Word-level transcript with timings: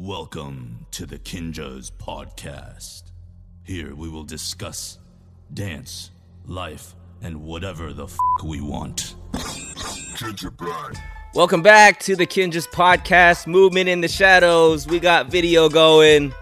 Welcome 0.00 0.86
to 0.92 1.06
the 1.06 1.18
Kinjaz 1.18 1.90
Podcast. 1.90 3.02
Here 3.64 3.96
we 3.96 4.08
will 4.08 4.22
discuss 4.22 4.96
dance, 5.52 6.12
life, 6.46 6.94
and 7.20 7.42
whatever 7.42 7.92
the 7.92 8.04
f 8.04 8.16
we 8.44 8.60
want. 8.60 9.16
Welcome 11.34 11.62
back 11.62 11.98
to 12.02 12.14
the 12.14 12.28
Kinjaz 12.28 12.68
Podcast, 12.68 13.48
Movement 13.48 13.88
in 13.88 14.00
the 14.00 14.06
Shadows. 14.06 14.86
We 14.86 15.00
got 15.00 15.32
video 15.32 15.68
going. 15.68 16.32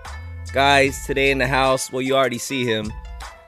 Guys, 0.52 1.06
today 1.06 1.30
in 1.30 1.38
the 1.38 1.46
house, 1.46 1.90
well, 1.90 2.02
you 2.02 2.14
already 2.14 2.36
see 2.36 2.66
him. 2.66 2.92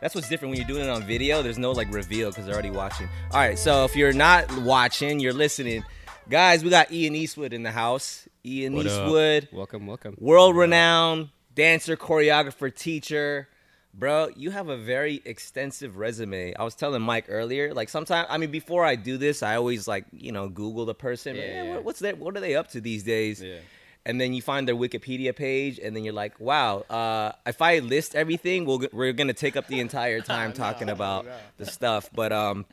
That's 0.00 0.14
what's 0.14 0.30
different 0.30 0.52
when 0.52 0.59
you're 0.59 0.68
doing 0.68 0.84
it 0.84 0.90
on 0.90 1.02
video. 1.02 1.43
There's 1.43 1.59
no 1.59 1.72
like 1.72 1.93
reveal 1.93 2.30
because 2.30 2.46
they're 2.46 2.54
already 2.54 2.70
watching. 2.70 3.11
All 3.30 3.40
right, 3.40 3.59
so 3.59 3.84
if 3.84 3.95
you're 3.95 4.14
not 4.14 4.50
watching, 4.62 5.20
you're 5.20 5.34
listening. 5.34 5.84
Guys, 6.30 6.62
we 6.62 6.70
got 6.70 6.92
Ian 6.92 7.14
Eastwood 7.14 7.52
in 7.52 7.62
the 7.62 7.70
house. 7.72 8.28
Ian 8.45 8.74
What 8.74 8.86
up? 8.86 8.92
Eastwood, 8.92 9.48
Welcome, 9.52 9.86
welcome. 9.86 10.14
world 10.18 10.56
renowned 10.56 11.30
dancer, 11.54 11.96
choreographer, 11.96 12.74
teacher. 12.74 13.48
Bro, 13.95 14.30
you 14.37 14.51
have 14.51 14.68
a 14.68 14.77
very 14.77 15.23
extensive 15.24 15.96
resume. 15.96 16.54
I 16.54 16.62
was 16.62 16.74
telling 16.74 17.02
Mike 17.02 17.24
earlier, 17.28 17.73
like 17.74 17.88
sometimes, 17.88 18.27
I 18.30 18.37
mean, 18.38 18.51
before 18.51 18.84
I 18.84 18.95
do 18.95 19.16
this, 19.16 19.42
I 19.42 19.56
always 19.56 19.88
like, 19.88 20.04
you 20.12 20.30
know, 20.30 20.48
Google 20.48 20.84
the 20.84 20.95
person. 20.95 21.34
Yeah, 21.34 21.42
Eh, 21.42 21.62
yeah. 21.64 21.78
what's 21.78 21.98
that? 22.01 22.18
What 22.18 22.37
are 22.37 22.40
they 22.40 22.54
up 22.54 22.68
to 22.73 22.80
these 22.80 23.02
days? 23.02 23.42
Yeah. 23.42 23.56
And 24.06 24.20
then 24.20 24.32
you 24.34 24.40
find 24.40 24.68
their 24.68 24.76
Wikipedia 24.76 25.34
page, 25.34 25.79
and 25.80 25.96
then 25.96 26.04
you're 26.04 26.15
like, 26.15 26.38
wow, 26.38 26.80
uh, 26.88 27.32
if 27.45 27.60
I 27.60 27.80
list 27.80 28.15
everything, 28.15 28.65
we'll, 28.65 28.87
we're 28.92 29.12
going 29.12 29.29
to 29.29 29.34
take 29.34 29.56
up 29.56 29.66
the 29.66 29.80
entire 29.80 30.20
time 30.34 30.52
talking 30.52 30.88
about 30.90 31.26
the 31.56 31.66
stuff. 31.66 32.09
But, 32.15 32.32
um, 32.32 32.66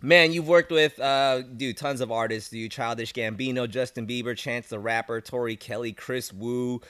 Man, 0.00 0.32
you've 0.32 0.46
worked 0.46 0.70
with, 0.70 0.98
uh, 1.00 1.42
dude, 1.42 1.76
tons 1.76 2.00
of 2.00 2.12
artists, 2.12 2.50
dude. 2.50 2.70
Childish 2.70 3.12
Gambino, 3.12 3.68
Justin 3.68 4.06
Bieber, 4.06 4.36
Chance 4.36 4.68
the 4.68 4.78
Rapper, 4.78 5.20
Tori 5.20 5.56
Kelly, 5.56 5.92
Kris 5.92 6.32
Wu, 6.32 6.80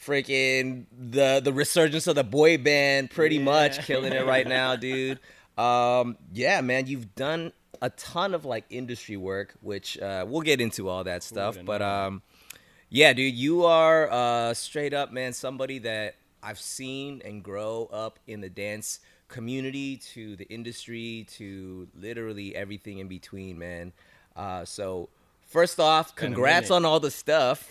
freaking 0.00 0.86
the 0.96 1.40
the 1.42 1.52
resurgence 1.52 2.06
of 2.06 2.14
the 2.14 2.24
boy 2.24 2.58
band, 2.58 3.10
pretty 3.10 3.38
much 3.38 3.84
killing 3.84 4.12
it 4.12 4.26
right 4.26 4.46
now, 4.46 4.76
dude. 4.76 5.18
Um, 5.58 6.16
yeah, 6.32 6.60
man, 6.60 6.86
you've 6.86 7.14
done 7.14 7.52
a 7.80 7.90
ton 7.90 8.32
of 8.32 8.44
like 8.44 8.64
industry 8.70 9.16
work, 9.16 9.54
which 9.60 9.98
uh, 9.98 10.24
we'll 10.28 10.42
get 10.42 10.60
into 10.60 10.88
all 10.88 11.04
that 11.04 11.24
stuff. 11.24 11.58
But 11.64 11.82
um, 11.82 12.22
yeah, 12.88 13.12
dude, 13.12 13.34
you 13.34 13.64
are 13.64 14.08
uh, 14.10 14.54
straight 14.54 14.94
up, 14.94 15.12
man, 15.12 15.32
somebody 15.32 15.80
that 15.80 16.14
I've 16.42 16.60
seen 16.60 17.22
and 17.24 17.42
grow 17.42 17.88
up 17.92 18.18
in 18.26 18.40
the 18.40 18.48
dance 18.48 19.00
community 19.32 19.96
to 19.96 20.36
the 20.36 20.44
industry 20.48 21.26
to 21.38 21.88
literally 21.98 22.54
everything 22.54 22.98
in 22.98 23.08
between, 23.08 23.58
man. 23.58 23.92
Uh, 24.36 24.64
so, 24.64 25.08
first 25.46 25.80
off, 25.80 26.14
congrats 26.14 26.70
on 26.70 26.84
all 26.84 27.00
the 27.00 27.10
stuff. 27.10 27.68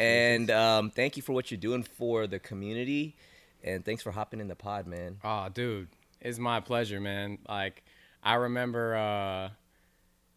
And 0.00 0.50
um, 0.50 0.90
thank 0.90 1.16
you 1.16 1.22
for 1.22 1.32
what 1.32 1.50
you're 1.50 1.58
doing 1.58 1.82
for 1.82 2.26
the 2.26 2.38
community. 2.38 3.16
And 3.64 3.84
thanks 3.84 4.02
for 4.02 4.12
hopping 4.12 4.40
in 4.40 4.48
the 4.48 4.54
pod, 4.54 4.86
man. 4.86 5.18
Oh, 5.24 5.48
dude, 5.48 5.88
it's 6.20 6.38
my 6.38 6.60
pleasure, 6.60 7.00
man. 7.00 7.38
Like, 7.48 7.82
I 8.22 8.34
remember. 8.34 8.96
uh 8.96 9.48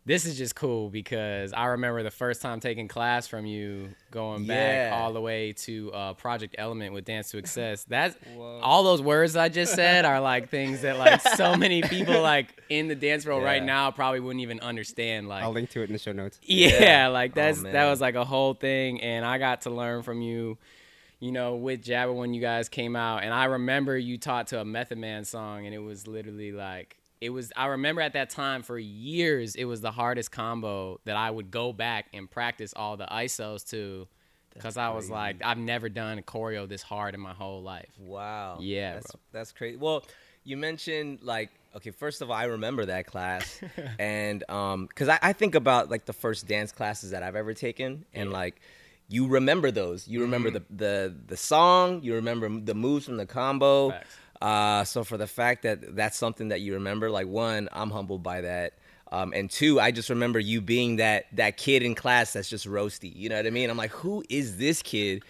This 0.04 0.26
is 0.26 0.36
just 0.36 0.56
cool 0.56 0.90
because 0.90 1.54
I 1.54 1.66
remember 1.68 2.02
the 2.02 2.10
first 2.10 2.42
time 2.42 2.60
taking 2.60 2.88
class 2.88 3.28
from 3.28 3.46
you, 3.46 3.90
going 4.10 4.48
back 4.48 4.92
Yeah. 4.92 4.98
all 5.00 5.14
the 5.14 5.22
way 5.22 5.54
to 5.54 5.92
uh, 5.94 6.14
Project 6.16 6.56
Element 6.58 6.92
with 6.94 7.06
Dance 7.06 7.30
to 7.32 7.38
Excess. 7.38 7.84
That's 7.84 8.16
all 8.64 8.84
those 8.84 9.00
words 9.02 9.36
I 9.36 9.50
just 9.50 9.76
said 9.76 10.04
are 10.06 10.20
like 10.20 10.50
things 10.50 10.82
that 10.82 10.98
like 10.98 11.22
so 11.36 11.56
many 11.56 11.84
people 11.84 12.20
like 12.20 12.48
in 12.68 12.88
the 12.88 12.96
dance 12.96 13.28
world 13.28 13.44
right 13.44 13.62
now 13.64 13.92
probably 13.92 14.22
wouldn't 14.22 14.42
even 14.42 14.60
understand. 14.62 15.28
Like, 15.28 15.44
I'll 15.44 15.52
link 15.54 15.70
to 15.72 15.82
it 15.82 15.86
in 15.86 15.94
the 15.94 16.00
show 16.00 16.14
notes. 16.14 16.40
Yeah, 16.42 16.82
Yeah. 16.82 17.08
like 17.10 17.32
Oh, 17.32 17.36
that's 17.36 17.62
that 17.62 17.88
was 17.90 18.02
like 18.02 18.16
a 18.16 18.26
whole 18.26 18.56
thing, 18.56 19.02
and 19.02 19.24
I 19.24 19.38
got 19.38 19.62
to 19.62 19.70
learn 19.70 20.02
from 20.02 20.20
you, 20.24 20.58
you 21.20 21.32
know, 21.32 21.58
with 21.58 21.84
Jabba 21.84 22.16
when 22.16 22.34
you 22.34 22.42
guys 22.42 22.70
came 22.70 22.96
out, 22.96 23.24
and 23.24 23.32
I 23.32 23.46
remember 23.46 23.96
you 23.96 24.18
taught 24.18 24.48
to 24.48 24.60
a 24.62 24.66
Method 24.66 24.98
Man 24.98 25.26
song, 25.26 25.68
and 25.68 25.76
it 25.76 25.80
was 25.80 26.08
literally 26.08 26.52
like 26.54 26.98
it 27.22 27.30
was. 27.30 27.52
I 27.56 27.68
remember 27.68 28.02
at 28.02 28.14
that 28.14 28.30
time 28.32 28.64
for 28.64 28.78
years, 28.78 29.56
it 29.56 29.66
was 29.66 29.80
the 29.82 29.92
hardest 29.92 30.32
combo 30.32 31.00
that 31.06 31.16
I 31.16 31.30
would 31.32 31.52
go 31.52 31.72
back 31.72 32.08
and 32.14 32.30
practice 32.30 32.74
all 32.76 32.98
the 32.98 33.06
isos 33.06 33.70
to, 33.70 34.08
because 34.54 34.76
I 34.76 34.90
was 34.90 35.10
like, 35.10 35.38
I've 35.44 35.58
never 35.58 35.88
done 35.88 36.18
a 36.18 36.22
choreo 36.22 36.68
this 36.68 36.82
hard 36.82 37.14
in 37.14 37.22
my 37.22 37.34
whole 37.34 37.62
life. 37.62 37.92
Wow. 38.00 38.58
Yeah, 38.60 38.96
that's. 38.96 39.12
That's 39.32 39.52
crazy. 39.52 39.78
Well, 39.78 40.04
you 40.44 40.58
mentioned 40.58 41.20
like 41.22 41.50
okay. 41.76 41.92
First 41.92 42.22
of 42.22 42.30
all, 42.32 42.36
I 42.36 42.46
remember 42.46 42.86
that 42.88 43.06
class, 43.06 43.62
and 44.00 44.44
um, 44.50 44.88
because 44.88 45.08
I, 45.08 45.20
I 45.22 45.34
think 45.34 45.56
about 45.56 45.90
like 45.92 46.06
the 46.06 46.14
first 46.14 46.48
dance 46.48 46.72
classes 46.72 47.12
that 47.12 47.22
I've 47.24 47.36
ever 47.36 47.54
taken, 47.54 48.06
and 48.14 48.32
like 48.32 48.60
you 49.08 49.28
remember 49.28 49.70
those. 49.72 50.08
You 50.08 50.22
remember 50.22 50.50
Mm-hmm. 50.50 50.76
the 50.78 50.86
the 51.10 51.16
the 51.28 51.38
song. 51.38 52.02
You 52.02 52.16
remember 52.16 52.50
the 52.50 52.74
moves 52.74 53.06
from 53.06 53.18
the 53.18 53.26
combo. 53.28 53.92
Facts. 53.92 54.16
Uh, 54.42 54.84
so 54.84 55.04
for 55.04 55.18
the 55.18 55.28
fact 55.28 55.64
that 55.64 55.96
that's 55.96 56.18
something 56.18 56.50
that 56.50 56.62
you 56.62 56.74
remember, 56.74 57.10
like 57.10 57.28
one, 57.28 57.70
I'm 57.72 57.92
humbled 57.92 58.24
by 58.24 58.42
that. 58.42 58.74
Um, 59.12 59.34
and 59.34 59.50
two, 59.52 59.80
I 59.80 59.92
just 59.92 60.10
remember 60.10 60.40
you 60.40 60.62
being 60.62 60.96
that 60.98 61.26
that 61.34 61.58
kid 61.58 61.84
in 61.84 61.96
class 61.96 62.34
that's 62.34 62.50
just 62.50 62.66
roasty. 62.66 63.14
You 63.14 63.30
know 63.30 63.36
what 63.36 63.46
I 63.46 63.50
mean? 63.50 63.70
I'm 63.70 63.78
like, 63.78 63.92
who 63.92 64.24
is 64.30 64.58
this 64.58 64.82
kid? 64.82 65.24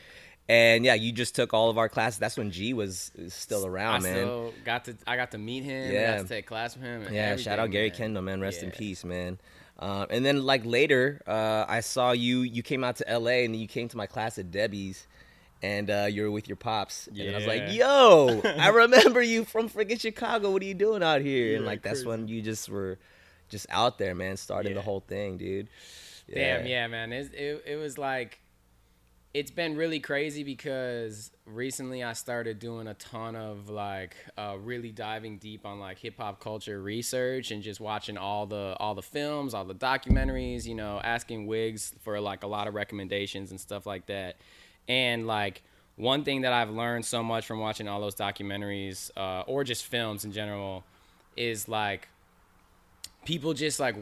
And 0.48 0.86
yeah, 0.86 0.94
you 0.94 1.12
just 1.12 1.34
took 1.34 1.54
all 1.54 1.70
of 1.70 1.78
our 1.78 1.90
classes. 1.90 2.20
That's 2.20 2.38
when 2.38 2.52
G 2.52 2.74
was 2.74 3.12
still 3.30 3.66
around, 3.66 4.04
man. 4.04 4.12
I 4.12 4.16
man. 4.16 4.26
still 4.26 4.54
got 4.66 4.86
to 4.86 4.98
I 5.08 5.16
got 5.16 5.32
to 5.32 5.38
meet 5.38 5.64
him. 5.64 5.92
Yeah. 5.92 6.02
I 6.02 6.18
got 6.18 6.24
to 6.24 6.28
take 6.28 6.46
class 6.46 6.76
with 6.76 6.84
him. 6.84 7.08
yeah, 7.12 7.36
shout 7.38 7.58
out 7.58 7.72
Gary 7.72 7.90
man. 7.98 8.16
Kendell, 8.16 8.24
man. 8.24 8.42
Rest 8.42 8.62
in 8.62 8.72
peace, 8.72 9.04
man. 9.04 9.40
Um, 9.80 10.08
and 10.12 10.24
then 10.24 10.44
like 10.44 10.64
later, 10.64 11.22
uh, 11.26 11.66
I 11.68 11.80
saw 11.80 12.12
you. 12.12 12.42
You 12.42 12.62
came 12.62 12.84
out 12.84 12.98
to 12.98 13.10
L.A. 13.10 13.46
and 13.46 13.54
then 13.54 13.62
you 13.62 13.68
came 13.68 13.88
to 13.90 13.98
my 13.98 14.06
class 14.06 14.38
at 14.38 14.52
Debbie's, 14.52 15.08
and 15.62 15.90
uh, 15.90 16.08
you 16.10 16.24
were 16.24 16.32
with 16.32 16.48
your 16.48 16.56
pops. 16.56 17.08
And 17.08 17.32
I 17.32 17.38
was 17.38 17.48
like, 17.48 17.72
"Yo, 17.72 18.42
I 18.58 18.70
remember 18.70 19.22
you 19.22 19.46
from 19.46 19.70
freaking 19.70 20.00
Chicago. 20.00 20.52
What 20.52 20.62
are 20.62 20.66
you 20.66 20.74
doing 20.74 21.04
out 21.04 21.22
here?" 21.22 21.56
and 21.56 21.64
Yeah, 21.64 21.70
like 21.70 21.82
that's 21.82 22.06
when 22.06 22.28
you 22.28 22.42
just 22.42 22.70
were 22.70 22.98
just 23.50 23.68
out 23.70 23.98
there, 23.98 24.16
man, 24.16 24.38
starting 24.38 24.74
the 24.74 24.82
whole 24.82 25.02
thing, 25.02 25.38
dude. 25.38 25.70
Damn, 26.34 26.66
yeah, 26.66 26.88
man. 26.88 27.12
It's, 27.12 27.30
it 27.34 27.64
it 27.66 27.76
was 27.76 27.98
like 27.98 28.40
it's 29.34 29.52
been 29.52 29.78
really 29.78 30.00
crazy 30.00 30.44
because 30.44 31.32
recently 31.46 32.04
I 32.04 32.14
started 32.14 32.60
doing 32.60 32.88
a 32.88 32.94
ton 32.96 33.36
of 33.36 33.70
like 33.70 34.16
uh, 34.38 34.58
really 34.60 34.92
diving 34.92 35.38
deep 35.38 35.66
on 35.66 35.80
like 35.80 36.00
hip 36.00 36.18
hop 36.18 36.42
culture 36.42 36.82
research 36.82 37.52
and 37.52 37.64
just 37.64 37.80
watching 37.80 38.18
all 38.18 38.46
the 38.46 38.76
all 38.80 38.94
the 38.94 39.02
films, 39.02 39.54
all 39.54 39.64
the 39.66 39.76
documentaries. 39.76 40.66
You 40.66 40.76
know, 40.76 41.00
asking 41.04 41.48
Wigs 41.48 41.94
for 42.02 42.20
like 42.20 42.44
a 42.44 42.48
lot 42.48 42.68
of 42.68 42.74
recommendations 42.74 43.52
and 43.52 43.60
stuff 43.60 43.86
like 43.86 44.08
that. 44.08 44.38
And 44.88 45.28
like 45.28 45.62
one 45.96 46.24
thing 46.24 46.42
that 46.42 46.54
I've 46.54 46.70
learned 46.70 47.06
so 47.06 47.24
much 47.24 47.46
from 47.46 47.60
watching 47.60 47.88
all 47.88 48.02
those 48.02 48.16
documentaries 48.16 49.12
uh, 49.16 49.42
or 49.42 49.64
just 49.64 49.86
films 49.86 50.26
in 50.26 50.32
general 50.32 50.84
is 51.38 51.68
like 51.68 52.08
people 53.26 53.54
just 53.54 53.80
like 53.80 53.96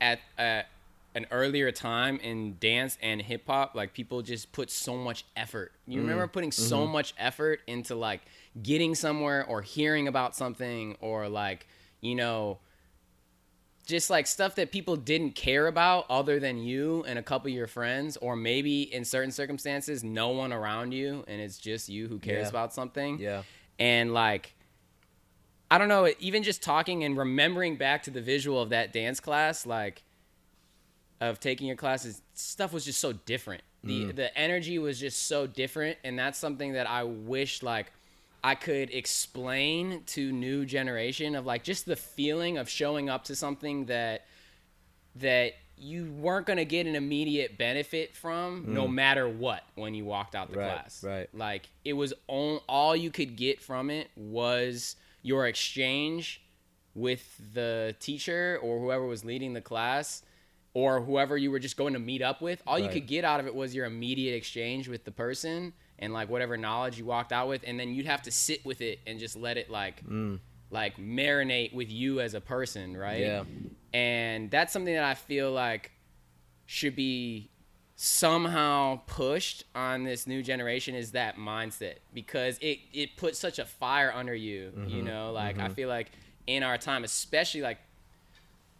at 0.00 0.20
at 0.38 0.66
an 1.14 1.26
earlier 1.30 1.70
time 1.70 2.18
in 2.18 2.56
dance 2.58 2.98
and 3.00 3.22
hip 3.22 3.44
hop, 3.46 3.74
like 3.76 3.94
people 3.94 4.20
just 4.20 4.50
put 4.50 4.68
so 4.70 4.96
much 4.96 5.24
effort. 5.36 5.70
You 5.86 6.00
remember 6.00 6.26
putting 6.26 6.50
so 6.50 6.86
much 6.88 7.14
effort 7.16 7.60
into 7.68 7.94
like 7.94 8.22
getting 8.60 8.96
somewhere 8.96 9.46
or 9.46 9.62
hearing 9.62 10.08
about 10.08 10.34
something 10.34 10.96
or 11.00 11.28
like, 11.28 11.68
you 12.00 12.16
know, 12.16 12.58
just 13.86 14.10
like 14.10 14.26
stuff 14.26 14.54
that 14.54 14.72
people 14.72 14.96
didn't 14.96 15.32
care 15.32 15.66
about 15.66 16.06
other 16.08 16.40
than 16.40 16.58
you 16.58 17.04
and 17.06 17.18
a 17.18 17.22
couple 17.22 17.48
of 17.48 17.54
your 17.54 17.66
friends, 17.66 18.16
or 18.18 18.34
maybe 18.36 18.82
in 18.94 19.04
certain 19.04 19.30
circumstances, 19.30 20.02
no 20.02 20.30
one 20.30 20.52
around 20.52 20.92
you 20.92 21.24
and 21.28 21.40
it's 21.40 21.58
just 21.58 21.88
you 21.88 22.08
who 22.08 22.18
cares 22.18 22.44
Yeah. 22.44 22.48
about 22.48 22.72
something. 22.72 23.18
Yeah, 23.18 23.42
and 23.78 24.14
like 24.14 24.54
i 25.70 25.78
don't 25.78 25.88
know 25.88 26.08
even 26.20 26.42
just 26.42 26.62
talking 26.62 27.02
and 27.04 27.16
remembering 27.16 27.76
back 27.76 28.02
to 28.04 28.10
the 28.10 28.20
visual 28.20 28.60
of 28.60 28.68
that 28.68 28.92
dance 28.92 29.18
class 29.18 29.66
like 29.66 30.04
of 31.20 31.40
taking 31.40 31.66
your 31.66 31.74
classes 31.76 32.22
stuff 32.34 32.72
was 32.72 32.84
just 32.84 33.00
so 33.00 33.12
different. 33.12 33.62
The 33.82 34.04
mm. 34.04 34.16
the 34.16 34.36
energy 34.38 34.78
was 34.78 35.00
just 35.00 35.26
so 35.26 35.46
different 35.46 35.98
and 36.04 36.18
that's 36.18 36.38
something 36.38 36.72
that 36.74 36.88
i 36.88 37.02
wish 37.02 37.62
like 37.62 37.92
i 38.44 38.54
could 38.54 38.90
explain 38.90 40.02
to 40.06 40.30
new 40.30 40.64
generation 40.64 41.34
of 41.34 41.44
like 41.44 41.64
just 41.64 41.86
the 41.86 41.96
feeling 41.96 42.58
of 42.58 42.68
showing 42.68 43.08
up 43.08 43.24
to 43.24 43.34
something 43.34 43.86
that 43.86 44.26
that 45.16 45.54
you 45.76 46.12
weren't 46.12 46.46
going 46.46 46.56
to 46.56 46.64
get 46.64 46.86
an 46.86 46.94
immediate 46.94 47.58
benefit 47.58 48.14
from 48.14 48.64
no 48.68 48.86
mm. 48.86 48.92
matter 48.92 49.28
what 49.28 49.64
when 49.74 49.94
you 49.94 50.04
walked 50.04 50.36
out 50.36 50.52
the 50.52 50.58
Right, 50.58 50.72
class. 50.72 51.02
right. 51.02 51.28
like 51.34 51.68
it 51.84 51.94
was 51.94 52.12
on, 52.28 52.60
all 52.68 52.94
you 52.94 53.10
could 53.10 53.34
get 53.34 53.60
from 53.60 53.90
it 53.90 54.08
was 54.16 54.94
your 55.22 55.46
exchange 55.46 56.42
with 56.94 57.40
the 57.54 57.96
teacher 57.98 58.58
or 58.62 58.78
whoever 58.78 59.04
was 59.04 59.24
leading 59.24 59.52
the 59.52 59.60
class 59.60 60.22
or 60.74 61.00
whoever 61.00 61.36
you 61.36 61.50
were 61.50 61.58
just 61.58 61.76
going 61.76 61.92
to 61.92 61.98
meet 61.98 62.22
up 62.22 62.40
with. 62.40 62.62
All 62.66 62.78
you 62.78 62.88
could 62.88 63.06
get 63.06 63.24
out 63.24 63.40
of 63.40 63.46
it 63.46 63.54
was 63.54 63.74
your 63.74 63.86
immediate 63.86 64.34
exchange 64.34 64.88
with 64.88 65.04
the 65.04 65.10
person 65.10 65.72
and 65.98 66.12
like 66.12 66.28
whatever 66.28 66.56
knowledge 66.56 66.98
you 66.98 67.04
walked 67.04 67.32
out 67.32 67.48
with 67.48 67.62
and 67.66 67.78
then 67.78 67.94
you'd 67.94 68.06
have 68.06 68.22
to 68.22 68.30
sit 68.30 68.64
with 68.64 68.80
it 68.80 69.00
and 69.06 69.18
just 69.18 69.36
let 69.36 69.56
it 69.56 69.70
like 69.70 70.04
mm. 70.06 70.38
like 70.70 70.96
marinate 70.96 71.72
with 71.72 71.90
you 71.90 72.20
as 72.20 72.34
a 72.34 72.40
person 72.40 72.96
right 72.96 73.20
Yeah. 73.20 73.44
and 73.92 74.50
that's 74.50 74.72
something 74.72 74.94
that 74.94 75.04
i 75.04 75.14
feel 75.14 75.52
like 75.52 75.92
should 76.66 76.96
be 76.96 77.50
somehow 77.96 79.00
pushed 79.06 79.64
on 79.74 80.02
this 80.02 80.26
new 80.26 80.42
generation 80.42 80.96
is 80.96 81.12
that 81.12 81.36
mindset 81.36 81.96
because 82.12 82.58
it 82.60 82.80
it 82.92 83.16
puts 83.16 83.38
such 83.38 83.60
a 83.60 83.64
fire 83.64 84.12
under 84.12 84.34
you 84.34 84.72
you 84.86 84.96
mm-hmm. 84.96 85.06
know 85.06 85.32
like 85.32 85.58
i 85.58 85.64
mm-hmm. 85.64 85.74
feel 85.74 85.88
like 85.88 86.10
in 86.48 86.62
our 86.64 86.76
time 86.76 87.04
especially 87.04 87.62
like 87.62 87.78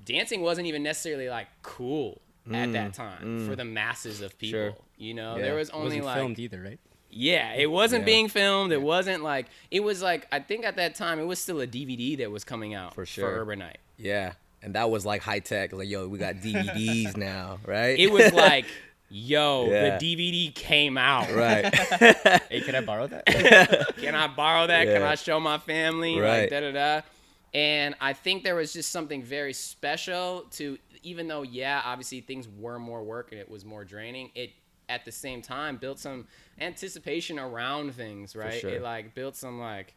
dancing 0.04 0.42
wasn't 0.42 0.66
even 0.66 0.82
necessarily 0.82 1.28
like 1.28 1.46
cool 1.62 2.20
at 2.52 2.72
that 2.72 2.90
mm. 2.90 2.94
time 2.94 3.40
mm. 3.40 3.48
for 3.48 3.56
the 3.56 3.64
masses 3.64 4.20
of 4.20 4.36
people 4.36 4.58
Sure. 4.58 4.74
you 4.98 5.14
know 5.14 5.36
Yeah. 5.36 5.42
there 5.42 5.54
was 5.54 5.70
only 5.70 5.86
wasn't 5.86 6.04
like 6.04 6.16
filmed 6.16 6.38
either, 6.38 6.60
right? 6.60 6.80
Yeah, 7.14 7.52
it 7.54 7.70
wasn't 7.70 8.02
Yeah. 8.02 8.06
being 8.06 8.28
filmed. 8.28 8.72
It 8.72 8.82
wasn't 8.82 9.22
like 9.22 9.46
it 9.70 9.80
was 9.80 10.02
like 10.02 10.26
I 10.32 10.40
think 10.40 10.64
at 10.64 10.76
that 10.76 10.94
time 10.94 11.18
it 11.18 11.24
was 11.24 11.38
still 11.38 11.60
a 11.60 11.66
DVD 11.66 12.18
that 12.18 12.30
was 12.30 12.44
coming 12.44 12.74
out 12.74 12.94
For 12.94 13.06
sure. 13.06 13.28
for 13.30 13.40
Urban 13.40 13.58
Night. 13.60 13.78
Yeah, 13.96 14.32
and 14.62 14.74
that 14.74 14.90
was 14.90 15.06
like 15.06 15.22
high 15.22 15.38
tech. 15.40 15.72
Like, 15.72 15.88
yo, 15.88 16.08
we 16.08 16.18
got 16.18 16.36
DVDs 16.36 17.16
now, 17.18 17.58
right? 17.66 17.98
It 17.98 18.10
was 18.10 18.32
like, 18.32 18.66
yo, 19.08 19.68
Yeah. 19.70 19.98
the 19.98 20.16
DVD 20.16 20.54
came 20.54 20.98
out. 20.98 21.30
right. 21.32 21.72
Hey, 22.50 22.60
can 22.60 22.74
I 22.74 22.80
borrow 22.80 23.06
that? 23.06 23.26
Can 23.96 24.14
I 24.14 24.26
borrow 24.28 24.66
that? 24.66 24.84
Can 24.86 25.02
I 25.02 25.14
show 25.14 25.38
my 25.40 25.58
family? 25.58 26.18
Right. 26.18 26.42
Like 26.42 26.50
da 26.50 26.60
da 26.60 26.72
da. 26.72 27.00
And 27.52 27.94
I 28.00 28.12
think 28.14 28.42
there 28.42 28.56
was 28.56 28.72
just 28.72 28.90
something 28.90 29.22
very 29.22 29.52
special 29.52 30.46
to 30.52 30.76
even 31.04 31.28
though 31.28 31.42
yeah, 31.42 31.80
obviously 31.84 32.20
things 32.20 32.48
were 32.48 32.78
more 32.78 33.02
work 33.04 33.30
and 33.30 33.40
it 33.40 33.48
was 33.48 33.64
more 33.64 33.84
draining. 33.84 34.30
It 34.34 34.50
at 34.88 35.04
the 35.04 35.12
same 35.12 35.42
time 35.42 35.76
built 35.76 35.98
some 35.98 36.26
anticipation 36.60 37.38
around 37.38 37.94
things, 37.94 38.36
right? 38.36 38.64
sure. 38.64 38.68
It 38.68 38.82
like 38.82 39.14
built 39.14 39.36
some 39.36 39.58
like 39.60 39.94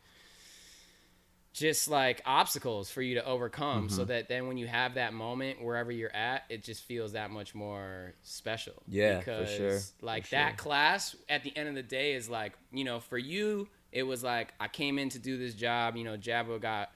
just 1.54 1.88
like 1.88 2.22
obstacles 2.26 2.90
for 2.92 3.02
you 3.02 3.16
to 3.16 3.26
overcome 3.26 3.90
Mm-hmm. 3.90 3.90
so 3.90 4.06
that 4.06 4.30
then 4.30 4.48
when 4.48 4.58
you 4.58 4.68
have 4.68 4.94
that 4.94 5.12
moment 5.14 5.62
wherever 5.64 5.92
you're 5.92 6.16
at 6.16 6.44
it 6.50 6.64
just 6.64 6.84
feels 6.84 7.14
that 7.14 7.32
much 7.32 7.56
more 7.56 8.14
special 8.22 8.84
Yeah, 8.88 9.24
for 9.24 9.46
because 9.46 9.46
sure, 9.46 9.88
like 10.02 10.24
for 10.24 10.28
that 10.30 10.56
sure. 10.56 10.58
class 10.58 11.16
at 11.30 11.44
the 11.44 11.56
end 11.58 11.68
of 11.68 11.74
the 11.76 11.82
day 11.82 12.14
is 12.14 12.30
like 12.30 12.54
you 12.72 12.84
know 12.84 13.00
for 13.00 13.18
you 13.18 13.68
it 13.92 14.04
was 14.04 14.24
like 14.24 14.54
i 14.60 14.68
came 14.68 15.00
in 15.00 15.10
to 15.10 15.18
do 15.20 15.38
this 15.38 15.56
job 15.56 15.96
you 15.96 16.04
know 16.04 16.16
jabo 16.16 16.62
got 16.62 16.92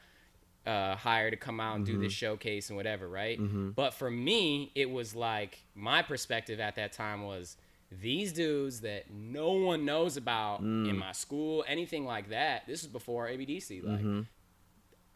uh, 0.65 0.95
hired 0.95 1.31
to 1.31 1.37
come 1.37 1.59
out 1.59 1.75
and 1.77 1.85
do 1.85 1.97
this 1.97 2.11
Mm-hmm. 2.11 2.13
showcase 2.13 2.69
and 2.69 2.77
whatever 2.77 3.07
right 3.09 3.41
but 3.75 3.93
for 3.95 4.11
me 4.11 4.71
it 4.75 4.89
was 4.89 5.15
like 5.15 5.59
my 5.73 6.03
perspective 6.03 6.59
at 6.59 6.75
that 6.75 6.93
time 6.93 7.23
was 7.23 7.57
these 7.91 8.31
dudes 8.31 8.81
that 8.81 9.11
no 9.11 9.51
one 9.51 9.83
knows 9.85 10.15
about 10.17 10.63
Mm. 10.63 10.89
in 10.89 10.97
my 10.97 11.11
school 11.11 11.65
anything 11.67 12.05
like 12.05 12.29
that 12.29 12.65
this 12.67 12.81
is 12.81 12.87
before 12.87 13.27
abdc 13.27 13.83
like 13.83 13.99
Mm-hmm. 13.99 14.21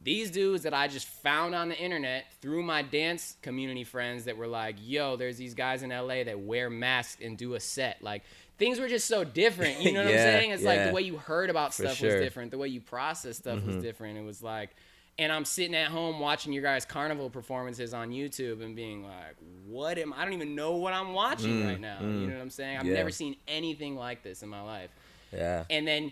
these 0.03 0.29
dudes 0.29 0.63
that 0.63 0.73
I 0.73 0.87
just 0.87 1.07
found 1.07 1.55
on 1.55 1.69
the 1.69 1.77
internet 1.77 2.25
through 2.41 2.63
my 2.63 2.81
dance 2.81 3.37
community 3.41 3.83
friends 3.83 4.25
that 4.25 4.37
were 4.37 4.45
like, 4.45 4.75
yo, 4.79 5.15
there's 5.15 5.37
these 5.37 5.55
guys 5.55 5.81
in 5.83 5.89
LA 5.89 6.23
that 6.25 6.39
wear 6.39 6.69
masks 6.69 7.19
and 7.23 7.35
do 7.37 7.55
a 7.55 7.59
set. 7.59 8.03
Like 8.03 8.21
things 8.59 8.77
were 8.77 8.87
just 8.89 9.07
so 9.07 9.23
different. 9.23 9.81
You 9.81 9.91
know 9.93 10.03
what 10.03 10.13
Yeah, 10.13 10.25
I'm 10.25 10.31
saying? 10.41 10.51
It's 10.51 10.63
like 10.63 10.83
the 10.85 10.91
way 10.91 11.01
you 11.01 11.17
heard 11.17 11.49
about 11.49 11.73
For 11.73 11.83
stuff 11.83 11.95
sure. 11.95 12.09
Mm-hmm. 12.09 12.17
was 12.19 12.23
different. 12.25 12.51
The 12.51 12.57
way 12.59 12.67
you 12.67 12.81
process 12.81 13.37
stuff 13.37 13.63
was 13.65 13.77
different. 13.77 14.17
It 14.19 14.23
was 14.25 14.43
like 14.43 14.75
and 15.17 15.31
I'm 15.31 15.45
sitting 15.45 15.75
at 15.75 15.87
home 15.87 16.19
watching 16.19 16.51
your 16.53 16.63
guys' 16.63 16.85
carnival 16.85 17.29
performances 17.29 17.93
on 17.93 18.09
YouTube 18.09 18.63
and 18.63 18.75
being 18.75 19.03
like, 19.03 19.35
what 19.65 19.97
am 19.97 20.13
I 20.13 20.23
don't 20.25 20.33
even 20.33 20.55
know 20.55 20.75
what 20.75 20.93
I'm 20.93 21.13
watching 21.13 21.65
right 21.65 21.79
now. 21.79 21.99
You 22.01 22.27
know 22.27 22.33
what 22.33 22.41
I'm 22.41 22.49
saying? 22.49 22.77
I've 22.77 22.83
Mm, 22.85 22.89
Yeah. 22.89 22.93
never 22.95 23.11
seen 23.11 23.35
anything 23.47 23.95
like 23.95 24.23
this 24.23 24.43
in 24.43 24.49
my 24.49 24.61
life 24.61 24.89
yeah. 25.31 25.63
and 25.69 25.87
then 25.87 26.11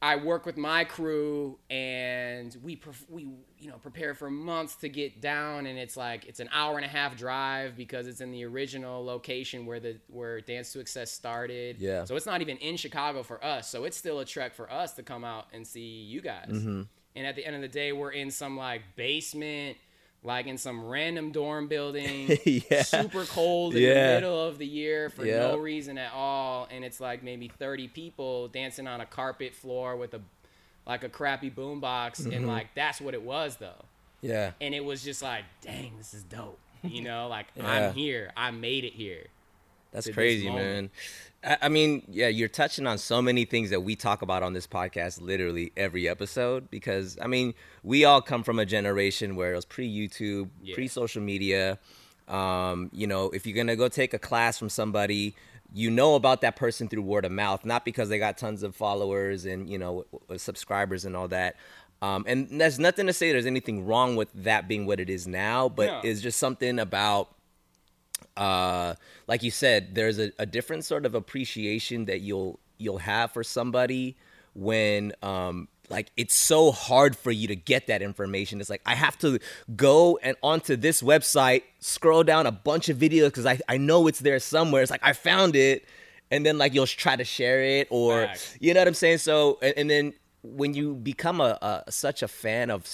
I 0.00 0.14
work 0.14 0.46
with 0.46 0.56
my 0.56 0.84
crew, 0.84 1.58
and 1.70 2.56
we 2.62 2.80
we 3.08 3.22
you 3.58 3.68
know 3.68 3.78
prepare 3.78 4.14
for 4.14 4.30
months 4.30 4.76
to 4.76 4.88
get 4.88 5.20
down, 5.20 5.66
and 5.66 5.76
it's 5.76 5.96
like 5.96 6.24
it's 6.26 6.38
an 6.38 6.48
hour 6.52 6.76
and 6.76 6.84
a 6.84 6.88
half 6.88 7.16
drive 7.16 7.76
because 7.76 8.06
it's 8.06 8.20
in 8.20 8.30
the 8.30 8.44
original 8.44 9.04
location 9.04 9.66
where 9.66 9.80
the 9.80 9.96
where 10.06 10.40
Dance 10.40 10.72
to 10.74 10.78
Excess 10.78 11.10
started. 11.10 11.78
Yeah. 11.80 12.04
So 12.04 12.14
it's 12.14 12.26
not 12.26 12.40
even 12.42 12.58
in 12.58 12.76
Chicago 12.76 13.24
for 13.24 13.44
us. 13.44 13.68
So 13.68 13.82
it's 13.86 13.96
still 13.96 14.20
a 14.20 14.24
trek 14.24 14.54
for 14.54 14.70
us 14.72 14.92
to 14.92 15.02
come 15.02 15.24
out 15.24 15.46
and 15.52 15.66
see 15.66 15.80
you 16.04 16.20
guys. 16.20 16.64
And 17.18 17.26
at 17.26 17.34
the 17.36 17.44
end 17.44 17.56
of 17.56 17.62
the 17.62 17.68
day, 17.68 17.92
we're 17.92 18.12
in 18.12 18.30
some 18.30 18.56
like 18.56 18.82
basement. 18.96 19.76
Like 20.24 20.46
in 20.48 20.58
some 20.58 20.84
random 20.84 21.30
dorm 21.30 21.68
building, 21.68 22.36
Yeah. 22.44 22.82
super 22.82 23.24
cold 23.24 23.76
in 23.76 23.82
Yeah. 23.82 23.94
the 24.08 24.14
middle 24.20 24.44
of 24.48 24.58
the 24.58 24.66
year 24.66 25.10
for 25.10 25.24
Yeah. 25.24 25.38
no 25.38 25.56
reason 25.58 25.96
at 25.96 26.12
all 26.12 26.66
and 26.72 26.84
it's 26.84 26.98
like 26.98 27.22
maybe 27.22 27.46
30 27.46 27.86
people 27.86 28.48
dancing 28.48 28.88
on 28.88 29.00
a 29.00 29.06
carpet 29.06 29.54
floor 29.54 29.94
with 29.96 30.14
a 30.14 30.20
like 30.86 31.04
a 31.04 31.08
crappy 31.08 31.52
boombox 31.52 32.20
Mm-hmm. 32.22 32.32
and 32.32 32.46
like 32.48 32.74
that's 32.74 33.00
what 33.00 33.14
it 33.14 33.22
was 33.22 33.58
though 33.58 33.84
Yeah. 34.20 34.50
and 34.60 34.74
it 34.74 34.84
was 34.84 35.04
just 35.04 35.22
like 35.22 35.44
dang 35.62 35.92
this 35.98 36.12
is 36.12 36.24
dope 36.24 36.58
you 36.82 37.02
know 37.02 37.28
like 37.28 37.46
i'm 37.62 37.92
here 37.94 38.32
i 38.36 38.50
made 38.50 38.84
it 38.84 38.94
here 38.94 39.24
That's 39.92 40.10
crazy, 40.10 40.50
man. 40.50 40.90
I, 41.44 41.68
mean, 41.68 42.02
yeah, 42.08 42.28
you're 42.28 42.48
touching 42.48 42.86
on 42.86 42.98
so 42.98 43.22
many 43.22 43.44
things 43.44 43.70
that 43.70 43.80
we 43.80 43.94
talk 43.94 44.22
about 44.22 44.42
on 44.42 44.52
this 44.54 44.66
podcast 44.66 45.20
literally 45.20 45.72
every 45.76 46.08
episode 46.08 46.68
because, 46.70 47.16
I 47.22 47.28
mean, 47.28 47.54
we 47.84 48.04
all 48.04 48.20
come 48.20 48.42
from 48.42 48.58
a 48.58 48.66
generation 48.66 49.36
where 49.36 49.52
it 49.52 49.56
was 49.56 49.64
pre 49.64 49.88
YouTube, 49.88 50.50
Yeah. 50.62 50.74
pre 50.74 50.88
social 50.88 51.22
media. 51.22 51.78
Um, 52.26 52.90
you 52.92 53.06
know, 53.06 53.30
if 53.30 53.46
you're 53.46 53.54
going 53.54 53.68
to 53.68 53.76
go 53.76 53.88
take 53.88 54.12
a 54.14 54.18
class 54.18 54.58
from 54.58 54.68
somebody, 54.68 55.34
you 55.72 55.90
know 55.90 56.14
about 56.16 56.40
that 56.40 56.56
person 56.56 56.88
through 56.88 57.02
word 57.02 57.24
of 57.24 57.32
mouth, 57.32 57.64
not 57.64 57.84
because 57.84 58.08
they 58.08 58.18
got 58.18 58.36
tons 58.36 58.62
of 58.62 58.74
followers 58.74 59.44
and, 59.44 59.70
you 59.70 59.78
know, 59.78 60.04
subscribers 60.36 61.04
and 61.04 61.16
all 61.16 61.28
that. 61.28 61.56
Um, 62.02 62.24
and 62.28 62.60
there's 62.60 62.78
nothing 62.78 63.06
to 63.06 63.12
say 63.12 63.32
there's 63.32 63.46
anything 63.46 63.86
wrong 63.86 64.16
with 64.16 64.28
that 64.34 64.68
being 64.68 64.86
what 64.86 64.98
it 65.00 65.08
is 65.10 65.26
now, 65.26 65.68
but 65.68 65.86
No. 65.86 66.00
it's 66.04 66.20
just 66.20 66.38
something 66.38 66.78
about 66.78 67.30
uh, 68.36 68.94
like 69.26 69.42
you 69.42 69.50
said, 69.50 69.94
there's 69.94 70.18
a, 70.18 70.32
a 70.38 70.46
different 70.46 70.84
sort 70.84 71.04
of 71.04 71.14
appreciation 71.14 72.06
that 72.06 72.20
you'll 72.20 72.60
you'll 72.78 72.98
have 72.98 73.32
for 73.32 73.42
somebody 73.42 74.16
when 74.54 75.12
um 75.22 75.66
like 75.90 76.10
it's 76.16 76.34
so 76.34 76.70
hard 76.70 77.16
for 77.16 77.30
you 77.30 77.48
to 77.48 77.56
get 77.56 77.86
that 77.86 78.02
information. 78.02 78.60
It's 78.60 78.70
like 78.70 78.82
I 78.86 78.94
have 78.94 79.18
to 79.18 79.38
go 79.74 80.18
and 80.22 80.36
onto 80.42 80.76
this 80.76 81.02
website, 81.02 81.62
scroll 81.80 82.22
down 82.22 82.46
a 82.46 82.52
bunch 82.52 82.88
of 82.88 82.98
videos 82.98 83.26
because 83.26 83.46
I, 83.46 83.58
I 83.68 83.78
know 83.78 84.06
it's 84.06 84.20
there 84.20 84.38
somewhere. 84.38 84.82
It's 84.82 84.90
like 84.90 85.02
I 85.02 85.12
found 85.12 85.56
it, 85.56 85.86
and 86.30 86.44
then 86.44 86.58
like 86.58 86.74
you'll 86.74 86.86
try 86.86 87.16
to 87.16 87.24
share 87.24 87.62
it 87.62 87.88
or 87.90 88.26
Facts. 88.26 88.56
you 88.60 88.74
know 88.74 88.80
what 88.80 88.88
I'm 88.88 88.94
saying. 88.94 89.18
So 89.18 89.58
and, 89.62 89.74
and 89.76 89.90
then 89.90 90.12
when 90.42 90.74
you 90.74 90.94
become 90.94 91.40
a, 91.40 91.84
a 91.86 91.90
such 91.90 92.22
a 92.22 92.28
fan 92.28 92.70
of 92.70 92.86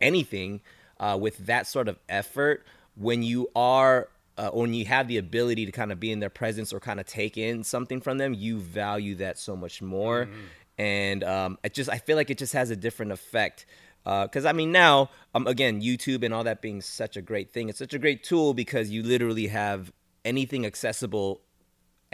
anything 0.00 0.60
uh, 1.00 1.18
with 1.20 1.38
that 1.46 1.66
sort 1.66 1.88
of 1.88 1.98
effort, 2.08 2.64
when 2.96 3.22
you 3.22 3.48
are 3.56 4.08
uh, 4.36 4.50
when 4.50 4.74
you 4.74 4.84
have 4.86 5.08
the 5.08 5.18
ability 5.18 5.66
to 5.66 5.72
kind 5.72 5.92
of 5.92 6.00
be 6.00 6.10
in 6.10 6.20
their 6.20 6.30
presence 6.30 6.72
or 6.72 6.80
kind 6.80 6.98
of 6.98 7.06
take 7.06 7.36
in 7.36 7.62
something 7.62 8.00
from 8.00 8.18
them, 8.18 8.34
you 8.34 8.58
value 8.58 9.14
that 9.16 9.38
so 9.38 9.54
much 9.56 9.80
more. 9.80 10.28
And 10.76 11.22
um, 11.22 11.58
it 11.62 11.72
just 11.72 11.88
I 11.88 11.98
feel 11.98 12.16
like 12.16 12.30
it 12.30 12.38
just 12.38 12.52
has 12.52 12.70
a 12.70 12.76
different 12.76 13.12
effect. 13.12 13.66
Because 14.04 14.44
I 14.44 14.52
mean 14.52 14.72
now, 14.72 15.10
um, 15.34 15.46
again, 15.46 15.80
YouTube 15.80 16.24
and 16.24 16.34
all 16.34 16.44
that 16.44 16.60
being 16.60 16.80
such 16.82 17.16
a 17.16 17.22
great 17.22 17.52
thing, 17.52 17.68
it's 17.68 17.78
such 17.78 17.94
a 17.94 17.98
great 17.98 18.22
tool 18.24 18.52
because 18.52 18.90
you 18.90 19.02
literally 19.02 19.46
have 19.46 19.92
anything 20.24 20.66
accessible 20.66 21.40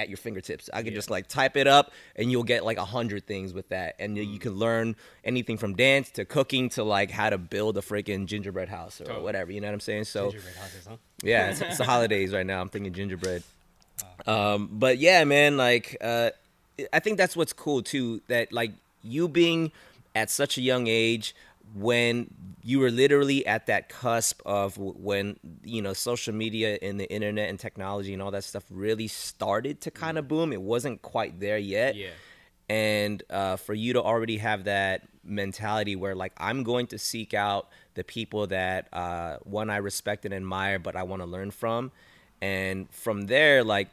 at 0.00 0.08
your 0.08 0.16
fingertips. 0.16 0.70
I 0.72 0.82
could 0.82 0.94
just 0.94 1.10
like 1.10 1.26
type 1.28 1.56
it 1.56 1.66
up 1.66 1.92
and 2.16 2.30
you'll 2.30 2.42
get 2.42 2.64
like 2.64 2.78
a 2.78 2.84
hundred 2.84 3.26
things 3.26 3.52
with 3.52 3.68
that. 3.68 3.94
And 3.98 4.16
you, 4.16 4.22
you 4.22 4.38
can 4.38 4.54
learn 4.54 4.96
anything 5.24 5.58
from 5.58 5.74
dance 5.76 6.10
to 6.12 6.24
cooking 6.24 6.70
to 6.70 6.82
like 6.82 7.10
how 7.10 7.28
to 7.30 7.38
build 7.38 7.76
a 7.76 7.82
freaking 7.82 8.26
gingerbread 8.26 8.68
house 8.68 9.00
or 9.00 9.04
Totally. 9.04 9.24
whatever. 9.24 9.52
You 9.52 9.60
know 9.60 9.68
what 9.68 9.74
I'm 9.74 9.80
saying? 9.80 10.04
So 10.04 10.30
Gingerbread 10.30 10.56
houses, 10.56 10.86
huh? 10.88 10.96
yeah, 11.22 11.50
it's, 11.50 11.60
it's 11.60 11.78
the 11.78 11.84
holidays 11.84 12.32
right 12.32 12.46
now. 12.46 12.60
I'm 12.60 12.68
thinking 12.70 12.92
gingerbread. 12.92 13.42
Um, 14.26 14.68
but 14.72 14.98
yeah, 14.98 15.24
man, 15.24 15.56
like 15.56 15.96
uh, 16.00 16.30
I 16.92 17.00
think 17.00 17.18
that's 17.18 17.36
what's 17.36 17.52
cool 17.52 17.82
too. 17.82 18.22
That 18.28 18.52
like 18.52 18.72
you 19.02 19.28
being 19.28 19.72
at 20.14 20.30
such 20.30 20.58
a 20.58 20.60
young 20.60 20.86
age 20.86 21.34
when 21.74 22.32
you 22.62 22.78
were 22.78 22.90
literally 22.90 23.46
at 23.46 23.66
that 23.66 23.88
cusp 23.88 24.42
of 24.44 24.76
when 24.76 25.38
you 25.64 25.80
know 25.80 25.92
social 25.92 26.34
media 26.34 26.78
and 26.82 27.00
the 27.00 27.10
internet 27.10 27.48
and 27.48 27.58
technology 27.58 28.12
and 28.12 28.20
all 28.20 28.30
that 28.30 28.44
stuff 28.44 28.64
really 28.70 29.08
started 29.08 29.80
to 29.82 29.90
kind 29.90 30.18
of 30.18 30.28
boom. 30.28 30.52
It 30.52 30.60
wasn't 30.62 31.02
quite 31.02 31.40
there 31.40 31.58
yet. 31.58 31.94
Yeah. 31.96 32.10
And 32.68 33.22
uh, 33.30 33.56
for 33.56 33.74
you 33.74 33.94
to 33.94 34.02
already 34.02 34.36
have 34.36 34.64
that 34.64 35.08
mentality 35.22 35.96
where 35.96 36.14
like 36.14 36.32
i'm 36.38 36.62
going 36.62 36.86
to 36.86 36.98
seek 36.98 37.34
out 37.34 37.68
the 37.94 38.02
people 38.02 38.46
that 38.46 38.88
uh, 38.92 39.36
one 39.42 39.68
i 39.70 39.76
respect 39.76 40.24
and 40.24 40.32
admire 40.32 40.78
but 40.78 40.96
i 40.96 41.02
want 41.02 41.22
to 41.22 41.26
learn 41.26 41.50
from. 41.50 41.92
And 42.42 42.90
from 42.90 43.26
there 43.26 43.62
like 43.62 43.88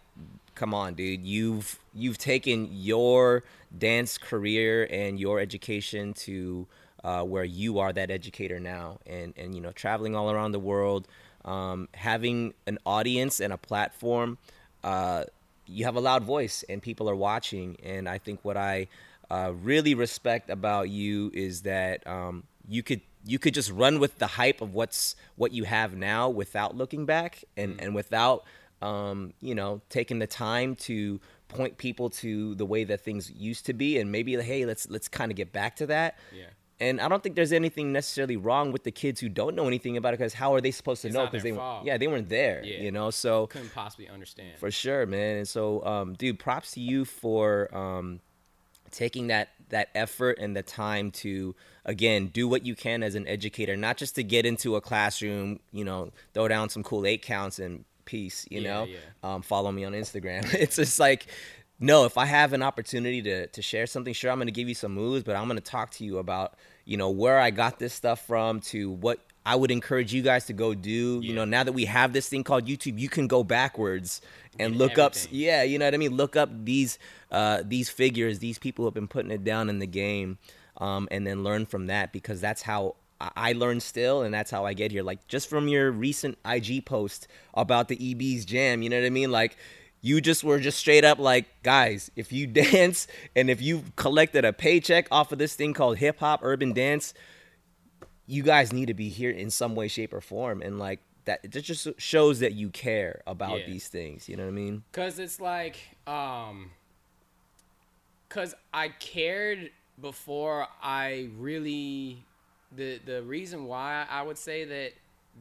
come 0.55 0.73
on 0.73 0.93
dude 0.93 1.25
you've 1.25 1.79
you've 1.93 2.17
taken 2.17 2.69
your 2.71 3.43
dance 3.77 4.17
career 4.17 4.87
and 4.89 5.19
your 5.19 5.39
education 5.39 6.13
to 6.13 6.65
uh, 7.07 7.23
where 7.23 7.43
you 7.43 7.79
are 7.79 7.91
that 7.93 8.09
educator 8.11 8.59
now 8.59 8.99
and 9.05 9.33
and 9.37 9.55
you 9.55 9.61
know 9.61 9.71
traveling 9.71 10.13
all 10.15 10.29
around 10.29 10.51
the 10.51 10.59
world 10.59 11.07
um, 11.45 11.87
having 11.93 12.53
an 12.65 12.77
audience 12.85 13.39
and 13.39 13.51
a 13.53 13.57
platform 13.57 14.37
uh, 14.83 15.23
you 15.67 15.85
have 15.85 15.95
a 15.95 15.99
loud 15.99 16.23
voice 16.23 16.63
and 16.69 16.81
people 16.81 17.09
are 17.09 17.15
watching. 17.15 17.77
And 17.83 18.07
I 18.07 18.17
think 18.17 18.39
what 18.43 18.57
I 18.57 18.87
uh, 19.29 19.51
really 19.61 19.93
respect 19.93 20.49
about 20.49 20.89
you 20.89 21.31
is 21.33 21.63
that 21.63 22.05
um, 22.07 22.43
you 22.67 22.81
could 22.81 23.01
you 23.25 23.39
could 23.39 23.53
just 23.53 23.71
run 23.71 23.99
with 23.99 24.19
the 24.19 24.27
hype 24.27 24.61
of 24.61 24.73
what's 24.73 25.15
what 25.35 25.51
you 25.51 25.65
have 25.65 25.95
now 25.95 26.29
without 26.29 26.77
looking 26.77 27.05
back 27.05 27.43
and 27.57 27.79
and 27.81 27.93
without 27.93 28.45
um, 28.81 29.33
you 29.41 29.55
know, 29.55 29.81
taking 29.89 30.19
the 30.19 30.27
time 30.27 30.75
to 30.75 31.19
point 31.47 31.77
people 31.77 32.09
to 32.09 32.53
the 32.55 32.65
way 32.65 32.83
that 32.83 33.01
things 33.01 33.31
used 33.31 33.65
to 33.65 33.73
be, 33.73 33.97
and 33.97 34.11
maybe 34.11 34.35
hey, 34.35 34.65
let's 34.65 34.89
let's 34.89 35.07
kind 35.07 35.31
of 35.31 35.35
get 35.35 35.51
back 35.51 35.75
to 35.77 35.87
that. 35.87 36.17
Yeah. 36.35 36.45
And 36.79 37.01
I 37.01 37.07
don't 37.07 37.23
think 37.23 37.35
there's 37.35 37.51
anything 37.53 37.91
necessarily 37.91 38.37
wrong 38.37 38.71
with 38.71 38.83
the 38.83 38.91
kids 38.91 39.19
who 39.19 39.29
don't 39.29 39.55
know 39.55 39.65
anything 39.67 39.97
about 39.97 40.13
it 40.13 40.19
because 40.19 40.35
how 40.35 40.53
are 40.53 40.61
they 40.61 40.69
supposed 40.71 41.01
to 41.01 41.07
It's 41.07 41.15
know? 41.15 41.25
Because 41.25 41.41
they 41.43 41.51
fault. 41.51 41.85
yeah 41.85 41.97
they 41.97 42.05
weren't 42.07 42.29
there, 42.29 42.61
Yeah. 42.63 42.81
you 42.81 42.91
know. 42.91 43.09
So 43.09 43.47
Couldn't 43.47 43.73
possibly 43.73 44.07
understand. 44.07 44.59
for 44.59 44.69
sure, 44.69 45.05
man. 45.07 45.37
And 45.37 45.47
so, 45.47 45.83
um, 45.85 46.13
dude, 46.13 46.37
props 46.37 46.71
to 46.71 46.79
you 46.79 47.03
for 47.05 47.75
um, 47.75 48.19
taking 48.91 49.27
that 49.27 49.49
that 49.69 49.89
effort 49.95 50.37
and 50.39 50.55
the 50.55 50.61
time 50.63 51.11
to 51.11 51.53
again 51.83 52.27
do 52.27 52.47
what 52.47 52.65
you 52.65 52.75
can 52.75 53.01
as 53.03 53.15
an 53.15 53.27
educator, 53.27 53.75
not 53.75 53.97
just 53.97 54.15
to 54.15 54.23
get 54.23 54.45
into 54.45 54.75
a 54.75 54.81
classroom, 54.81 55.59
you 55.71 55.83
know, 55.83 56.11
throw 56.33 56.47
down 56.47 56.69
some 56.69 56.83
cool 56.83 57.05
eight 57.07 57.21
counts 57.21 57.59
and 57.59 57.83
peace, 58.05 58.45
you 58.49 58.61
Yeah, 58.61 58.69
know. 58.73 58.83
yeah. 58.85 58.97
Um, 59.23 59.41
follow 59.41 59.71
me 59.71 59.83
on 59.83 59.93
Instagram. 59.93 60.53
it's 60.53 60.75
just 60.75 60.99
like. 60.99 61.25
No, 61.79 62.05
if 62.05 62.17
I 62.17 62.25
have 62.25 62.53
an 62.53 62.63
opportunity 62.63 63.21
to, 63.21 63.47
to 63.47 63.61
share 63.61 63.85
something, 63.85 64.13
sure, 64.13 64.31
I'm 64.31 64.37
going 64.37 64.47
to 64.47 64.51
give 64.51 64.67
you 64.67 64.73
some 64.75 64.93
moves, 64.93 65.23
but 65.23 65.35
I'm 65.35 65.45
going 65.47 65.59
to 65.59 65.63
talk 65.63 65.91
to 65.91 66.03
you 66.03 66.17
about, 66.17 66.55
you 66.85 66.97
know, 66.97 67.09
where 67.11 67.39
I 67.39 67.51
got 67.51 67.77
this 67.77 67.93
stuff 67.93 68.25
from 68.25 68.61
to 68.61 68.89
what 68.89 69.19
I 69.45 69.55
would 69.55 69.69
encourage 69.69 70.11
you 70.13 70.23
guys 70.23 70.45
to 70.45 70.53
go 70.53 70.73
do. 70.73 71.21
You 71.23 71.33
know, 71.33 71.45
now 71.45 71.63
that 71.63 71.73
we 71.73 71.85
have 71.85 72.13
this 72.13 72.27
thing 72.29 72.43
called 72.43 72.65
YouTube, 72.65 72.97
you 72.99 73.09
can 73.09 73.27
go 73.27 73.43
backwards 73.43 74.21
and 74.59 74.75
look 74.77 74.97
up 74.97 75.13
yeah 75.29 75.61
you 75.61 75.77
know 75.77 75.85
what 75.85 75.93
i 75.93 75.97
mean 75.97 76.15
look 76.15 76.35
up 76.35 76.49
these 76.65 76.97
uh 77.31 77.61
these 77.63 77.89
figures 77.91 78.39
these 78.39 78.57
people 78.57 78.81
who 78.81 78.87
have 78.87 78.93
been 78.95 79.07
putting 79.07 79.29
it 79.29 79.43
down 79.43 79.69
in 79.69 79.77
the 79.77 79.85
game 79.85 80.39
um 80.77 81.07
and 81.11 81.27
then 81.27 81.43
learn 81.43 81.63
from 81.63 81.85
that 81.85 82.11
because 82.11 82.41
that's 82.41 82.63
how 82.63 82.95
I- 83.21 83.31
I 83.35 83.53
learn 83.53 83.79
still, 83.79 84.21
and 84.23 84.33
that's 84.33 84.49
how 84.51 84.65
I 84.65 84.73
get 84.73 84.91
here. 84.91 85.01
Like 85.03 85.27
just 85.27 85.47
from 85.49 85.67
your 85.67 85.91
recent 85.91 86.37
IG 86.45 86.85
post 86.85 87.27
about 87.53 87.87
the 87.87 87.97
EB's 88.11 88.45
jam, 88.45 88.81
you 88.83 88.89
know 88.89 88.99
what 88.99 89.05
I 89.05 89.09
mean? 89.11 89.31
Like 89.31 89.57
you 90.01 90.21
just 90.21 90.43
were 90.43 90.59
just 90.59 90.77
straight 90.77 91.03
up 91.03 91.19
like, 91.19 91.45
guys, 91.63 92.11
if 92.15 92.31
you 92.31 92.47
dance 92.47 93.07
and 93.35 93.49
if 93.49 93.61
you 93.61 93.83
collected 93.95 94.45
a 94.45 94.53
paycheck 94.53 95.07
off 95.11 95.31
of 95.31 95.39
this 95.39 95.55
thing 95.55 95.73
called 95.73 95.97
hip 95.97 96.19
hop 96.19 96.41
urban 96.43 96.73
dance, 96.73 97.13
you 98.25 98.43
guys 98.43 98.73
need 98.73 98.87
to 98.87 98.93
be 98.93 99.09
here 99.09 99.31
in 99.31 99.49
some 99.49 99.73
way, 99.75 99.87
shape, 99.87 100.13
or 100.13 100.21
form. 100.21 100.61
And 100.61 100.79
like 100.79 100.99
that, 101.25 101.39
it 101.43 101.49
just 101.49 101.87
shows 101.97 102.39
that 102.39 102.53
you 102.53 102.69
care 102.69 103.21
about 103.25 103.59
Yeah. 103.61 103.65
these 103.67 103.87
things. 103.87 104.27
You 104.29 104.35
know 104.37 104.43
what 104.43 104.49
I 104.49 104.53
mean? 104.53 104.83
Cause 104.91 105.17
it's 105.19 105.39
like, 105.39 105.77
um, 106.05 106.71
cause 108.29 108.53
I 108.73 108.89
cared 108.89 109.71
before 109.99 110.67
I 110.81 111.29
really, 111.37 112.23
the 112.71 112.99
the 113.05 113.23
reason 113.23 113.65
why 113.65 114.05
I 114.09 114.21
would 114.21 114.37
say 114.37 114.65
that 114.65 114.91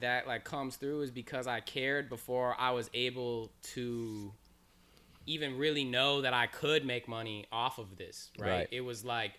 that 0.00 0.26
like 0.26 0.44
comes 0.44 0.76
through 0.76 1.02
is 1.02 1.10
because 1.10 1.46
I 1.46 1.60
cared 1.60 2.08
before 2.08 2.54
I 2.58 2.70
was 2.70 2.88
able 2.94 3.50
to 3.74 4.32
even 5.26 5.58
really 5.58 5.84
know 5.84 6.22
that 6.22 6.32
I 6.32 6.46
could 6.46 6.84
make 6.84 7.08
money 7.08 7.46
off 7.52 7.78
of 7.78 7.96
this. 7.96 8.30
Right? 8.38 8.50
Right. 8.50 8.68
It 8.70 8.80
was 8.80 9.04
like 9.04 9.32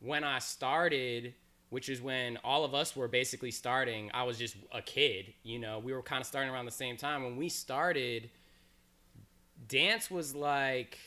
when 0.00 0.24
I 0.24 0.38
started. 0.38 1.34
Which 1.70 1.88
is 1.88 2.00
when 2.00 2.36
all 2.44 2.64
of 2.64 2.72
us 2.72 2.94
were 2.94 3.08
basically 3.08 3.50
starting. 3.50 4.08
I 4.14 4.22
was 4.22 4.38
just 4.38 4.54
a 4.70 4.80
kid, 4.80 5.34
you 5.42 5.58
know. 5.58 5.80
We 5.80 5.92
were 5.92 6.02
kind 6.02 6.20
of 6.20 6.26
starting 6.26 6.52
around 6.52 6.66
the 6.66 6.70
same 6.70 6.96
time. 6.96 7.24
When 7.24 7.36
we 7.36 7.48
started, 7.48 8.30
dance 9.66 10.08
was 10.08 10.36
like 10.36 10.98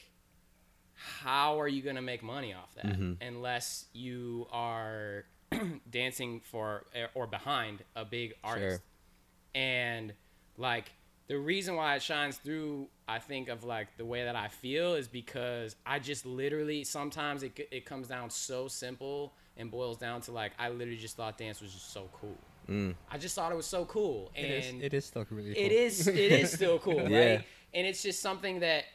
how 0.97 1.59
are 1.59 1.67
you 1.67 1.81
going 1.81 1.95
to 1.95 2.01
make 2.01 2.23
money 2.23 2.53
off 2.53 2.73
that 2.75 2.85
mm-hmm. 2.85 3.13
unless 3.21 3.85
you 3.93 4.47
are 4.51 5.25
dancing 5.89 6.41
for 6.43 6.85
or 7.13 7.27
behind 7.27 7.83
a 7.95 8.03
big 8.03 8.33
artist 8.43 8.81
and 9.53 10.13
like 10.57 10.91
the 11.27 11.37
reason 11.37 11.75
why 11.75 11.95
it 11.95 12.01
shines 12.01 12.37
through 12.37 12.87
i 13.07 13.19
think 13.19 13.49
of 13.49 13.63
like 13.63 13.87
the 13.97 14.05
way 14.05 14.23
that 14.23 14.35
i 14.35 14.47
feel 14.47 14.93
is 14.95 15.07
because 15.07 15.75
i 15.85 15.99
just 15.99 16.25
literally 16.25 16.83
sometimes 16.83 17.43
it, 17.43 17.67
it 17.71 17.85
comes 17.85 18.07
down 18.07 18.29
so 18.29 18.67
simple 18.67 19.33
and 19.57 19.69
boils 19.71 19.97
down 19.97 20.21
to 20.21 20.31
like 20.31 20.51
i 20.59 20.69
literally 20.69 20.97
just 20.97 21.17
thought 21.17 21.37
dance 21.37 21.61
was 21.61 21.73
just 21.73 21.91
so 21.91 22.09
cool 22.13 22.37
mm. 22.69 22.93
i 23.11 23.17
just 23.17 23.35
thought 23.35 23.51
it 23.51 23.55
was 23.55 23.65
so 23.65 23.85
cool 23.85 24.31
and 24.35 24.45
It 24.45 24.51
is, 24.63 24.83
it 24.83 24.93
is 24.93 25.05
still 25.05 25.25
really 25.29 25.53
cool. 25.53 25.63
it 25.63 25.71
is 25.71 26.07
it 26.07 26.15
is 26.17 26.51
still 26.51 26.79
cool 26.79 26.99
right 27.01 27.09
Yeah. 27.11 27.41
and 27.73 27.85
it's 27.85 28.01
just 28.01 28.21
something 28.21 28.59
that 28.61 28.85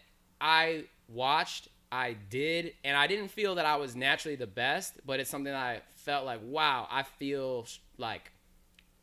i 0.40 0.84
watched 1.08 1.68
i 1.90 2.16
did 2.30 2.72
and 2.84 2.96
i 2.96 3.06
didn't 3.06 3.28
feel 3.28 3.56
that 3.56 3.66
i 3.66 3.76
was 3.76 3.94
naturally 3.94 4.36
the 4.36 4.46
best 4.46 4.94
but 5.04 5.20
it's 5.20 5.28
something 5.30 5.52
that 5.52 5.62
i 5.62 5.80
felt 5.96 6.24
like 6.24 6.40
wow 6.44 6.88
i 6.90 7.02
feel 7.02 7.64
sh- 7.66 7.78
like 7.98 8.31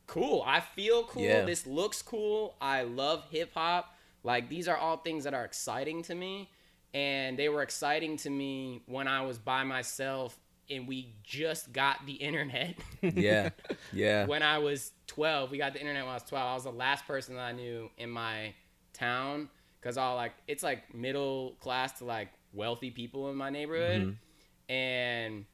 cool. 0.09 0.43
I 0.45 0.59
feel 0.59 1.03
cool. 1.05 1.23
Yeah. 1.23 1.45
this 1.45 1.65
looks 1.65 2.01
cool. 2.01 2.55
I 2.61 2.83
love 2.83 3.23
hip-hop 3.31 3.93
like 4.23 4.49
these 4.49 4.67
are 4.67 4.75
all 4.75 4.97
things 4.97 5.23
that 5.23 5.33
are 5.33 5.45
exciting 5.45 6.03
to 6.03 6.15
me. 6.15 6.49
And 6.93 7.37
they 7.37 7.49
were 7.49 7.61
exciting 7.61 8.17
to 8.17 8.29
me 8.29 8.81
when 8.87 9.07
i 9.07 9.21
was 9.21 9.37
by 9.37 9.63
myself 9.63 10.37
and 10.71 10.87
we 10.87 11.13
just 11.23 11.71
got 11.71 12.05
the 12.05 12.13
internet. 12.13 12.75
Yeah, 13.01 13.49
yeah, 13.93 14.25
when 14.27 14.43
I 14.43 14.57
was 14.59 14.91
12, 15.07 15.49
we 15.51 15.57
got 15.57 15.73
the 15.73 15.79
internet 15.79 16.03
when 16.03 16.11
I 16.11 16.15
was 16.15 16.23
12. 16.23 16.45
I 16.45 16.53
was 16.53 16.63
the 16.63 16.71
last 16.71 17.07
person 17.07 17.35
that 17.35 17.41
I 17.41 17.51
knew 17.53 17.89
in 17.97 18.09
my 18.09 18.53
town 18.93 19.49
because 19.79 19.97
all 19.97 20.15
like 20.15 20.33
it's 20.47 20.61
like 20.63 20.93
middle 20.93 21.53
class 21.59 21.97
to 21.99 22.05
like 22.05 22.29
wealthy 22.53 22.91
people 22.91 23.29
in 23.31 23.35
my 23.35 23.49
neighborhood, 23.49 24.01
Mm-hmm. 24.01 24.73
and 24.73 25.45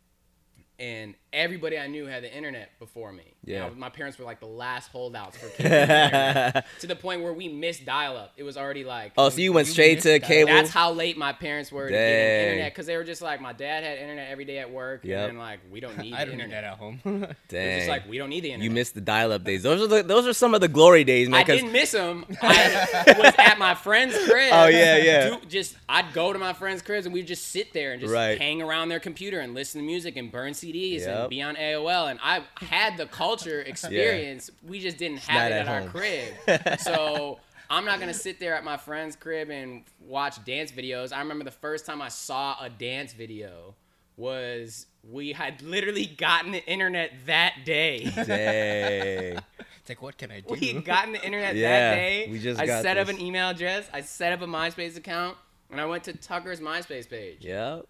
and 0.80 1.16
everybody 1.32 1.78
I 1.78 1.88
knew 1.88 2.06
had 2.06 2.24
the 2.24 2.34
internet 2.34 2.78
before 2.80 3.12
me. 3.12 3.34
You 3.44 3.54
Yeah. 3.56 3.68
know, 3.68 3.76
my 3.76 3.90
parents 3.90 4.18
were 4.18 4.26
like 4.26 4.40
the 4.40 4.46
last 4.48 4.88
holdouts 4.90 5.38
for 5.38 5.48
kids 5.50 5.64
with 5.70 5.70
the 5.90 6.64
to 6.82 6.88
the 6.88 6.96
point 6.96 7.22
where 7.24 7.34
we 7.34 7.48
missed 7.50 7.86
dial-up. 7.86 8.34
It 8.38 8.44
was 8.44 8.56
already 8.58 8.84
like 8.86 9.12
Oh, 9.18 9.30
so 9.30 9.42
you 9.42 9.52
went 9.54 9.68
You 9.68 9.74
straight 9.74 10.02
to 10.02 10.10
that. 10.14 10.24
cable? 10.24 10.52
that's 10.52 10.70
how 10.70 10.92
late 10.94 11.18
my 11.18 11.34
parents 11.34 11.72
were 11.72 11.86
to 11.88 11.92
get 11.92 11.98
Dang. 11.98 12.48
internet 12.50 12.72
because 12.74 12.86
they 12.86 12.96
were 12.98 13.04
just 13.04 13.22
like 13.22 13.42
my 13.42 13.52
dad 13.54 13.84
had 13.84 13.98
internet 14.00 14.30
every 14.32 14.46
day 14.46 14.60
at 14.60 14.72
work, 14.72 15.02
Yep. 15.04 15.30
and 15.30 15.38
like 15.40 15.60
we 15.72 15.80
don't 15.82 15.98
need 15.98 16.14
I 16.16 16.20
the 16.26 16.32
don't 16.32 16.40
internet. 16.42 16.64
that 16.64 16.72
at 16.74 16.78
home. 16.78 17.00
It 17.06 17.20
was 17.20 17.36
Dang. 17.50 17.78
just 17.80 17.90
like 17.90 18.08
we 18.10 18.18
don't 18.18 18.30
need 18.30 18.42
the 18.42 18.52
internet. 18.52 18.64
you 18.64 18.72
missed 18.72 18.96
the 18.96 19.02
dial-up 19.02 19.44
days. 19.44 19.64
Those 19.64 19.82
are 19.82 19.88
the 19.88 20.04
those 20.04 20.26
are 20.28 20.34
some 20.34 20.54
of 20.54 20.62
the 20.62 20.68
glory 20.70 21.04
days, 21.04 21.28
man. 21.30 21.40
I 21.40 21.44
'cause- 21.44 21.58
didn't 21.60 21.74
miss 21.74 21.92
them. 21.92 22.26
I 22.42 23.14
was 23.18 23.34
at 23.38 23.58
my 23.60 23.76
friend's 23.76 24.16
crib. 24.26 24.52
Oh, 24.54 24.68
yeah, 24.68 24.98
yeah. 24.98 25.30
Do- 25.30 25.46
just 25.48 25.76
I'd 25.90 26.14
go 26.14 26.32
to 26.34 26.40
my 26.40 26.54
friend's 26.54 26.82
cribs 26.82 27.06
and 27.06 27.14
we'd 27.14 27.28
just 27.28 27.50
sit 27.50 27.74
there 27.74 27.92
and 27.92 28.02
just 28.02 28.14
Right. 28.14 28.38
hang 28.40 28.62
around 28.62 28.90
their 28.90 29.00
computer 29.00 29.40
and 29.42 29.54
listen 29.54 29.82
to 29.82 29.86
music 29.86 30.16
and 30.18 30.32
burn 30.32 30.54
CDs 30.74 31.02
Yep. 31.02 31.20
and 31.20 31.30
be 31.30 31.42
on 31.42 31.56
AOL. 31.56 32.10
And 32.12 32.20
I 32.24 32.44
had 32.62 32.98
the 32.98 33.06
culture 33.06 33.62
experience. 33.66 34.50
We 34.66 34.80
just 34.80 34.98
didn't 34.98 35.20
have 35.20 35.52
it 35.52 35.56
at 35.56 35.68
at, 35.68 35.84
our 35.84 35.90
crib. 35.90 36.34
so 36.80 37.40
I'm 37.70 37.86
not 37.86 38.00
gonna 38.00 38.14
sit 38.14 38.40
there 38.40 38.56
at 38.56 38.64
my 38.64 38.78
friend's 38.78 39.16
crib 39.16 39.50
and 39.50 39.84
watch 40.00 40.44
dance 40.46 40.72
videos. 40.72 41.12
I 41.14 41.20
remember 41.20 41.44
the 41.46 41.52
first 41.52 41.86
time 41.86 42.02
I 42.02 42.10
saw 42.10 42.56
a 42.62 42.70
dance 42.70 43.14
video 43.14 43.76
was 44.18 44.88
we 45.04 45.34
had 45.34 45.62
literally 45.62 46.06
gotten 46.06 46.52
the 46.52 46.64
internet 46.66 47.12
that 47.26 47.56
day. 47.66 48.06
Dang. 48.16 49.42
it's 49.80 49.90
like, 49.90 50.02
what 50.02 50.18
can 50.18 50.32
I 50.32 50.40
do? 50.40 50.56
We 50.60 50.68
had 50.74 50.86
gotten 50.86 51.14
the 51.14 51.24
internet 51.24 51.56
Yeah, 51.56 51.70
that 51.92 51.96
day. 51.96 52.28
we 52.32 52.40
just 52.40 52.60
I 52.60 52.66
got 52.66 52.82
set 52.82 52.98
up 52.98 53.08
an 53.10 53.20
email 53.20 53.50
address. 53.50 53.88
I 53.94 54.02
set 54.02 54.32
up 54.32 54.42
a 54.42 54.48
MySpace 54.48 54.96
account, 54.98 55.38
and 55.70 55.82
I 55.82 55.86
went 55.86 56.06
to 56.06 56.14
Tucker's 56.14 56.60
MySpace 56.62 57.10
page. 57.10 57.38
yep. 57.42 57.86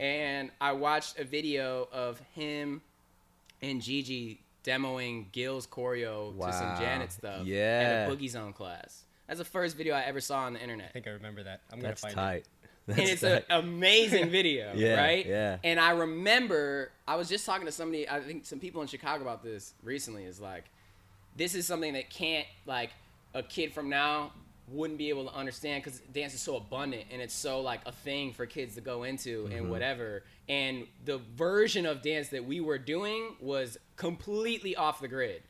And 0.00 0.50
I 0.60 0.72
watched 0.72 1.18
a 1.18 1.24
video 1.24 1.88
of 1.92 2.20
him 2.34 2.82
and 3.62 3.82
Gigi 3.82 4.40
demoing 4.64 5.30
Gil's 5.32 5.66
choreo 5.66 6.36
to 6.38 6.52
some 6.52 6.78
Janet 6.78 7.12
stuff 7.12 7.46
Yeah. 7.46 8.04
at 8.06 8.10
a 8.10 8.14
Boogie 8.14 8.28
Zone 8.30 8.52
class. 8.52 9.02
That's 9.26 9.38
the 9.38 9.44
first 9.44 9.76
video 9.76 9.94
I 9.94 10.02
ever 10.02 10.20
saw 10.20 10.40
on 10.44 10.54
the 10.54 10.60
internet. 10.62 10.88
I 10.88 10.92
think 10.92 11.06
I 11.06 11.10
remember 11.10 11.42
that. 11.42 11.60
I'm 11.72 11.78
gonna 11.78 11.88
That's 11.88 12.00
find 12.02 12.14
tight. 12.14 12.44
and 12.86 12.96
That's 12.96 13.10
it's 13.10 13.22
an 13.22 13.42
amazing 13.50 14.30
video, 14.30 14.72
Yeah, 14.74 15.00
right? 15.00 15.26
yeah. 15.26 15.58
And 15.64 15.78
I 15.80 15.90
remember 15.90 16.90
I 17.06 17.16
was 17.16 17.28
just 17.28 17.44
talking 17.44 17.66
to 17.66 17.72
somebody. 17.72 18.08
I 18.08 18.20
think 18.20 18.46
some 18.46 18.58
people 18.60 18.80
in 18.82 18.88
Chicago 18.88 19.22
about 19.22 19.42
this 19.42 19.74
recently. 19.82 20.24
Is 20.24 20.40
like, 20.40 20.64
this 21.36 21.54
is 21.54 21.66
something 21.66 21.92
that 21.94 22.08
can't 22.10 22.46
like 22.66 22.90
a 23.34 23.42
kid 23.42 23.72
from 23.74 23.88
now 23.90 24.32
wouldn't 24.70 24.98
be 24.98 25.08
able 25.08 25.24
to 25.26 25.34
understand 25.34 25.82
because 25.82 26.00
dance 26.12 26.34
is 26.34 26.40
so 26.40 26.56
abundant 26.56 27.04
and 27.10 27.20
it's 27.22 27.34
so 27.34 27.60
like 27.60 27.80
a 27.86 27.92
thing 27.92 28.32
for 28.32 28.46
kids 28.46 28.74
to 28.74 28.80
go 28.80 29.02
into 29.04 29.44
Mm-hmm. 29.44 29.56
and 29.56 29.70
whatever. 29.70 30.22
And 30.48 30.86
the 31.04 31.18
version 31.36 31.84
of 31.86 32.02
dance 32.02 32.28
that 32.28 32.44
we 32.44 32.60
were 32.60 32.78
doing 32.78 33.36
was 33.40 33.76
completely 33.96 34.76
off 34.76 35.00
the 35.00 35.08
grid. 35.08 35.42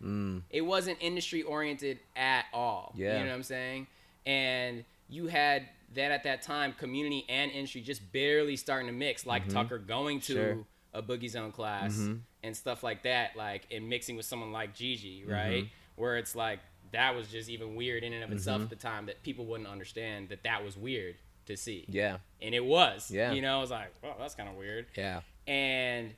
It 0.50 0.62
wasn't 0.62 0.98
industry 1.00 1.42
oriented 1.42 2.00
at 2.16 2.46
all. 2.52 2.92
Mm. 2.96 2.98
Yeah. 3.00 3.18
You 3.18 3.24
know 3.24 3.30
what 3.30 3.36
I'm 3.36 3.42
saying? 3.44 3.86
And 4.26 4.84
you 5.08 5.26
had 5.28 5.68
that 5.94 6.10
at 6.12 6.24
that 6.24 6.42
time, 6.42 6.72
community 6.78 7.24
and 7.28 7.50
industry 7.50 7.80
just 7.80 8.12
barely 8.12 8.56
starting 8.56 8.88
to 8.88 8.92
mix, 8.92 9.24
like 9.24 9.48
Tucker 9.48 9.78
going 9.78 10.20
to 10.22 10.34
Mm-hmm. 10.34 10.52
Sure. 10.60 10.64
a 10.94 11.02
Boogie 11.02 11.30
Zone 11.30 11.52
class 11.52 11.96
and 12.42 12.56
stuff 12.56 12.82
like 12.82 13.02
that, 13.04 13.36
like 13.36 13.66
and 13.70 13.88
mixing 13.88 14.16
with 14.16 14.26
someone 14.26 14.52
like 14.52 14.74
Gigi, 14.74 15.22
Mm-hmm. 15.22 15.30
right? 15.32 15.68
Where 15.96 16.16
it's 16.16 16.34
like 16.36 16.60
that 16.92 17.14
was 17.14 17.28
just 17.28 17.48
even 17.48 17.74
weird 17.74 18.02
in 18.02 18.12
and 18.12 18.24
of 18.24 18.32
itself 18.32 18.56
mm-hmm. 18.56 18.64
at 18.64 18.70
the 18.70 18.76
time 18.76 19.06
that 19.06 19.22
people 19.22 19.46
wouldn't 19.46 19.68
understand 19.68 20.28
that 20.30 20.42
that 20.44 20.64
was 20.64 20.76
weird 20.76 21.16
to 21.46 21.56
see. 21.56 21.84
Yeah. 21.88 22.18
And 22.40 22.54
it 22.54 22.64
was. 22.64 23.10
Yeah. 23.10 23.32
You 23.32 23.42
know, 23.42 23.58
it 23.58 23.60
was 23.62 23.70
like, 23.70 23.92
well, 24.02 24.16
that's 24.18 24.34
kind 24.34 24.48
of 24.48 24.54
weird 24.56 24.86
Yeah. 24.96 25.20
and 25.46 26.14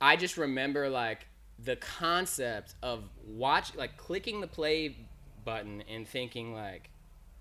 I 0.00 0.16
just 0.16 0.36
remember 0.36 0.88
like 0.88 1.26
the 1.58 1.76
concept 1.76 2.74
of 2.82 3.04
watch 3.26 3.74
like 3.74 3.96
clicking 3.96 4.40
the 4.40 4.46
play 4.46 4.96
button 5.44 5.82
and 5.90 6.08
thinking 6.08 6.54
like 6.54 6.90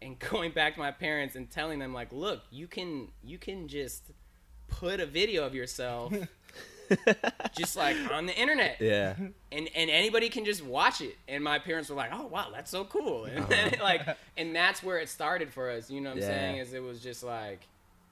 and 0.01 0.19
going 0.31 0.51
back 0.51 0.73
to 0.73 0.79
my 0.79 0.91
parents 0.91 1.35
and 1.35 1.49
telling 1.49 1.79
them 1.79 1.93
like, 1.93 2.11
look, 2.11 2.41
you 2.51 2.67
can 2.67 3.09
you 3.23 3.37
can 3.37 3.67
just 3.67 4.11
put 4.67 4.99
a 4.99 5.05
video 5.05 5.45
of 5.45 5.55
yourself 5.55 6.13
just 7.57 7.75
like 7.75 7.95
on 8.11 8.25
the 8.25 8.35
internet 8.35 8.77
Yeah. 8.79 9.15
and 9.51 9.69
and 9.75 9.89
anybody 9.89 10.29
can 10.29 10.45
just 10.45 10.63
watch 10.63 11.01
it 11.01 11.15
and 11.27 11.43
my 11.43 11.59
parents 11.59 11.89
were 11.89 11.95
like 11.95 12.11
oh 12.13 12.27
wow 12.27 12.47
that's 12.53 12.71
so 12.71 12.85
cool 12.85 13.25
and 13.33 13.47
then, 13.47 13.73
uh-huh. 13.73 13.83
like 13.83 14.17
and 14.37 14.55
that's 14.55 14.81
where 14.83 14.97
it 14.97 15.09
started 15.09 15.51
for 15.53 15.69
us 15.69 15.89
you 15.89 16.01
know 16.01 16.09
what 16.09 16.17
i'm 16.17 16.21
Yeah. 16.21 16.27
saying 16.27 16.57
is 16.57 16.73
it 16.73 16.83
was 16.83 17.01
just 17.01 17.23
like 17.23 17.61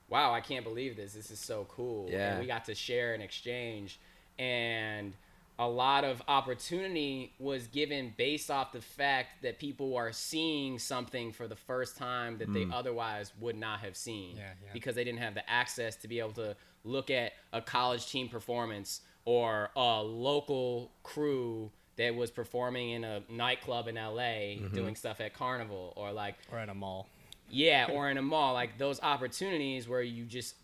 wow 0.10 0.34
i 0.34 0.42
can't 0.42 0.64
believe 0.64 0.96
this 0.96 1.14
this 1.14 1.32
is 1.32 1.40
so 1.40 1.66
cool 1.70 2.08
Yeah. 2.10 2.32
and 2.32 2.40
we 2.40 2.48
got 2.48 2.66
to 2.66 2.76
share 2.76 3.14
and 3.14 3.24
exchange 3.24 4.00
and 4.40 5.14
a 5.60 5.68
lot 5.68 6.04
of 6.04 6.22
opportunity 6.28 7.34
was 7.40 7.66
given 7.68 8.14
based 8.16 8.52
off 8.52 8.72
the 8.72 8.82
fact 8.82 9.42
that 9.42 9.58
people 9.58 9.96
are 9.98 10.12
seeing 10.12 10.78
something 10.78 11.32
for 11.32 11.48
the 11.48 11.56
first 11.56 11.98
time 11.98 12.38
that 12.38 12.54
they 12.54 12.66
mm. 12.66 12.74
otherwise 12.74 13.32
would 13.40 13.56
not 13.56 13.80
have 13.80 13.96
seen 13.98 14.38
Yeah, 14.38 14.44
yeah. 14.64 14.70
because 14.74 14.94
they 14.96 15.04
didn't 15.04 15.20
have 15.20 15.34
the 15.34 15.50
access 15.50 15.96
to 15.98 16.08
be 16.08 16.20
able 16.20 16.34
to 16.34 16.56
look 16.88 17.10
at 17.10 17.34
a 17.54 17.62
college 17.62 18.08
team 18.08 18.30
performance 18.30 19.02
or 19.26 19.70
a 19.76 20.02
local 20.02 20.92
crew 21.04 21.72
that 21.98 22.16
was 22.16 22.32
performing 22.32 22.92
in 22.92 23.04
a 23.04 23.22
nightclub 23.30 23.88
in 23.88 23.96
LA 23.96 24.56
mm-hmm. 24.56 24.74
doing 24.74 24.96
stuff 24.96 25.20
at 25.20 25.34
Carnival 25.34 25.94
or 25.96 26.12
like 26.12 26.36
Or 26.52 26.60
in 26.60 26.70
a 26.70 26.76
mall. 26.76 27.10
yeah, 27.50 27.88
or 27.92 28.10
in 28.10 28.18
a 28.18 28.22
mall, 28.22 28.54
like 28.54 28.78
those 28.78 29.02
opportunities 29.02 29.88
where 29.88 30.02
you 30.02 30.26
just 30.26 30.56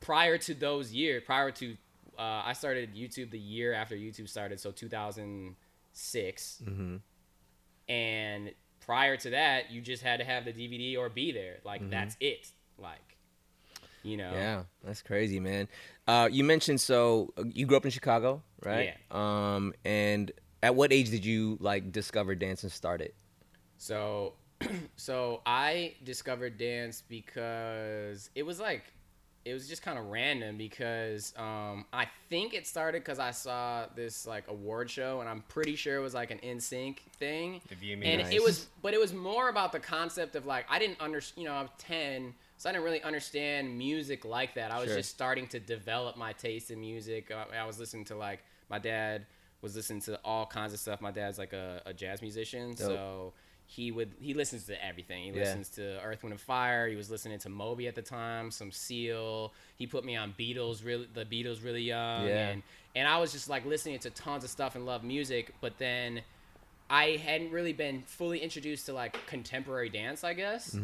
prior 0.00 0.36
to 0.38 0.54
those 0.54 0.92
years, 0.92 1.22
prior 1.24 1.50
to 1.52 1.76
uh, 2.18 2.42
I 2.44 2.52
started 2.52 2.94
YouTube 2.94 3.30
the 3.30 3.38
year 3.38 3.72
after 3.72 3.94
YouTube 3.94 4.28
started, 4.28 4.60
so 4.60 4.72
2006, 4.72 6.62
mm-hmm. 6.62 6.96
and 7.90 8.52
prior 8.80 9.16
to 9.16 9.30
that, 9.30 9.70
you 9.70 9.80
just 9.80 10.02
had 10.02 10.18
to 10.18 10.26
have 10.26 10.44
the 10.44 10.52
DVD 10.52 10.98
or 10.98 11.08
be 11.08 11.32
there. 11.32 11.60
Like 11.64 11.80
mm-hmm. 11.80 11.90
that's 11.90 12.16
it. 12.20 12.48
Like, 12.76 13.16
you 14.02 14.16
know, 14.16 14.30
Yeah, 14.32 14.62
that's 14.82 15.02
crazy, 15.02 15.40
man. 15.40 15.68
Uh, 16.06 16.28
you 16.30 16.44
mentioned 16.44 16.80
so 16.80 17.32
uh, 17.36 17.44
you 17.52 17.66
grew 17.66 17.76
up 17.76 17.84
in 17.84 17.90
Chicago, 17.90 18.42
right? 18.64 18.94
Yeah. 19.10 19.54
Um, 19.54 19.72
and 19.84 20.32
at 20.62 20.74
what 20.74 20.92
age 20.92 21.10
did 21.10 21.24
you 21.24 21.56
like 21.60 21.92
discover 21.92 22.34
dance 22.34 22.62
and 22.62 22.72
start 22.72 23.00
it? 23.00 23.14
So, 23.78 24.34
so 24.96 25.40
I 25.46 25.94
discovered 26.04 26.58
dance 26.58 27.02
because 27.08 28.30
it 28.34 28.44
was 28.44 28.60
like, 28.60 28.84
it 29.46 29.54
was 29.54 29.66
just 29.66 29.80
kind 29.80 29.98
of 29.98 30.06
random 30.06 30.58
because 30.58 31.32
um, 31.38 31.86
I 31.94 32.06
think 32.28 32.52
it 32.52 32.66
started 32.66 33.02
because 33.02 33.18
I 33.18 33.30
saw 33.30 33.86
this 33.96 34.26
like 34.26 34.44
award 34.48 34.90
show 34.90 35.20
and 35.20 35.28
I'm 35.30 35.42
pretty 35.48 35.76
sure 35.76 35.96
it 35.96 36.00
was 36.00 36.12
like 36.12 36.30
an 36.30 36.40
NSYNC 36.44 36.98
thing. 37.18 37.62
The 37.68 37.74
VMA 37.74 38.04
and 38.04 38.22
Nice. 38.22 38.34
it 38.34 38.42
was, 38.42 38.66
but 38.82 38.92
it 38.92 39.00
was 39.00 39.14
more 39.14 39.48
about 39.48 39.72
the 39.72 39.80
concept 39.80 40.36
of 40.36 40.44
like 40.44 40.66
I 40.68 40.78
didn't 40.78 41.00
understand. 41.00 41.42
You 41.42 41.48
know, 41.48 41.54
I 41.54 41.62
was 41.62 41.70
ten, 41.78 42.34
so 42.60 42.68
I 42.68 42.72
didn't 42.72 42.84
really 42.84 43.02
understand 43.02 43.78
music 43.78 44.26
like 44.26 44.52
that. 44.56 44.70
I 44.70 44.78
was 44.78 44.88
Sure. 44.88 44.98
just 44.98 45.08
starting 45.08 45.46
to 45.48 45.58
develop 45.60 46.18
my 46.18 46.34
taste 46.34 46.70
in 46.70 46.78
music. 46.78 47.30
Uh, 47.30 47.46
I 47.58 47.64
was 47.64 47.78
listening 47.78 48.04
to 48.06 48.16
like 48.16 48.40
my 48.68 48.78
dad 48.78 49.24
was 49.62 49.74
listening 49.74 50.02
to 50.02 50.20
all 50.26 50.44
kinds 50.44 50.74
of 50.74 50.78
stuff. 50.78 51.00
My 51.00 51.10
dad's 51.10 51.38
like 51.38 51.54
a, 51.54 51.80
a 51.86 51.94
jazz 51.94 52.20
musician, 52.20 52.76
so 52.76 53.32
he 53.66 53.90
would 53.90 54.12
he 54.20 54.34
listens 54.34 54.64
to 54.66 54.84
everything. 54.84 55.22
He 55.24 55.30
Yeah. 55.30 55.44
listens 55.44 55.70
to 55.70 56.02
Earth, 56.02 56.22
Wind, 56.22 56.32
and 56.32 56.40
Fire. 56.40 56.86
He 56.86 56.96
was 56.96 57.10
listening 57.10 57.38
to 57.38 57.48
Moby 57.48 57.88
at 57.88 57.94
the 57.94 58.02
time, 58.02 58.50
some 58.50 58.70
Seal. 58.72 59.54
He 59.76 59.86
put 59.86 60.04
me 60.04 60.14
on 60.16 60.34
Beatles, 60.38 60.84
really 60.84 61.08
the 61.14 61.24
Beatles, 61.24 61.64
really 61.64 61.82
young, 61.82 62.26
Yeah. 62.26 62.48
and 62.50 62.62
and 62.94 63.08
I 63.08 63.16
was 63.20 63.32
just 63.32 63.48
like 63.48 63.64
listening 63.64 63.98
to 64.00 64.10
tons 64.10 64.44
of 64.44 64.50
stuff 64.50 64.74
and 64.74 64.84
love 64.84 65.02
music. 65.02 65.54
But 65.62 65.78
then 65.78 66.20
I 66.90 67.12
hadn't 67.16 67.52
really 67.52 67.72
been 67.72 68.02
fully 68.02 68.40
introduced 68.40 68.84
to 68.86 68.92
like 68.92 69.16
contemporary 69.26 69.88
dance, 69.88 70.24
I 70.24 70.34
guess. 70.34 70.76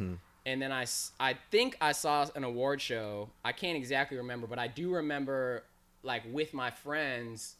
And 0.46 0.62
then 0.62 0.72
I, 0.72 0.86
I 1.20 1.34
think 1.50 1.76
I 1.80 1.92
saw 1.92 2.26
an 2.34 2.44
award 2.44 2.80
show. 2.80 3.28
I 3.44 3.52
can't 3.52 3.76
exactly 3.76 4.16
remember, 4.16 4.46
but 4.46 4.58
I 4.58 4.68
do 4.68 4.94
remember 4.94 5.64
like 6.04 6.22
with 6.32 6.54
my 6.54 6.70
friends 6.70 7.56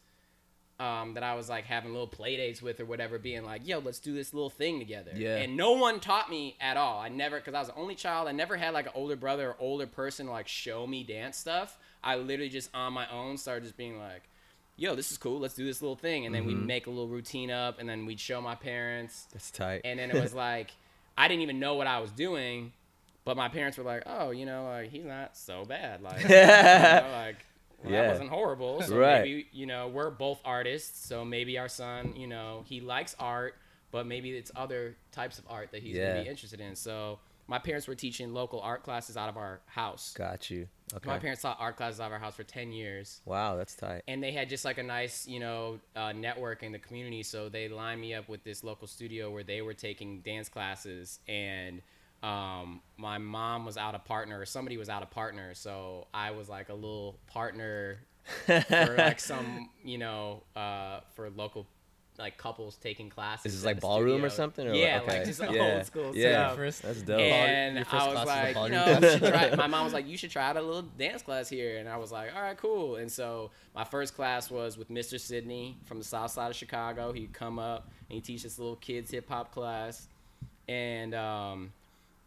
um, 0.79 1.15
that 1.15 1.23
I 1.25 1.35
was 1.35 1.49
like 1.49 1.65
having 1.65 1.91
little 1.93 2.07
play 2.07 2.37
dates 2.37 2.63
with 2.63 2.79
or 2.79 2.85
whatever, 2.85 3.19
being 3.19 3.45
like, 3.45 3.67
"Yo, 3.67 3.81
let's 3.81 3.99
do 3.99 4.15
this 4.15 4.33
little 4.33 4.51
thing 4.51 4.79
together." 4.79 5.11
Yeah. 5.15 5.37
And 5.39 5.57
no 5.57 5.73
one 5.73 6.01
taught 6.01 6.31
me 6.31 6.57
at 6.61 6.77
all. 6.77 7.01
I 7.01 7.09
never, 7.09 7.37
because 7.39 7.55
I 7.55 7.59
was 7.59 7.69
the 7.69 7.75
only 7.75 7.95
child. 7.95 8.29
I 8.29 8.33
never 8.33 8.57
had 8.57 8.75
like 8.75 8.87
an 8.87 8.93
older 8.95 9.17
brother 9.17 9.51
or 9.51 9.57
older 9.59 9.87
person 9.87 10.27
to, 10.27 10.33
like 10.33 10.49
show 10.49 10.87
me 10.87 11.03
dance 11.03 11.39
stuff. 11.39 11.79
I 12.05 12.17
literally 12.17 12.51
just 12.51 12.71
on 12.75 12.93
my 12.93 13.11
own 13.11 13.37
started 13.37 13.65
just 13.65 13.77
being 13.77 13.99
like, 13.99 14.29
"Yo, 14.77 14.95
this 14.95 15.11
is 15.11 15.19
cool. 15.19 15.41
Let's 15.41 15.55
do 15.55 15.65
this 15.65 15.81
little 15.81 15.97
thing." 15.97 16.27
And 16.27 16.35
then 16.35 16.45
we'd 16.45 16.55
make 16.55 16.87
a 16.87 16.91
little 16.91 17.09
routine 17.09 17.51
up, 17.51 17.81
and 17.81 17.89
then 17.89 18.07
we'd 18.07 18.21
show 18.21 18.41
my 18.41 18.55
parents 18.55 19.27
That's 19.33 19.51
tight. 19.51 19.81
and 19.85 19.99
then 19.99 20.11
it 20.11 20.21
was 20.23 20.35
like 20.49 20.73
I 21.17 21.29
didn't 21.29 21.43
even 21.43 21.59
know 21.61 21.75
what 21.75 21.87
I 21.87 21.99
was 22.01 22.11
doing, 22.13 22.73
but 23.25 23.37
my 23.37 23.49
parents 23.49 23.79
were 23.79 23.85
like, 23.85 24.03
"Oh, 24.07 24.31
you 24.31 24.47
know, 24.47 24.65
like 24.65 24.91
he's 24.91 25.05
not 25.05 25.37
so 25.37 25.65
bad, 25.65 26.03
like, 26.03 26.37
you 26.75 26.89
know, 26.89 27.09
like 27.13 27.45
well, 27.79 27.93
Yeah. 27.93 28.03
that 28.03 28.09
wasn't 28.09 28.31
horrible." 28.31 28.83
So 28.83 28.97
Right. 28.97 29.21
maybe 29.23 29.47
you 29.53 29.67
know 29.67 29.89
we're 29.89 30.11
both 30.11 30.41
artists, 30.45 31.07
so 31.07 31.25
maybe 31.25 31.59
our 31.59 31.69
son, 31.69 32.15
you 32.17 32.27
know, 32.27 32.65
he 32.67 32.81
likes 32.81 33.15
art, 33.19 33.55
but 33.91 34.07
maybe 34.07 34.31
it's 34.37 34.51
other 34.57 34.97
types 35.13 35.39
of 35.39 35.45
art 35.49 35.73
that 35.73 35.83
he's 35.83 35.97
Yeah. 35.97 36.09
gonna 36.09 36.23
be 36.23 36.29
interested 36.29 36.61
in. 36.61 36.77
So 36.77 37.21
my 37.49 37.59
parents 37.59 37.87
were 37.87 37.95
teaching 37.95 38.33
local 38.33 38.61
art 38.61 38.83
classes 38.83 39.17
out 39.17 39.29
of 39.29 39.37
our 39.37 39.61
house. 39.67 40.15
Got 40.17 40.51
you. 40.51 40.67
Okay. 40.95 41.09
My 41.09 41.19
parents 41.19 41.43
taught 41.43 41.57
art 41.61 41.77
classes 41.77 42.01
out 42.01 42.07
of 42.07 42.13
our 42.13 42.19
house 42.19 42.35
for 42.37 42.45
ten 42.45 42.71
years 42.73 43.21
Wow, 43.25 43.57
that's 43.57 43.75
tight. 43.75 44.03
and 44.07 44.23
they 44.23 44.31
had 44.33 44.49
just 44.49 44.65
like 44.65 44.79
a 44.79 44.83
nice 44.85 45.27
you 45.27 45.41
know 45.41 45.81
uh, 45.97 46.13
network 46.13 46.63
in 46.63 46.71
the 46.73 46.79
community 46.79 47.23
so 47.25 47.49
they 47.49 47.69
lined 47.69 48.01
me 48.01 48.15
up 48.15 48.29
with 48.29 48.45
this 48.45 48.63
local 48.63 48.87
studio 48.87 49.31
where 49.31 49.43
they 49.43 49.63
were 49.63 49.75
taking 49.75 50.21
dance 50.21 50.49
classes 50.49 51.19
and 51.27 51.83
um, 52.23 52.81
my 52.97 53.19
mom 53.19 53.65
was 53.67 53.77
out 53.77 53.95
of 53.97 54.05
partner 54.05 54.41
or 54.41 54.47
somebody 54.47 54.77
was 54.77 54.89
out 54.89 55.03
of 55.03 55.11
partner 55.11 55.55
so 55.55 56.07
i 56.15 56.31
was 56.31 56.49
like 56.49 56.69
a 56.71 56.75
little 56.75 57.19
partner 57.27 57.99
for 58.47 58.95
like 58.97 59.21
some 59.21 59.69
you 59.85 59.99
know 59.99 60.43
uh, 60.57 61.01
for 61.15 61.31
local 61.31 61.67
like 62.19 62.37
couples 62.39 62.77
taking 62.77 63.09
classes 63.11 63.47
Is 63.47 63.53
this 63.55 63.65
at 63.65 63.67
like 63.67 63.77
the 63.77 63.81
ballroom 63.83 64.25
or 64.25 64.31
something? 64.31 64.67
Or 64.67 64.75
yeah 64.75 65.01
okay. 65.03 65.19
like 65.19 65.27
just 65.27 65.41
yeah. 65.41 65.75
old 65.77 65.87
school 65.87 66.17
Yeah, 66.17 66.47
stuff 66.47 66.57
First- 66.57 66.83
that's 66.83 67.03
dope. 67.03 67.21
and 67.21 67.79
I 67.79 67.81
was 67.81 67.89
class 67.89 68.07
was 68.09 68.23
a 68.23 68.25
like, 68.27 68.57
you 68.57 68.71
know, 68.71 68.87
you 68.87 68.97
class? 68.99 69.13
should 69.13 69.23
try. 69.33 69.55
My 69.57 69.67
mom 69.67 69.85
was 69.85 69.93
like, 69.93 70.07
you 70.07 70.17
should 70.17 70.31
try 70.31 70.45
out 70.49 70.57
a 70.57 70.63
little 70.63 70.83
dance 70.83 71.23
class 71.23 71.49
here, 71.49 71.79
and 71.79 71.89
I 71.89 71.97
was 71.97 72.13
like, 72.13 72.35
all 72.35 72.43
right, 72.43 72.57
cool. 72.57 72.97
And 72.97 73.11
so 73.11 73.51
my 73.75 73.85
first 73.85 74.15
class 74.15 74.51
was 74.51 74.77
with 74.79 74.91
Mr. 74.91 75.19
Sydney 75.21 75.77
from 75.85 75.99
the 75.99 76.05
South 76.05 76.31
Side 76.31 76.51
of 76.51 76.57
Chicago. 76.57 77.13
He'd 77.13 77.33
come 77.33 77.59
up 77.59 77.89
and 78.09 78.15
he 78.15 78.21
teach 78.21 78.43
this 78.43 78.59
little 78.59 78.77
kids 78.77 79.11
hip 79.11 79.29
hop 79.29 79.53
class, 79.53 80.09
and 80.69 81.15
um, 81.15 81.73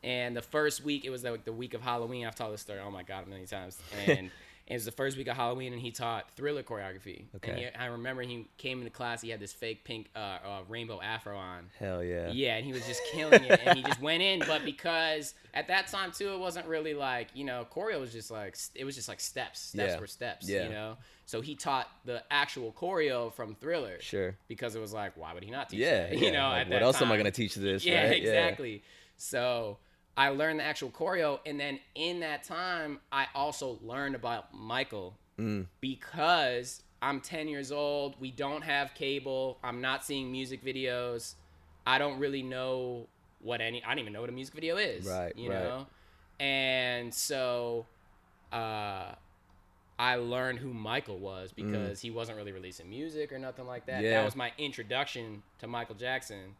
and 0.03 0.35
the 0.35 0.41
first 0.41 0.83
week 0.83 1.05
it 1.05 1.09
was 1.09 1.23
like 1.23 1.45
the 1.45 1.51
week 1.53 1.73
of 1.73 1.81
Halloween. 1.81 2.25
I've 2.25 2.35
told 2.35 2.53
this 2.53 2.61
story, 2.61 2.79
oh 2.79 2.91
my 2.91 3.03
god, 3.03 3.27
many 3.27 3.45
times, 3.45 3.77
and. 4.07 4.29
It 4.69 4.73
was 4.73 4.85
the 4.85 4.91
first 4.91 5.17
week 5.17 5.27
of 5.27 5.35
Halloween, 5.35 5.73
and 5.73 5.81
he 5.81 5.89
taught 5.89 6.29
Thriller 6.35 6.61
choreography. 6.61 7.23
Okay. 7.37 7.51
And 7.51 7.59
he, 7.59 7.65
I 7.75 7.87
remember 7.87 8.21
he 8.21 8.47
came 8.59 8.77
into 8.79 8.91
class. 8.91 9.19
He 9.19 9.29
had 9.29 9.39
this 9.39 9.51
fake 9.51 9.83
pink 9.83 10.09
uh, 10.15 10.19
uh, 10.19 10.59
rainbow 10.69 11.01
afro 11.01 11.35
on, 11.35 11.71
Hell 11.79 12.03
yeah. 12.03 12.29
yeah, 12.29 12.55
and 12.55 12.63
he 12.65 12.71
was 12.71 12.85
just 12.85 13.01
killing 13.11 13.43
it, 13.43 13.59
and 13.65 13.77
he 13.77 13.83
just 13.83 13.99
went 13.99 14.21
in. 14.21 14.39
But 14.45 14.63
because 14.63 15.33
at 15.55 15.67
that 15.69 15.87
time 15.87 16.11
too, 16.11 16.33
it 16.33 16.39
wasn't 16.39 16.67
really 16.67 16.93
like 16.93 17.29
you 17.33 17.45
know 17.45 17.65
choreo 17.73 17.99
was 17.99 18.13
just 18.13 18.29
like 18.29 18.55
it 18.75 18.85
was 18.85 18.95
just 18.95 19.09
like 19.09 19.19
steps, 19.19 19.59
steps 19.59 19.93
Yeah. 19.93 19.99
were 19.99 20.05
steps, 20.07 20.47
Yeah. 20.47 20.63
you 20.65 20.69
know. 20.69 20.97
So 21.25 21.41
he 21.41 21.55
taught 21.55 21.87
the 22.05 22.23
actual 22.29 22.71
choreo 22.71 23.33
from 23.33 23.55
Thriller, 23.55 23.97
Sure. 24.01 24.35
because 24.47 24.75
it 24.75 24.79
was 24.81 24.93
like, 24.93 25.17
why 25.17 25.33
would 25.33 25.43
he 25.43 25.49
not 25.51 25.69
teach 25.69 25.79
Yeah. 25.79 26.09
that? 26.09 26.13
yeah. 26.17 26.25
You 26.27 26.31
know, 26.31 26.47
Like, 26.49 26.67
at 26.67 26.69
what 26.73 26.83
else 26.83 27.01
am 27.01 27.11
I 27.11 27.17
gonna 27.17 27.31
teach 27.31 27.55
this? 27.55 27.83
Yeah, 27.85 28.07
right? 28.07 28.17
exactly. 28.17 28.83
So 29.17 29.77
I 30.19 30.29
learned 30.29 30.59
the 30.59 30.63
actual 30.65 30.89
choreo, 30.91 31.39
and 31.45 31.59
then 31.59 31.79
in 31.95 32.19
that 32.19 32.43
time, 32.43 32.99
I 33.11 33.27
also 33.33 33.79
learned 33.81 34.15
about 34.15 34.53
Michael 34.53 35.17
Mm. 35.39 35.67
because 35.79 36.83
I'm 37.01 37.21
10 37.21 37.47
years 37.47 37.71
old. 37.71 38.19
We 38.19 38.29
don't 38.29 38.61
have 38.61 38.93
cable. 38.93 39.57
I'm 39.63 39.79
not 39.79 40.03
seeing 40.03 40.29
music 40.31 40.63
videos. 40.63 41.35
I 41.87 41.97
don't 41.97 42.19
really 42.19 42.43
know 42.43 43.07
what 43.39 43.61
any. 43.61 43.81
I 43.81 43.87
don't 43.89 43.99
even 43.99 44.11
know 44.11 44.19
what 44.19 44.29
a 44.29 44.33
music 44.33 44.53
video 44.53 44.75
is. 44.75 45.05
Right, 45.05 45.33
You 45.37 45.49
right. 45.51 45.63
know, 45.63 45.87
and 46.39 47.13
so. 47.13 47.85
Uh, 48.51 49.13
I 49.97 50.15
learned 50.15 50.59
who 50.59 50.73
Michael 50.73 51.19
was 51.19 51.51
because 51.51 51.99
he 51.99 52.09
wasn't 52.09 52.37
really 52.37 52.53
releasing 52.53 52.89
music 52.89 53.33
or 53.33 53.37
nothing 53.39 53.67
like 53.67 53.85
that. 53.87 53.99
Mm. 54.01 54.03
Yeah. 54.05 54.11
That 54.19 54.25
was 54.25 54.35
my 54.35 54.51
introduction 54.57 55.43
to 55.59 55.67
Michael 55.67 55.95
Jackson. 55.95 56.55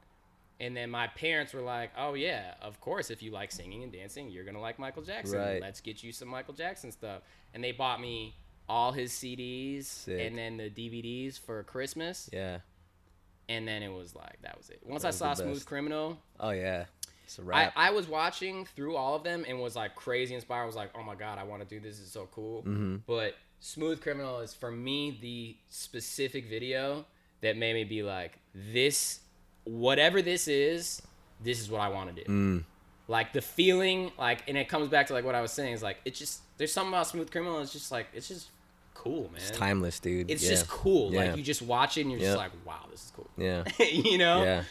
And 0.59 0.75
then 0.75 0.89
my 0.89 1.07
parents 1.07 1.53
were 1.53 1.61
like, 1.61 1.91
"Oh 1.97 2.13
yeah, 2.15 2.53
of 2.61 2.79
course. 2.81 3.09
If 3.09 3.23
you 3.23 3.31
like 3.31 3.51
singing 3.51 3.83
and 3.83 3.91
dancing, 3.91 4.29
you're 4.29 4.43
gonna 4.43 4.61
like 4.61 4.77
Michael 4.77 5.03
Jackson. 5.03 5.39
Right. 5.39 5.61
Let's 5.61 5.79
get 5.79 6.03
you 6.03 6.11
some 6.11 6.27
Michael 6.27 6.53
Jackson 6.53 6.91
stuff." 6.91 7.21
And 7.53 7.63
they 7.63 7.71
bought 7.71 8.01
me 8.01 8.35
all 8.67 8.91
his 8.91 9.11
CDs 9.11 9.85
Sick. 9.85 10.19
and 10.21 10.37
then 10.37 10.57
the 10.57 10.69
DVDs 10.69 11.39
for 11.39 11.63
Christmas. 11.63 12.29
Yeah. 12.31 12.59
And 13.47 13.67
then 13.67 13.81
it 13.81 13.91
was 13.91 14.15
like 14.15 14.41
that 14.43 14.57
was 14.57 14.69
it. 14.69 14.81
Once 14.85 15.05
I 15.05 15.09
saw 15.09 15.33
Smooth. 15.33 15.65
Criminal, 15.65 16.19
Oh 16.39 16.51
yeah. 16.51 16.85
It's 17.23 17.39
a 17.39 17.43
I. 17.53 17.71
I 17.75 17.91
was 17.91 18.07
watching 18.07 18.65
through 18.65 18.95
all 18.95 19.15
of 19.15 19.23
them 19.23 19.45
and 19.47 19.59
was 19.59 19.75
like 19.75 19.95
crazy 19.95 20.33
inspired. 20.35 20.63
I 20.63 20.65
was 20.65 20.75
like, 20.75 20.91
oh 20.95 21.03
my 21.03 21.15
god, 21.15 21.37
I 21.37 21.43
want 21.43 21.61
to 21.61 21.67
do 21.67 21.79
this. 21.79 21.99
It's 21.99 22.11
so 22.11 22.27
cool. 22.31 22.61
Mm-hmm. 22.63 22.97
But 23.05 23.35
Smooth 23.59 24.01
Criminal 24.01 24.39
is 24.39 24.53
for 24.53 24.71
me 24.71 25.17
the 25.21 25.57
specific 25.69 26.47
video 26.49 27.05
that 27.41 27.55
made 27.55 27.73
me 27.73 27.83
be 27.83 28.03
like, 28.03 28.39
this, 28.53 29.19
whatever 29.71 30.21
this 30.21 30.47
is, 30.47 31.01
this 31.41 31.59
is 31.59 31.69
what 31.69 31.81
I 31.81 31.89
want 31.89 32.15
to 32.15 32.23
do. 32.23 32.31
Mm. 32.31 32.63
like 33.07 33.33
the 33.33 33.41
feeling, 33.41 34.11
like, 34.17 34.43
and 34.47 34.57
it 34.57 34.67
comes 34.69 34.87
back 34.89 35.07
to 35.07 35.13
like 35.13 35.25
what 35.25 35.35
I 35.35 35.41
was 35.41 35.51
saying 35.51 35.73
is 35.73 35.81
like 35.83 35.97
it's 36.05 36.19
just 36.19 36.41
there's 36.57 36.71
something 36.73 36.93
about 36.93 37.07
Smooth 37.07 37.31
Criminal. 37.31 37.59
It's 37.59 37.71
just 37.73 37.91
like 37.91 38.07
it's 38.13 38.27
just 38.27 38.49
cool, 38.93 39.23
man. 39.31 39.35
It's 39.37 39.51
timeless, 39.51 39.99
dude. 39.99 40.29
It's 40.29 40.43
yeah. 40.43 40.49
just 40.49 40.67
cool. 40.67 41.13
Yeah. 41.13 41.19
Like 41.25 41.37
you 41.37 41.43
just 41.43 41.61
watch 41.61 41.97
it 41.97 42.01
and 42.01 42.11
you're 42.11 42.19
Yep. 42.19 42.27
just 42.27 42.37
like, 42.37 42.51
wow, 42.65 42.85
this 42.91 43.05
is 43.05 43.11
cool. 43.15 43.29
Yeah. 43.37 43.63
you 43.79 44.17
know? 44.17 44.43
Yeah. 44.43 44.63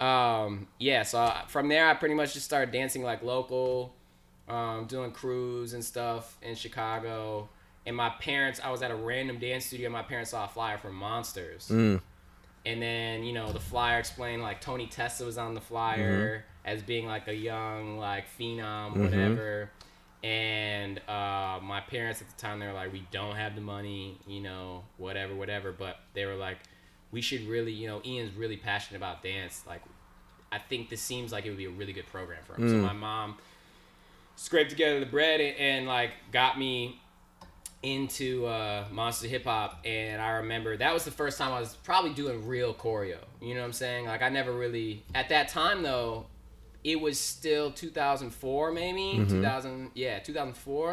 um 0.00 0.66
yeah 0.78 1.02
so 1.04 1.18
I, 1.20 1.44
from 1.48 1.68
there 1.68 1.88
i 1.88 1.94
pretty 1.94 2.14
much 2.14 2.34
just 2.34 2.44
started 2.44 2.70
dancing 2.70 3.02
like 3.02 3.22
local 3.22 3.94
um 4.46 4.84
doing 4.86 5.10
crews 5.10 5.72
and 5.72 5.82
stuff 5.82 6.36
in 6.42 6.54
chicago 6.54 7.48
and 7.86 7.96
my 7.96 8.10
parents 8.20 8.60
i 8.62 8.70
was 8.70 8.82
at 8.82 8.90
a 8.90 8.94
random 8.94 9.38
dance 9.38 9.64
studio 9.64 9.88
my 9.88 10.02
parents 10.02 10.32
saw 10.32 10.44
a 10.44 10.48
flyer 10.48 10.76
for 10.76 10.90
monsters 10.90 11.68
Mm. 11.72 12.02
And 12.66 12.82
then 12.82 13.24
you 13.24 13.32
know 13.32 13.50
the 13.52 13.60
flyer 13.60 13.98
explained 13.98 14.42
like 14.42 14.60
tony 14.60 14.86
testa 14.86 15.24
was 15.24 15.38
on 15.38 15.54
the 15.54 15.60
flyer 15.60 16.44
Mm-hmm. 16.66 16.68
as 16.76 16.82
being 16.82 17.06
like 17.06 17.28
a 17.28 17.34
young 17.34 17.96
like 17.98 18.24
phenom 18.38 18.96
whatever. 18.96 19.70
And 20.24 20.98
uh, 21.08 21.60
my 21.62 21.80
parents 21.88 22.20
at 22.20 22.28
the 22.28 22.36
time 22.36 22.58
they 22.58 22.66
were 22.66 22.72
like 22.72 22.92
we 22.92 23.06
don't 23.12 23.36
have 23.36 23.54
the 23.54 23.60
money 23.60 24.18
you 24.26 24.40
know 24.40 24.82
whatever 24.96 25.34
whatever. 25.34 25.70
But 25.72 25.98
they 26.14 26.26
were 26.26 26.34
like 26.34 26.58
we 27.12 27.20
should 27.20 27.46
really 27.46 27.72
you 27.72 27.86
know 27.86 28.00
ian's 28.04 28.34
really 28.34 28.56
passionate 28.56 28.98
about 28.98 29.22
dance. 29.22 29.62
Like 29.66 29.82
i 30.52 30.58
think 30.58 30.88
this 30.90 31.00
seems 31.02 31.32
like 31.32 31.44
it 31.44 31.48
would 31.50 31.58
be 31.58 31.66
a 31.66 31.70
really 31.70 31.92
good 31.92 32.06
program 32.06 32.40
for 32.44 32.54
him. 32.54 32.68
So 32.68 32.76
my 32.76 32.92
mom 32.92 33.36
scraped 34.36 34.70
together 34.70 35.00
the 35.00 35.06
bread 35.06 35.40
and, 35.40 35.56
and 35.58 35.86
like 35.86 36.10
got 36.32 36.58
me 36.58 37.00
into 37.86 38.44
uh, 38.46 38.84
monster 38.90 39.28
hip 39.28 39.44
hop 39.44 39.80
and 39.84 40.20
i 40.20 40.30
remember 40.42 40.76
that 40.76 40.92
was 40.92 41.04
the 41.04 41.10
first 41.12 41.38
time 41.38 41.52
i 41.52 41.60
was 41.60 41.76
probably 41.84 42.12
doing 42.12 42.44
real 42.46 42.74
choreo. 42.74 43.18
You 43.40 43.54
know 43.54 43.60
what 43.60 43.66
i'm 43.66 43.72
saying? 43.72 44.06
Like 44.06 44.22
i 44.22 44.28
never 44.28 44.52
really 44.52 45.04
at 45.14 45.28
that 45.28 45.48
time 45.48 45.82
though 45.84 46.26
it 46.82 47.00
was 47.00 47.18
still 47.18 47.70
2004 47.72 48.72
maybe? 48.72 49.24
2000 49.28 49.90
yeah 49.94 50.18
2004 50.18 50.92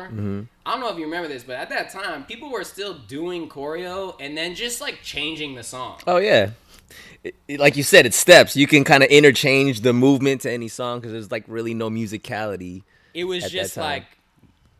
i 0.65 0.71
don't 0.71 0.79
know 0.79 0.89
if 0.89 0.97
you 0.97 1.05
remember 1.05 1.27
this 1.27 1.43
but 1.43 1.55
at 1.55 1.69
that 1.69 1.89
time 1.91 2.25
people 2.25 2.51
were 2.51 2.63
still 2.63 2.93
doing 3.07 3.49
choreo 3.49 4.15
and 4.19 4.37
then 4.37 4.53
just 4.55 4.79
like 4.81 5.01
changing 5.01 5.55
the 5.55 5.63
song. 5.63 5.99
Oh 6.07 6.17
yeah. 6.17 6.51
It- 7.23 7.35
it- 7.47 7.59
like 7.59 7.75
you 7.77 7.83
said, 7.83 8.05
it's 8.05 8.17
steps. 8.17 8.55
You 8.55 8.67
can 8.67 8.83
kind 8.83 9.01
of 9.01 9.09
interchange 9.09 9.79
the 9.81 9.93
movement 9.93 10.41
to 10.41 10.51
any 10.51 10.67
song 10.67 10.99
because 10.99 11.11
there's 11.13 11.31
like 11.31 11.45
really 11.47 11.73
no 11.73 11.89
musicality. 11.89 12.83
it 13.13 13.23
was 13.23 13.49
just 13.49 13.77
like 13.77 14.05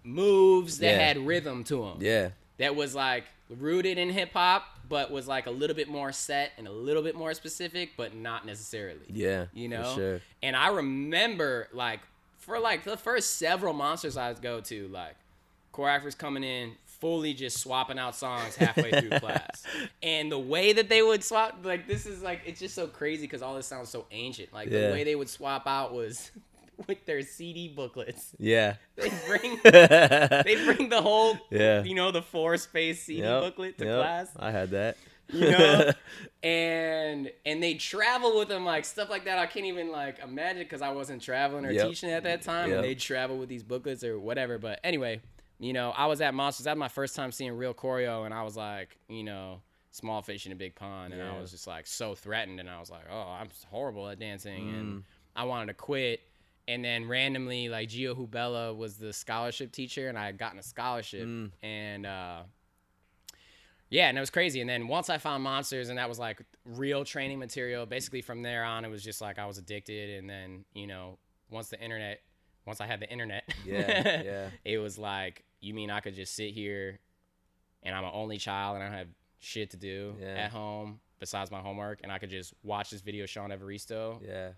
moves 0.04 0.80
that 0.80 0.92
Yeah. 0.94 0.98
had 1.08 1.18
rhythm 1.18 1.63
to 1.66 1.76
them 1.86 1.98
Yeah. 2.00 2.30
that 2.58 2.76
was 2.76 2.94
like 2.96 3.26
rooted 3.50 3.98
in 3.98 4.10
hip 4.10 4.34
hop, 4.34 4.63
but 4.89 5.12
was 5.12 5.28
like 5.28 5.46
a 5.48 5.52
little 5.52 5.76
bit 5.76 5.88
more 5.88 6.12
set 6.12 6.52
and 6.58 6.68
a 6.68 6.72
little 6.72 7.04
bit 7.04 7.16
more 7.16 7.34
specific, 7.34 7.92
but 7.98 8.16
not 8.16 8.46
necessarily. 8.46 9.06
Yeah. 9.10 9.46
you 9.54 9.68
know. 9.70 9.94
sure. 9.96 10.22
And 10.42 10.56
I 10.56 10.68
remember 10.70 11.68
like 11.74 12.00
for 12.39 12.60
like 12.60 12.84
the 12.84 12.98
first 12.98 13.38
several 13.38 13.74
monsters 13.74 14.18
I 14.18 14.30
would 14.32 14.42
go 14.42 14.60
to, 14.62 14.88
like 14.89 15.16
choreographers 15.74 16.18
coming 16.18 16.44
in 16.44 16.74
fully 16.86 17.34
just 17.34 17.58
swapping 17.60 18.00
out 18.00 18.16
songs 18.16 18.56
halfway 18.56 18.89
through 18.92 19.10
class, 19.20 19.63
and 20.02 20.32
the 20.32 20.39
way 20.39 20.72
that 20.74 20.88
they 20.88 21.02
would 21.02 21.22
swap, 21.24 21.58
like 21.63 21.86
this 21.88 22.06
is 22.06 22.22
like 22.22 22.42
it's 22.46 22.60
just 22.62 22.76
so 22.76 22.88
crazy 22.88 23.24
because 23.24 23.42
all 23.42 23.56
this 23.56 23.68
sounds 23.68 23.89
so 23.89 24.06
ancient. 24.12 24.54
Like 24.54 24.70
Yeah. 24.70 24.88
the 24.88 24.94
way 24.94 25.04
they 25.04 25.16
would 25.16 25.28
swap 25.30 25.68
out 25.68 25.94
was 25.94 26.32
with 26.88 27.06
their 27.06 27.22
CD 27.22 27.67
booklets. 27.69 28.36
Yeah. 28.39 28.76
They 28.96 29.12
bring 29.28 29.60
they 29.63 30.58
bring 30.65 30.89
the 30.89 31.02
whole 31.02 31.38
Yeah. 31.50 31.84
you 31.84 31.96
know 31.96 32.12
the 32.12 32.22
four 32.22 32.58
space 32.58 33.04
CD 33.04 33.19
Yep, 33.22 33.41
booklet 33.41 33.78
to 33.80 33.86
yep. 33.86 34.00
class 34.00 34.30
I 34.38 34.52
had 34.52 34.69
that. 34.72 34.98
you 35.30 35.50
know 35.52 35.91
and 36.43 37.32
and 37.46 37.63
they 37.63 37.76
travel 37.76 38.38
with 38.38 38.50
them 38.50 38.65
like 38.65 38.84
stuff 38.84 39.10
like 39.10 39.24
that 39.26 39.39
i 39.39 39.46
can't 39.46 39.65
even 39.65 39.89
like 39.89 40.19
imagine 40.19 40.62
because 40.63 40.82
i 40.82 40.91
wasn't 40.91 41.22
traveling 41.22 41.65
or 41.65 41.72
Yep. 41.72 41.88
teaching 41.88 42.12
at 42.12 42.24
that 42.24 42.41
time 42.41 42.72
and 42.72 42.84
they 42.84 42.93
travel 42.93 43.38
with 43.38 43.48
these 43.50 43.63
booklets 43.63 44.04
or 44.04 44.19
whatever 44.19 44.58
but 44.58 44.80
anyway 44.84 45.22
you 45.60 45.72
know 45.74 45.91
i 45.91 46.06
was 46.08 46.19
at 46.19 46.34
monsters 46.34 46.65
that 46.65 46.72
was 46.76 46.80
my 46.80 46.89
first 46.89 47.15
time 47.15 47.32
seeing 47.32 47.54
real 47.54 47.74
choreo 47.74 48.26
and 48.26 48.34
i 48.34 48.43
was 48.43 48.58
like 48.58 48.98
you 49.08 49.24
know 49.24 49.62
small 49.91 50.22
fish 50.22 50.46
in 50.46 50.52
a 50.52 50.56
big 50.56 50.76
pond 50.76 51.13
and 51.13 51.22
i 51.24 51.39
was 51.39 51.52
just 51.52 51.67
like 51.67 51.88
so 51.88 52.13
threatened 52.15 52.60
and 52.60 52.69
i 52.69 52.80
was 52.80 52.89
like 52.91 53.06
oh 53.10 53.30
i'm 53.39 53.48
horrible 53.69 54.10
at 54.10 54.19
dancing 54.19 54.65
Mm. 54.67 54.80
and 54.80 55.04
i 55.38 55.46
wanted 55.46 55.67
to 55.67 55.74
quit 55.74 56.19
and 56.67 56.84
then 56.84 57.08
randomly 57.08 57.67
like 57.69 57.89
gio 57.89 58.15
hubella 58.15 58.76
was 58.76 58.97
the 58.97 59.12
scholarship 59.12 59.71
teacher 59.71 60.08
and 60.08 60.17
i 60.17 60.26
had 60.26 60.38
gotten 60.38 60.58
a 60.60 60.63
scholarship 60.63 61.26
Mm. 61.28 61.52
and 61.62 62.06
uh 62.06 62.43
yeah, 63.89 64.08
and 64.10 64.17
it 64.17 64.21
was 64.21 64.32
crazy. 64.32 64.60
And 64.60 64.67
then 64.67 64.88
once 64.88 65.08
I 65.12 65.19
found 65.19 65.43
monsters, 65.43 65.89
and 65.89 65.99
that 65.99 66.10
was 66.10 66.17
like 66.17 66.41
real 66.65 67.06
training 67.06 67.38
material. 67.38 67.86
Basically, 67.86 68.21
from 68.23 68.41
there 68.41 68.63
on, 68.63 68.86
it 68.86 68.88
was 68.89 69.04
just 69.04 69.21
like 69.21 69.38
I 69.38 69.45
was 69.45 69.60
addicted. 69.60 70.17
And 70.17 70.28
then 70.28 70.65
you 70.73 70.88
know, 70.88 71.19
once 71.52 71.69
the 71.69 71.80
internet, 71.80 72.21
once 72.65 72.82
I 72.82 72.88
had 72.88 72.99
the 73.02 73.10
internet, 73.12 73.43
Yeah, 73.63 74.21
yeah. 74.23 74.49
it 74.65 74.80
was 74.80 74.97
like, 74.97 75.43
you 75.62 75.76
mean 75.76 75.91
I 75.91 75.99
could 75.99 76.15
just 76.15 76.34
sit 76.34 76.54
here, 76.56 76.99
and 77.84 77.93
I'm 77.93 78.04
an 78.04 78.10
only 78.15 78.38
child, 78.39 78.76
and 78.78 78.84
I 78.84 78.88
don't 78.88 78.97
have 78.97 79.08
shit 79.39 79.69
to 79.71 79.78
do 79.78 80.15
Yeah. 80.19 80.45
at 80.45 80.49
home 80.52 80.99
besides 81.19 81.52
my 81.52 81.60
homework, 81.60 81.99
and 82.02 82.12
I 82.12 82.17
could 82.17 82.32
just 82.32 82.56
watch 82.63 82.89
this 82.89 83.02
video 83.02 83.28
Sean 83.28 83.52
Evaristo 83.52 84.19
Yeah. 84.28 84.49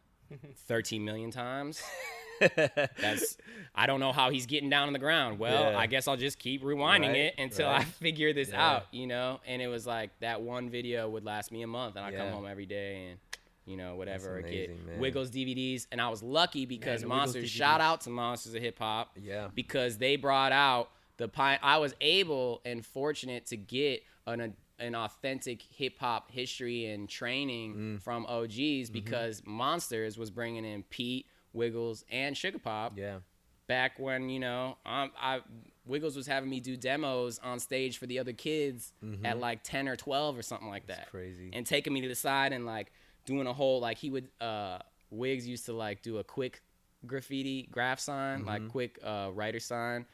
13 0.68 1.04
million 1.06 1.32
times. 1.32 1.82
That's 2.56 3.38
I 3.74 3.88
don't 3.88 4.00
know 4.00 4.12
how 4.12 4.30
he's 4.30 4.46
getting 4.46 4.70
down 4.70 4.88
on 4.88 4.94
the 4.94 5.00
ground. 5.00 5.40
Well, 5.40 5.72
Yeah. 5.72 5.78
I 5.78 5.88
guess 5.88 6.08
I'll 6.08 6.18
just 6.18 6.38
keep 6.40 6.64
rewinding 6.64 7.08
Right, 7.08 7.16
it 7.18 7.36
until 7.38 7.70
I 7.70 7.84
figure 8.02 8.34
this 8.34 8.50
Yeah. 8.50 8.72
out, 8.76 8.86
you 8.92 9.08
know? 9.08 9.40
And 9.48 9.62
it 9.62 9.68
was 9.68 9.88
like 9.88 10.12
that 10.20 10.42
one 10.42 10.70
video 10.70 11.10
would 11.10 11.24
last 11.24 11.52
me 11.52 11.62
a 11.62 11.68
month 11.68 11.96
and 11.96 12.06
I 12.06 12.12
come 12.12 12.30
home 12.32 12.46
every 12.46 12.66
day 12.66 13.08
and 13.12 13.20
you 13.66 13.78
know, 13.78 13.96
whatever, 13.96 14.38
or 14.38 14.42
get 14.44 14.70
man. 14.86 15.00
Wiggles 15.00 15.32
DVDs. 15.32 15.88
And 15.92 16.00
I 16.00 16.10
was 16.10 16.22
lucky 16.22 16.66
because 16.68 17.02
Wiggles 17.04 17.18
Monsters, 17.18 17.50
shout 17.50 17.82
out 17.82 18.02
to 18.02 18.12
Monsters 18.12 18.54
of 18.54 18.62
Hip 18.62 18.78
Hop 18.78 19.12
Yeah. 19.20 19.48
because 19.56 19.98
they 19.98 20.18
brought 20.18 20.52
out 20.52 20.92
the 21.18 21.28
pi- 21.28 21.58
I 21.64 21.78
was 21.78 21.96
able 22.00 22.62
and 22.64 22.86
fortunate 22.86 23.48
to 23.48 23.58
get 23.58 24.04
an 24.28 24.54
an 24.80 24.96
authentic 24.96 25.62
hip 25.62 25.98
hop 26.00 26.32
history 26.32 26.86
and 26.88 27.08
training 27.10 27.76
Mm. 27.76 28.02
from 28.02 28.26
Mm-hmm. 28.26 28.82
OGs 28.84 28.90
because 28.90 29.42
Monsters 29.46 30.18
was 30.18 30.30
bringing 30.32 30.66
in 30.66 30.84
Pete, 30.84 31.26
Wiggles, 31.54 32.04
and 32.12 32.36
Sugar 32.38 32.60
Pop 32.60 32.98
Yeah. 32.98 33.20
back 33.68 33.98
when 34.00 34.30
you 34.30 34.40
know 34.40 34.78
um, 34.86 35.12
I 35.20 35.42
Wiggles 35.86 36.16
was 36.16 36.26
having 36.28 36.50
me 36.50 36.60
do 36.60 36.76
demos 36.76 37.40
on 37.40 37.60
stage 37.60 37.98
for 38.00 38.06
the 38.08 38.18
other 38.20 38.34
kids 38.34 38.92
at 39.24 39.40
like 39.40 39.60
ten 39.64 39.88
or 39.88 39.96
twelve 39.96 40.38
or 40.38 40.42
something 40.42 40.68
like 40.70 40.88
that. 40.88 41.02
Mm-hmm. 41.08 41.18
crazy. 41.18 41.50
And 41.54 41.66
taking 41.66 41.94
me 41.94 42.02
to 42.02 42.08
the 42.08 42.16
side 42.16 42.52
and 42.54 42.66
like 42.66 42.92
doing 43.26 43.48
a 43.48 43.54
whole 43.54 43.80
like 43.80 43.98
he 43.98 44.10
would 44.10 44.28
uh 44.42 44.80
Wiggs 45.12 45.48
used 45.48 45.66
to 45.68 45.74
like 45.74 46.02
do 46.02 46.18
a 46.18 46.24
quick 46.24 46.62
graffiti 47.06 47.68
graph 47.72 48.00
sign 48.00 48.40
Mm-hmm. 48.40 48.48
like 48.48 48.68
quick 48.70 49.00
uh 49.04 49.30
writer 49.34 49.60
sign 49.60 50.06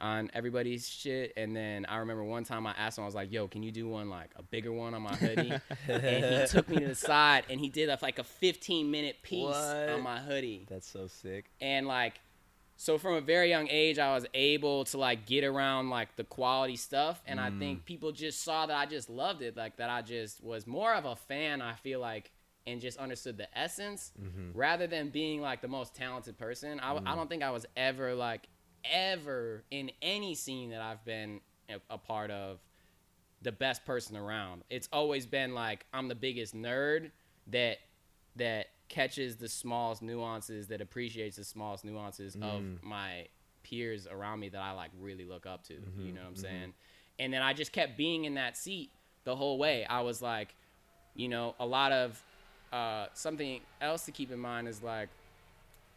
on 0.00 0.30
everybody's 0.34 0.88
shit 0.88 1.32
and 1.36 1.54
then 1.54 1.86
I 1.86 1.96
remember 1.98 2.24
one 2.24 2.44
time 2.44 2.66
I 2.66 2.72
asked 2.76 2.98
him 2.98 3.02
I 3.04 3.06
was 3.06 3.14
like 3.14 3.30
yo 3.32 3.46
can 3.48 3.62
you 3.62 3.70
do 3.70 3.88
one 3.88 4.08
like 4.10 4.30
a 4.36 4.42
bigger 4.42 4.72
one 4.72 4.92
on 4.94 5.02
my 5.02 5.14
hoodie 5.14 5.52
and 5.88 6.24
he 6.42 6.46
took 6.48 6.68
me 6.68 6.80
to 6.80 6.88
the 6.88 6.94
side 6.94 7.44
and 7.48 7.60
he 7.60 7.68
did 7.68 7.88
a, 7.88 7.98
like 8.02 8.18
a 8.18 8.24
15 8.24 8.90
minute 8.90 9.22
piece 9.22 9.40
What? 9.44 9.88
on 9.90 10.02
my 10.02 10.18
hoodie 10.18 10.66
That's 10.68 10.88
so 10.88 11.06
sick. 11.06 11.46
and 11.60 11.86
like 11.86 12.20
so 12.76 12.98
from 12.98 13.14
a 13.14 13.20
very 13.20 13.48
young 13.50 13.68
age 13.70 14.00
i 14.00 14.12
was 14.14 14.26
able 14.34 14.84
to 14.86 14.98
like 14.98 15.26
get 15.26 15.44
around 15.44 15.90
like 15.90 16.16
the 16.16 16.24
quality 16.24 16.74
stuff 16.76 17.22
and 17.24 17.40
i 17.40 17.48
Mm. 17.50 17.58
think 17.60 17.84
people 17.84 18.10
just 18.10 18.42
saw 18.42 18.66
that 18.66 18.76
i 18.76 18.84
just 18.86 19.08
loved 19.08 19.42
it 19.42 19.56
like 19.56 19.76
that 19.76 19.90
i 19.90 20.02
just 20.02 20.42
was 20.42 20.66
more 20.66 20.92
of 20.92 21.04
a 21.04 21.14
fan 21.14 21.62
i 21.62 21.74
feel 21.74 22.00
like 22.00 22.32
and 22.66 22.80
just 22.80 22.98
understood 22.98 23.36
the 23.36 23.46
essence 23.56 24.10
Mm-hmm. 24.20 24.58
rather 24.58 24.86
than 24.88 25.10
being 25.10 25.40
like 25.40 25.60
the 25.62 25.68
most 25.68 25.94
talented 25.94 26.36
person 26.36 26.80
I, 26.80 26.94
Mm. 26.94 27.06
I 27.06 27.14
don't 27.14 27.28
think 27.30 27.44
i 27.44 27.50
was 27.52 27.64
ever 27.76 28.12
like 28.14 28.48
ever 28.90 29.64
in 29.70 29.90
any 30.02 30.34
scene 30.34 30.70
that 30.70 30.80
i've 30.80 31.04
been 31.04 31.40
a, 31.68 31.80
a 31.90 31.98
part 31.98 32.30
of 32.30 32.58
the 33.44 33.52
best 33.52 33.84
person 33.84 34.16
around. 34.16 34.62
It's 34.70 34.88
always 34.92 35.26
been 35.26 35.54
like 35.54 35.86
I'm 35.92 36.08
the 36.08 36.14
biggest 36.14 36.56
nerd 36.56 37.10
that 37.48 37.78
that 38.36 38.68
catches 38.88 39.36
the 39.36 39.48
smallest 39.48 40.02
nuances, 40.02 40.66
that 40.68 40.80
appreciates 40.80 41.36
the 41.36 41.44
smallest 41.44 41.84
nuances 41.84 42.34
of 42.34 42.62
mm. 42.62 42.82
my 42.82 43.26
peers 43.62 44.06
around 44.06 44.40
me 44.40 44.48
that 44.48 44.60
I 44.60 44.72
like 44.72 44.90
really 45.00 45.24
look 45.24 45.46
up 45.46 45.62
to. 45.64 45.74
you 45.74 45.80
mm-hmm, 45.80 46.14
know 46.14 46.20
what 46.22 46.26
I'm 46.26 46.34
mm-hmm. 46.34 46.42
saying? 46.42 46.74
And 47.18 47.32
then 47.32 47.42
I 47.42 47.52
just 47.52 47.72
kept 47.72 47.96
being 47.96 48.24
in 48.24 48.34
that 48.34 48.56
seat 48.56 48.90
the 49.24 49.36
whole 49.36 49.56
way. 49.58 49.86
I 49.86 50.00
was 50.00 50.20
like, 50.20 50.54
you 51.14 51.28
know, 51.28 51.54
a 51.60 51.66
lot 51.66 51.92
of 51.92 52.20
uh, 52.72 53.06
something 53.14 53.60
else 53.80 54.04
to 54.06 54.12
keep 54.12 54.32
in 54.32 54.38
mind 54.38 54.68
is 54.68 54.82
like 54.82 55.08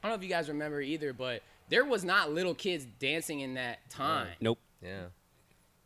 I 0.04 0.08
don't 0.08 0.12
know 0.12 0.16
if 0.16 0.24
you 0.24 0.30
guys 0.30 0.48
remember 0.48 0.80
either, 0.80 1.12
but 1.12 1.42
there 1.70 1.86
was 1.86 2.04
not 2.04 2.32
little 2.32 2.56
kids 2.56 2.86
dancing 3.00 3.40
in 3.42 3.56
that 3.56 3.90
time. 3.90 4.30
Nope. 4.40 4.60
Yeah. 4.82 5.06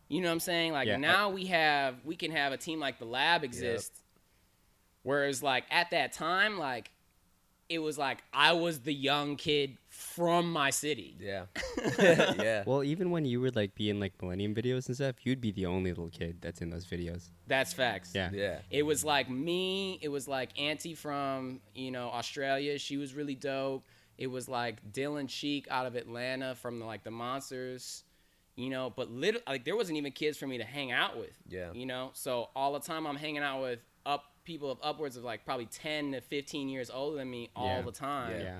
You 0.09 0.21
know 0.21 0.27
what 0.27 0.33
I'm 0.33 0.39
saying? 0.41 0.73
Like 0.73 0.87
Yeah, 0.87 0.95
I- 0.95 0.97
now 0.97 1.29
we 1.29 1.45
have 1.47 1.95
we 2.03 2.15
can 2.15 2.31
have 2.31 2.51
a 2.53 2.57
team 2.57 2.79
like 2.79 2.99
the 2.99 3.05
lab 3.05 3.43
exist. 3.43 3.93
Whereas 5.03 5.41
like 5.41 5.65
at 5.71 5.91
that 5.91 6.13
time, 6.13 6.57
like 6.59 6.91
it 7.69 7.79
was 7.79 7.97
like 7.97 8.21
I 8.33 8.51
was 8.51 8.81
the 8.81 8.93
young 8.93 9.37
kid 9.37 9.77
from 9.87 10.51
my 10.51 10.69
city. 10.69 11.15
Yeah. 11.19 11.45
yeah. 11.99 12.63
Well, 12.67 12.83
even 12.83 13.09
when 13.11 13.23
you 13.25 13.39
would 13.41 13.55
like 13.55 13.73
be 13.75 13.89
in 13.89 13.99
like 13.99 14.13
Millennium 14.21 14.53
videos 14.53 14.87
and 14.87 14.95
stuff, 14.95 15.15
you'd 15.23 15.39
be 15.41 15.51
the 15.51 15.65
only 15.65 15.91
little 15.91 16.09
kid 16.09 16.37
that's 16.41 16.61
in 16.61 16.69
those 16.69 16.85
videos. 16.85 17.29
That's 17.47 17.71
facts. 17.73 18.11
Yeah. 18.13 18.29
Yeah. 18.33 18.59
It 18.69 18.83
was 18.83 19.05
like 19.05 19.29
me, 19.29 19.97
it 20.01 20.09
was 20.09 20.27
like 20.27 20.49
Auntie 20.59 20.93
from, 20.95 21.61
you 21.73 21.91
know, 21.91 22.09
Australia. 22.09 22.77
She 22.77 22.97
was 22.97 23.13
really 23.13 23.35
dope. 23.35 23.85
It 24.17 24.27
was 24.27 24.47
like 24.47 24.91
Dylan 24.91 25.27
Cheek 25.27 25.67
out 25.71 25.85
of 25.85 25.95
Atlanta 25.95 26.55
from 26.55 26.79
the, 26.79 26.85
like 26.85 27.03
the 27.03 27.11
Monsters, 27.11 28.03
you 28.55 28.69
know. 28.69 28.91
But 28.95 29.09
little 29.11 29.41
like 29.47 29.65
there 29.65 29.75
wasn't 29.75 29.97
even 29.97 30.11
kids 30.11 30.37
for 30.37 30.47
me 30.47 30.57
to 30.59 30.63
hang 30.63 30.91
out 30.91 31.17
with. 31.17 31.37
Yeah. 31.49 31.71
You 31.73 31.85
know, 31.85 32.11
so 32.13 32.49
all 32.55 32.73
the 32.73 32.79
time 32.79 33.07
I'm 33.07 33.15
hanging 33.15 33.43
out 33.43 33.61
with 33.61 33.79
up 34.05 34.25
people 34.43 34.71
of 34.71 34.79
upwards 34.81 35.17
of 35.17 35.23
like 35.23 35.45
probably 35.45 35.65
10 35.67 36.13
to 36.13 36.21
15 36.21 36.69
years 36.69 36.89
older 36.89 37.17
than 37.17 37.29
me 37.29 37.49
all 37.55 37.67
Yeah. 37.67 37.81
the 37.81 37.91
time. 37.91 38.39
Yeah. 38.39 38.59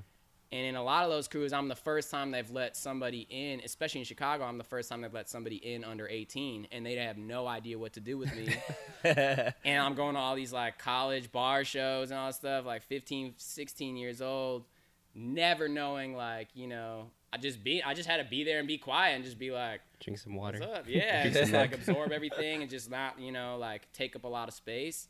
And 0.54 0.66
in 0.66 0.76
a 0.76 0.84
lot 0.84 1.06
of 1.06 1.10
those 1.10 1.30
crews, 1.30 1.54
I'm 1.54 1.70
the 1.70 1.78
first 1.78 2.12
time 2.12 2.32
they've 2.32 2.52
let 2.52 2.76
somebody 2.76 3.26
in, 3.30 3.62
especially 3.64 4.02
in 4.02 4.06
Chicago, 4.06 4.44
I'm 4.44 4.58
the 4.58 4.66
first 4.66 4.90
time 4.90 5.00
they've 5.00 5.14
let 5.14 5.30
somebody 5.30 5.56
in 5.56 5.86
under 5.86 6.10
18, 6.10 6.68
and 6.74 6.86
they 6.86 6.96
have 6.96 7.18
no 7.18 7.48
idea 7.48 7.80
what 7.80 7.94
to 7.94 8.02
do 8.02 8.18
with 8.18 8.36
me. 8.36 8.54
and 9.06 9.54
I'm 9.82 9.96
going 9.96 10.16
to 10.16 10.20
all 10.20 10.36
these 10.36 10.52
like 10.52 10.78
college 10.78 11.32
bar 11.32 11.64
shows 11.64 12.12
and 12.12 12.20
all 12.20 12.28
that 12.28 12.36
stuff, 12.36 12.66
like 12.66 12.84
15, 12.84 13.36
16 13.38 13.96
years 13.96 14.22
old, 14.22 14.66
never 15.14 15.68
knowing 15.68 16.16
like, 16.16 16.50
you 16.54 16.68
know, 16.68 17.08
I 17.34 17.38
just 17.38 17.64
be, 17.64 17.82
I 17.82 17.94
just 17.94 18.10
had 18.10 18.18
to 18.18 18.24
be 18.24 18.44
there 18.44 18.60
and 18.60 18.68
be 18.68 18.78
quiet 18.78 19.16
and 19.16 19.24
just 19.24 19.40
be 19.40 19.52
like, 19.52 19.82
Drink 20.00 20.20
some 20.20 20.36
water. 20.36 20.60
What's 20.60 20.80
up? 20.80 20.86
Yeah, 20.88 21.30
just 21.30 21.54
like 21.54 21.74
absorb 21.74 22.12
everything 22.12 22.62
and 22.62 22.70
just 22.70 22.90
not, 22.90 23.20
you 23.20 23.32
know, 23.32 23.58
like 23.58 23.92
take 23.94 24.16
up 24.16 24.24
a 24.24 24.28
lot 24.28 24.48
of 24.48 24.54
space. 24.54 25.08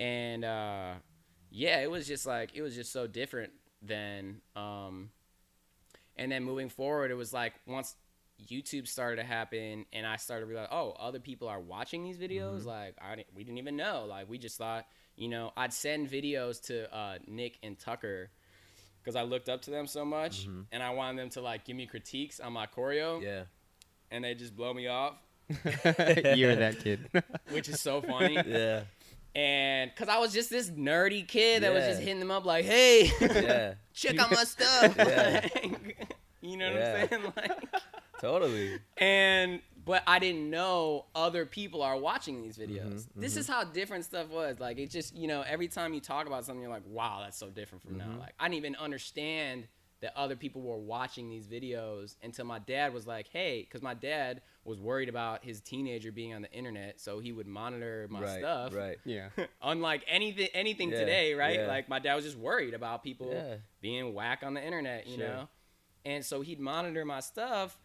And 0.00 0.44
uh, 0.44 0.94
yeah, 1.50 1.80
it 1.80 1.90
was 1.90 2.06
just 2.06 2.26
like 2.26 2.54
it 2.54 2.62
was 2.62 2.74
just 2.74 2.92
so 2.92 3.06
different 3.06 3.52
than. 3.82 4.40
Um, 4.56 5.10
and 6.16 6.30
then 6.30 6.44
moving 6.44 6.68
forward, 6.68 7.10
it 7.10 7.14
was 7.14 7.32
like 7.32 7.54
once 7.66 7.94
YouTube 8.50 8.86
started 8.88 9.16
to 9.16 9.24
happen, 9.24 9.86
and 9.92 10.06
I 10.06 10.16
started 10.16 10.46
to 10.46 10.46
realize, 10.50 10.68
oh, 10.70 10.94
other 10.98 11.20
people 11.20 11.48
are 11.48 11.60
watching 11.60 12.04
these 12.04 12.18
videos. 12.18 12.64
Like 12.64 12.96
I 13.00 13.16
didn't, 13.16 13.28
we 13.34 13.44
didn't 13.44 13.58
even 13.58 13.76
know. 13.76 14.06
Like 14.08 14.28
we 14.28 14.38
just 14.38 14.58
thought, 14.58 14.86
you 15.16 15.28
know, 15.28 15.52
I'd 15.56 15.72
send 15.72 16.10
videos 16.10 16.62
to 16.66 16.94
uh, 16.94 17.18
Nick 17.26 17.58
and 17.62 17.78
Tucker. 17.78 18.30
Because 19.02 19.16
I 19.16 19.22
looked 19.22 19.48
up 19.48 19.62
to 19.62 19.70
them 19.70 19.86
so 19.86 20.04
much, 20.04 20.42
mm-hmm. 20.46 20.62
and 20.70 20.82
I 20.82 20.90
wanted 20.90 21.20
them 21.20 21.30
to 21.30 21.40
like 21.40 21.64
give 21.64 21.76
me 21.76 21.86
critiques 21.86 22.38
on 22.38 22.52
my 22.52 22.66
choreo, 22.66 23.20
yeah. 23.22 23.42
and 24.10 24.22
they 24.24 24.34
just 24.34 24.54
blow 24.54 24.72
me 24.72 24.86
off, 24.86 25.14
You're 25.64 26.56
that 26.56 26.80
kid. 26.82 27.08
which 27.50 27.68
is 27.68 27.80
so 27.80 28.00
funny. 28.00 28.34
Yeah. 28.46 28.82
and 29.34 29.90
because 29.90 30.08
I 30.08 30.18
was 30.18 30.32
just 30.32 30.50
this 30.50 30.70
nerdy 30.70 31.26
kid 31.26 31.62
that 31.62 31.72
was 31.72 31.84
just 31.84 32.00
hitting 32.00 32.20
them 32.20 32.30
up 32.30 32.44
like, 32.44 32.64
"Hey, 32.64 33.10
Yeah. 33.20 33.74
check 33.94 34.18
out 34.18 34.30
my 34.30 34.44
stuff." 34.44 34.94
Yeah. 34.96 35.48
Like, 35.54 36.08
you 36.40 36.56
know 36.56 36.72
what 36.72 36.82
I'm 36.82 37.08
saying? 37.08 37.32
Like, 37.36 37.64
Totally. 38.20 38.78
and 38.98 39.60
but 39.84 40.02
I 40.06 40.18
didn't 40.18 40.48
know 40.50 41.06
other 41.14 41.44
people 41.46 41.82
are 41.82 41.96
watching 41.96 42.42
these 42.42 42.56
videos. 42.56 43.06
Mm-hmm, 43.06 43.20
This 43.20 43.36
is 43.36 43.48
how 43.48 43.64
different 43.64 44.04
stuff 44.04 44.28
was. 44.28 44.60
Like 44.60 44.78
it 44.78 44.90
just, 44.90 45.14
you 45.16 45.26
know, 45.28 45.42
every 45.42 45.68
time 45.68 45.92
you 45.94 46.00
talk 46.00 46.26
about 46.26 46.44
something, 46.44 46.62
you're 46.62 46.70
like, 46.70 46.86
"Wow, 46.86 47.20
that's 47.22 47.36
so 47.38 47.48
different 47.50 47.82
from 47.82 47.96
Mm-hmm. 47.96 48.12
now." 48.14 48.18
Like 48.20 48.34
I 48.38 48.44
didn't 48.46 48.58
even 48.58 48.76
understand 48.76 49.66
that 50.00 50.12
other 50.16 50.34
people 50.34 50.62
were 50.62 50.78
watching 50.78 51.30
these 51.30 51.46
videos 51.46 52.16
until 52.24 52.44
my 52.44 52.58
dad 52.58 52.92
was 52.92 53.06
like, 53.06 53.28
"Hey," 53.28 53.62
because 53.62 53.82
my 53.82 53.94
dad 53.94 54.42
was 54.64 54.78
worried 54.80 55.08
about 55.08 55.44
his 55.44 55.60
teenager 55.60 56.12
being 56.12 56.34
on 56.34 56.42
the 56.42 56.52
internet, 56.52 57.00
so 57.00 57.18
he 57.20 57.32
would 57.32 57.46
monitor 57.46 58.06
my 58.10 58.20
right. 58.20 58.38
stuff. 58.38 58.74
Right. 58.74 58.98
yeah. 59.04 59.28
Unlike 59.62 60.04
anything 60.08 60.48
anything 60.54 60.90
Yeah, 60.90 60.98
today, 60.98 61.34
right? 61.34 61.60
yeah. 61.60 61.66
Like 61.68 61.88
my 61.88 61.98
dad 61.98 62.14
was 62.16 62.24
just 62.24 62.36
worried 62.36 62.74
about 62.74 63.02
people 63.02 63.30
Yeah. 63.32 63.56
being 63.80 64.12
whack 64.14 64.42
on 64.44 64.54
the 64.54 64.64
internet, 64.64 65.06
you 65.08 65.16
Sure. 65.18 65.26
know? 65.28 65.48
And 66.04 66.24
so 66.24 66.40
he'd 66.40 66.58
monitor 66.60 67.04
my 67.04 67.20
stuff 67.20 67.78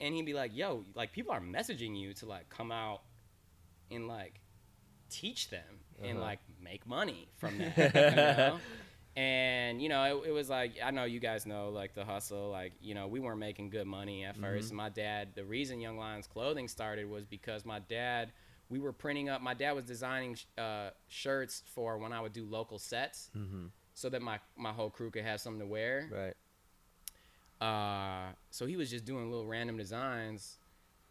and 0.00 0.14
he'd 0.14 0.26
be 0.26 0.34
like, 0.34 0.56
yo, 0.56 0.84
like 0.94 1.12
people 1.12 1.32
are 1.32 1.40
messaging 1.40 1.98
you 1.98 2.12
to 2.14 2.26
like 2.26 2.48
come 2.48 2.72
out 2.72 3.02
and 3.90 4.08
like 4.08 4.40
teach 5.10 5.50
them 5.50 5.80
and 6.02 6.18
Uh-huh. 6.18 6.26
like 6.26 6.38
make 6.62 6.86
money 6.86 7.28
from 7.36 7.58
that. 7.58 7.76
you 7.94 8.16
know? 8.16 8.58
And 9.16 9.82
you 9.82 9.88
know, 9.88 10.22
it, 10.22 10.28
it 10.28 10.32
was 10.32 10.48
like 10.48 10.74
I 10.82 10.90
know 10.92 11.04
you 11.04 11.18
guys 11.20 11.44
know 11.44 11.70
like 11.70 11.94
the 11.94 12.04
hustle. 12.04 12.50
Like 12.50 12.72
you 12.80 12.94
know, 12.94 13.08
we 13.08 13.18
weren't 13.20 13.40
making 13.40 13.70
good 13.70 13.86
money 13.86 14.24
at 14.24 14.36
1st 14.36 14.40
Mm-hmm. 14.40 14.68
And 14.68 14.76
my 14.76 14.88
dad, 14.88 15.28
the 15.34 15.44
reason 15.44 15.80
Young 15.80 15.98
Lions 15.98 16.26
Clothing 16.28 16.68
started 16.68 17.08
was 17.10 17.24
because 17.26 17.64
my 17.64 17.80
dad, 17.80 18.32
we 18.68 18.78
were 18.78 18.92
printing 18.92 19.28
up. 19.28 19.42
My 19.42 19.52
dad 19.54 19.72
was 19.72 19.84
designing 19.84 20.36
uh, 20.56 20.90
shirts 21.08 21.62
for 21.74 21.98
when 21.98 22.12
I 22.12 22.20
would 22.20 22.32
do 22.32 22.44
local 22.46 22.78
sets, 22.78 23.30
so 23.94 24.08
that 24.10 24.22
my 24.22 24.38
my 24.56 24.70
whole 24.72 24.90
crew 24.90 25.10
could 25.10 25.24
have 25.24 25.40
something 25.40 25.60
to 25.60 25.66
wear. 25.66 26.08
Right. 26.10 26.34
Uh, 27.60 28.28
so 28.50 28.66
he 28.66 28.76
was 28.76 28.90
just 28.90 29.04
doing 29.04 29.30
little 29.30 29.46
random 29.46 29.76
designs, 29.76 30.58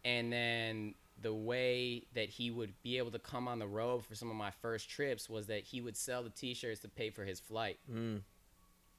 and 0.04 0.32
then 0.32 0.94
the 1.22 1.32
way 1.34 2.02
that 2.14 2.28
he 2.30 2.50
would 2.50 2.72
be 2.82 2.96
able 2.98 3.10
to 3.10 3.18
come 3.18 3.46
on 3.46 3.58
the 3.58 3.66
road 3.66 4.04
for 4.04 4.14
some 4.14 4.30
of 4.30 4.36
my 4.36 4.50
first 4.50 4.88
trips 4.88 5.28
was 5.28 5.46
that 5.46 5.62
he 5.62 5.80
would 5.80 5.96
sell 5.96 6.22
the 6.22 6.30
T-shirts 6.30 6.80
to 6.80 6.88
pay 6.88 7.10
for 7.10 7.24
his 7.24 7.38
flight, 7.38 7.78
Mm. 7.90 8.22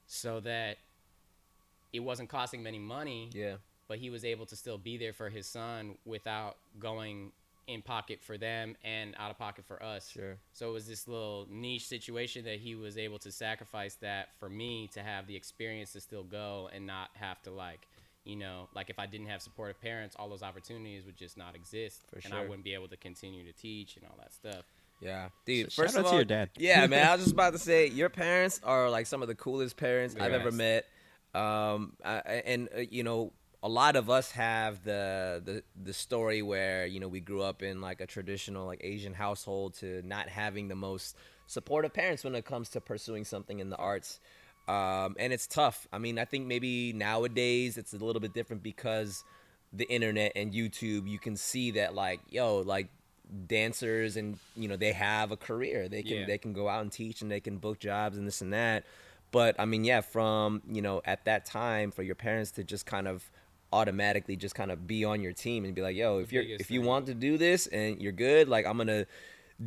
so 0.06 0.40
that 0.42 0.78
it 1.92 2.00
wasn't 2.00 2.30
costing 2.30 2.62
him 2.62 2.68
any 2.68 2.80
money, 2.80 3.30
Yeah. 3.34 3.58
but 3.88 3.98
he 3.98 4.10
was 4.10 4.24
able 4.24 4.46
to 4.46 4.56
still 4.56 4.78
be 4.78 4.98
there 4.98 5.14
for 5.14 5.30
his 5.30 5.46
son 5.48 5.98
without 6.06 6.58
going 6.80 7.32
in 7.68 7.82
pocket 7.82 8.20
for 8.22 8.38
them 8.38 8.76
and 8.84 9.16
out 9.18 9.32
of 9.32 9.38
pocket 9.38 9.66
for 9.66 9.82
us. 9.82 10.10
Sure. 10.10 10.38
So 10.54 10.70
it 10.70 10.74
was 10.74 10.88
this 10.88 11.08
little 11.08 11.48
niche 11.50 11.88
situation 11.88 12.44
that 12.46 12.60
he 12.60 12.76
was 12.76 12.98
able 12.98 13.20
to 13.20 13.32
sacrifice 13.32 13.96
that 14.02 14.30
for 14.40 14.50
me 14.50 14.90
to 14.94 15.02
have 15.02 15.28
the 15.28 15.36
experience 15.36 15.94
to 15.94 16.02
still 16.02 16.24
go 16.24 16.70
and 16.74 16.86
not 16.86 17.10
have 17.14 17.42
to 17.44 17.52
like, 17.52 17.88
you 18.26 18.36
know, 18.36 18.68
like 18.76 18.90
if 18.90 19.00
I 19.00 19.06
didn't 19.06 19.28
have 19.28 19.42
supportive 19.42 19.80
parents, 19.82 20.16
all 20.20 20.30
those 20.30 20.44
opportunities 20.44 21.06
would 21.06 21.16
just 21.18 21.38
not 21.38 21.56
exist, 21.56 22.04
For 22.12 22.20
and 22.26 22.34
I 22.34 22.42
wouldn't 22.42 22.64
be 22.64 22.74
able 22.74 22.88
to 22.90 22.98
continue 22.98 23.44
to 23.46 23.54
teach 23.54 23.96
and 23.96 24.06
all 24.06 24.16
that 24.20 24.34
stuff. 24.34 24.64
Yeah, 25.00 25.30
dude. 25.46 25.72
So 25.72 25.82
first 25.82 25.96
shout 25.96 26.02
of 26.02 26.06
out 26.06 26.10
to 26.10 26.14
all, 26.14 26.20
your 26.20 26.26
dad. 26.26 26.50
Yeah, 26.58 26.86
man. 26.88 27.08
I 27.08 27.14
was 27.16 27.24
just 27.24 27.34
about 27.34 27.54
to 27.54 27.60
say 27.72 27.88
your 27.88 28.10
parents 28.10 28.60
are 28.64 28.90
like 28.90 29.08
some 29.08 29.22
of 29.22 29.28
the 29.28 29.36
coolest 29.36 29.78
parents 29.78 30.16
I've 30.20 30.34
ever 30.34 30.52
met. 30.52 30.86
Um, 31.34 31.94
I, 32.04 32.18
I- 32.26 32.44
and 32.46 32.70
uh, 32.76 32.82
you 32.92 33.04
know, 33.04 33.32
a 33.64 33.70
lot 33.70 33.96
of 33.96 34.10
us 34.10 34.32
have 34.32 34.84
the, 34.84 35.42
the 35.44 35.64
the 35.84 35.94
story 35.94 36.42
where 36.42 36.86
you 36.86 37.00
know 37.00 37.08
we 37.08 37.20
grew 37.20 37.42
up 37.42 37.62
in 37.62 37.80
like 37.80 38.02
a 38.02 38.08
traditional 38.08 38.66
like 38.66 38.82
Asian 38.84 39.14
household 39.14 39.76
to 39.76 40.02
not 40.04 40.30
having 40.30 40.68
the 40.68 40.76
most 40.76 41.16
supportive 41.48 41.94
parents 41.94 42.24
when 42.24 42.34
it 42.34 42.46
comes 42.46 42.70
to 42.70 42.82
pursuing 42.82 43.24
something 43.26 43.60
in 43.60 43.70
the 43.70 43.78
arts. 43.78 44.20
Um, 44.68 45.16
and 45.20 45.34
it's 45.34 45.48
tough. 45.48 45.88
I 45.92 45.98
mean, 45.98 46.18
I 46.18 46.26
think 46.26 46.48
maybe 46.48 46.94
nowadays 46.94 47.78
it's 47.78 47.94
a 47.94 47.98
little 47.98 48.20
bit 48.22 48.34
different 48.34 48.64
because 48.64 49.24
the 49.74 49.90
internet 49.90 50.32
and 50.36 50.54
YouTube, 50.54 51.10
you 51.10 51.20
can 51.20 51.36
see 51.36 51.72
that 51.72 51.94
like, 51.94 52.20
yo, 52.30 52.60
like 52.60 52.88
dancers 53.48 54.18
and 54.18 54.38
you 54.56 54.68
know 54.68 54.76
they 54.76 54.92
have 54.94 55.32
a 55.32 55.38
career. 55.38 55.88
They 55.88 56.04
can 56.04 56.20
Yeah. 56.20 56.26
they 56.26 56.38
can 56.38 56.54
go 56.54 56.68
out 56.68 56.82
and 56.82 56.92
teach 56.92 57.22
and 57.22 57.30
they 57.32 57.40
can 57.40 57.58
book 57.58 57.80
jobs 57.80 58.18
and 58.18 58.28
this 58.28 58.42
and 58.42 58.54
that. 58.54 58.86
But 59.32 59.56
I 59.60 59.66
mean, 59.66 59.84
yeah, 59.84 60.02
from 60.02 60.62
you 60.70 60.82
know 60.82 61.02
at 61.06 61.26
that 61.26 61.46
time 61.46 61.92
for 61.92 62.04
your 62.04 62.16
parents 62.16 62.52
to 62.52 62.64
just 62.64 62.86
kind 62.86 63.08
of 63.08 63.30
automatically 63.74 64.36
just 64.36 64.56
kind 64.56 64.72
of 64.72 64.88
be 64.88 65.06
on 65.06 65.22
your 65.22 65.34
team 65.34 65.66
and 65.66 65.74
be 65.74 65.82
like, 65.82 65.96
yo, 65.96 66.20
if 66.20 66.32
you're 66.32 66.44
if 66.44 66.72
you 66.72 66.82
want 66.82 67.06
to 67.08 67.14
do 67.14 67.38
this 67.38 67.68
and 67.68 68.02
you're 68.02 68.12
good, 68.12 68.48
like 68.48 68.66
I'm 68.66 68.78
gonna 68.78 69.06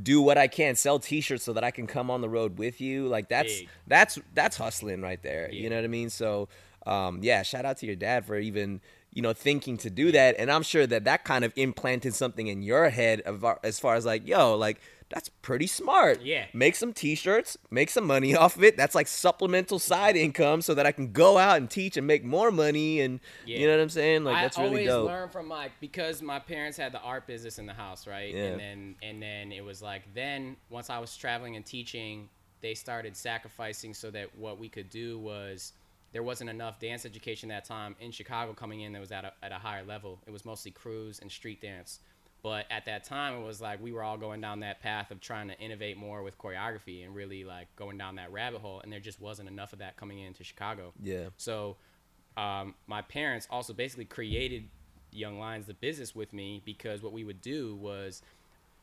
do 0.02 0.20
what 0.20 0.38
I 0.38 0.48
can, 0.48 0.74
sell 0.74 0.98
T-shirts 0.98 1.44
so 1.44 1.52
that 1.52 1.64
I 1.64 1.70
can 1.70 1.86
come 1.86 2.10
on 2.10 2.20
the 2.20 2.28
road 2.28 2.58
with 2.58 2.80
you. 2.80 3.06
Like 3.06 3.28
that's 3.28 3.60
Big. 3.60 3.68
that's 3.86 4.18
that's 4.34 4.56
hustling 4.56 5.02
right 5.02 5.22
there. 5.22 5.50
You 5.52 5.70
know 5.70 5.76
what 5.76 5.84
I 5.84 5.88
mean? 5.88 6.10
So, 6.10 6.48
um, 6.86 7.20
yeah, 7.22 7.42
shout 7.42 7.64
out 7.64 7.78
to 7.78 7.86
your 7.86 7.96
dad 7.96 8.26
for 8.26 8.36
even 8.36 8.80
you 9.14 9.22
know 9.22 9.32
thinking 9.32 9.76
to 9.78 9.90
do 9.90 10.12
that, 10.12 10.34
and 10.38 10.50
I'm 10.50 10.62
sure 10.62 10.86
that 10.86 11.04
that 11.04 11.24
kind 11.24 11.44
of 11.44 11.52
implanted 11.56 12.14
something 12.14 12.48
in 12.48 12.62
your 12.62 12.90
head 12.90 13.20
of, 13.22 13.44
as 13.62 13.80
far 13.80 13.94
as 13.94 14.04
like, 14.04 14.26
yo, 14.26 14.56
like 14.56 14.80
that's 15.08 15.28
pretty 15.28 15.68
smart. 15.68 16.22
Yeah. 16.22 16.46
make 16.52 16.74
some 16.74 16.92
T-shirts, 16.92 17.56
make 17.70 17.90
some 17.90 18.04
money 18.06 18.34
off 18.36 18.56
of 18.56 18.64
it. 18.64 18.76
That's 18.76 18.94
like 18.94 19.06
supplemental 19.06 19.78
side 19.78 20.16
income, 20.16 20.60
so 20.60 20.74
that 20.74 20.84
I 20.84 20.92
can 20.92 21.12
go 21.12 21.38
out 21.38 21.58
and 21.58 21.70
teach 21.70 21.96
and 21.96 22.06
make 22.06 22.24
more 22.24 22.50
money. 22.50 23.00
And 23.00 23.20
you 23.46 23.66
know 23.66 23.76
what 23.76 23.82
I'm 23.82 23.88
saying? 23.88 24.24
Like 24.24 24.42
that's 24.42 24.58
I 24.58 24.64
really 24.64 24.74
always 24.74 24.88
dope. 24.88 25.06
learn 25.06 25.28
from 25.28 25.48
like 25.48 25.72
because 25.80 26.20
my 26.20 26.40
parents 26.40 26.76
had 26.76 26.92
the 26.92 27.00
art 27.00 27.26
business 27.26 27.58
in 27.58 27.66
the 27.66 27.72
house, 27.72 28.06
right? 28.06 28.34
Yeah. 28.34 28.44
And 28.44 28.60
then 28.60 28.94
and 29.02 29.22
then 29.22 29.52
it 29.52 29.64
was 29.64 29.80
like 29.80 30.02
then 30.12 30.56
once 30.70 30.90
I 30.90 30.98
was 30.98 31.16
traveling 31.16 31.54
and 31.54 31.64
teaching, 31.64 32.28
they 32.62 32.74
started 32.74 33.16
sacrificing 33.16 33.94
so 33.94 34.10
that 34.10 34.36
what 34.36 34.58
we 34.58 34.68
could 34.68 34.90
do 34.90 35.18
was 35.18 35.72
there 36.14 36.22
wasn't 36.22 36.48
enough 36.48 36.78
dance 36.78 37.04
education 37.04 37.48
that 37.48 37.64
time 37.64 37.96
in 37.98 38.12
Chicago 38.12 38.54
coming 38.54 38.80
in 38.80 38.92
that 38.92 39.00
was 39.00 39.10
at 39.10 39.24
a, 39.24 39.32
at 39.42 39.50
a 39.50 39.56
higher 39.56 39.84
level. 39.84 40.20
It 40.28 40.30
was 40.30 40.44
mostly 40.44 40.70
crews 40.70 41.18
and 41.18 41.30
street 41.30 41.60
dance. 41.60 41.98
But 42.40 42.66
at 42.70 42.84
that 42.84 43.02
time, 43.02 43.34
it 43.34 43.44
was 43.44 43.60
like 43.60 43.82
we 43.82 43.90
were 43.90 44.02
all 44.02 44.16
going 44.16 44.40
down 44.40 44.60
that 44.60 44.80
path 44.80 45.10
of 45.10 45.20
trying 45.20 45.48
to 45.48 45.58
innovate 45.58 45.96
more 45.96 46.22
with 46.22 46.38
choreography 46.38 47.04
and 47.04 47.16
really 47.16 47.42
like 47.42 47.66
going 47.74 47.98
down 47.98 48.14
that 48.14 48.30
rabbit 48.30 48.60
hole. 48.60 48.80
And 48.84 48.92
there 48.92 49.00
just 49.00 49.20
wasn't 49.20 49.48
enough 49.48 49.72
of 49.72 49.80
that 49.80 49.96
coming 49.96 50.20
into 50.20 50.44
Chicago. 50.44 50.92
Yeah. 51.02 51.30
So 51.36 51.78
um, 52.36 52.76
my 52.86 53.02
parents 53.02 53.48
also 53.50 53.72
basically 53.72 54.04
created 54.04 54.68
Young 55.10 55.40
Lions, 55.40 55.66
the 55.66 55.74
business, 55.74 56.14
with 56.14 56.32
me 56.32 56.62
because 56.64 57.02
what 57.02 57.12
we 57.12 57.24
would 57.24 57.40
do 57.40 57.74
was 57.74 58.22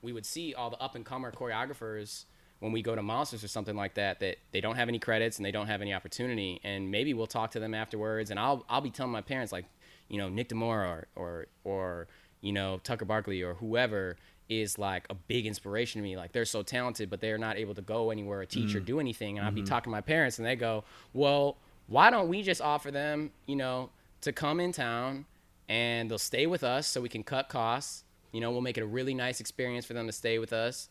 we 0.01 0.11
would 0.11 0.25
see 0.25 0.53
all 0.53 0.69
the 0.69 0.81
up 0.81 0.95
and 0.95 1.05
comer 1.05 1.31
choreographers 1.31 2.25
when 2.61 2.71
we 2.71 2.81
go 2.81 2.95
to 2.95 3.01
Monsters 3.01 3.43
or 3.43 3.47
something 3.47 3.75
like 3.75 3.95
that 3.95 4.19
that 4.21 4.37
they 4.51 4.61
don't 4.61 4.75
have 4.75 4.87
any 4.87 4.99
credits 4.99 5.37
and 5.37 5.45
they 5.45 5.51
don't 5.51 5.67
have 5.67 5.81
any 5.81 5.93
opportunity, 5.93 6.61
and 6.63 6.89
maybe 6.89 7.13
we'll 7.13 7.27
talk 7.27 7.51
to 7.51 7.59
them 7.59 7.73
afterwards, 7.73 8.31
and 8.31 8.39
I'll 8.39 8.63
I'll 8.69 8.81
be 8.81 8.91
telling 8.91 9.11
my 9.11 9.21
parents 9.21 9.51
like, 9.51 9.65
you 10.07 10.17
know, 10.17 10.29
Nick 10.29 10.49
DeMoura 10.49 10.87
or 10.87 11.07
or 11.15 11.45
or 11.63 12.07
you 12.39 12.53
know 12.53 12.79
Tucker 12.83 13.05
Barkley 13.05 13.41
or 13.41 13.55
whoever 13.55 14.15
is 14.47 14.77
like 14.77 15.05
a 15.09 15.15
big 15.15 15.45
inspiration 15.45 16.01
to 16.01 16.07
me. 16.07 16.15
Like 16.15 16.31
they're 16.31 16.45
so 16.45 16.61
talented, 16.61 17.09
but 17.09 17.19
they're 17.19 17.37
not 17.37 17.57
able 17.57 17.73
to 17.73 17.81
go 17.81 18.11
anywhere 18.11 18.41
or 18.41 18.45
teach 18.45 18.75
or 18.75 18.81
mm. 18.81 18.85
do 18.85 18.99
anything. 18.99 19.37
And 19.37 19.45
i'll 19.45 19.51
be 19.51 19.61
mm-hmm. 19.61 19.69
talking 19.69 19.85
to 19.85 19.91
my 19.91 20.01
parents, 20.01 20.37
and 20.37 20.45
they 20.45 20.55
go, 20.55 20.83
"Well, 21.13 21.57
why 21.87 22.09
don't 22.09 22.29
we 22.29 22.43
just 22.43 22.61
offer 22.61 22.91
them, 22.91 23.31
you 23.47 23.55
know, 23.55 23.89
to 24.21 24.31
come 24.31 24.59
in 24.59 24.71
town 24.71 25.25
and 25.67 26.11
they'll 26.11 26.17
stay 26.17 26.47
with 26.47 26.63
us 26.63 26.87
so 26.87 27.01
we 27.01 27.09
can 27.09 27.23
cut 27.23 27.49
costs. 27.49 28.03
You 28.31 28.41
know, 28.41 28.51
we'll 28.51 28.61
make 28.61 28.77
it 28.77 28.81
a 28.81 28.85
really 28.85 29.13
nice 29.13 29.39
experience 29.39 29.85
for 29.85 29.93
them 29.93 30.05
to 30.07 30.13
stay 30.13 30.37
with 30.37 30.53
us. 30.53 30.89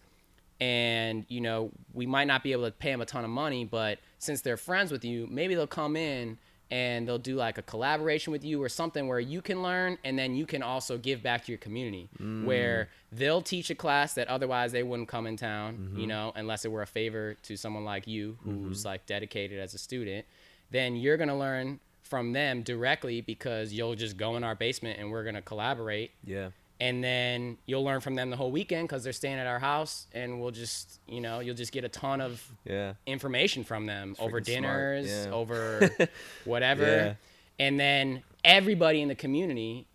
And, 0.61 1.25
you 1.29 1.41
know, 1.41 1.71
we 1.95 2.07
might 2.07 2.27
not 2.27 2.43
be 2.43 2.53
able 2.53 2.65
to 2.65 2.71
pay 2.71 2.91
them 2.91 3.01
a 3.01 3.07
ton 3.07 3.25
of 3.25 3.31
money, 3.31 3.65
but 3.65 3.99
since 4.19 4.43
they're 4.43 4.59
friends 4.59 4.93
with 4.93 5.05
you, 5.05 5.27
maybe 5.31 5.55
they'll 5.55 5.67
come 5.67 5.97
in 5.97 6.39
and 6.71 7.07
they'll 7.07 7.19
do 7.19 7.35
like 7.35 7.59
a 7.59 7.63
collaboration 7.63 8.33
with 8.33 8.45
you 8.45 8.63
or 8.63 8.69
something 8.69 9.09
where 9.09 9.19
you 9.19 9.43
can 9.43 9.63
learn 9.63 9.99
and 10.05 10.19
then 10.19 10.35
you 10.35 10.47
can 10.47 10.63
also 10.63 10.97
give 10.97 11.23
back 11.23 11.45
to 11.45 11.53
your 11.53 11.59
community 11.59 12.09
mm. 12.21 12.45
where 12.45 12.89
they'll 13.11 13.43
teach 13.43 13.71
a 13.71 13.75
class 13.75 14.15
that 14.15 14.29
otherwise 14.29 14.71
they 14.71 14.83
wouldn't 14.83 15.09
come 15.09 15.27
in 15.27 15.37
town 15.37 15.75
mm-hmm. 15.75 15.99
you 15.99 16.07
know 16.07 16.33
unless 16.37 16.65
it 16.65 16.71
were 16.71 16.83
a 16.83 16.87
favor 16.87 17.35
to 17.43 17.57
someone 17.57 17.85
like 17.85 18.07
you 18.07 18.39
who's 18.45 18.81
mm-hmm. 18.81 18.89
like 18.89 19.07
dedicated 19.07 19.59
as 19.59 19.75
a 19.75 19.79
student. 19.79 20.25
Then 20.71 20.95
you're 20.95 21.17
going 21.17 21.29
to 21.29 21.35
learn 21.35 21.81
from 22.03 22.33
them 22.33 22.63
directly 22.63 23.21
because 23.21 23.73
you'll 23.73 23.95
just 23.95 24.17
go 24.17 24.37
in 24.37 24.45
our 24.45 24.55
basement 24.55 24.99
and 24.99 25.11
we're 25.11 25.23
going 25.23 25.35
to 25.35 25.43
collaborate. 25.43 26.13
Yeah. 26.25 26.51
And 26.81 27.05
then 27.05 27.59
you'll 27.67 27.85
learn 27.85 28.01
from 28.01 28.15
them 28.15 28.31
the 28.31 28.37
whole 28.37 28.51
weekend 28.51 28.89
because 28.89 29.05
they're 29.05 29.13
staying 29.13 29.39
at 29.39 29.47
our 29.47 29.59
house 29.59 30.07
and 30.13 30.41
we'll 30.41 30.51
just 30.51 30.99
you 31.07 31.21
know 31.21 31.41
you'll 31.41 31.55
just 31.55 31.73
get 31.73 31.85
a 31.85 31.89
ton 31.89 32.21
of 32.21 32.43
Yeah. 32.65 32.95
information 33.07 33.65
from 33.65 33.87
them 33.87 34.17
over 34.19 34.41
dinners 34.41 35.09
yeah. 35.11 35.31
over 35.33 35.91
whatever 36.45 36.83
Yeah. 36.87 37.15
and 37.59 37.79
then 37.79 38.23
everybody 38.45 39.03
in 39.03 39.09
the 39.09 39.15
community 39.15 39.87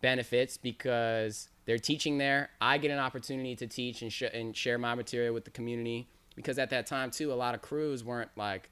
benefits 0.00 0.56
because 0.56 1.48
they're 1.64 1.78
teaching 1.78 2.18
there 2.18 2.50
i 2.60 2.76
get 2.78 2.90
an 2.90 2.98
opportunity 2.98 3.54
to 3.56 3.66
teach 3.66 4.02
and, 4.02 4.12
sh- 4.12 4.22
and 4.32 4.56
share 4.56 4.78
my 4.78 4.94
material 4.96 5.32
with 5.32 5.44
the 5.44 5.50
community 5.50 6.08
because 6.34 6.58
at 6.58 6.70
that 6.70 6.86
time 6.86 7.10
too 7.10 7.32
a 7.32 7.34
lot 7.34 7.54
of 7.54 7.62
crews 7.62 8.02
weren't 8.02 8.30
like 8.36 8.68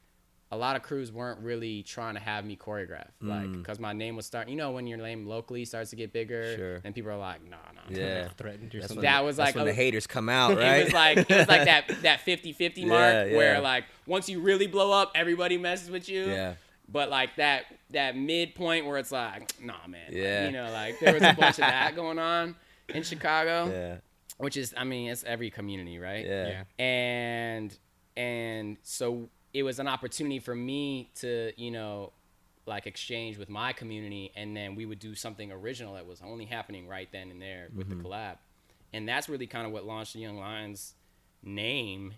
a 0.52 0.56
lot 0.56 0.74
of 0.74 0.82
crews 0.82 1.12
weren't 1.12 1.38
really 1.40 1.82
trying 1.84 2.14
to 2.14 2.20
have 2.20 2.44
me 2.44 2.56
choreograph 2.56 3.08
like 3.20 3.46
Mm. 3.46 3.58
because 3.58 3.78
my 3.78 3.92
name 3.92 4.16
was 4.16 4.26
starting 4.26 4.52
you 4.52 4.56
know 4.58 4.72
when 4.72 4.86
your 4.86 4.98
name 4.98 5.26
locally 5.26 5.64
starts 5.64 5.90
to 5.90 5.96
get 5.96 6.12
bigger 6.12 6.56
Sure. 6.56 6.80
and 6.84 6.94
people 6.94 7.10
are 7.12 7.16
like 7.16 7.42
no 7.44 7.56
no 7.74 7.96
Yeah. 7.96 8.28
threatened 8.36 8.74
or 8.74 8.80
something. 8.82 9.00
That 9.02 9.24
was 9.24 9.36
that's 9.36 9.48
like 9.48 9.54
when 9.54 9.62
a- 9.64 9.66
the 9.70 9.74
haters 9.74 10.06
come 10.08 10.28
out, 10.28 10.56
right? 10.56 10.78
it 10.80 10.84
was 10.86 10.92
like 10.92 11.18
it 11.18 11.28
was 11.30 11.48
like 11.48 11.64
that 11.66 11.88
that 12.02 12.20
50-50 12.26 12.86
mark 12.86 13.00
Yeah, 13.00 13.24
yeah. 13.26 13.36
where 13.36 13.60
like 13.60 13.84
once 14.06 14.28
you 14.28 14.40
really 14.40 14.66
blow 14.66 14.90
up, 14.90 15.12
everybody 15.14 15.56
messes 15.56 15.90
with 15.90 16.08
you. 16.08 16.24
yeah. 16.26 16.54
But 16.88 17.08
like 17.10 17.36
that 17.36 17.66
that 17.90 18.16
midpoint 18.16 18.86
where 18.86 18.98
it's 18.98 19.12
like, 19.12 19.52
nah, 19.62 19.74
man. 19.86 20.00
Like, 20.08 20.16
Yeah. 20.16 20.46
you 20.46 20.52
know, 20.52 20.70
like 20.72 20.98
there 20.98 21.14
was 21.14 21.22
a 21.22 21.32
bunch 21.34 21.58
of 21.60 21.66
that 21.66 21.94
going 21.94 22.18
on 22.18 22.56
in 22.88 23.04
Chicago, 23.04 23.66
Yeah. 23.72 23.96
which 24.38 24.56
is, 24.56 24.74
I 24.76 24.82
mean, 24.82 25.08
it's 25.10 25.22
every 25.22 25.50
community, 25.50 25.98
right? 26.00 26.26
Yeah. 26.26 26.48
Yeah. 26.48 26.84
And 26.84 27.78
and 28.16 28.76
so 28.82 29.28
it 29.52 29.62
was 29.62 29.78
an 29.78 29.88
opportunity 29.88 30.38
for 30.38 30.54
me 30.54 31.10
to, 31.16 31.52
you 31.56 31.70
know, 31.70 32.12
like 32.66 32.86
exchange 32.86 33.36
with 33.38 33.48
my 33.48 33.72
community, 33.72 34.30
and 34.36 34.56
then 34.56 34.74
we 34.74 34.86
would 34.86 34.98
do 35.00 35.14
something 35.14 35.50
original 35.50 35.94
that 35.94 36.06
was 36.06 36.20
only 36.24 36.44
happening 36.44 36.86
right 36.86 37.08
then 37.10 37.30
and 37.30 37.40
there 37.42 37.68
with 37.74 37.88
Mm-hmm. 37.88 38.02
the 38.02 38.08
collab, 38.08 38.36
and 38.92 39.08
that's 39.08 39.28
really 39.28 39.46
kind 39.46 39.66
of 39.66 39.72
what 39.72 39.84
launched 39.84 40.12
the 40.14 40.20
Young 40.20 40.38
Lions 40.38 40.94
name 41.42 42.14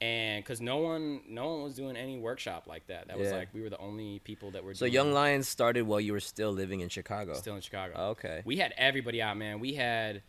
and 0.00 0.44
because 0.44 0.60
no 0.60 0.76
one 0.78 1.20
no 1.28 1.48
one 1.54 1.62
was 1.64 1.74
doing 1.74 1.96
any 1.96 2.18
workshop 2.18 2.66
like 2.68 2.86
that 2.86 3.08
that 3.08 3.18
was 3.18 3.32
like 3.32 3.48
we 3.52 3.60
were 3.60 3.70
the 3.70 3.78
only 3.78 4.20
people 4.20 4.50
that 4.52 4.62
were 4.62 4.72
So 4.74 4.84
Young 4.84 5.12
Lions 5.12 5.48
started 5.48 5.82
while 5.82 6.00
you 6.00 6.12
were 6.12 6.20
still 6.20 6.52
living 6.52 6.80
in 6.80 6.88
Chicago. 6.88 7.34
still 7.34 7.54
in 7.56 7.60
chicago 7.60 7.94
Oh, 7.96 8.08
okay. 8.10 8.42
we 8.44 8.56
had 8.56 8.72
everybody 8.76 9.20
out 9.22 9.36
man 9.36 9.58
we 9.58 9.74
had 9.74 10.22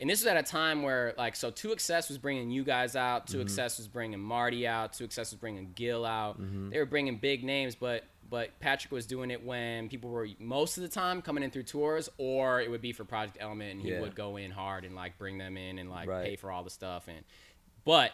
and 0.00 0.08
this 0.08 0.20
was 0.20 0.26
at 0.26 0.36
a 0.36 0.42
time 0.42 0.82
where 0.82 1.14
like 1.18 1.36
so 1.36 1.50
two 1.50 1.72
excess 1.72 2.08
was 2.08 2.18
bringing 2.18 2.50
you 2.50 2.64
guys 2.64 2.96
out 2.96 3.26
Mm-hmm. 3.26 3.34
two 3.34 3.40
excess 3.42 3.78
was 3.78 3.88
bringing 3.88 4.18
marty 4.20 4.66
out 4.66 4.92
two 4.92 5.04
excess 5.04 5.30
was 5.32 5.38
bringing 5.40 5.72
gil 5.74 6.04
out 6.04 6.40
Mm-hmm. 6.40 6.70
they 6.70 6.78
were 6.78 6.86
bringing 6.86 7.16
big 7.18 7.44
names 7.44 7.74
but 7.74 8.04
but 8.30 8.58
patrick 8.60 8.92
was 8.92 9.06
doing 9.06 9.30
it 9.30 9.44
when 9.44 9.88
people 9.88 10.08
were 10.10 10.28
most 10.38 10.76
of 10.78 10.82
the 10.82 10.88
time 10.88 11.20
coming 11.20 11.42
in 11.42 11.50
through 11.50 11.64
tours 11.64 12.08
or 12.18 12.60
it 12.60 12.70
would 12.70 12.80
be 12.80 12.92
for 12.92 13.04
project 13.04 13.36
element 13.40 13.72
and 13.72 13.80
he 13.82 13.90
Yeah. 13.90 14.00
would 14.00 14.14
go 14.14 14.36
in 14.36 14.50
hard 14.50 14.84
and 14.84 14.94
like 14.94 15.18
bring 15.18 15.36
them 15.38 15.56
in 15.56 15.78
and 15.78 15.90
like 15.90 16.08
Right. 16.08 16.24
pay 16.24 16.36
for 16.36 16.50
all 16.50 16.62
the 16.64 16.70
stuff 16.70 17.08
and 17.08 17.24
but 17.84 18.12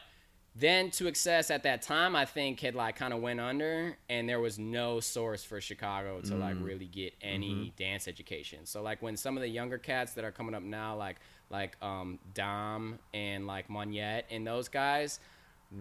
then 0.59 0.91
to 0.91 1.07
excess 1.07 1.51
at 1.51 1.65
that 1.65 1.83
time 1.83 2.17
i 2.17 2.25
think 2.25 2.61
had 2.61 2.75
like 2.75 2.97
kind 2.97 3.13
of 3.13 3.21
went 3.21 3.39
under 3.41 3.95
and 4.09 4.27
there 4.27 4.41
was 4.41 4.59
no 4.59 5.01
source 5.01 5.45
for 5.45 5.61
chicago 5.61 6.19
to 6.23 6.35
like 6.35 6.57
really 6.61 6.87
get 6.87 7.13
any 7.21 7.75
dance 7.77 8.09
education 8.09 8.61
so 8.65 8.81
like 8.83 9.03
when 9.03 9.19
some 9.19 9.37
of 9.37 9.43
the 9.43 9.49
younger 9.49 9.77
cats 9.77 10.15
that 10.15 10.25
are 10.25 10.33
coming 10.33 10.55
up 10.55 10.63
now 10.63 10.97
like 10.97 11.17
like 11.51 11.77
um 11.83 12.19
dom 12.35 12.99
and 13.15 13.47
like 13.47 13.69
monette 13.71 14.27
and 14.31 14.47
those 14.47 14.69
guys 14.69 15.21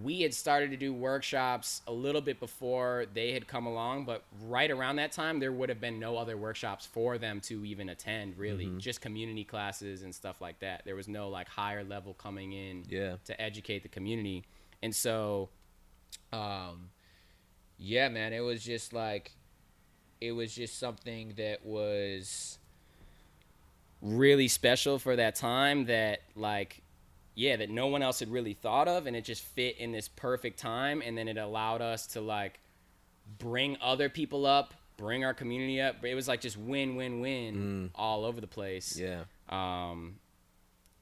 we 0.03 0.21
had 0.21 0.33
started 0.33 0.71
to 0.71 0.77
do 0.77 0.91
workshops 0.93 1.81
a 1.87 1.91
little 1.91 2.21
bit 2.21 2.39
before 2.39 3.05
they 3.13 3.31
had 3.31 3.47
come 3.47 3.65
along 3.67 4.03
but 4.03 4.23
right 4.47 4.71
around 4.71 4.95
that 4.95 5.11
time 5.11 5.39
there 5.39 5.51
would 5.51 5.69
have 5.69 5.79
been 5.79 5.99
no 5.99 6.17
other 6.17 6.35
workshops 6.37 6.85
for 6.87 7.17
them 7.19 7.39
to 7.39 7.63
even 7.65 7.89
attend 7.89 8.35
really 8.37 8.71
just 8.77 8.99
community 8.99 9.43
classes 9.43 10.01
and 10.01 10.13
stuff 10.13 10.41
like 10.41 10.57
that 10.59 10.81
there 10.85 10.95
was 10.95 11.07
no 11.07 11.29
like 11.29 11.47
higher 11.47 11.83
level 11.83 12.13
coming 12.15 12.51
in 12.53 12.83
Yeah. 12.89 13.17
to 13.25 13.39
educate 13.39 13.83
the 13.83 13.89
community. 13.89 14.43
And 14.83 14.93
so, 14.95 15.49
um, 16.33 16.89
yeah, 17.77 18.09
man, 18.09 18.33
it 18.33 18.41
was 18.41 18.63
just 18.63 18.93
like, 18.93 19.31
it 20.21 20.31
was 20.31 20.53
just 20.53 20.77
something 20.79 21.33
that 21.37 21.65
was 21.65 22.59
really 24.05 24.47
special 24.47 24.99
for 24.99 25.15
that 25.15 25.35
time 25.35 25.85
that, 25.85 26.21
like, 26.35 26.81
yeah, 27.33 27.57
that 27.57 27.69
no 27.69 27.87
one 27.87 28.01
else 28.01 28.19
had 28.19 28.31
really 28.31 28.53
thought 28.53 28.87
of. 28.87 29.07
And 29.07 29.15
it 29.15 29.25
just 29.25 29.43
fit 29.43 29.77
in 29.77 29.91
this 29.91 30.07
perfect 30.07 30.59
time. 30.59 31.01
And 31.01 31.17
then 31.17 31.27
it 31.27 31.37
allowed 31.37 31.81
us 31.81 32.07
to, 32.07 32.21
like, 32.21 32.59
bring 33.39 33.77
other 33.81 34.07
people 34.07 34.45
up, 34.45 34.73
bring 34.97 35.25
our 35.25 35.33
community 35.33 35.81
up. 35.81 36.05
It 36.05 36.15
was 36.15 36.27
like 36.27 36.41
just 36.41 36.57
win, 36.57 36.95
win, 36.95 37.19
win 37.19 37.89
all 37.95 38.23
over 38.23 38.39
the 38.39 38.47
place. 38.47 38.97
Yeah. 38.97 39.23
Um, 39.49 40.17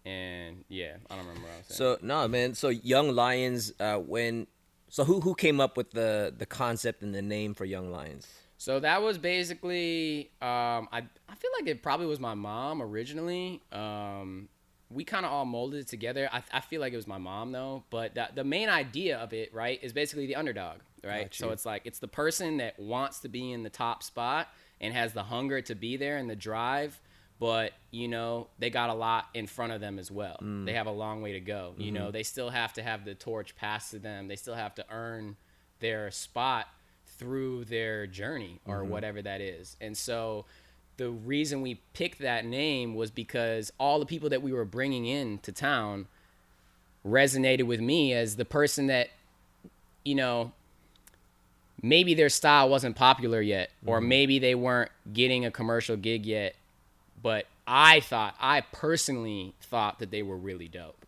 and 0.05 0.63
yeah, 0.67 0.95
I 1.09 1.15
don't 1.15 1.25
remember 1.25 1.47
what 1.47 1.53
I 1.53 1.57
was 1.57 1.67
saying. 1.67 1.97
So 1.99 2.05
no, 2.05 2.27
man. 2.27 2.53
So 2.55 2.69
Young 2.69 3.09
Lions, 3.13 3.73
uh, 3.79 3.97
when 3.97 4.47
so 4.89 5.03
who 5.03 5.21
who 5.21 5.35
came 5.35 5.59
up 5.59 5.77
with 5.77 5.91
the 5.91 6.33
the 6.35 6.45
concept 6.45 7.03
and 7.03 7.13
the 7.13 7.21
name 7.21 7.53
for 7.53 7.65
Young 7.65 7.91
Lions? 7.91 8.27
So 8.63 8.79
that 8.79 9.01
was 9.01 9.17
basically, 9.17 10.31
um, 10.41 10.87
I 10.93 11.03
I 11.27 11.35
feel 11.35 11.51
like 11.59 11.67
it 11.67 11.83
probably 11.83 12.05
was 12.05 12.21
my 12.21 12.33
mom 12.33 12.81
originally. 12.81 13.61
Um, 13.73 14.47
we 14.89 15.03
kind 15.03 15.25
of 15.25 15.33
all 15.33 15.43
molded 15.43 15.81
it 15.81 15.87
together. 15.89 16.29
I, 16.31 16.41
I 16.49 16.61
feel 16.61 16.79
like 16.79 16.93
it 16.93 16.95
was 16.95 17.05
my 17.07 17.17
mom 17.17 17.51
though, 17.51 17.83
but 17.89 18.15
the, 18.15 18.29
the 18.33 18.45
main 18.45 18.69
idea 18.69 19.17
of 19.17 19.33
it, 19.33 19.53
right, 19.53 19.79
is 19.83 19.91
basically 19.91 20.27
the 20.27 20.37
underdog, 20.37 20.77
right? 21.03 21.33
So 21.33 21.49
it's 21.49 21.65
like 21.65 21.81
it's 21.83 21.99
the 21.99 22.07
person 22.07 22.55
that 22.57 22.79
wants 22.79 23.19
to 23.19 23.27
be 23.27 23.51
in 23.51 23.63
the 23.63 23.69
top 23.69 24.01
spot 24.01 24.47
and 24.79 24.93
has 24.93 25.11
the 25.11 25.23
hunger 25.23 25.59
to 25.63 25.75
be 25.75 25.97
there 25.97 26.15
and 26.15 26.29
the 26.29 26.35
drive, 26.37 26.97
but 27.39 27.73
you 27.91 28.07
know 28.07 28.47
they 28.59 28.69
got 28.69 28.89
a 28.89 28.93
lot 28.93 29.25
in 29.33 29.45
front 29.45 29.73
of 29.73 29.81
them 29.81 29.99
as 29.99 30.09
well. 30.09 30.37
Mm. 30.41 30.65
They 30.65 30.73
have 30.73 30.87
a 30.87 30.91
long 30.91 31.21
way 31.21 31.33
to 31.33 31.41
go. 31.41 31.73
You 31.77 31.87
Mm-hmm. 31.87 31.95
know, 31.95 32.11
they 32.11 32.23
still 32.23 32.49
have 32.49 32.71
to 32.73 32.81
have 32.83 33.03
the 33.03 33.13
torch 33.13 33.57
passed 33.57 33.91
to 33.91 33.99
them. 33.99 34.29
They 34.29 34.37
still 34.37 34.55
have 34.55 34.73
to 34.75 34.85
earn 34.89 35.35
their 35.79 36.11
spot 36.11 36.67
through 37.17 37.65
their 37.65 38.05
journey 38.07 38.59
or 38.65 38.81
Mm-hmm. 38.81 38.89
whatever 38.91 39.21
that 39.21 39.41
is. 39.41 39.75
And 39.81 39.95
so 39.97 40.45
the 40.97 41.09
reason 41.09 41.61
we 41.61 41.79
picked 41.93 42.19
that 42.19 42.45
name 42.45 42.95
was 42.95 43.09
because 43.11 43.71
all 43.79 43.99
the 43.99 44.05
people 44.05 44.29
that 44.29 44.41
we 44.41 44.53
were 44.53 44.65
bringing 44.65 45.05
in 45.05 45.39
to 45.39 45.51
town 45.51 46.07
resonated 47.05 47.63
with 47.63 47.79
me 47.81 48.13
as 48.13 48.35
the 48.37 48.45
person 48.45 48.87
that 48.87 49.09
you 50.05 50.15
know 50.15 50.51
maybe 51.81 52.13
their 52.13 52.29
style 52.29 52.69
wasn't 52.69 52.95
popular 52.95 53.41
yet 53.41 53.69
or 53.85 53.99
maybe 53.99 54.39
they 54.39 54.55
weren't 54.55 54.91
getting 55.11 55.43
a 55.45 55.51
commercial 55.51 55.97
gig 55.97 56.25
yet 56.25 56.55
but 57.21 57.45
I 57.67 57.99
thought 57.99 58.35
I 58.39 58.61
personally 58.61 59.53
thought 59.61 59.99
that 59.99 60.11
they 60.11 60.21
were 60.23 60.37
really 60.37 60.67
dope. 60.67 61.05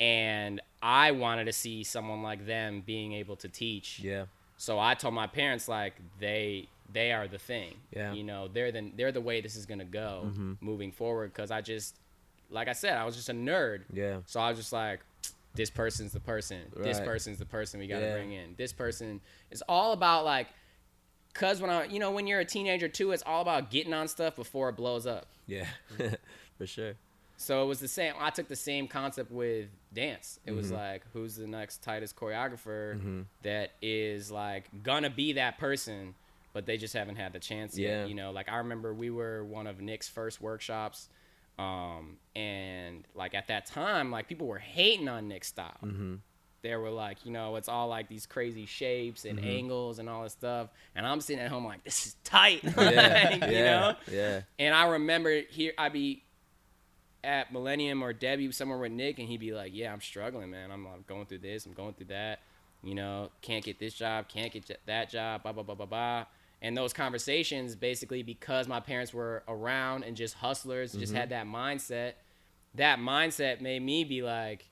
And 0.00 0.60
I 0.82 1.12
wanted 1.12 1.44
to 1.44 1.52
see 1.52 1.84
someone 1.84 2.22
like 2.22 2.46
them 2.46 2.82
being 2.84 3.12
able 3.12 3.36
to 3.36 3.48
teach 3.48 4.00
Yeah. 4.00 4.24
So 4.56 4.78
I 4.78 4.94
told 4.94 5.14
my 5.14 5.26
parents 5.26 5.68
like 5.68 5.94
they 6.18 6.68
they 6.92 7.12
are 7.12 7.28
the 7.28 7.38
thing. 7.38 7.74
Yeah. 7.94 8.12
You 8.12 8.24
know, 8.24 8.48
they're 8.48 8.72
the 8.72 8.90
they're 8.96 9.12
the 9.12 9.20
way 9.20 9.40
this 9.40 9.56
is 9.56 9.66
gonna 9.66 9.84
go 9.84 10.22
mm-hmm. 10.26 10.52
moving 10.60 10.92
forward. 10.92 11.32
Because 11.32 11.50
I 11.50 11.60
just, 11.60 11.96
like 12.50 12.68
I 12.68 12.72
said, 12.72 12.96
I 12.96 13.04
was 13.04 13.16
just 13.16 13.28
a 13.28 13.34
nerd. 13.34 13.82
Yeah. 13.92 14.18
So 14.26 14.40
I 14.40 14.48
was 14.48 14.58
just 14.58 14.72
like, 14.72 15.00
this 15.54 15.70
person's 15.70 16.12
the 16.12 16.20
person. 16.20 16.60
This 16.76 17.00
person's 17.00 17.38
the 17.38 17.46
person 17.46 17.80
we 17.80 17.86
gotta 17.86 18.06
Yeah. 18.06 18.14
bring 18.14 18.32
in. 18.32 18.54
This 18.56 18.72
person 18.72 19.20
is 19.50 19.62
all 19.68 19.92
about 19.92 20.24
like, 20.24 20.48
cause 21.32 21.60
when 21.60 21.70
I, 21.70 21.84
you 21.84 21.98
know, 21.98 22.10
when 22.12 22.26
you're 22.26 22.40
a 22.40 22.44
teenager 22.44 22.88
too, 22.88 23.12
it's 23.12 23.22
all 23.26 23.42
about 23.42 23.70
getting 23.70 23.92
on 23.92 24.08
stuff 24.08 24.36
before 24.36 24.68
it 24.68 24.76
blows 24.76 25.06
up. 25.06 25.26
Yeah. 25.46 25.66
for 26.58 26.66
sure. 26.66 26.94
So 27.44 27.62
it 27.62 27.66
was 27.66 27.78
the 27.78 27.88
same. 27.88 28.14
I 28.18 28.30
took 28.30 28.48
the 28.48 28.56
same 28.56 28.88
concept 28.88 29.30
with 29.30 29.68
dance. 29.92 30.40
It 30.46 30.52
was 30.52 30.68
mm-hmm. 30.68 30.76
like, 30.76 31.02
who's 31.12 31.36
the 31.36 31.46
next 31.46 31.82
tightest 31.82 32.16
choreographer 32.16 32.96
mm-hmm. 32.96 33.20
that 33.42 33.72
is 33.82 34.30
like 34.30 34.70
gonna 34.82 35.10
be 35.10 35.34
that 35.34 35.58
person, 35.58 36.14
but 36.54 36.64
they 36.64 36.78
just 36.78 36.94
haven't 36.94 37.16
had 37.16 37.34
the 37.34 37.38
chance 37.38 37.76
Yeah. 37.76 38.00
yet. 38.00 38.08
You 38.08 38.14
know, 38.14 38.30
like 38.30 38.48
I 38.48 38.56
remember 38.56 38.94
we 38.94 39.10
were 39.10 39.44
one 39.44 39.66
of 39.66 39.78
Nick's 39.78 40.08
first 40.08 40.40
workshops, 40.40 41.10
um, 41.58 42.16
and 42.34 43.06
like 43.14 43.34
at 43.34 43.48
that 43.48 43.66
time, 43.66 44.10
like 44.10 44.26
people 44.26 44.46
were 44.46 44.58
hating 44.58 45.10
on 45.10 45.28
Nick's 45.28 45.48
style. 45.48 45.76
Mm-hmm. 45.84 46.14
They 46.62 46.74
were 46.76 46.88
like, 46.88 47.26
you 47.26 47.30
know, 47.30 47.56
it's 47.56 47.68
all 47.68 47.88
like 47.88 48.08
these 48.08 48.24
crazy 48.24 48.64
shapes 48.64 49.26
and 49.26 49.38
angles 49.44 49.98
and 49.98 50.08
all 50.08 50.22
this 50.22 50.32
stuff. 50.32 50.70
And 50.94 51.06
I'm 51.06 51.20
sitting 51.20 51.44
at 51.44 51.50
home 51.50 51.66
like, 51.66 51.84
this 51.84 52.06
is 52.06 52.16
tight. 52.24 52.62
Yeah, 52.64 52.70
Like, 52.80 53.40
yeah, 53.42 53.50
you 53.50 53.64
know? 53.64 53.94
yeah. 54.10 54.40
And 54.58 54.74
I 54.74 54.86
remember 54.86 55.42
here 55.50 55.74
I'd 55.76 55.92
be 55.92 56.23
at 57.24 57.52
Millennium 57.52 58.02
or 58.02 58.12
Debbie 58.12 58.50
somewhere 58.52 58.78
with 58.78 58.92
Nick, 58.92 59.18
and 59.18 59.28
he'd 59.28 59.40
be 59.40 59.52
like, 59.52 59.72
"Yeah, 59.74 59.92
I'm 59.92 60.00
struggling, 60.00 60.50
man. 60.50 60.70
I'm, 60.70 60.86
I'm 60.86 61.04
going 61.08 61.26
through 61.26 61.38
this. 61.38 61.66
I'm 61.66 61.72
going 61.72 61.94
through 61.94 62.06
that. 62.06 62.40
You 62.82 62.94
know, 62.94 63.30
can't 63.42 63.64
get 63.64 63.78
this 63.78 63.94
job, 63.94 64.28
can't 64.28 64.52
get 64.52 64.78
that 64.86 65.10
job. 65.10 65.42
Blah 65.42 65.52
blah 65.52 65.62
blah 65.62 65.74
blah 65.74 65.86
blah." 65.86 66.24
And 66.62 66.76
those 66.76 66.92
conversations, 66.92 67.74
basically, 67.74 68.22
because 68.22 68.68
my 68.68 68.80
parents 68.80 69.12
were 69.12 69.42
around 69.48 70.04
and 70.04 70.16
just 70.16 70.34
hustlers, 70.34 70.92
just 70.92 71.12
Mm-hmm. 71.12 71.20
had 71.20 71.28
that 71.30 71.46
mindset. 71.46 72.12
That 72.76 72.98
mindset 72.98 73.60
made 73.60 73.82
me 73.82 74.02
be 74.04 74.22
like, 74.22 74.68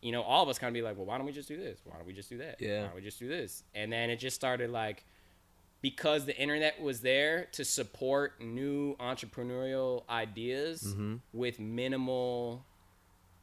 you 0.00 0.10
know, 0.10 0.22
all 0.22 0.42
of 0.42 0.48
us 0.48 0.58
kind 0.58 0.68
of 0.68 0.74
be 0.74 0.82
like, 0.82 0.96
well, 0.96 1.06
why 1.06 1.16
don't 1.18 1.26
we 1.26 1.32
just 1.32 1.46
do 1.48 1.56
this? 1.56 1.80
Why 1.84 1.96
don't 1.96 2.06
we 2.06 2.12
just 2.12 2.28
do 2.28 2.38
that? 2.38 2.56
Yeah. 2.60 2.80
Why 2.80 2.86
don't 2.86 2.94
we 2.96 3.02
just 3.02 3.18
do 3.20 3.28
this? 3.28 3.62
And 3.74 3.92
then 3.92 4.10
it 4.10 4.16
just 4.16 4.34
started 4.34 4.70
like, 4.70 5.04
because 5.82 6.24
the 6.24 6.36
internet 6.38 6.80
was 6.80 7.00
there 7.00 7.48
to 7.52 7.64
support 7.64 8.40
new 8.40 8.96
entrepreneurial 8.96 10.08
ideas 10.08 10.82
Mm-hmm. 10.82 11.16
with 11.32 11.58
minimal 11.60 12.64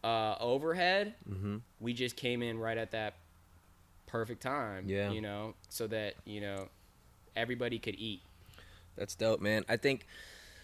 uh, 0.04 0.36
overhead, 0.40 1.14
Mm-hmm. 1.30 1.58
we 1.80 1.94
just 1.94 2.16
came 2.16 2.42
in 2.42 2.58
right 2.58 2.78
at 2.78 2.92
that 2.92 3.16
perfect 4.08 4.42
time. 4.42 4.86
Yeah. 4.88 5.12
You 5.12 5.22
know, 5.22 5.54
so 5.70 5.86
that, 5.88 6.16
you 6.26 6.42
know, 6.42 6.70
everybody 7.36 7.78
could 7.80 7.96
eat. 7.96 8.22
That's 8.96 9.16
dope, 9.16 9.40
man. 9.42 9.66
I 9.70 9.78
think 9.78 10.06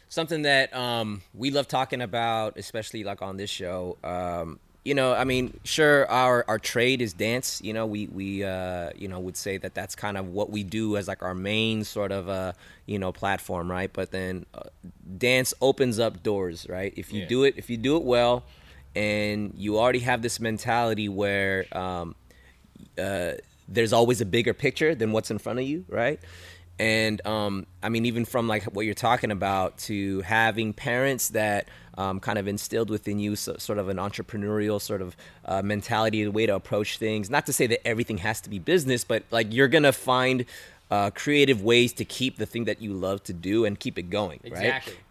something 0.10 0.42
that 0.44 0.74
um, 0.76 1.22
we 1.34 1.52
love 1.52 1.68
talking 1.68 2.02
about, 2.02 2.58
especially 2.58 3.04
like 3.04 3.22
on 3.22 3.38
this 3.38 3.50
show. 3.50 3.98
Um, 4.04 4.60
you 4.86 4.94
know, 4.94 5.14
I 5.14 5.24
mean, 5.24 5.60
sure, 5.64 6.10
our 6.12 6.46
our 6.48 6.60
trade 6.60 7.02
is 7.02 7.12
dance. 7.12 7.60
You 7.64 7.74
know, 7.74 7.88
we 7.88 8.06
we 8.06 8.44
uh, 8.44 8.92
you 8.96 9.08
know 9.08 9.20
would 9.20 9.36
say 9.36 9.58
that 9.58 9.74
that's 9.74 9.96
kind 9.96 10.16
of 10.16 10.28
what 10.28 10.52
we 10.52 10.64
do 10.64 10.96
as 10.96 11.08
like 11.08 11.24
our 11.24 11.34
main 11.34 11.84
sort 11.84 12.12
of 12.12 12.30
uh, 12.30 12.54
you 12.86 13.00
know 13.00 13.12
platform, 13.12 13.70
right? 13.70 13.92
But 13.92 14.12
then 14.12 14.46
uh, 14.54 14.62
dance 15.18 15.56
opens 15.60 15.98
up 15.98 16.22
doors, 16.22 16.68
right? 16.70 16.94
If 16.96 17.12
you 17.12 17.22
Yeah. 17.22 17.28
do 17.28 17.44
it, 17.46 17.56
if 17.58 17.70
you 17.72 17.78
do 17.78 17.98
it 17.98 18.04
well, 18.04 18.44
and 18.96 19.54
you 19.58 19.80
already 19.80 20.00
have 20.00 20.22
this 20.22 20.40
mentality 20.40 21.10
where 21.10 21.66
um, 21.76 22.14
uh, 23.00 23.32
there's 23.68 23.92
always 23.92 24.22
a 24.22 24.26
bigger 24.26 24.54
picture 24.54 24.94
than 24.94 25.12
what's 25.12 25.32
in 25.32 25.40
front 25.40 25.58
of 25.58 25.66
you, 25.66 25.84
right? 25.90 26.20
And 26.78 27.26
um, 27.26 27.66
I 27.82 27.90
mean, 27.90 28.06
even 28.06 28.26
from 28.26 28.48
like 28.48 28.64
what 28.64 28.86
you're 28.86 28.94
talking 28.94 29.32
about 29.32 29.78
to 29.80 30.22
having 30.22 30.74
parents 30.74 31.30
that 31.30 31.68
um, 31.98 32.20
kind 32.20 32.38
of 32.38 32.48
instilled 32.48 32.90
within 32.90 33.20
you 33.20 33.38
so, 33.38 33.56
sort 33.58 33.80
of 33.80 33.88
an 33.88 33.98
entrepreneurial 33.98 34.82
sort 34.82 35.02
of 35.02 35.16
uh, 35.46 35.62
mentality, 35.62 36.24
the 36.24 36.32
way 36.32 36.46
to 36.46 36.56
approach 36.56 36.98
things. 36.98 37.30
Not 37.30 37.46
to 37.46 37.54
say 37.54 37.68
that 37.68 37.88
everything 37.88 38.18
has 38.18 38.42
to 38.42 38.50
be 38.50 38.60
business, 38.60 39.06
but 39.06 39.24
like 39.32 39.54
you're 39.54 39.70
gonna 39.70 39.94
find 39.94 40.46
uh, 40.92 41.10
creative 41.12 41.64
ways 41.64 41.94
to 41.94 42.06
keep 42.06 42.38
the 42.38 42.46
thing 42.46 42.66
that 42.66 42.82
you 42.82 42.94
love 42.94 43.24
to 43.24 43.34
do 43.34 43.66
and 43.66 43.80
keep 43.80 43.98
it 43.98 44.10
going, 44.10 44.40
right? 44.52 44.64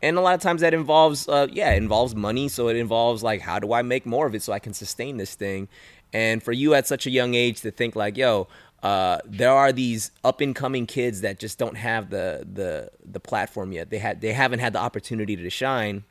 And 0.02 0.16
a 0.16 0.20
lot 0.20 0.34
of 0.34 0.40
times 0.40 0.60
that 0.60 0.72
involves, 0.74 1.28
uh, 1.28 1.48
yeah, 1.50 1.72
it 1.72 1.78
involves 1.78 2.14
money. 2.14 2.48
So 2.48 2.68
it 2.68 2.76
involves 2.76 3.22
like, 3.22 3.40
how 3.40 3.58
do 3.58 3.72
I 3.72 3.82
make 3.82 4.06
more 4.06 4.26
of 4.26 4.34
it 4.34 4.42
so 4.42 4.52
I 4.52 4.58
can 4.60 4.72
sustain 4.72 5.16
this 5.16 5.34
thing? 5.34 5.68
And 6.12 6.40
for 6.44 6.52
you 6.52 6.74
at 6.74 6.86
such 6.86 7.06
a 7.06 7.10
young 7.10 7.34
age 7.34 7.60
to 7.62 7.72
think 7.72 7.96
like, 7.96 8.16
yo, 8.16 8.46
uh, 8.84 9.18
there 9.24 9.50
are 9.50 9.72
these 9.72 10.10
up 10.22 10.42
and 10.42 10.54
coming 10.54 10.86
kids 10.86 11.22
that 11.22 11.38
just 11.38 11.58
don't 11.58 11.76
have 11.76 12.10
the 12.10 12.46
the 12.52 12.90
the 13.02 13.18
platform 13.18 13.72
yet. 13.72 13.88
They 13.88 13.96
had 13.96 14.20
they 14.20 14.34
haven't 14.34 14.58
had 14.58 14.74
the 14.74 14.78
opportunity 14.78 15.36
to 15.36 15.50
shine. 15.50 16.04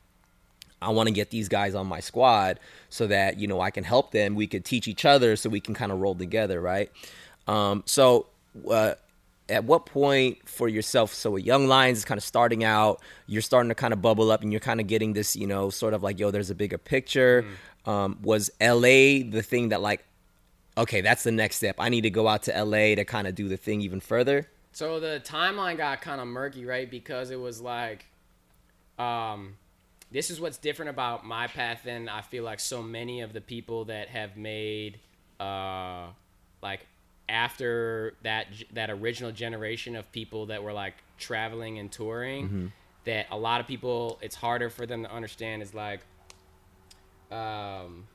I 0.82 0.90
want 0.90 1.06
to 1.06 1.14
get 1.14 1.30
these 1.30 1.48
guys 1.48 1.76
on 1.76 1.86
my 1.86 2.00
squad 2.00 2.58
so 2.90 3.06
that 3.06 3.38
you 3.38 3.46
know 3.46 3.60
I 3.60 3.70
can 3.70 3.84
help 3.84 4.10
them. 4.10 4.34
We 4.34 4.48
could 4.48 4.64
teach 4.64 4.88
each 4.88 5.04
other 5.04 5.36
so 5.36 5.48
we 5.48 5.60
can 5.60 5.72
kind 5.72 5.92
of 5.92 6.00
roll 6.00 6.16
together, 6.16 6.60
right? 6.60 6.90
Um, 7.46 7.84
so, 7.86 8.26
uh, 8.68 8.94
at 9.48 9.62
what 9.62 9.86
point 9.86 10.48
for 10.48 10.66
yourself? 10.66 11.14
So, 11.14 11.36
a 11.36 11.40
Young 11.40 11.68
Lions 11.68 11.98
is 11.98 12.04
kind 12.04 12.18
of 12.18 12.24
starting 12.24 12.64
out. 12.64 13.00
You're 13.28 13.42
starting 13.42 13.68
to 13.68 13.76
kind 13.76 13.92
of 13.92 14.02
bubble 14.02 14.32
up, 14.32 14.42
and 14.42 14.52
you're 14.52 14.58
kind 14.58 14.80
of 14.80 14.88
getting 14.88 15.12
this, 15.12 15.36
you 15.36 15.46
know, 15.46 15.70
sort 15.70 15.94
of 15.94 16.02
like, 16.02 16.18
yo, 16.18 16.32
there's 16.32 16.50
a 16.50 16.56
bigger 16.56 16.78
picture. 16.78 17.44
Um, 17.86 18.18
was 18.22 18.50
LA 18.60 19.22
the 19.30 19.44
thing 19.46 19.68
that 19.68 19.80
like, 19.80 20.04
okay, 20.76 21.00
that's 21.00 21.22
the 21.22 21.32
next 21.32 21.56
step. 21.56 21.76
I 21.78 21.88
need 21.88 22.02
to 22.02 22.10
go 22.10 22.28
out 22.28 22.44
to 22.44 22.64
LA 22.64 22.94
to 22.94 23.04
kind 23.04 23.26
of 23.26 23.34
do 23.34 23.48
the 23.48 23.56
thing 23.56 23.80
even 23.80 24.00
further. 24.00 24.48
So 24.72 24.98
the 24.98 25.22
timeline 25.24 25.76
got 25.76 26.00
kind 26.00 26.20
of 26.20 26.26
murky, 26.26 26.64
right? 26.64 26.90
Because 26.90 27.30
it 27.30 27.40
was 27.40 27.60
like, 27.60 28.06
um, 28.98 29.56
this 30.10 30.30
is 30.30 30.40
what's 30.40 30.58
different 30.58 30.90
about 30.90 31.24
my 31.24 31.46
path 31.46 31.82
than 31.84 32.08
I 32.08 32.22
feel 32.22 32.44
like 32.44 32.60
so 32.60 32.82
many 32.82 33.20
of 33.20 33.32
the 33.32 33.40
people 33.40 33.84
that 33.86 34.08
have 34.08 34.36
made, 34.36 34.98
uh, 35.38 36.06
like 36.62 36.86
after 37.28 38.14
that 38.22 38.46
that 38.72 38.90
original 38.90 39.32
generation 39.32 39.96
of 39.96 40.10
people 40.12 40.46
that 40.46 40.62
were 40.62 40.72
like 40.72 40.94
traveling 41.18 41.78
and 41.78 41.90
touring. 41.90 42.72
That 43.04 43.26
a 43.30 43.36
lot 43.36 43.60
of 43.60 43.66
people, 43.66 44.18
it's 44.22 44.34
harder 44.34 44.70
for 44.70 44.86
them 44.86 45.02
to 45.04 45.12
understand. 45.12 45.62
Is 45.62 45.74
like, 45.74 46.00
um, 47.30 48.06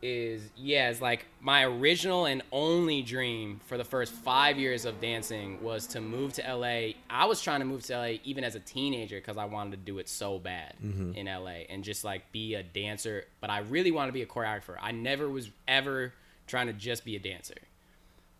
is 0.00 0.42
yeah, 0.56 0.90
it's 0.90 1.00
like 1.00 1.26
my 1.40 1.64
original 1.64 2.26
and 2.26 2.42
only 2.52 3.02
dream 3.02 3.60
for 3.66 3.76
the 3.76 3.84
first 3.84 4.12
five 4.12 4.58
years 4.58 4.84
of 4.84 5.00
dancing 5.00 5.62
was 5.62 5.86
to 5.88 6.00
move 6.00 6.32
to 6.34 6.42
LA. 6.42 6.92
I 7.10 7.26
was 7.26 7.40
trying 7.40 7.60
to 7.60 7.66
move 7.66 7.82
to 7.84 7.96
LA 7.96 8.12
even 8.24 8.44
as 8.44 8.54
a 8.54 8.60
teenager 8.60 9.16
because 9.16 9.36
I 9.36 9.46
wanted 9.46 9.72
to 9.72 9.76
do 9.78 9.98
it 9.98 10.08
so 10.08 10.38
bad 10.38 10.74
mm-hmm. 10.84 11.12
in 11.14 11.26
LA 11.26 11.64
and 11.68 11.82
just 11.82 12.04
like 12.04 12.30
be 12.32 12.54
a 12.54 12.62
dancer. 12.62 13.24
But 13.40 13.50
I 13.50 13.60
really 13.60 13.90
wanted 13.90 14.08
to 14.08 14.12
be 14.12 14.22
a 14.22 14.26
choreographer. 14.26 14.76
I 14.80 14.92
never 14.92 15.28
was 15.28 15.50
ever 15.66 16.12
trying 16.46 16.68
to 16.68 16.72
just 16.72 17.04
be 17.04 17.16
a 17.16 17.20
dancer 17.20 17.56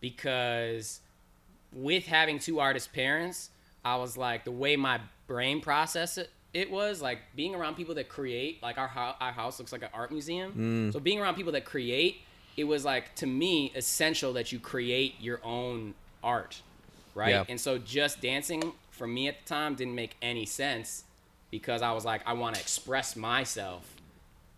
because 0.01 1.01
with 1.73 2.07
having 2.07 2.39
two 2.39 2.61
artist 2.61 2.93
parents, 2.93 3.51
I 3.85 3.97
was 3.97 4.17
like 4.17 4.45
the 4.45 4.53
way 4.53 4.77
my 4.77 5.01
brain 5.27 5.61
processed 5.61 6.19
it. 6.19 6.31
It 6.55 6.71
was 6.71 7.03
like 7.03 7.19
being 7.37 7.55
around 7.55 7.77
people 7.77 7.95
that 7.97 8.09
create. 8.09 8.63
Like 8.63 8.79
our 8.79 8.89
hou- 8.89 9.15
our 9.21 9.33
house 9.33 9.59
looks 9.59 9.73
like 9.73 9.83
an 9.83 9.91
art 9.93 10.11
museum. 10.11 10.91
So 10.93 11.01
being 11.01 11.21
around 11.21 11.35
people 11.35 11.53
that 11.53 11.65
create, 11.65 12.23
it 12.57 12.65
was 12.65 12.85
like 12.85 13.15
to 13.17 13.27
me 13.27 13.73
essential 13.77 14.33
that 14.35 14.51
you 14.53 14.59
create 14.59 15.15
your 15.21 15.41
own 15.45 15.95
art, 16.25 16.61
right? 17.15 17.31
Yeah. 17.31 17.45
And 17.49 17.61
so 17.61 17.79
just 17.79 18.21
dancing 18.21 18.73
for 18.91 19.07
me 19.07 19.29
at 19.29 19.41
the 19.41 19.49
time 19.49 19.75
didn't 19.75 19.95
make 19.95 20.17
any 20.23 20.47
sense 20.47 21.05
because 21.51 21.83
I 21.83 21.93
was 21.93 22.05
like 22.05 22.23
I 22.27 22.33
want 22.33 22.57
to 22.57 22.61
express 22.61 23.15
myself 23.17 23.95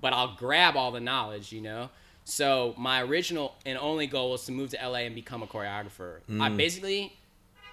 but 0.01 0.15
I'll 0.15 0.35
grab 0.35 0.77
all 0.77 0.93
the 0.93 1.01
knowledge, 1.01 1.53
you 1.53 1.61
know. 1.61 1.91
So 2.25 2.75
my 2.79 3.03
original 3.03 3.55
and 3.67 3.77
only 3.77 4.07
goal 4.07 4.31
was 4.31 4.47
to 4.47 4.53
move 4.53 4.71
to 4.71 4.79
LA 4.83 5.01
and 5.01 5.15
become 5.15 5.43
a 5.43 5.47
choreographer. 5.47 6.21
I 6.27 6.49
Mm. 6.49 6.57
basically, 6.57 7.13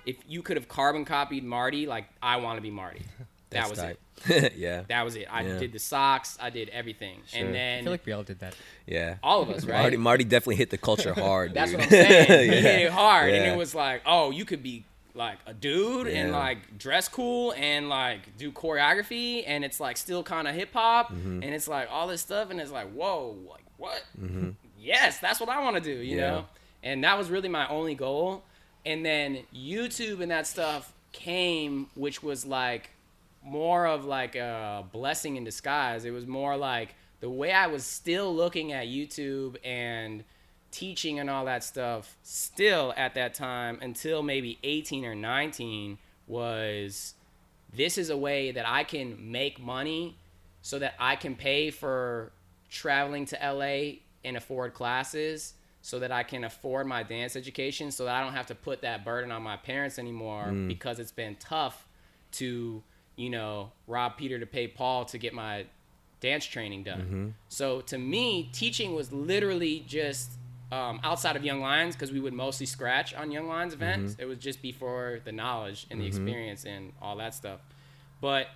if 0.05 0.18
you 0.28 0.41
could 0.41 0.57
have 0.57 0.68
carbon 0.68 1.05
copied 1.05 1.45
Marty, 1.45 1.86
like 1.86 2.03
I 2.22 2.36
want 2.38 2.57
to 2.57 2.61
be 2.61 2.70
Marty. 2.72 3.03
That 3.51 3.69
was 3.69 3.79
it. 3.79 3.99
yeah, 4.57 4.83
That 4.89 5.03
was 5.05 5.15
it. 5.15 5.27
I 5.31 5.41
Yeah. 5.43 5.59
did 5.59 5.71
the 5.71 5.79
socks. 5.79 6.37
I 6.41 6.49
did 6.49 6.69
everything, 6.69 7.21
Sure. 7.27 7.39
and 7.39 7.49
I 7.49 7.51
then 7.53 7.83
feel 7.83 7.93
like 7.93 8.05
we 8.05 8.11
all 8.13 8.23
did 8.23 8.39
that. 8.39 8.55
yeah. 8.85 9.15
all 9.23 9.41
of 9.41 9.49
us, 9.49 9.63
right? 9.63 9.81
Marty, 9.81 9.97
Marty 9.97 10.23
definitely 10.23 10.55
hit 10.57 10.69
the 10.71 10.77
culture 10.77 11.13
hard. 11.13 11.53
That's 11.55 11.71
dude. 11.71 11.79
what 11.79 11.85
I'm 11.85 11.89
saying. 11.91 12.51
He 12.51 12.57
hit 12.57 12.81
it 12.87 12.91
hard, 12.91 13.31
and 13.33 13.45
it 13.45 13.55
was 13.57 13.73
like, 13.75 14.01
oh, 14.05 14.31
you 14.31 14.43
could 14.43 14.63
be 14.63 14.83
like 15.13 15.37
a 15.47 15.53
dude 15.53 16.07
and 16.07 16.31
like 16.31 16.77
dress 16.77 17.07
cool 17.07 17.53
and 17.57 17.89
like 17.89 18.37
do 18.37 18.51
choreography, 18.51 19.43
and 19.47 19.63
it's 19.63 19.79
like 19.79 19.97
still 19.97 20.23
kind 20.23 20.47
of 20.47 20.53
hip 20.55 20.73
hop, 20.73 21.09
Mm-hmm. 21.11 21.43
and 21.43 21.53
it's 21.53 21.67
like 21.67 21.87
all 21.91 22.07
this 22.07 22.21
stuff, 22.21 22.49
and 22.51 22.59
it's 22.59 22.71
like, 22.71 22.89
whoa, 22.91 23.35
like 23.49 23.63
what? 23.77 24.03
Yes, 24.79 25.19
that's 25.19 25.39
what 25.39 25.49
I 25.49 25.61
want 25.63 25.75
to 25.75 25.81
do, 25.81 25.91
you 25.91 26.11
Mm-hmm. 26.17 26.19
Yeah. 26.19 26.29
know. 26.31 26.45
And 26.83 27.03
that 27.03 27.17
was 27.17 27.29
really 27.29 27.49
my 27.49 27.67
only 27.67 27.95
goal. 27.95 28.43
And 28.85 29.05
then 29.05 29.39
YouTube 29.53 30.21
and 30.21 30.31
that 30.31 30.47
stuff 30.47 30.93
came, 31.11 31.87
which 31.95 32.21
was 32.23 32.45
like 32.45 32.91
more 33.47 33.87
of 33.87 34.05
like 34.05 34.35
a 34.35 34.85
blessing 34.91 35.35
in 35.35 35.43
disguise. 35.43 36.05
It 36.05 36.11
was 36.11 36.27
more 36.27 36.57
like 36.57 36.95
the 37.19 37.29
way 37.29 37.51
I 37.51 37.67
was 37.67 37.83
still 37.83 38.35
looking 38.35 38.73
at 38.73 38.87
YouTube 38.87 39.57
and 39.63 40.23
teaching 40.71 41.19
and 41.19 41.29
all 41.29 41.45
that 41.45 41.63
stuff 41.63 42.17
still 42.23 42.93
at 42.97 43.15
that 43.15 43.33
time 43.33 43.79
until 43.81 44.21
maybe 44.21 44.59
18 44.63 45.05
or 45.05 45.15
19 45.15 45.97
was 46.27 47.13
this 47.73 47.97
is 47.97 48.09
a 48.09 48.17
way 48.17 48.51
that 48.51 48.67
I 48.67 48.83
can 48.83 49.31
make 49.31 49.59
money 49.59 50.17
so 50.61 50.79
that 50.79 50.95
I 50.99 51.15
can 51.15 51.35
pay 51.35 51.71
for 51.71 52.31
traveling 52.69 53.25
to 53.27 53.37
LA 53.41 53.99
and 54.23 54.35
afford 54.35 54.73
classes 54.73 55.53
so 55.81 55.99
that 55.99 56.11
I 56.11 56.23
can 56.23 56.43
afford 56.43 56.85
my 56.85 57.03
dance 57.03 57.35
education 57.35 57.91
so 57.91 58.05
that 58.05 58.15
I 58.15 58.21
don't 58.21 58.33
have 58.33 58.47
to 58.47 58.55
put 58.55 58.81
that 58.81 59.05
burden 59.05 59.31
on 59.31 59.41
my 59.41 59.55
parents 59.55 59.97
anymore 59.97 60.47
mm. 60.47 60.67
because 60.67 60.99
it's 60.99 61.11
been 61.11 61.37
tough 61.39 61.87
to, 62.33 62.83
you 63.18 63.30
know, 63.30 63.72
rob 63.88 64.15
Peter 64.15 64.39
to 64.39 64.45
pay 64.45 64.68
Paul 64.68 65.03
to 65.05 65.18
get 65.18 65.34
my 65.34 65.65
dance 66.22 66.45
training 66.45 66.84
done. 66.84 67.01
Mm-hmm. 67.01 67.28
So 67.49 67.82
to 67.82 67.97
me, 67.97 68.49
teaching 68.53 68.95
was 68.95 69.11
literally 69.11 69.84
just 69.86 70.32
um, 70.72 70.99
outside 71.03 71.36
of 71.36 71.43
Young 71.43 71.59
Lions 71.59 71.95
because 71.95 72.11
we 72.11 72.20
would 72.20 72.34
mostly 72.34 72.65
scratch 72.65 73.13
on 73.13 73.32
Young 73.32 73.47
Lions 73.47 73.74
events. 73.74 74.13
Mm-hmm. 74.13 74.22
It 74.22 74.26
was 74.26 74.38
just 74.38 74.61
before 74.61 75.20
the 75.26 75.32
knowledge 75.32 75.88
and 75.89 75.99
the 75.99 76.05
mm-hmm. 76.05 76.24
experience 76.26 76.65
and 76.65 76.93
all 77.01 77.18
that 77.18 77.34
stuff. 77.34 77.59
But 78.22 78.47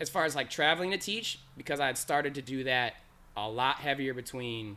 as 0.00 0.08
far 0.08 0.24
as 0.24 0.34
like 0.34 0.50
traveling 0.50 0.90
to 0.90 0.98
teach, 0.98 1.38
because 1.56 1.80
I 1.80 1.86
had 1.86 1.98
started 1.98 2.34
to 2.34 2.42
do 2.42 2.64
that 2.64 2.94
a 3.36 3.48
lot 3.48 3.76
heavier 3.76 4.14
between 4.14 4.76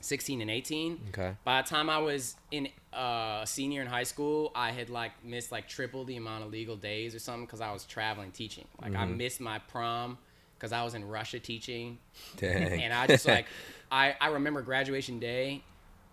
16 0.00 0.40
and 0.40 0.50
18. 0.50 1.00
Okay. 1.10 1.36
By 1.44 1.62
the 1.62 1.68
time 1.68 1.90
I 1.90 1.98
was 1.98 2.34
in 2.50 2.68
uh, 2.92 3.44
senior 3.44 3.82
in 3.82 3.86
high 3.86 4.02
school, 4.04 4.50
I 4.54 4.70
had 4.72 4.90
like 4.90 5.12
missed 5.24 5.52
like 5.52 5.68
triple 5.68 6.04
the 6.04 6.16
amount 6.16 6.44
of 6.44 6.50
legal 6.50 6.76
days 6.76 7.14
or 7.14 7.18
something 7.18 7.44
because 7.46 7.60
I 7.60 7.72
was 7.72 7.84
traveling 7.84 8.30
teaching. 8.30 8.66
Like 8.82 8.94
I 8.96 9.04
missed 9.04 9.40
my 9.40 9.58
prom 9.58 10.18
because 10.58 10.72
I 10.72 10.82
was 10.84 10.94
in 10.94 11.06
Russia 11.06 11.38
teaching, 11.38 11.98
Dang. 12.36 12.82
and 12.82 12.92
I 12.92 13.06
just 13.06 13.26
like 13.26 13.46
I 13.92 14.14
I 14.20 14.28
remember 14.28 14.62
graduation 14.62 15.18
day 15.18 15.62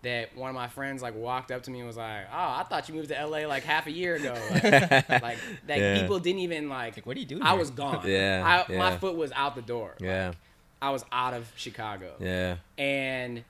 that 0.02 0.36
one 0.36 0.48
of 0.48 0.54
my 0.54 0.68
friends 0.68 1.02
like 1.02 1.16
walked 1.16 1.50
up 1.50 1.62
to 1.64 1.70
me 1.72 1.78
and 1.80 1.86
was 1.86 1.96
like, 1.96 2.26
"Oh, 2.32 2.36
I 2.36 2.64
thought 2.68 2.88
you 2.88 2.94
moved 2.94 3.08
to 3.08 3.26
LA 3.26 3.46
like 3.48 3.64
half 3.64 3.86
a 3.86 3.90
year 3.90 4.14
ago." 4.16 4.34
Like, 4.62 5.08
like 5.22 5.38
that 5.66 5.78
Yeah. 5.78 6.00
people 6.00 6.18
didn't 6.20 6.40
even 6.40 6.68
like. 6.68 6.96
Like, 6.96 7.04
what 7.06 7.16
are 7.16 7.20
you 7.20 7.26
doing 7.26 7.42
I 7.42 7.50
here? 7.50 7.58
was 7.58 7.70
gone. 7.70 8.02
Yeah, 8.06 8.64
I, 8.68 8.72
yeah. 8.72 8.78
my 8.78 8.96
foot 8.96 9.16
was 9.16 9.32
out 9.32 9.54
the 9.56 9.62
door. 9.62 9.96
Like, 9.98 10.06
yeah. 10.08 10.32
I 10.80 10.90
was 10.90 11.04
out 11.10 11.34
of 11.34 11.50
Chicago 11.56 12.12
Yeah. 12.20 12.56
and 12.78 13.42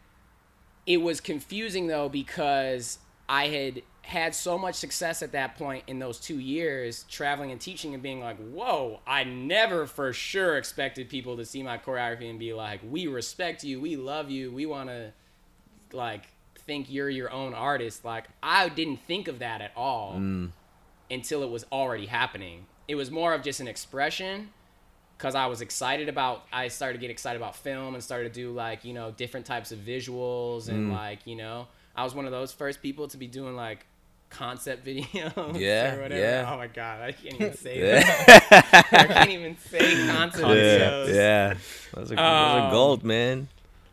it 0.88 1.02
was 1.02 1.20
confusing 1.20 1.86
though 1.86 2.08
because 2.08 2.98
I 3.28 3.48
had 3.48 3.82
had 4.00 4.34
so 4.34 4.56
much 4.56 4.74
success 4.74 5.20
at 5.20 5.32
that 5.32 5.58
point 5.58 5.84
in 5.86 5.98
those 5.98 6.18
two 6.18 6.38
years 6.38 7.04
traveling 7.10 7.52
and 7.52 7.60
teaching 7.60 7.92
and 7.92 8.02
being 8.02 8.20
like, 8.20 8.38
whoa, 8.38 9.00
I 9.06 9.24
never 9.24 9.86
for 9.86 10.14
sure 10.14 10.56
expected 10.56 11.10
people 11.10 11.36
to 11.36 11.44
see 11.44 11.62
my 11.62 11.76
choreography 11.76 12.30
and 12.30 12.38
be 12.38 12.54
like, 12.54 12.80
we 12.82 13.06
respect 13.06 13.62
you, 13.62 13.82
we 13.82 13.96
love 13.96 14.30
you, 14.30 14.50
we 14.50 14.64
want 14.64 14.88
to 14.88 15.12
like 15.92 16.22
think 16.56 16.90
you're 16.90 17.10
your 17.10 17.30
own 17.30 17.52
artist. 17.52 18.02
Like 18.02 18.24
I 18.42 18.70
didn't 18.70 19.00
think 19.06 19.28
of 19.28 19.40
that 19.40 19.60
at 19.60 19.72
all 19.76 20.14
mm. 20.16 20.52
until 21.10 21.42
it 21.42 21.50
was 21.50 21.66
already 21.70 22.06
happening. 22.06 22.64
It 22.88 22.94
was 22.94 23.10
more 23.10 23.34
of 23.34 23.42
just 23.42 23.60
an 23.60 23.68
expression 23.68 24.48
because 25.18 25.34
I 25.34 25.46
was 25.46 25.60
excited 25.60 26.08
about. 26.08 26.44
I 26.52 26.68
started 26.68 26.94
to 26.94 27.00
get 27.00 27.10
excited 27.10 27.36
about 27.36 27.56
film 27.56 27.94
and 27.94 28.02
started 28.02 28.32
to 28.32 28.40
do 28.40 28.52
like 28.52 28.84
you 28.84 28.94
know 28.94 29.10
different 29.10 29.44
types 29.46 29.72
of 29.72 29.80
visuals 29.80 30.68
and 30.68 30.92
like 30.92 31.26
you 31.26 31.36
know 31.36 31.66
I 31.96 32.04
was 32.04 32.14
one 32.14 32.24
of 32.24 32.30
those 32.30 32.52
first 32.52 32.80
people 32.80 33.08
to 33.08 33.16
be 33.16 33.26
doing 33.26 33.56
like 33.56 33.84
concept 34.30 34.84
videos. 34.86 35.58
Yeah, 35.58 35.94
or 35.96 36.02
whatever. 36.02 36.20
yeah. 36.20 36.50
Oh 36.52 36.56
my 36.56 36.66
god, 36.68 37.02
I 37.02 37.12
can't 37.12 37.34
even 37.34 37.56
say 37.56 37.80
that. 37.80 38.84
I 38.92 39.04
can't 39.06 39.30
even 39.30 39.56
say 39.58 40.06
concept 40.12 40.46
Yeah. 40.48 40.54
videos. 40.54 41.14
Yeah. 41.14 41.54
Those 41.94 42.12
are, 42.12 42.16
those 42.16 42.18
are 42.18 42.60
Um, 42.66 42.70
gold, 42.70 43.04
man. 43.04 43.48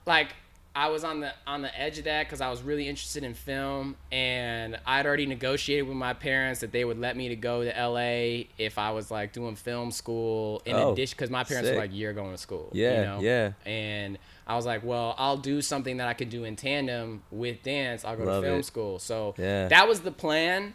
like 0.06 0.28
I 0.76 0.90
was 0.90 1.06
on 1.06 1.22
the 1.22 1.32
on 1.48 1.62
the 1.62 1.80
edge 1.80 1.98
of 2.00 2.04
that 2.04 2.26
because 2.26 2.42
I 2.42 2.50
was 2.50 2.62
really 2.62 2.88
interested 2.90 3.24
in 3.24 3.34
film, 3.34 3.96
and 4.12 4.78
I'd 4.86 5.06
already 5.06 5.26
negotiated 5.26 5.88
with 5.88 5.96
my 5.96 6.14
parents 6.14 6.60
that 6.60 6.74
they 6.74 6.84
would 6.84 7.00
let 7.00 7.16
me 7.16 7.30
to 7.30 7.36
go 7.38 7.64
to 7.64 7.70
LA 7.70 8.48
if 8.58 8.78
I 8.78 8.92
was 8.92 9.10
like 9.10 9.32
doing 9.32 9.56
film 9.56 9.92
school. 9.92 10.62
In 10.66 10.76
Oh, 10.76 10.92
addition, 10.92 11.16
because 11.18 11.30
my 11.30 11.46
parents 11.46 11.70
sick. 11.70 11.76
were 11.76 11.82
like, 11.82 11.92
"You're 11.94 12.12
going 12.14 12.32
to 12.32 12.38
school." 12.38 12.70
Yeah, 12.74 13.00
you 13.00 13.06
know? 13.06 13.20
yeah. 13.22 13.52
And 13.66 14.18
I 14.46 14.56
was 14.58 14.66
like, 14.66 14.84
"Well, 14.84 15.16
I'll 15.18 15.38
do 15.38 15.62
something 15.62 15.98
that 15.98 16.10
I 16.10 16.14
could 16.14 16.30
do 16.30 16.44
in 16.44 16.58
tandem 16.58 17.24
with 17.32 17.64
dance. 17.64 18.04
I'll 18.04 18.18
go 18.18 18.26
Love 18.26 18.44
to 18.44 18.50
film 18.50 18.60
it. 18.60 18.66
school." 18.66 19.00
So 19.00 19.34
Yeah. 19.38 19.70
that 19.70 19.88
was 19.88 20.02
the 20.02 20.12
plan. 20.12 20.74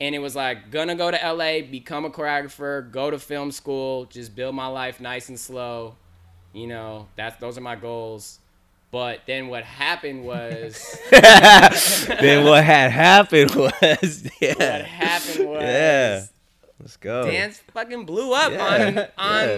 And 0.00 0.14
it 0.14 0.18
was 0.20 0.36
like 0.36 0.70
gonna 0.70 0.94
go 0.94 1.10
to 1.10 1.16
LA, 1.24 1.62
become 1.62 2.04
a 2.04 2.10
choreographer, 2.10 2.88
go 2.92 3.10
to 3.10 3.18
film 3.18 3.50
school, 3.50 4.04
just 4.04 4.36
build 4.36 4.54
my 4.54 4.66
life 4.68 5.00
nice 5.00 5.28
and 5.30 5.40
slow. 5.40 5.96
You 6.52 6.66
know, 6.66 7.08
that's 7.16 7.36
those 7.38 7.56
are 7.58 7.62
my 7.62 7.74
goals. 7.76 8.38
But 8.90 9.20
then 9.26 9.48
what 9.48 9.64
happened 9.64 10.24
was 10.24 10.98
then 11.10 12.44
what 12.44 12.64
had 12.64 12.90
happened 12.90 13.54
was 13.54 14.26
yeah. 14.40 14.54
what 14.54 14.84
happened 14.86 15.48
was 15.48 15.62
Yeah. 15.62 16.24
Let's 16.80 16.96
go. 16.96 17.24
dance 17.30 17.60
fucking 17.74 18.06
blew 18.06 18.32
up 18.32 18.52
Yeah, 18.52 18.64
on 18.66 18.94
yeah. 18.94 19.08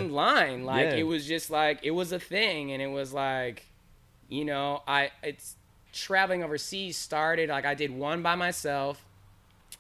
online. 0.05 0.65
Like 0.65 0.87
Yeah. 0.87 0.95
it 0.97 1.03
was 1.05 1.27
just 1.27 1.51
like 1.51 1.81
it 1.83 1.91
was 1.93 2.13
a 2.13 2.19
thing, 2.19 2.73
and 2.73 2.83
it 2.83 2.89
was 2.89 3.13
like, 3.13 3.67
you 4.29 4.45
know, 4.45 4.83
I 4.89 5.11
it's 5.23 5.57
traveling 5.93 6.43
overseas 6.43 6.97
started 6.97 7.51
like 7.51 7.65
I 7.67 7.75
did 7.75 7.91
one 7.93 8.23
by 8.23 8.35
myself, 8.37 9.05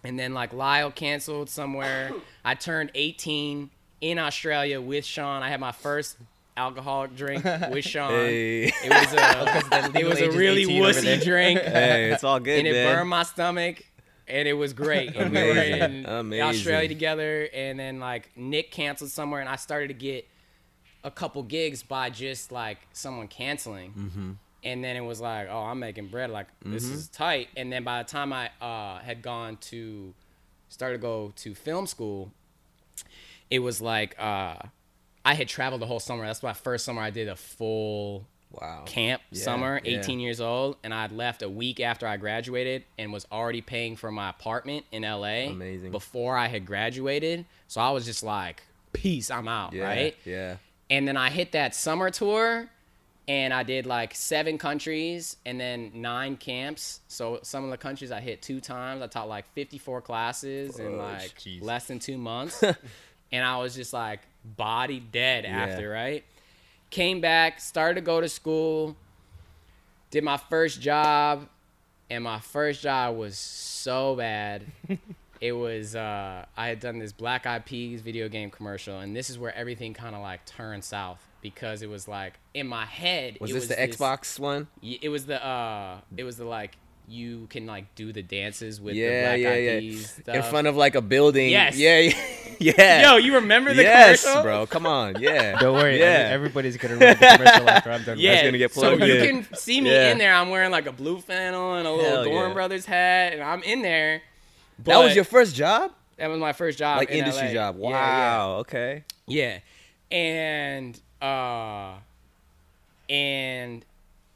and 0.05 0.19
then 0.19 0.33
like 0.35 0.53
Lyle 0.53 0.91
canceled 0.93 1.49
somewhere. 1.49 2.13
I 2.45 2.55
turned 2.55 2.91
18 2.95 3.71
in 4.03 4.19
Australia 4.19 4.81
with 4.81 5.05
Sean. 5.05 5.43
I 5.43 5.49
had 5.49 5.61
my 5.61 5.73
first 5.73 6.19
alcoholic 6.57 7.17
drink 7.17 7.45
with 7.71 7.85
Sean. 7.85 8.11
Hey. 8.11 8.65
It 8.65 8.91
was 8.91 9.13
a 9.15 9.99
it 10.01 10.05
was 10.07 10.21
a 10.21 10.31
really 10.31 10.63
18 10.63 10.83
wussy 10.83 11.23
drink. 11.25 11.61
hey, 11.63 12.11
it's 12.13 12.25
all 12.25 12.41
good, 12.41 12.59
and 12.59 12.69
it 12.69 12.73
man. 12.73 12.97
burned 12.97 13.09
my 13.11 13.23
stomach 13.23 13.85
and 14.29 14.47
it 14.47 14.53
was 14.53 14.73
great 14.73 15.17
and 15.17 15.33
we 15.33 15.43
were 15.43 15.57
in 15.61 16.07
Amazing. 16.07 16.43
australia 16.47 16.87
together 16.89 17.49
and 17.53 17.81
then 17.81 17.99
like 17.99 18.31
nick 18.37 18.71
canceled 18.71 19.11
somewhere 19.11 19.41
and 19.41 19.49
i 19.49 19.57
started 19.57 19.89
to 19.89 19.95
get 19.95 20.25
a 21.03 21.11
couple 21.11 21.43
gigs 21.43 21.83
by 21.83 22.11
just 22.11 22.53
like 22.53 22.79
someone 22.93 23.27
canceling 23.27 23.93
Mm-hmm. 23.93 24.31
and 24.63 24.85
then 24.85 24.95
it 24.95 25.01
was 25.01 25.21
like 25.21 25.49
oh 25.51 25.59
i'm 25.63 25.81
making 25.81 26.07
bread 26.07 26.31
like 26.31 26.47
this 26.65 26.85
is 26.85 27.09
tight 27.09 27.49
and 27.57 27.73
then 27.73 27.83
by 27.83 28.05
the 28.05 28.09
time 28.09 28.33
i 28.33 28.51
uh, 28.61 29.01
had 29.01 29.21
gone 29.21 29.57
to 29.63 30.15
started 30.69 30.99
to 30.99 31.03
go 31.03 31.33
to 31.35 31.53
film 31.53 31.89
school 31.89 32.31
it 33.51 33.59
was 33.59 33.81
like 33.81 34.15
uh, 34.17 34.55
i 35.25 35.35
had 35.35 35.49
traveled 35.49 35.81
the 35.81 35.87
whole 35.87 36.01
summer 36.01 36.27
that's 36.27 36.43
my 36.43 36.53
first 36.53 36.85
summer 36.85 37.01
i 37.03 37.11
did 37.11 37.29
a 37.29 37.37
full 37.37 38.27
wow. 38.51 38.83
camp 38.87 39.23
Yeah, 39.31 39.43
summer, 39.45 39.81
yeah. 39.85 40.01
18 40.01 40.21
years 40.21 40.41
old, 40.41 40.77
and 40.83 40.93
I'd 40.93 41.13
left 41.13 41.43
a 41.43 41.49
week 41.49 41.79
after 41.81 42.07
I 42.07 42.17
graduated 42.17 42.85
and 42.99 43.13
was 43.13 43.27
already 43.31 43.61
paying 43.61 43.97
for 43.97 44.11
my 44.11 44.31
apartment 44.31 44.85
in 44.93 45.03
LA 45.03 45.49
Amazing. 45.51 45.91
before 45.93 46.37
I 46.37 46.49
had 46.49 46.67
graduated. 46.67 47.47
So 47.69 47.81
I 47.81 47.91
was 47.91 48.05
just 48.05 48.23
like, 48.25 48.63
peace, 48.93 49.31
I'm 49.31 49.47
out, 49.49 49.73
Yeah. 49.73 49.85
right? 49.85 50.17
Yeah. 50.25 50.57
And 50.91 51.07
then 51.07 51.17
I 51.17 51.31
hit 51.31 51.53
that 51.53 51.75
summer 51.77 52.11
tour 52.11 52.69
and 53.29 53.55
I 53.55 53.63
did 53.63 53.87
like 53.87 54.15
seven 54.17 54.59
countries 54.59 55.37
and 55.47 55.61
then 55.61 55.93
nine 55.95 56.37
camps. 56.37 57.01
So 57.07 57.39
some 57.43 57.63
of 57.63 57.71
the 57.71 57.77
countries 57.79 58.11
I 58.11 58.19
hit 58.21 58.43
two 58.43 58.61
times. 58.61 59.01
I 59.01 59.07
taught 59.07 59.29
like 59.29 59.47
54 59.55 60.01
classes 60.03 60.81
in 60.81 60.99
like 60.99 61.39
jeez. 61.39 61.63
less 61.63 61.87
than 61.87 62.01
two 62.01 62.19
months. 62.19 62.61
and 63.33 63.45
I 63.45 63.59
was 63.59 63.77
just 63.77 63.93
like 63.93 64.21
body 64.45 65.01
dead 65.01 65.45
Yeah. 65.45 65.59
after, 65.59 65.89
right? 65.91 66.25
Came 66.91 67.21
back, 67.21 67.61
started 67.61 67.95
to 67.97 68.01
go 68.01 68.21
to 68.21 68.29
school, 68.29 68.97
did 70.11 70.25
my 70.25 70.37
first 70.37 70.81
job, 70.81 71.49
and 72.09 72.25
my 72.25 72.41
first 72.41 72.83
job 72.83 73.17
was 73.17 73.39
so 73.39 74.17
bad. 74.17 74.65
it 75.41 75.53
was 75.53 75.95
uh, 75.95 76.45
I 76.57 76.67
had 76.69 76.81
done 76.81 76.99
this 76.99 77.13
Black 77.13 77.47
Eyed 77.47 77.65
Peas 77.65 78.01
video 78.03 78.29
game 78.29 78.51
commercial, 78.51 78.99
and 78.99 79.15
this 79.15 79.31
is 79.31 79.39
where 79.39 79.55
everything 79.55 79.95
kind 79.95 80.15
of 80.17 80.21
like 80.23 80.45
turned 80.47 80.83
south 80.85 81.25
because 81.41 81.83
it 81.83 81.89
was 81.89 82.09
like 82.09 82.35
in 82.55 82.67
my 82.67 82.85
head. 82.85 83.39
Was 83.41 83.51
it 83.51 83.55
this 83.55 83.67
the 83.69 83.75
Xbox 83.77 84.39
one? 84.39 84.67
It 84.83 85.09
was 85.09 85.27
the 85.27 85.45
uh, 85.45 86.01
it 86.17 86.25
was 86.25 86.37
the 86.37 86.45
like 86.45 86.77
you 87.11 87.47
can 87.51 87.67
like 87.67 87.93
do 87.97 88.13
the 88.13 88.23
dances 88.23 88.81
with 88.81 88.95
Yeah, 88.95 89.09
the 89.33 89.39
yeah, 89.39 89.43
Black 89.49 89.53
Eyed 89.59 89.65
yeah. 89.65 89.81
Peas 89.81 90.21
In 90.29 90.43
front 90.45 90.67
of 90.69 90.77
like 90.77 90.95
a 90.95 91.01
building. 91.03 91.51
Yes. 91.51 91.77
Yeah. 91.77 91.99
Yeah. 91.99 92.15
yeah. 92.79 93.11
Yo, 93.11 93.17
you 93.17 93.35
remember 93.35 93.75
the 93.75 93.83
yes, 93.83 94.23
commercial? 94.23 94.43
bro. 94.45 94.67
Come 94.67 94.87
on. 94.87 95.21
Yeah. 95.21 95.59
Don't 95.61 95.75
worry, 95.75 95.99
Yeah. 95.99 96.05
every- 96.05 96.35
everybody's 96.35 96.77
gonna 96.77 96.95
remember 96.95 97.19
the 97.21 97.37
commercial 97.37 97.69
after 97.71 97.91
I'm 97.91 98.03
done. 98.05 98.19
Yeah, 98.21 98.33
That's 98.35 98.45
gonna 98.47 98.59
get 98.59 98.73
so 98.73 98.81
plugged 98.97 99.03
you 99.03 99.15
in. 99.15 99.43
can 99.45 99.55
see 99.57 99.81
me 99.81 99.91
Yeah. 99.91 100.13
in 100.13 100.19
there. 100.19 100.33
I'm 100.35 100.51
wearing 100.51 100.71
like 100.71 100.87
a 100.87 100.93
blue 100.93 101.21
flannel 101.21 101.75
and 101.75 101.87
a 101.87 101.91
little 101.93 102.11
Hell 102.11 102.25
Dorn 102.25 102.49
yeah. 102.49 102.55
Brothers 102.55 102.87
hat, 102.87 103.33
and 103.33 103.43
I'm 103.43 103.63
in 103.65 103.83
there. 103.83 104.23
that 104.85 104.99
was 104.99 105.15
your 105.17 105.25
first 105.25 105.55
job? 105.57 105.91
that 106.17 106.29
was 106.29 106.39
my 106.39 106.53
first 106.53 106.79
job, 106.79 106.99
Like 106.99 107.11
in 107.11 107.19
industry 107.19 107.49
LA. 107.49 107.53
job. 107.55 107.77
Yeah, 107.81 107.91
Wow. 107.91 108.57
Okay. 108.59 109.05
Yeah, 109.27 109.59
yeah. 110.11 110.17
and 110.17 111.01
uh, 111.23 111.95
and 113.09 113.85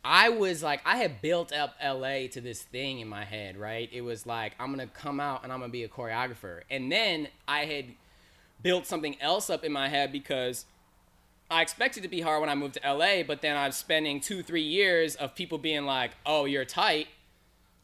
I 0.05 0.28
was 0.28 0.62
like, 0.62 0.82
I 0.84 0.98
had 0.98 1.22
built 1.22 1.52
up 1.52 1.76
LA 1.82 2.26
to 2.32 2.40
this 2.40 2.62
thing 2.62 3.00
in 3.00 3.09
my 3.09 3.24
head, 3.24 3.57
right? 3.57 3.88
It 3.90 4.02
was 4.02 4.26
like 4.26 4.55
I'm 4.61 4.70
gonna 4.70 4.86
come 4.86 5.18
out 5.18 5.44
and 5.44 5.52
I'm 5.52 5.61
gonna 5.61 5.72
be 5.72 5.84
a 5.84 5.88
choreographer, 5.88 6.61
and 6.70 6.92
then 6.92 7.28
I 7.48 7.64
had 7.64 7.86
built 8.62 8.86
something 8.86 9.20
else 9.20 9.48
up 9.48 9.64
in 9.64 9.72
my 9.72 9.88
head 9.88 10.12
because 10.12 10.66
I 11.50 11.62
expected 11.62 12.02
to 12.02 12.09
be 12.09 12.20
hard 12.20 12.40
when 12.40 12.50
I 12.50 12.55
moved 12.55 12.74
to 12.74 12.92
LA, 12.92 13.22
but 13.22 13.40
then 13.40 13.57
I'm 13.57 13.72
spending 13.72 14.20
two, 14.20 14.42
three 14.42 14.62
years 14.62 15.14
of 15.16 15.34
people 15.34 15.57
being 15.57 15.86
like, 15.86 16.12
"Oh, 16.26 16.44
you're 16.44 16.64
tight 16.66 17.09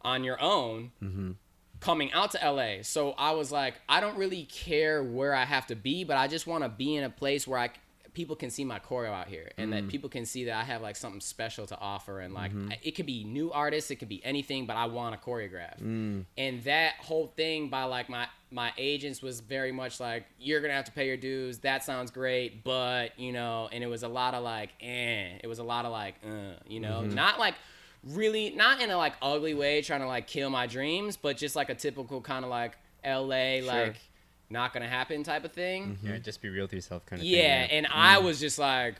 on 0.03 0.23
your 0.23 0.41
own," 0.43 0.93
mm-hmm. 1.03 1.33
coming 1.81 2.13
out 2.13 2.33
to 2.33 2.51
LA. 2.51 2.83
So 2.83 3.13
I 3.13 3.31
was 3.33 3.51
like, 3.51 3.81
I 3.89 4.01
don't 4.01 4.19
really 4.19 4.45
care 4.45 5.03
where 5.03 5.35
I 5.35 5.47
have 5.47 5.67
to 5.69 5.75
be, 5.75 6.05
but 6.05 6.19
I 6.19 6.27
just 6.27 6.47
want 6.47 6.65
to 6.65 6.69
be 6.69 6.97
in 6.97 7.05
a 7.05 7.11
place 7.11 7.47
where 7.47 7.59
I 7.59 7.71
people 8.15 8.35
can 8.37 8.51
see 8.51 8.65
my 8.65 8.79
choreo 8.79 9.11
out 9.13 9.29
here, 9.29 9.51
and 9.57 9.73
that 9.73 9.89
people 9.89 10.09
can 10.09 10.25
see 10.27 10.45
that 10.45 10.55
I 10.57 10.65
have 10.65 10.83
like 10.83 10.97
something 10.97 11.21
special 11.21 11.67
to 11.67 11.79
offer, 11.79 12.21
and 12.21 12.35
like 12.35 12.53
I- 12.71 12.79
it 12.83 12.93
could 12.97 13.07
be 13.07 13.25
new 13.25 13.51
artists, 13.53 13.91
it 13.91 13.97
could 13.97 14.09
be 14.09 14.25
anything, 14.25 14.67
but 14.67 14.77
I 14.77 14.87
want 14.87 15.21
to 15.21 15.29
choreograph. 15.29 15.79
And 16.37 16.63
that 16.65 16.95
whole 16.99 17.29
thing 17.37 17.69
by 17.69 17.85
like 17.85 18.09
my 18.09 18.27
my 18.53 18.73
agents 18.79 19.23
was 19.23 19.39
very 19.41 19.71
much 19.71 20.01
like 20.01 20.27
you're 20.41 20.61
gonna 20.61 20.73
have 20.75 20.85
to 20.87 20.91
pay 20.93 21.07
your 21.07 21.17
dues. 21.17 21.59
That 21.59 21.85
sounds 21.85 22.11
great, 22.11 22.65
but 22.65 23.17
you 23.19 23.33
know, 23.33 23.69
and 23.71 23.85
it 23.85 23.87
was 23.87 24.03
a 24.03 24.09
lot 24.09 24.35
of 24.35 24.43
like, 24.43 24.71
eh. 24.81 25.39
It 25.43 25.47
was 25.47 25.61
a 25.61 25.65
lot 25.65 25.85
of 25.85 25.93
like, 25.93 26.17
uh, 26.27 26.55
you 26.67 26.81
know, 26.81 27.03
not 27.03 27.39
like 27.39 27.55
really 28.03 28.51
not 28.51 28.81
in 28.81 28.91
a 28.91 28.97
like 28.97 29.13
ugly 29.23 29.55
way 29.55 29.83
trying 29.83 30.01
to 30.01 30.07
like 30.07 30.27
kill 30.27 30.51
my 30.51 30.67
dreams, 30.67 31.17
but 31.17 31.37
just 31.37 31.55
like 31.55 31.69
a 31.71 31.75
typical 31.75 32.21
kind 32.21 32.45
of 32.45 32.51
like 32.51 32.77
LA 33.05 33.61
like 33.63 33.97
not 34.51 34.73
gonna 34.73 34.89
happen 34.89 35.23
type 35.23 35.45
of 35.45 35.53
thing. 35.53 35.99
Yeah, 36.03 36.19
just 36.19 36.43
be 36.43 36.49
real 36.49 36.67
to 36.69 36.77
yourself, 36.77 37.07
kind 37.07 37.23
of 37.23 37.27
Yeah, 37.27 37.63
thing. 37.63 37.71
and 37.71 37.87
I 37.87 38.19
was 38.19 38.41
just 38.41 38.59
like, 38.59 38.97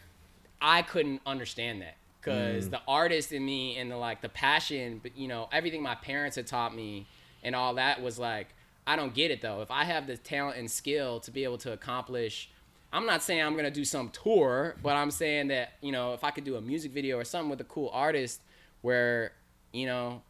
I 0.63 0.83
couldn't 0.83 1.21
understand 1.27 1.83
that 1.83 1.97
because 2.21 2.67
Mm. 2.69 2.71
the 2.71 2.81
artist 2.87 3.33
in 3.33 3.45
me 3.45 3.77
and 3.77 3.91
the 3.91 3.97
like 3.97 4.21
the 4.21 4.29
passion, 4.29 5.01
but 5.03 5.17
you 5.17 5.27
know 5.29 5.49
everything 5.53 5.83
my 5.83 5.95
parents 5.97 6.37
had 6.37 6.47
taught 6.47 6.75
me 6.75 7.07
and 7.43 7.55
all 7.55 7.75
that 7.75 8.01
was 8.03 8.19
like 8.19 8.49
I 8.87 8.97
don't 8.97 9.15
get 9.15 9.31
it 9.31 9.41
though. 9.41 9.61
If 9.63 9.71
I 9.71 9.85
have 9.85 10.07
the 10.07 10.17
talent 10.17 10.57
and 10.59 10.71
skill 10.71 11.21
to 11.21 11.31
be 11.31 11.45
able 11.45 11.59
to 11.59 11.73
accomplish, 11.73 12.51
I'm 12.93 13.07
not 13.07 13.23
saying 13.23 13.43
I'm 13.43 13.55
gonna 13.57 13.71
do 13.71 13.85
some 13.85 14.09
tour, 14.11 14.77
but 14.83 14.97
I'm 14.97 15.11
saying 15.11 15.49
that 15.49 15.73
you 15.81 15.93
know 15.93 16.13
if 16.15 16.23
I 16.25 16.31
could 16.31 16.45
do 16.45 16.57
a 16.57 16.61
music 16.61 16.93
video 16.93 17.19
or 17.19 17.25
something 17.25 17.51
with 17.51 17.61
a 17.61 17.65
cool 17.65 17.91
artist 17.93 18.41
where 18.83 19.33
you 19.73 19.87
know 19.87 20.23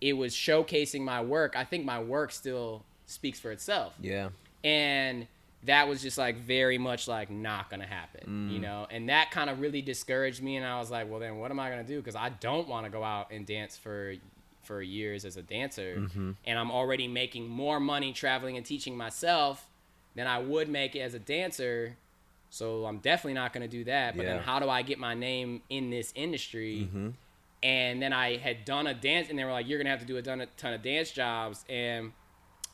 it 0.00 0.12
was 0.14 0.34
showcasing 0.34 1.00
my 1.02 1.22
work, 1.22 1.54
I 1.56 1.64
think 1.64 1.84
my 1.84 2.02
work 2.02 2.30
still 2.32 2.84
speaks 3.06 3.38
for 3.40 3.50
itself 3.52 3.94
Yeah. 4.00 4.28
And 4.66 5.26
that 5.64 5.88
was 5.88 6.02
just 6.02 6.18
like 6.18 6.36
very 6.36 6.78
much 6.78 7.08
like 7.08 7.30
not 7.30 7.70
gonna 7.70 7.86
happen 7.86 8.20
Mm. 8.28 8.52
you 8.52 8.58
know 8.58 8.86
and 8.90 9.08
that 9.08 9.30
kind 9.30 9.48
of 9.48 9.60
really 9.60 9.80
discouraged 9.82 10.42
me 10.42 10.56
and 10.56 10.66
i 10.66 10.78
was 10.78 10.90
like 10.90 11.08
well 11.10 11.20
then 11.20 11.38
what 11.38 11.50
am 11.50 11.58
i 11.60 11.70
gonna 11.70 11.84
do 11.84 11.98
because 11.98 12.16
i 12.16 12.28
don't 12.28 12.68
want 12.68 12.84
to 12.84 12.90
go 12.90 13.02
out 13.02 13.30
and 13.30 13.46
dance 13.46 13.76
for 13.76 14.14
for 14.62 14.82
years 14.82 15.24
as 15.24 15.36
a 15.36 15.42
dancer 15.42 15.96
Mm-hmm. 15.98 16.30
and 16.44 16.58
i'm 16.58 16.70
already 16.70 17.06
making 17.08 17.48
more 17.48 17.78
money 17.80 18.12
traveling 18.12 18.56
and 18.56 18.66
teaching 18.66 18.96
myself 18.96 19.66
than 20.16 20.26
i 20.26 20.38
would 20.38 20.68
make 20.68 20.94
as 20.96 21.14
a 21.14 21.18
dancer 21.20 21.96
so 22.50 22.84
i'm 22.86 22.98
definitely 22.98 23.34
not 23.34 23.52
gonna 23.52 23.68
do 23.68 23.84
that 23.84 24.16
but 24.16 24.24
Yeah. 24.26 24.34
then 24.34 24.42
how 24.42 24.58
do 24.58 24.68
i 24.68 24.82
get 24.82 24.98
my 24.98 25.14
name 25.14 25.62
in 25.70 25.90
this 25.90 26.12
industry 26.16 26.88
and 27.62 28.00
then 28.02 28.12
I 28.12 28.36
had 28.36 28.64
done 28.66 28.86
a 28.86 28.94
dance, 28.94 29.28
and 29.30 29.38
they 29.38 29.42
were 29.44 29.50
like, 29.50 29.66
"You're 29.66 29.78
gonna 29.78 29.90
have 29.90 30.00
to 30.00 30.06
do 30.06 30.18
a 30.18 30.22
ton 30.22 30.74
of 30.74 30.82
dance 30.82 31.10
jobs." 31.10 31.64
And 31.70 32.12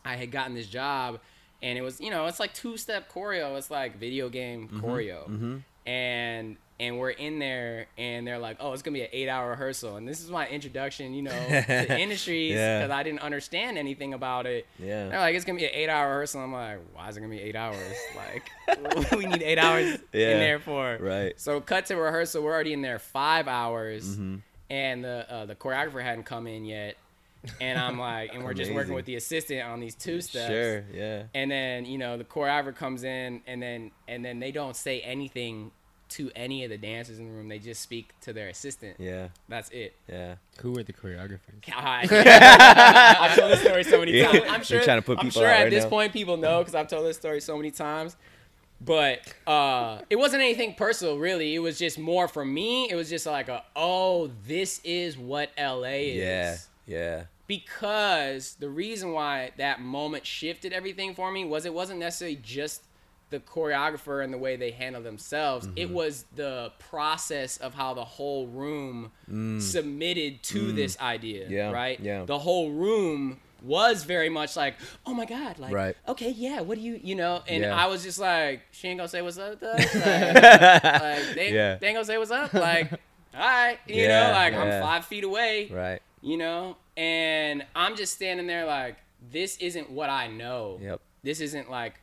I 0.05 0.17
had 0.17 0.31
gotten 0.33 0.55
this 0.55 0.67
job, 0.67 1.21
and 1.63 1.79
it 1.79 1.83
was, 1.83 2.01
you 2.01 2.11
know, 2.11 2.27
it's 2.27 2.41
like 2.41 2.53
two 2.55 2.77
step 2.77 3.11
choreo. 3.13 3.57
It's 3.57 3.71
like 3.71 3.99
video 3.99 4.29
game 4.29 4.69
choreo, 4.69 5.63
and 5.87 6.57
and 6.81 6.99
we're 6.99 7.11
in 7.11 7.39
there, 7.39 7.87
and 7.97 8.27
they're 8.27 8.39
like, 8.41 8.57
"Oh, 8.59 8.73
it's 8.73 8.83
gonna 8.83 8.95
be 8.97 9.03
an 9.03 9.09
eight 9.13 9.29
hour 9.29 9.51
rehearsal." 9.51 9.97
And 9.97 10.09
this 10.09 10.21
is 10.21 10.31
my 10.31 10.49
introduction, 10.49 11.15
you 11.15 11.23
know, 11.23 11.31
to 11.49 11.99
industries 12.01 12.53
Yeah. 12.55 12.81
because 12.81 12.91
I 12.91 13.03
didn't 13.05 13.21
understand 13.21 13.79
anything 13.79 14.15
about 14.15 14.47
it. 14.47 14.67
Yeah. 14.81 15.09
They're 15.09 15.21
like, 15.21 15.37
"It's 15.37 15.45
gonna 15.45 15.59
be 15.61 15.65
an 15.67 15.71
eight 15.73 15.89
hour 15.89 16.09
rehearsal." 16.09 16.41
I'm 16.41 16.53
like, 16.53 16.79
"Why 16.95 17.09
is 17.09 17.17
it 17.17 17.21
gonna 17.21 17.31
be 17.31 17.41
eight 17.41 17.55
hours? 17.55 17.77
Like, 18.17 19.13
we 19.17 19.27
need 19.27 19.43
eight 19.43 19.59
hours 19.59 19.99
Yeah. 20.13 20.31
in 20.33 20.39
there 20.41 20.59
for." 20.59 20.99
Right. 21.01 21.39
So 21.41 21.61
cut 21.61 21.87
to 21.87 21.95
rehearsal. 21.97 22.43
We're 22.43 22.53
already 22.53 22.73
in 22.73 22.83
there 22.83 22.99
five 22.99 23.47
hours, 23.47 24.17
Mm-hmm. 24.17 24.37
and 24.71 25.05
the 25.05 25.27
uh, 25.33 25.47
the 25.47 25.55
choreographer 25.55 26.03
hadn't 26.03 26.25
come 26.25 26.47
in 26.49 26.65
yet. 26.65 26.97
And 27.61 27.79
I'm 27.79 27.99
like, 27.99 28.35
and 28.35 28.45
we're 28.45 28.55
just 28.55 28.73
working 28.73 28.95
with 28.95 29.05
the 29.05 29.17
assistant 29.17 29.63
on 29.63 29.81
these 29.81 29.95
two 29.95 30.21
steps. 30.21 30.49
Sure. 30.49 30.85
Yeah. 30.93 31.25
And 31.35 31.51
then 31.51 31.85
you 31.85 31.99
know 31.99 32.17
the 32.17 32.25
choreographer 32.25 32.75
comes 32.75 33.03
in, 33.05 33.43
and 33.47 33.61
then 33.63 33.91
and 34.07 34.25
then 34.25 34.39
they 34.39 34.53
don't 34.53 34.77
say 34.77 35.01
anything 35.01 35.73
to 36.11 36.31
any 36.37 36.63
of 36.63 36.69
the 36.71 36.77
dancers 36.77 37.19
in 37.19 37.25
the 37.27 37.33
room. 37.33 37.49
They 37.49 37.59
just 37.59 37.81
speak 37.81 38.13
to 38.21 38.33
their 38.35 38.49
assistant. 38.49 38.97
Yeah. 39.01 39.29
That's 39.49 39.71
it. 39.71 39.97
Yeah. 40.09 40.35
Who 40.61 40.73
were 40.73 40.83
the 40.83 40.93
choreographers? 40.93 41.65
God. 41.67 42.13
I've 42.13 43.35
told 43.35 43.51
this 43.51 43.63
story 43.63 43.83
so 43.83 43.99
many 43.99 44.13
Yeah. 44.13 44.27
times. 44.31 44.43
I'm 44.47 44.55
You're 44.57 44.65
sure. 44.65 44.81
trying 44.83 44.99
to 44.99 45.03
put 45.07 45.19
I'm 45.21 45.31
sure 45.31 45.47
out 45.47 45.53
at 45.55 45.63
right 45.63 45.71
this 45.71 45.85
now. 45.85 45.91
point 45.91 46.13
people 46.13 46.37
know 46.37 46.59
because 46.59 46.75
I've 46.75 46.89
told 46.89 47.07
this 47.07 47.17
story 47.17 47.41
so 47.41 47.57
many 47.57 47.71
times. 47.71 48.17
But 48.85 49.21
uh, 49.47 50.01
it 50.11 50.17
wasn't 50.17 50.43
anything 50.43 50.75
personal, 50.75 51.17
really. 51.17 51.55
It 51.55 51.61
was 51.61 51.79
just 51.79 51.99
more 51.99 52.29
for 52.29 52.45
me. 52.45 52.91
It 52.91 52.95
was 52.95 53.09
just 53.09 53.25
like 53.27 53.49
a, 53.49 53.65
oh, 53.75 54.31
this 54.47 54.81
is 54.85 55.17
what 55.17 55.51
LA 55.59 55.83
is. 55.85 56.17
Yeah. 56.17 56.57
Yeah. 56.87 57.25
Because 57.53 58.55
the 58.61 58.71
reason 58.71 59.13
why 59.13 59.51
that 59.59 59.79
moment 59.79 60.25
shifted 60.25 60.73
everything 60.73 61.15
for 61.15 61.31
me 61.31 61.45
was 61.45 61.67
it 61.67 61.75
wasn't 61.75 62.01
necessarily 62.01 62.37
just 62.37 62.83
the 63.29 63.41
choreographer 63.41 64.25
and 64.25 64.33
the 64.33 64.39
way 64.39 64.57
they 64.57 64.71
handle 64.71 65.03
themselves. 65.03 65.69
It 65.77 65.87
mm-hmm. 65.87 65.95
was 65.95 66.25
the 66.35 66.73
process 66.79 67.59
of 67.59 67.75
how 67.75 67.93
the 67.93 68.07
whole 68.07 68.47
room 68.47 69.13
mm. 69.31 69.61
submitted 69.61 70.43
to 70.45 70.73
mm. 70.73 70.77
this 70.77 70.99
idea. 70.99 71.47
Yeah, 71.47 71.73
Right? 71.73 72.01
yeah. 72.01 72.25
The 72.25 72.39
whole 72.39 72.71
room 72.71 73.39
was 73.61 74.05
very 74.05 74.31
much 74.31 74.57
like, 74.57 74.77
oh 75.05 75.13
my 75.13 75.27
God, 75.27 75.59
like, 75.59 75.75
Right. 75.75 75.97
okay, 76.09 76.31
yeah, 76.31 76.63
what 76.63 76.79
do 76.79 76.81
you, 76.85 76.99
you 77.03 77.15
know? 77.15 77.43
And 77.47 77.65
Yeah. 77.65 77.77
I 77.77 77.87
was 77.87 78.03
just 78.03 78.19
like, 78.19 78.63
she 78.71 78.89
ain't 78.89 78.97
gonna 78.97 79.09
say 79.09 79.21
what's 79.21 79.37
up. 79.37 79.61
Like, 79.63 79.95
like, 79.95 81.35
they, 81.35 81.51
Yeah. 81.53 81.77
they 81.77 81.89
ain't 81.89 81.97
gonna 81.97 82.05
say 82.07 82.17
what's 82.17 82.31
up. 82.31 82.55
Like, 82.55 82.93
all 83.35 83.41
right, 83.41 83.79
you 83.87 84.05
Yeah, 84.05 84.29
know, 84.29 84.33
like. 84.33 84.55
I'm 84.55 84.83
five 84.83 85.05
feet 85.05 85.25
away 85.25 85.69
Right. 85.71 86.01
you 86.23 86.39
know 86.39 86.77
and 86.97 87.65
i'm 87.75 87.97
just 87.97 88.13
standing 88.15 88.47
there 88.47 88.67
like 88.67 88.97
this 89.31 89.57
isn't 89.59 89.91
what 89.91 90.11
i 90.11 90.27
know 90.27 90.79
Yep. 90.81 91.01
this 91.23 91.41
isn't 91.41 91.71
like 91.71 91.95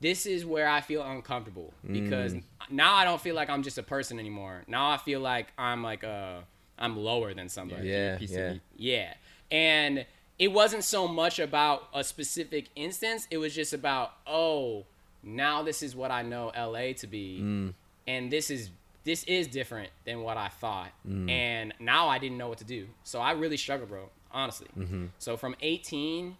this 0.00 0.26
is 0.26 0.44
where 0.46 0.68
i 0.68 0.80
feel 0.80 1.02
uncomfortable 1.02 1.72
Mm. 1.86 1.92
because 2.04 2.34
now 2.70 2.94
i 2.94 3.04
don't 3.04 3.20
feel 3.20 3.34
like 3.34 3.50
i'm 3.50 3.62
just 3.62 3.78
a 3.78 3.82
person 3.82 4.18
anymore 4.18 4.62
now 4.68 4.90
i 4.90 4.96
feel 4.96 5.20
like 5.20 5.48
i'm 5.58 5.82
like 5.82 6.04
uh 6.04 6.38
i'm 6.78 6.96
lower 6.96 7.34
than 7.34 7.48
somebody 7.48 7.88
Yeah. 7.88 8.18
Yeah. 8.20 8.54
yeah 8.76 9.14
and 9.50 10.06
it 10.38 10.52
wasn't 10.52 10.84
so 10.84 11.08
much 11.08 11.40
about 11.40 11.88
a 11.92 12.04
specific 12.04 12.66
instance 12.76 13.26
it 13.30 13.38
was 13.38 13.54
just 13.54 13.72
about 13.72 14.12
oh 14.26 14.84
now 15.22 15.62
this 15.62 15.82
is 15.82 15.96
what 15.96 16.10
i 16.12 16.22
know 16.22 16.52
la 16.56 16.92
to 16.96 17.06
be 17.08 17.40
Mm. 17.42 17.74
and 18.06 18.30
this 18.30 18.50
is 18.50 18.70
this 19.04 19.24
is 19.24 19.46
different 19.48 19.90
than 20.04 20.20
what 20.22 20.36
i 20.36 20.48
thought 20.48 20.92
Mm. 21.08 21.28
and 21.30 21.74
now 21.80 22.08
i 22.08 22.18
didn't 22.18 22.38
know 22.38 22.48
what 22.48 22.58
to 22.58 22.64
do 22.64 22.86
so 23.02 23.20
i 23.20 23.32
really 23.32 23.56
struggled 23.56 23.88
bro 23.88 24.10
honestly 24.32 24.68
Mm-hmm. 24.76 25.06
so 25.18 25.36
from 25.36 25.54
18 25.60 26.36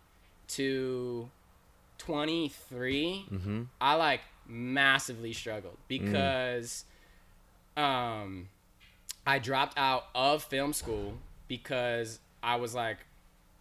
to 0.49 1.29
23 1.99 3.27
Mm-hmm. 3.31 3.63
i 3.81 3.95
like 3.95 4.21
massively 4.47 5.33
struggled 5.33 5.77
because 5.89 6.85
um 7.77 8.49
i 9.27 9.39
dropped 9.39 9.77
out 9.79 10.05
of 10.15 10.43
film 10.43 10.73
school 10.73 11.15
because 11.49 12.19
i 12.43 12.57
was 12.57 12.75
like 12.75 12.99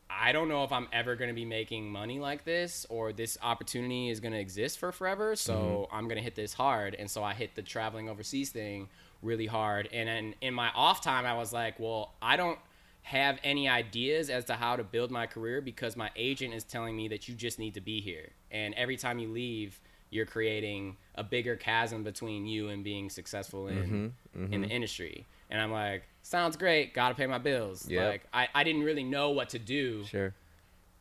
I 0.09 0.31
don't 0.31 0.47
know 0.47 0.63
if 0.63 0.71
I'm 0.71 0.87
ever 0.93 1.17
going 1.17 1.27
to 1.27 1.33
be 1.33 1.43
making 1.43 1.91
money 1.91 2.17
like 2.17 2.45
this 2.45 2.85
or 2.89 3.11
this 3.11 3.37
opportunity 3.43 4.09
is 4.09 4.21
going 4.21 4.31
to 4.31 4.39
exist 4.39 4.79
for 4.79 4.93
forever. 4.93 5.35
So 5.35 5.89
I'm 5.91 6.05
going 6.05 6.15
to 6.15 6.23
hit 6.23 6.33
this 6.33 6.53
hard. 6.53 6.95
And 6.95 7.11
so 7.11 7.25
I 7.25 7.33
hit 7.33 7.55
the 7.55 7.61
traveling 7.61 8.07
overseas 8.07 8.49
thing 8.49 8.87
really 9.21 9.47
hard. 9.47 9.89
And 9.91 10.07
then 10.07 10.35
in 10.39 10.53
my 10.53 10.69
off 10.73 11.01
time, 11.01 11.25
I 11.25 11.33
was 11.33 11.51
like, 11.51 11.77
well, 11.77 12.13
I 12.21 12.37
don't 12.37 12.57
have 13.07 13.39
any 13.41 13.69
ideas 13.69 14.29
as 14.29 14.43
to 14.43 14.53
how 14.53 14.75
to 14.75 14.83
build 14.83 15.11
my 15.11 15.25
career 15.25 15.61
because 15.61 15.95
my 15.95 16.11
agent 16.17 16.53
is 16.53 16.65
telling 16.65 16.93
me 16.93 17.07
that 17.07 17.29
you 17.29 17.35
just 17.35 17.57
need 17.57 17.73
to 17.73 17.79
be 17.79 18.01
here. 18.01 18.31
And 18.51 18.73
every 18.73 18.97
time 18.97 19.17
you 19.17 19.29
leave, 19.29 19.79
you're 20.09 20.25
creating 20.25 20.97
a 21.15 21.23
bigger 21.23 21.55
chasm 21.55 22.03
between 22.03 22.45
you 22.45 22.67
and 22.67 22.83
being 22.83 23.09
successful 23.09 23.69
in 23.69 23.77
mm-hmm, 23.77 24.43
mm-hmm. 24.43 24.53
in 24.53 24.61
the 24.61 24.67
industry. 24.67 25.25
And 25.49 25.61
I'm 25.61 25.71
like, 25.71 26.03
sounds 26.21 26.57
great, 26.57 26.93
gotta 26.93 27.15
pay 27.15 27.27
my 27.27 27.37
bills. 27.37 27.87
Yep. 27.87 28.11
Like 28.11 28.27
I, 28.33 28.49
I 28.53 28.65
didn't 28.65 28.83
really 28.83 29.05
know 29.05 29.29
what 29.29 29.49
to 29.49 29.59
do. 29.59 30.03
Sure. 30.03 30.33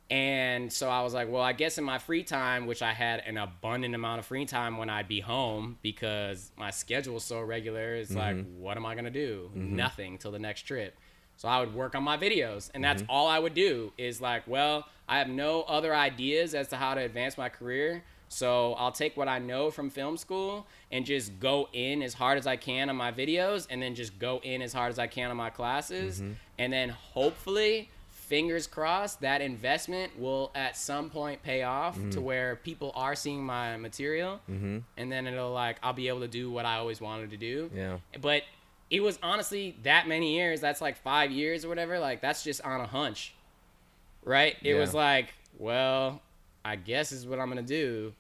And 0.09 0.72
so 0.72 0.88
I 0.88 1.02
was 1.02 1.12
like, 1.12 1.28
well, 1.28 1.42
I 1.42 1.54
guess 1.54 1.76
in 1.76 1.82
my 1.82 1.98
free 1.98 2.22
time, 2.22 2.66
which 2.66 2.82
I 2.82 2.92
had 2.92 3.24
an 3.26 3.36
abundant 3.36 3.96
amount 3.96 4.20
of 4.20 4.26
free 4.26 4.46
time 4.46 4.78
when 4.78 4.88
I'd 4.88 5.09
be 5.09 5.18
home 5.18 5.78
because 5.82 6.52
my 6.57 6.70
schedule 6.70 7.14
was 7.14 7.24
so 7.24 7.40
regular, 7.40 7.96
it's 7.96 8.14
like, 8.14 8.36
mm-hmm. 8.36 8.61
what 8.61 8.76
am 8.76 8.86
I 8.86 8.94
gonna 8.94 9.11
do? 9.11 9.50
Nothing 9.57 10.18
till 10.18 10.30
the 10.30 10.38
next 10.38 10.62
trip. 10.62 10.96
So 11.37 11.49
I 11.49 11.61
would 11.61 11.74
work 11.74 11.95
on 11.95 12.03
my 12.03 12.16
videos, 12.16 12.70
and 12.74 12.82
that's 12.82 13.03
mm-hmm. 13.03 13.11
all 13.11 13.28
I 13.28 13.39
would 13.39 13.55
do 13.55 13.93
is 13.99 14.20
like, 14.20 14.43
well, 14.47 14.87
I 15.09 15.18
have 15.18 15.28
no 15.28 15.62
other 15.62 15.95
ideas 15.95 16.55
as 16.55 16.68
to 16.68 16.76
how 16.76 16.95
to 16.95 17.01
advance 17.01 17.37
my 17.37 17.49
career. 17.49 18.03
So 18.28 18.74
I'll 18.74 18.93
take 18.93 19.16
what 19.16 19.28
I 19.28 19.39
know 19.39 19.70
from 19.70 19.89
film 19.89 20.16
school 20.16 20.66
and 20.91 21.07
just 21.07 21.39
go 21.39 21.68
in 21.72 22.03
as 22.03 22.14
hard 22.14 22.39
as 22.39 22.47
I 22.47 22.57
can 22.57 22.91
on 22.91 22.97
my 22.97 23.12
videos, 23.12 23.66
and 23.70 23.82
then 23.82 23.95
just 23.95 24.18
go 24.18 24.41
in 24.43 24.62
as 24.62 24.72
hard 24.72 24.91
as 24.91 24.99
I 24.99 25.07
can 25.07 25.30
on 25.30 25.37
my 25.37 25.51
classes, 25.51 26.20
mm-hmm. 26.20 26.32
and 26.59 26.72
then 26.72 26.89
hopefully 26.89 27.91
fingers 28.26 28.66
crossed 28.66 29.20
that 29.20 29.41
investment 29.41 30.18
will 30.18 30.51
at 30.57 30.76
some 30.76 31.09
point 31.09 31.41
pay 31.45 31.62
off 31.62 31.95
to 31.95 32.18
mm. 32.18 32.22
where 32.22 32.57
people 32.57 32.91
are 32.97 33.14
seeing 33.14 33.45
my 33.45 33.76
material 33.76 34.41
Mm-hmm. 34.51 34.78
and 34.97 35.12
then 35.12 35.28
it'll 35.28 35.53
like 35.53 35.76
i'll 35.82 35.93
be 35.93 36.09
able 36.09 36.20
to 36.20 36.28
do 36.28 36.51
what 36.51 36.64
i 36.64 36.76
always 36.76 37.01
wanted 37.01 37.30
to 37.30 37.37
do 37.37 37.70
Yeah. 37.72 37.99
but 38.20 38.43
it 38.91 39.01
was 39.01 39.18
honestly 39.22 39.76
that 39.82 40.07
many 40.09 40.37
years 40.37 40.61
that's 40.61 40.80
like 40.80 40.97
five 40.97 41.30
years 41.30 41.64
or 41.64 41.68
whatever 41.68 41.99
like 41.99 42.20
that's 42.20 42.43
just 42.45 42.61
on 42.62 42.80
a 42.80 42.87
hunch 42.87 43.34
right 44.24 44.57
it 44.62 44.74
Yeah. 44.74 44.80
was 44.80 44.95
like 44.95 45.34
well 45.59 46.20
i 46.64 46.76
guess 46.76 47.11
this 47.11 47.20
is 47.20 47.26
what 47.26 47.39
i'm 47.41 47.49
gonna 47.49 47.62
do 47.62 48.12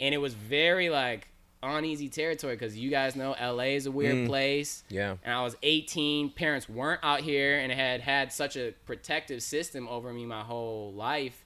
and 0.00 0.14
it 0.14 0.18
was 0.18 0.34
very 0.34 0.88
like 0.90 1.28
uneasy 1.62 2.08
territory 2.08 2.54
because 2.54 2.76
you 2.76 2.90
guys 2.90 3.16
know 3.16 3.34
la 3.40 3.62
is 3.64 3.86
a 3.86 3.90
weird 3.90 4.14
Mm. 4.14 4.26
place 4.26 4.84
Yeah. 4.88 5.16
and 5.24 5.34
I 5.34 5.42
was 5.42 5.56
18. 5.62 6.30
Parents 6.30 6.68
weren't 6.68 7.00
out 7.02 7.20
here 7.22 7.58
and 7.58 7.72
had 7.72 8.00
had 8.02 8.30
such 8.32 8.56
a 8.56 8.72
protective 8.84 9.42
system 9.42 9.88
over 9.88 10.12
me 10.12 10.26
my 10.26 10.42
whole 10.42 10.92
life. 10.92 11.44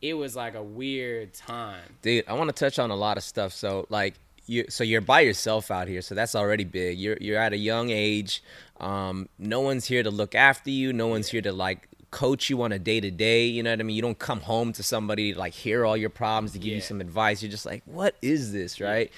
It 0.00 0.14
was 0.14 0.34
like 0.36 0.54
a 0.54 0.62
weird 0.62 1.34
time. 1.34 1.96
dude 2.02 2.24
i 2.28 2.32
want 2.34 2.48
to 2.48 2.54
touch 2.54 2.78
on 2.78 2.90
a 2.90 2.96
lot 2.96 3.16
of 3.18 3.24
stuff 3.24 3.52
so 3.52 3.84
like 3.90 4.14
you 4.48 4.64
so 4.68 4.84
you're 4.84 5.00
by 5.00 5.20
yourself 5.20 5.70
out 5.70 5.88
here 5.88 6.02
so 6.02 6.14
that's 6.14 6.34
already 6.34 6.64
big. 6.64 6.98
You're 6.98 7.16
you're 7.20 7.38
at 7.38 7.52
a 7.52 7.56
young 7.56 7.90
age. 7.90 8.42
Um 8.80 9.28
no 9.38 9.60
one's 9.60 9.86
here 9.86 10.02
to 10.02 10.10
look 10.10 10.34
after 10.34 10.70
you. 10.70 10.92
No 10.92 11.08
one's 11.08 11.28
here 11.28 11.42
to 11.42 11.52
like 11.52 11.88
coach 12.10 12.48
you 12.48 12.62
on 12.62 12.72
a 12.72 12.78
day 12.78 13.00
to 13.00 13.10
day 13.10 13.44
you 13.44 13.62
know 13.62 13.70
what 13.70 13.80
i 13.80 13.82
mean? 13.82 13.94
You 13.94 14.00
don't 14.00 14.18
come 14.18 14.40
home 14.40 14.72
to 14.72 14.82
somebody 14.82 15.34
to 15.34 15.38
like 15.38 15.52
hear 15.52 15.84
all 15.84 15.96
your 15.96 16.08
problems 16.08 16.52
to 16.52 16.58
give 16.58 16.72
you 16.72 16.80
some 16.80 17.00
advice. 17.00 17.42
You're 17.42 17.50
just 17.50 17.66
like 17.66 17.82
what 17.84 18.16
is 18.22 18.52
this? 18.52 18.80
Right? 18.80 19.10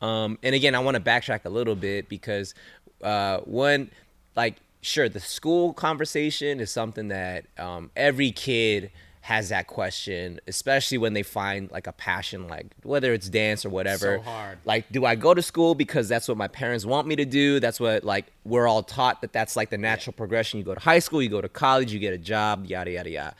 Um 0.00 0.38
and 0.42 0.54
again 0.54 0.74
i 0.74 0.80
want 0.80 0.96
to 0.96 1.02
backtrack 1.02 1.44
a 1.44 1.50
little 1.50 1.76
bit 1.76 2.08
because 2.08 2.54
uh 3.02 3.38
one 3.40 3.90
like 4.34 4.56
sure 4.82 5.08
the 5.08 5.20
school 5.20 5.72
conversation 5.72 6.60
is 6.60 6.70
something 6.70 7.08
that 7.08 7.46
um, 7.56 7.90
every 7.96 8.32
kid 8.32 8.90
has 9.22 9.50
that 9.50 9.68
question 9.68 10.40
especially 10.48 10.98
when 10.98 11.12
they 11.12 11.22
find 11.22 11.70
like 11.70 11.86
a 11.86 11.92
passion 11.92 12.48
like 12.48 12.66
whether 12.82 13.12
it's 13.12 13.28
dance 13.28 13.64
or 13.64 13.70
whatever. 13.70 14.16
So 14.16 14.22
hard. 14.22 14.58
like 14.64 14.90
do 14.90 15.04
i 15.04 15.14
go 15.14 15.32
to 15.32 15.42
school 15.42 15.74
because 15.76 16.08
that's 16.08 16.26
what 16.26 16.36
my 16.36 16.48
parents 16.48 16.84
want 16.84 17.06
me 17.06 17.16
to 17.16 17.24
do? 17.24 17.60
That's 17.60 17.78
what 17.78 18.04
like 18.04 18.26
we're 18.44 18.66
all 18.66 18.82
taught 18.82 19.20
that 19.20 19.32
that's 19.32 19.54
like 19.56 19.70
the 19.70 19.78
natural 19.78 20.12
progression. 20.12 20.58
You 20.58 20.64
go 20.64 20.74
to 20.74 20.80
high 20.80 20.98
school 20.98 21.22
you 21.22 21.28
go 21.28 21.40
to 21.40 21.48
college 21.48 21.92
you 21.92 22.00
get 22.00 22.12
a 22.12 22.18
job 22.18 22.66
yada 22.66 22.90
yada 22.90 23.10
yada. 23.10 23.34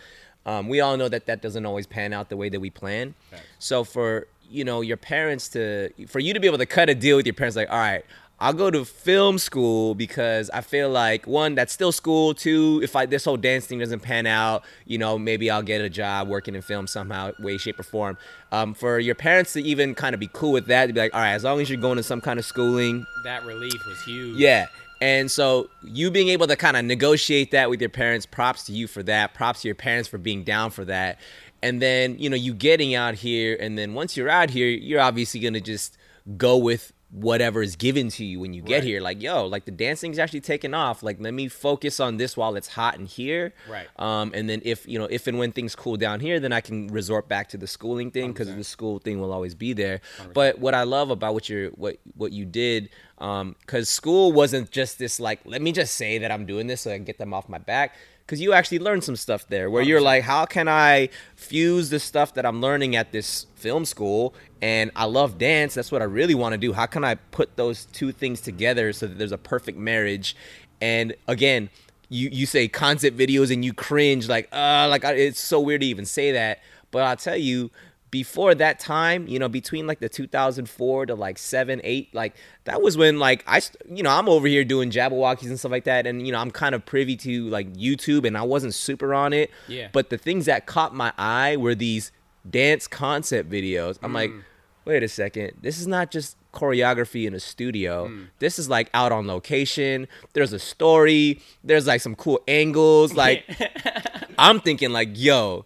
Um, 0.47 0.68
we 0.68 0.80
all 0.80 0.97
know 0.97 1.09
that 1.09 1.26
that 1.26 1.43
doesn't 1.43 1.66
always 1.66 1.87
pan 1.87 2.12
out 2.12 2.28
the 2.28 2.37
way 2.37 2.49
that 2.49 2.61
we 2.61 2.70
plan. 2.70 3.14
So 3.59 3.85
for 3.85 4.26
you 4.53 4.64
know 4.64 4.83
your 4.83 4.97
parents 4.97 5.49
to 5.49 5.91
for 6.07 6.20
you 6.20 6.35
to 6.35 6.41
be 6.41 6.47
able 6.47 6.59
to 6.59 6.66
cut 6.66 6.89
a 6.91 6.95
deal 6.95 7.16
with 7.16 7.26
your 7.26 7.35
parents 7.35 7.57
like 7.57 7.70
all 7.70 7.78
right 7.78 8.05
I'll 8.43 8.53
go 8.53 8.72
to 8.72 8.84
film 8.84 9.38
school 9.38 9.95
because 9.95 10.51
I 10.51 10.62
feel 10.62 10.90
like 10.90 11.28
one, 11.28 11.55
that's 11.55 11.72
still 11.72 11.93
school. 11.93 12.34
Two, 12.34 12.80
if 12.82 12.97
I 12.97 13.07
this 13.07 13.24
whole 13.24 13.36
dance 13.36 13.66
thing 13.66 13.78
doesn't 13.78 14.01
pan 14.01 14.26
out, 14.26 14.64
you 14.84 14.99
know, 14.99 15.16
maybe 15.16 15.49
I'll 15.49 15.62
get 15.62 15.80
a 15.80 15.88
job 15.88 16.26
working 16.26 16.57
in 16.57 16.61
film 16.62 16.88
somehow, 16.88 17.30
way, 17.38 17.57
shape, 17.57 17.78
or 17.78 17.84
form. 17.84 18.18
Um, 18.51 18.74
for 18.74 18.99
your 18.99 19.14
parents 19.14 19.53
to 19.53 19.62
even 19.62 19.95
kind 19.95 20.12
of 20.12 20.18
be 20.18 20.28
cool 20.32 20.51
with 20.51 20.66
that, 20.66 20.86
to 20.86 20.93
be 20.93 20.99
like, 20.99 21.14
all 21.14 21.20
right, 21.20 21.34
as 21.34 21.45
long 21.45 21.61
as 21.61 21.70
you're 21.70 21.80
going 21.80 21.99
to 21.99 22.03
some 22.03 22.20
kind 22.20 22.40
of 22.40 22.45
schooling, 22.45 23.07
That 23.22 23.45
relief 23.45 23.80
was 23.86 24.03
huge. 24.03 24.36
yeah. 24.38 24.66
And 25.01 25.30
so 25.30 25.68
you 25.84 26.11
being 26.11 26.28
able 26.28 26.49
to 26.49 26.57
kind 26.57 26.76
of 26.76 26.84
negotiate 26.84 27.53
that 27.53 27.70
with 27.70 27.80
your 27.80 27.90
parents, 27.90 28.26
props 28.26 28.64
to 28.64 28.72
you 28.72 28.88
for 28.88 29.05
that. 29.05 29.34
Props 29.34 29.62
to 29.62 29.68
your 29.68 29.74
parents 29.76 30.09
for 30.09 30.18
being 30.18 30.43
down 30.43 30.70
for 30.70 30.84
that. 30.86 31.20
And 31.62 31.80
then, 31.80 32.18
you 32.18 32.28
know, 32.28 32.36
you 32.36 32.55
getting 32.55 32.95
out 32.97 33.14
here 33.14 33.57
and 33.61 33.78
then 33.78 33.95
once 33.95 34.16
you're 34.16 34.28
out 34.28 34.51
here, 34.51 34.66
you're 34.66 35.01
obviously 35.01 35.38
going 35.38 35.55
to 35.55 35.61
just 35.61 35.97
go 36.36 36.57
with 36.57 36.93
whatever 37.13 37.63
is 37.63 37.77
given 37.77 38.09
to 38.09 38.25
you 38.25 38.41
when 38.41 38.55
you 38.55 38.63
get 38.63 38.77
Right. 38.77 38.85
here. 38.85 39.01
Like, 39.03 39.21
yo, 39.23 39.47
like 39.47 39.67
the 39.67 39.71
dancing's 39.71 40.19
actually 40.19 40.41
taking 40.41 40.73
off. 40.73 41.03
Like, 41.03 41.19
let 41.21 41.35
me 41.35 41.47
focus 41.47 42.01
on 42.01 42.17
this 42.17 42.37
while 42.39 42.57
it's 42.57 42.69
hot 42.69 42.99
in 42.99 43.05
here. 43.05 43.53
Right. 43.69 43.87
Um, 43.97 44.33
and 44.35 44.49
then 44.49 44.63
if 44.65 44.89
you 44.89 44.99
know, 44.99 45.05
if 45.11 45.27
and 45.27 45.39
when 45.39 45.53
things 45.53 45.77
cool 45.77 45.99
down 45.99 46.21
here, 46.21 46.41
then 46.41 46.53
I 46.55 46.63
can 46.63 46.89
resort 46.89 47.29
back 47.29 47.51
to 47.51 47.59
the 47.59 47.67
schooling 47.67 48.11
thing 48.11 48.33
because 48.33 48.49
the 48.55 48.65
school 48.65 48.99
thing 48.99 49.21
will 49.21 49.33
always 49.33 49.55
be 49.55 49.75
there. 49.75 50.01
But 50.33 50.59
what 50.59 50.73
I 50.75 50.85
love 50.85 51.11
about 51.11 51.35
what 51.35 51.49
you're 51.51 51.69
what 51.71 51.99
what 52.17 52.33
you 52.33 52.47
did, 52.47 52.89
um, 53.19 53.57
because 53.61 53.91
school 53.91 54.33
wasn't 54.33 54.71
just 54.71 54.99
this 54.99 55.21
like, 55.21 55.41
let 55.45 55.61
me 55.61 55.73
just 55.73 55.95
say 55.97 56.17
that 56.19 56.33
I'm 56.33 56.47
doing 56.47 56.67
this 56.67 56.81
so 56.81 56.93
I 56.93 56.97
can 56.97 57.05
get 57.05 57.19
them 57.19 57.35
off 57.35 57.47
my 57.49 57.59
back. 57.59 57.95
Because 58.33 58.41
you 58.41 58.55
actually 58.55 58.78
learned 58.78 59.05
some 59.05 59.14
stuff 59.14 59.47
there, 59.49 59.68
where 59.68 59.83
you're 59.83 60.01
like, 60.01 60.22
how 60.22 60.47
can 60.47 60.66
I 60.66 61.11
fuse 61.37 61.91
the 61.91 62.01
stuff 62.01 62.33
that 62.33 62.47
I'm 62.47 62.62
learning 62.62 62.97
at 62.97 63.12
this 63.12 63.45
film 63.57 63.85
school, 63.85 64.35
and 64.62 64.91
I 64.97 65.05
love 65.05 65.37
dance. 65.37 65.74
That's 65.74 65.93
what 65.93 66.01
I 66.01 66.07
really 66.07 66.35
want 66.35 66.55
to 66.55 66.57
do. 66.57 66.72
How 66.72 66.87
can 66.87 67.05
I 67.05 67.16
put 67.16 67.57
those 67.57 67.85
two 67.85 68.11
things 68.11 68.41
together 68.41 68.95
so 68.95 69.07
that 69.07 69.18
there's 69.18 69.33
a 69.33 69.37
perfect 69.37 69.76
marriage? 69.76 70.35
And 70.80 71.14
again, 71.28 71.68
you 72.09 72.30
you 72.33 72.47
say 72.47 72.68
concept 72.68 73.18
videos 73.18 73.53
and 73.53 73.66
you 73.66 73.74
cringe 73.74 74.30
like 74.30 74.49
uh 74.51 74.87
like 74.89 75.05
I- 75.05 75.12
it's 75.12 75.39
so 75.39 75.61
weird 75.61 75.83
to 75.83 75.87
even 75.87 76.05
say 76.07 76.33
that 76.33 76.61
but 76.91 77.03
i'll 77.05 77.16
tell 77.16 77.37
you 77.39 77.70
before 78.13 78.55
that 78.55 78.79
time 78.79 79.27
you 79.27 79.39
know 79.39 79.49
between 79.49 79.87
like 79.87 79.99
the 79.99 80.09
2004 80.09 81.07
to 81.07 81.15
like 81.15 81.39
7 81.39 81.81
8 81.83 82.15
like 82.15 82.37
that 82.65 82.83
was 82.83 82.97
when 82.97 83.19
like 83.19 83.43
i 83.47 83.61
you 83.91 84.03
know 84.03 84.11
i'm 84.11 84.29
over 84.29 84.47
here 84.47 84.65
doing 84.65 84.91
Jabbawockeez 84.91 85.49
and 85.49 85.59
stuff 85.59 85.73
like 85.73 85.85
that 85.85 86.07
and 86.07 86.25
you 86.25 86.31
know 86.31 86.39
i'm 86.39 86.51
kind 86.51 86.75
of 86.75 86.85
privy 86.85 87.17
to 87.17 87.49
like 87.49 87.73
youtube 87.73 88.27
and 88.27 88.37
i 88.37 88.43
wasn't 88.43 88.75
super 88.75 89.15
on 89.15 89.33
it. 89.33 89.51
Yeah. 89.67 89.89
but 89.93 90.11
the 90.11 90.19
things 90.19 90.45
that 90.45 90.67
caught 90.67 90.95
my 90.95 91.13
eye 91.17 91.57
were 91.57 91.75
these 91.75 92.13
dance 92.49 92.87
concept 92.87 93.51
videos. 93.51 93.99
I'm 94.03 94.13
like 94.13 94.31
mm. 94.31 94.43
wait 94.85 95.03
a 95.03 95.09
second. 95.09 95.53
This 95.63 95.81
is 95.81 95.87
not 95.87 96.11
just 96.11 96.37
choreography 96.53 97.27
in 97.27 97.33
a 97.33 97.41
studio. 97.41 98.09
Mm. 98.09 98.27
This 98.41 98.59
is 98.59 98.69
like 98.69 98.91
out 98.93 99.11
on 99.11 99.27
location. 99.27 100.07
There's 100.35 100.53
a 100.53 100.59
story. 100.59 101.41
There's 101.65 101.87
like 101.87 102.03
some 102.03 102.15
cool 102.15 102.43
angles. 102.47 103.15
Like 103.15 103.45
i'm 104.39 104.61
thinking 104.61 104.91
like 104.91 105.11
yo 105.13 105.65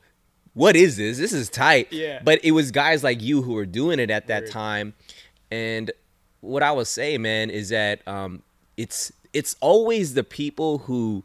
what 0.56 0.74
is 0.74 0.96
this 0.96 1.18
this 1.18 1.32
is 1.32 1.48
tight 1.50 1.86
Yeah. 1.92 2.20
but 2.24 2.40
it 2.42 2.52
was 2.52 2.70
guys 2.70 3.04
like 3.04 3.20
you 3.22 3.42
who 3.42 3.52
were 3.52 3.66
doing 3.66 3.98
it 4.00 4.10
at 4.10 4.26
that 4.28 4.50
time 4.50 4.94
and 5.50 5.90
what 6.40 6.62
i 6.62 6.72
would 6.72 6.86
say 6.86 7.18
man 7.18 7.50
is 7.50 7.68
that 7.68 8.00
um 8.08 8.42
it's 8.76 9.12
it's 9.32 9.54
always 9.60 10.14
the 10.14 10.24
people 10.24 10.78
who 10.88 11.22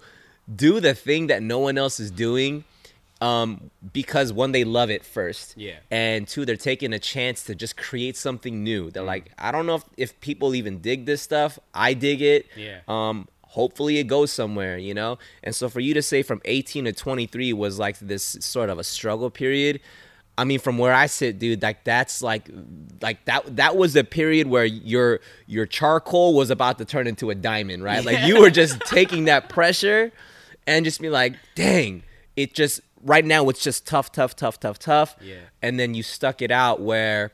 do 0.53 0.79
the 0.81 0.93
thing 0.93 1.27
that 1.27 1.41
no 1.41 1.59
one 1.59 1.77
else 1.77 1.97
is 1.99 2.11
doing 2.11 2.63
um 3.21 3.69
because 3.93 4.33
one 4.33 4.51
they 4.51 4.63
love 4.63 4.89
it 4.89 5.03
first 5.05 5.53
Yeah. 5.55 5.75
and 5.91 6.27
two 6.27 6.43
they're 6.43 6.55
taking 6.71 6.91
a 6.91 6.99
chance 6.99 7.43
to 7.45 7.55
just 7.55 7.77
create 7.77 8.17
something 8.17 8.63
new 8.63 8.87
Mm. 8.87 8.93
they're 8.93 9.03
like 9.15 9.31
i 9.37 9.51
don't 9.51 9.65
know 9.65 9.75
if, 9.75 9.83
if 9.95 10.19
people 10.21 10.55
even 10.55 10.79
dig 10.81 11.05
this 11.05 11.21
stuff 11.21 11.57
i 11.73 11.93
dig 11.93 12.21
it 12.21 12.47
Yeah. 12.57 12.79
um 12.87 13.27
hopefully 13.51 13.97
it 13.97 14.05
goes 14.05 14.31
somewhere 14.31 14.77
you 14.77 14.93
know? 14.93 15.17
And 15.43 15.55
so 15.55 15.69
for 15.69 15.79
you 15.79 15.93
to 15.93 16.01
say 16.01 16.23
from 16.23 16.41
18 16.45 16.85
to 16.85 16.93
23 16.93 17.53
was 17.53 17.79
like 17.79 17.99
this 17.99 18.23
sort 18.39 18.69
of 18.69 18.79
a 18.79 18.83
struggle 18.83 19.29
period 19.29 19.79
i 20.37 20.45
mean 20.45 20.59
from 20.59 20.77
where 20.77 20.93
i 20.93 21.07
sit 21.07 21.37
dude 21.39 21.61
like 21.61 21.83
that's 21.83 22.21
like 22.23 22.49
like 23.01 23.23
that 23.25 23.43
that 23.57 23.75
was 23.75 23.91
the 23.93 24.03
period 24.03 24.47
where 24.47 24.63
your 24.63 25.19
your 25.45 25.65
charcoal 25.65 26.33
was 26.33 26.49
about 26.49 26.77
to 26.77 26.85
turn 26.85 27.05
into 27.05 27.29
a 27.29 27.35
diamond 27.35 27.83
right? 27.83 28.03
Like 28.05 28.25
you 28.25 28.39
were 28.39 28.49
just 28.49 28.79
taking 28.85 29.25
that 29.25 29.49
pressure 29.49 30.11
and 30.65 30.85
just 30.85 31.01
be 31.01 31.09
like 31.09 31.33
dang 31.55 32.03
it 32.37 32.53
just 32.53 32.79
right 33.03 33.25
now 33.25 33.49
it's 33.49 33.61
just 33.61 33.85
tough 33.85 34.11
tough 34.11 34.35
tough 34.35 34.57
tough 34.59 34.79
tough. 34.79 35.15
Yeah. 35.21 35.35
and 35.61 35.77
then 35.77 35.93
you 35.93 36.01
stuck 36.03 36.41
it 36.41 36.49
out 36.51 36.79
where 36.79 37.31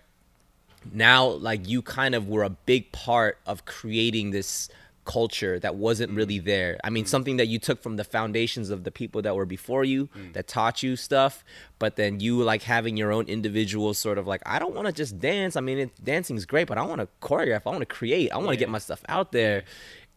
now 0.91 1.28
like 1.28 1.68
you 1.68 1.82
kind 1.84 2.15
of 2.15 2.28
were 2.28 2.43
a 2.43 2.49
big 2.49 2.91
part 2.91 3.38
of 3.45 3.65
creating 3.65 4.32
this 4.32 4.70
culture 5.08 5.58
that 5.60 5.76
wasn't 5.76 6.12
really 6.12 6.39
mm. 6.39 6.45
there. 6.45 6.78
I 6.84 6.91
mean, 6.91 7.05
mm. 7.05 7.08
something 7.08 7.38
that 7.38 7.47
you 7.47 7.58
took 7.58 7.82
from 7.82 7.95
the 7.95 8.03
foundations 8.03 8.70
of 8.70 8.84
the 8.84 8.91
people 8.91 9.24
that 9.24 9.36
were 9.36 9.45
before 9.45 9.84
you 9.84 10.08
mm. 10.08 10.34
that 10.34 10.47
taught 10.47 10.84
you 10.84 10.95
stuff, 10.95 11.43
but 11.80 11.95
then 11.95 12.20
you 12.20 12.43
like 12.43 12.62
having 12.62 12.97
your 12.97 13.12
own 13.12 13.26
individual 13.26 13.95
sort 13.95 14.20
of 14.20 14.28
like 14.28 14.43
I 14.45 14.60
don't 14.60 14.76
want 14.76 14.86
to 14.86 14.93
just 14.93 15.20
dance. 15.20 15.55
I 15.55 15.62
mean, 15.62 15.80
it, 15.80 16.03
dancing's 16.03 16.45
great, 16.45 16.68
but 16.68 16.78
I 16.78 16.84
want 16.84 17.01
to 17.01 17.08
choreograph. 17.22 17.62
I 17.66 17.70
want 17.70 17.80
to 17.80 17.88
create. 17.88 18.32
I 18.32 18.38
want 18.38 18.49
to 18.49 18.58
get 18.58 18.70
my 18.70 18.78
stuff 18.78 19.01
out 19.08 19.32
there. 19.32 19.64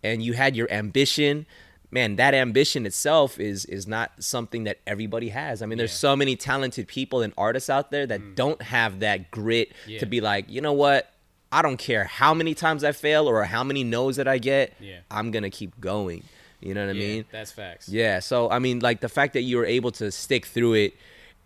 And 0.03 0.23
you 0.23 0.33
had 0.35 0.57
your 0.57 0.71
ambition. 0.71 1.47
Man, 1.93 2.17
that 2.17 2.35
ambition 2.35 2.85
itself 2.87 3.39
is 3.41 3.65
is 3.65 3.87
not 3.87 4.11
something 4.19 4.65
that 4.65 4.79
everybody 4.87 5.29
has. 5.31 5.63
I 5.63 5.67
mean, 5.67 5.79
there's 5.79 5.93
so 5.93 6.15
many 6.17 6.37
talented 6.37 6.89
people 6.89 7.23
and 7.23 7.33
artists 7.39 7.71
out 7.71 7.91
there 7.91 8.07
that 8.07 8.35
don't 8.35 8.61
have 8.63 9.01
that 9.01 9.31
grit 9.31 9.73
Yeah. 9.87 10.01
to 10.01 10.07
be 10.07 10.21
like, 10.21 10.49
you 10.49 10.61
know 10.61 10.73
what? 10.73 11.13
I 11.53 11.63
don't 11.63 11.79
care 11.79 12.05
how 12.05 12.33
many 12.35 12.55
times 12.55 12.85
I 12.85 12.93
fail 12.93 13.29
or 13.29 13.43
how 13.45 13.65
many 13.65 13.83
no's 13.85 14.17
that 14.17 14.29
I 14.29 14.39
get. 14.39 14.73
Yeah. 14.81 14.99
I'm 15.11 15.31
gonna 15.31 15.51
keep 15.51 15.81
going. 15.81 16.25
You 16.61 16.75
know 16.75 16.87
what 16.87 16.95
I 16.95 16.99
Yeah, 16.99 17.09
mean? 17.09 17.25
that's 17.33 17.51
facts. 17.53 17.89
Yeah. 17.89 18.21
So 18.21 18.51
I 18.51 18.59
mean, 18.59 18.81
like 18.81 19.01
the 19.01 19.09
fact 19.09 19.33
that 19.35 19.43
you 19.43 19.57
were 19.57 19.65
able 19.67 19.91
to 19.93 20.11
stick 20.13 20.47
through 20.47 20.75
it, 20.75 20.95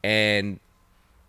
and 0.03 0.59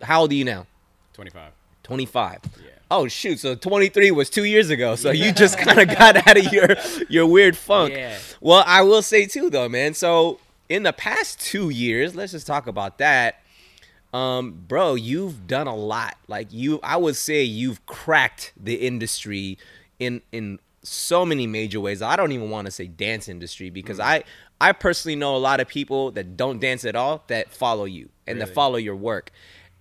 how 0.01 0.21
old 0.21 0.31
are 0.31 0.35
you 0.35 0.43
now? 0.45 0.65
25. 1.13 1.51
25. 1.83 2.39
Yeah. 2.57 2.69
Oh 2.91 3.07
shoot! 3.07 3.39
So 3.39 3.55
23 3.55 4.11
was 4.11 4.29
two 4.29 4.43
years 4.43 4.69
ago. 4.69 4.95
So 4.95 5.11
you 5.11 5.31
just 5.43 5.57
kind 5.57 5.79
of 5.79 5.87
got 5.97 6.27
out 6.27 6.37
of 6.37 6.51
your 6.51 6.75
your 7.09 7.25
weird 7.27 7.55
funk. 7.55 7.93
Yeah. 7.93 8.17
Well, 8.41 8.63
I 8.67 8.81
will 8.81 9.01
say 9.01 9.25
too, 9.25 9.49
though, 9.49 9.69
man. 9.69 9.93
So 9.93 10.39
in 10.67 10.83
the 10.83 10.93
past 10.93 11.39
two 11.39 11.69
years, 11.69 12.15
let's 12.15 12.31
just 12.33 12.45
talk 12.47 12.67
about 12.67 12.97
that. 12.97 13.39
Um, 14.13 14.63
bro, 14.67 14.95
you've 14.95 15.47
done 15.47 15.67
a 15.67 15.75
lot. 15.75 16.17
Like 16.27 16.47
you, 16.51 16.79
I 16.83 16.97
would 16.97 17.15
say 17.15 17.43
you've 17.43 17.85
cracked 17.85 18.53
the 18.55 18.75
industry 18.75 19.57
in 19.99 20.21
in 20.31 20.59
so 20.83 21.25
many 21.25 21.47
major 21.47 21.79
ways. 21.79 22.01
I 22.01 22.15
don't 22.15 22.31
even 22.31 22.49
want 22.49 22.65
to 22.65 22.71
say 22.71 22.87
dance 22.87 23.27
industry 23.27 23.69
because 23.69 23.99
I 23.99 24.23
I 24.61 24.71
personally 24.71 25.15
know 25.15 25.35
a 25.35 25.37
lot 25.37 25.59
of 25.59 25.67
people 25.67 26.11
that 26.11 26.37
don't 26.37 26.59
dance 26.59 26.85
at 26.85 26.95
all 26.95 27.23
that 27.27 27.51
follow 27.51 27.85
you 27.85 28.09
and 28.25 28.39
that 28.41 28.49
follow 28.49 28.77
your 28.77 28.95
work. 28.95 29.31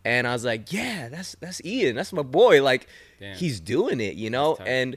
And 0.05 0.27
I 0.27 0.33
was 0.33 0.45
like, 0.45 0.73
yeah, 0.73 1.09
that's 1.09 1.37
that's 1.41 1.65
Ian. 1.65 1.97
That's 1.97 2.13
my 2.13 2.23
boy. 2.23 2.63
Like 2.63 2.89
Damn. 3.21 3.37
he's 3.37 3.61
doing 3.61 4.01
it, 4.01 4.15
you 4.17 4.31
know? 4.31 4.57
And 4.57 4.97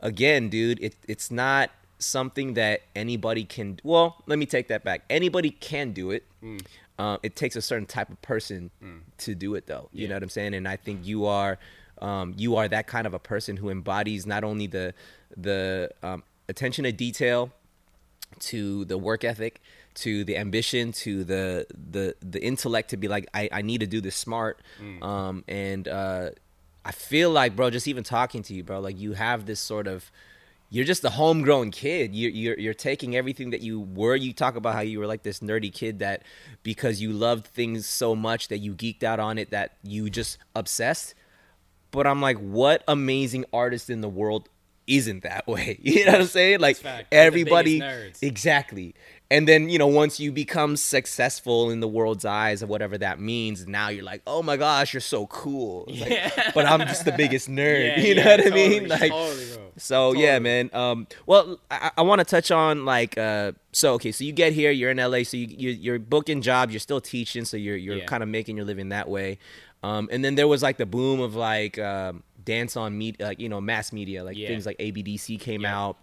again, 0.00 0.48
dude, 0.48 0.80
it 0.82 0.96
it's 1.08 1.30
not 1.30 1.70
something 1.98 2.54
that 2.54 2.82
anybody 2.94 3.44
can 3.44 3.78
well, 3.82 4.22
let 4.26 4.38
me 4.38 4.46
take 4.46 4.68
that 4.68 4.84
back. 4.84 5.04
Anybody 5.08 5.50
can 5.50 5.92
do 5.92 6.10
it. 6.10 6.24
Mm. 6.42 6.64
Uh, 6.98 7.18
it 7.22 7.34
takes 7.34 7.56
a 7.56 7.62
certain 7.62 7.86
type 7.86 8.08
of 8.10 8.20
person 8.22 8.70
to 9.18 9.34
do 9.34 9.54
it 9.56 9.66
though. 9.66 9.88
You 9.92 10.02
Yeah. 10.02 10.08
know 10.10 10.14
what 10.16 10.22
I'm 10.24 10.28
saying? 10.28 10.54
And 10.54 10.68
I 10.68 10.76
think 10.76 11.04
you 11.06 11.26
are 11.26 11.58
um, 12.00 12.34
you 12.36 12.56
are 12.56 12.68
that 12.68 12.86
kind 12.86 13.06
of 13.06 13.14
a 13.14 13.18
person 13.18 13.56
who 13.56 13.70
embodies 13.70 14.26
not 14.26 14.44
only 14.44 14.66
the 14.66 14.94
the 15.36 15.90
um, 16.02 16.22
attention 16.48 16.84
to 16.84 16.92
detail, 16.92 17.52
to 18.40 18.84
the 18.84 18.98
work 18.98 19.24
ethic, 19.24 19.60
to 19.94 20.24
the 20.24 20.36
ambition, 20.36 20.92
to 20.92 21.24
the 21.24 21.66
the 21.92 22.14
the 22.20 22.42
intellect 22.44 22.90
to 22.90 22.96
be 22.96 23.08
like, 23.08 23.28
I, 23.34 23.48
I 23.52 23.62
need 23.62 23.78
to 23.80 23.86
do 23.86 24.00
this 24.00 24.16
smart. 24.16 24.60
Um, 25.02 25.44
and 25.48 25.86
uh, 25.88 26.30
I 26.84 26.92
feel 26.92 27.30
like, 27.30 27.54
bro, 27.56 27.70
just 27.70 27.88
even 27.88 28.02
talking 28.04 28.42
to 28.44 28.54
you, 28.54 28.62
bro, 28.64 28.80
like 28.80 28.98
you 28.98 29.12
have 29.14 29.46
this 29.46 29.60
sort 29.60 29.86
of 29.86 30.10
you're 30.70 30.84
just 30.84 31.04
a 31.04 31.10
homegrown 31.10 31.70
kid. 31.70 32.14
You're, 32.14 32.30
you're 32.30 32.58
you're 32.58 32.74
taking 32.74 33.14
everything 33.16 33.50
that 33.50 33.60
you 33.60 33.80
were. 33.80 34.16
You 34.16 34.32
talk 34.32 34.56
about 34.56 34.74
how 34.74 34.80
you 34.80 34.98
were 34.98 35.06
like 35.06 35.22
this 35.22 35.40
nerdy 35.40 35.72
kid 35.72 36.00
that 36.00 36.22
because 36.62 37.00
you 37.00 37.12
loved 37.12 37.46
things 37.46 37.86
so 37.86 38.16
much 38.16 38.48
that 38.48 38.58
you 38.58 38.74
geeked 38.74 39.02
out 39.02 39.20
on 39.20 39.38
it 39.38 39.50
that 39.50 39.76
you 39.82 40.10
just 40.10 40.38
obsessed. 40.54 41.14
But 41.90 42.06
I'm 42.06 42.20
like, 42.20 42.38
what 42.38 42.82
amazing 42.88 43.44
artist 43.52 43.88
in 43.88 44.00
the 44.00 44.08
world 44.08 44.48
isn't 44.86 45.22
that 45.22 45.46
way. 45.48 45.78
You 45.82 46.06
know 46.06 46.12
what 46.12 46.20
I'm 46.22 46.26
saying? 46.26 46.60
Like 46.60 46.76
fact. 46.76 47.10
They're 47.10 47.20
the 47.20 47.26
everybody 47.26 47.82
exactly. 48.22 48.94
And 49.30 49.48
then, 49.48 49.70
you 49.70 49.78
know, 49.78 49.86
once 49.86 50.20
you 50.20 50.30
become 50.30 50.76
successful 50.76 51.70
in 51.70 51.80
the 51.80 51.88
world's 51.88 52.24
eyes 52.26 52.60
of 52.62 52.68
whatever 52.68 52.98
that 52.98 53.18
means, 53.18 53.66
now 53.66 53.88
you're 53.88 54.04
like, 54.04 54.22
"Oh 54.26 54.42
my 54.42 54.56
gosh, 54.56 54.92
you're 54.92 55.00
so 55.00 55.26
cool." 55.28 55.86
Like, 55.88 56.10
Yeah. 56.10 56.50
but 56.54 56.66
I'm 56.66 56.80
just 56.80 57.04
the 57.04 57.12
biggest 57.12 57.48
nerd. 57.50 57.96
Yeah, 57.96 58.00
you 58.00 58.14
know 58.14 58.22
yeah, 58.22 58.36
what 58.36 58.46
I 58.46 58.50
mean? 58.50 58.88
Like 58.88 59.10
totally, 59.10 59.46
so 59.78 60.12
yeah, 60.12 60.38
man. 60.38 60.70
Um, 60.72 61.06
well, 61.26 61.58
I, 61.70 61.90
I 61.96 62.02
want 62.02 62.20
to 62.20 62.24
touch 62.24 62.50
on 62.50 62.84
like, 62.84 63.16
uh, 63.16 63.52
so 63.72 63.94
okay, 63.94 64.12
so 64.12 64.24
you 64.24 64.32
get 64.32 64.52
here, 64.52 64.70
you're 64.70 64.90
in 64.90 64.98
LA, 64.98 65.22
so 65.22 65.36
you, 65.38 65.46
you 65.48 65.70
you're 65.70 65.98
booking 65.98 66.42
jobs, 66.42 66.72
you're 66.72 66.80
still 66.80 67.00
teaching, 67.00 67.44
so 67.46 67.56
you're 67.56 67.76
you're 67.76 68.00
kind 68.06 68.22
of 68.22 68.28
making 68.28 68.56
your 68.56 68.66
living 68.66 68.90
that 68.90 69.08
way. 69.08 69.38
Um, 69.82 70.08
and 70.12 70.24
then 70.24 70.34
there 70.34 70.48
was 70.48 70.62
like 70.62 70.76
the 70.76 70.86
boom 70.86 71.20
of 71.20 71.34
like 71.34 71.78
um, 71.78 72.22
dance 72.44 72.76
on 72.76 72.96
meet 72.96 73.20
like 73.20 73.40
you 73.40 73.48
know, 73.48 73.60
mass 73.60 73.92
media, 73.92 74.22
like 74.22 74.36
things 74.36 74.66
like 74.66 74.78
ABDC 74.78 75.40
came 75.40 75.64
out. 75.64 75.96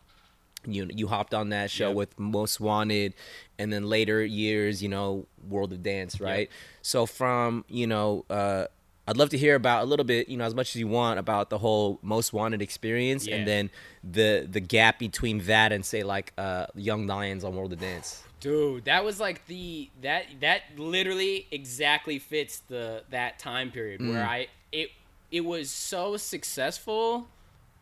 You 0.66 0.88
you 0.93 1.07
hopped 1.07 1.34
on 1.34 1.49
that 1.49 1.72
show 1.72 1.88
Yep. 1.89 1.95
with 1.97 2.20
Most 2.20 2.59
Wanted, 2.59 3.14
and 3.59 3.72
then 3.74 3.88
later 3.89 4.24
years, 4.24 4.82
you 4.84 4.89
know, 4.89 5.26
World 5.47 5.72
of 5.74 5.82
Dance, 5.84 6.20
right? 6.22 6.49
So 6.82 7.05
from 7.05 7.66
you 7.68 7.88
know. 7.88 8.26
Uh, 8.30 8.66
I'd 9.07 9.18
love 9.18 9.30
to 9.30 9.38
hear 9.38 9.55
about 9.55 9.82
a 9.84 9.86
little 9.88 10.05
bit, 10.05 10.30
you 10.30 10.38
know, 10.38 10.45
as 10.45 10.53
much 10.53 10.70
as 10.70 10.80
you 10.80 10.88
want 10.88 11.18
about 11.20 11.49
the 11.49 11.57
whole 11.57 11.97
most 12.03 12.32
wanted 12.34 12.62
experience, 12.62 13.26
Yeah. 13.26 13.38
and 13.38 13.47
then 13.47 13.70
the 14.03 14.47
the 14.49 14.59
gap 14.62 14.99
between 14.99 15.39
that 15.45 15.72
and 15.72 15.84
say 15.84 16.03
like 16.03 16.32
uh, 16.38 16.68
Young 16.76 17.07
Lions 17.07 17.43
on 17.43 17.55
World 17.55 17.74
of 17.74 17.80
Dance. 17.80 18.24
Dude, 18.39 18.86
that 18.86 19.03
was 19.03 19.20
like 19.20 19.47
the 19.47 19.89
that 20.03 20.26
that 20.41 20.62
literally 20.78 21.47
exactly 21.51 22.20
fits 22.20 22.59
the 22.68 23.03
that 23.09 23.39
time 23.39 23.72
period 23.72 24.01
Mm. 24.01 24.09
where 24.14 24.24
I 24.26 24.47
it 24.72 24.91
it 25.32 25.41
was 25.45 25.72
so 25.72 26.16
successful, 26.16 27.28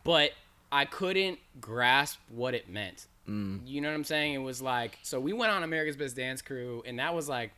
but 0.04 0.30
I 0.72 0.84
couldn't 0.84 1.38
grasp 1.60 2.18
what 2.28 2.54
it 2.54 2.68
meant. 2.68 3.06
Mm. 3.28 3.60
You 3.66 3.80
know 3.80 3.88
what 3.88 3.94
I'm 3.94 4.04
saying? 4.04 4.34
It 4.34 4.38
was 4.38 4.62
like 4.62 4.98
so 5.02 5.20
we 5.20 5.32
went 5.32 5.52
on 5.52 5.62
America's 5.62 5.96
Best 5.96 6.16
Dance 6.16 6.42
Crew, 6.42 6.82
and 6.86 6.98
that 6.98 7.14
was 7.14 7.28
like 7.28 7.52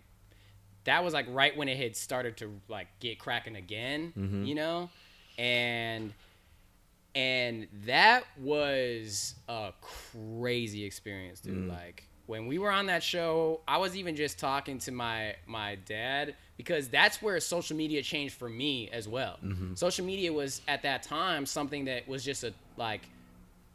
that 0.84 1.04
was 1.04 1.14
like 1.14 1.26
right 1.30 1.56
when 1.56 1.68
it 1.68 1.76
had 1.76 1.96
started 1.96 2.36
to 2.38 2.60
like 2.68 2.88
get 3.00 3.18
cracking 3.18 3.56
again. 3.56 4.12
Mm-hmm. 4.16 4.44
You 4.44 4.54
know, 4.54 4.90
and 5.38 6.12
and 7.14 7.68
that 7.86 8.24
was 8.40 9.34
a 9.48 9.72
crazy 9.80 10.84
experience 10.84 11.40
dude 11.40 11.68
like 11.68 12.04
when 12.26 12.46
we 12.46 12.58
were 12.58 12.70
on 12.70 12.86
that 12.86 13.02
show 13.02 13.60
i 13.66 13.76
was 13.76 13.96
even 13.96 14.14
just 14.16 14.38
talking 14.38 14.78
to 14.78 14.92
my 14.92 15.34
my 15.46 15.76
dad 15.86 16.34
because 16.56 16.88
that's 16.88 17.20
where 17.20 17.38
social 17.40 17.76
media 17.76 18.02
changed 18.02 18.34
for 18.34 18.48
me 18.48 18.88
as 18.90 19.08
well 19.08 19.38
social 19.74 20.04
media 20.04 20.32
was 20.32 20.60
at 20.68 20.82
that 20.82 21.02
time 21.02 21.44
something 21.46 21.84
that 21.86 22.06
was 22.08 22.24
just 22.24 22.44
a 22.44 22.52
like 22.76 23.02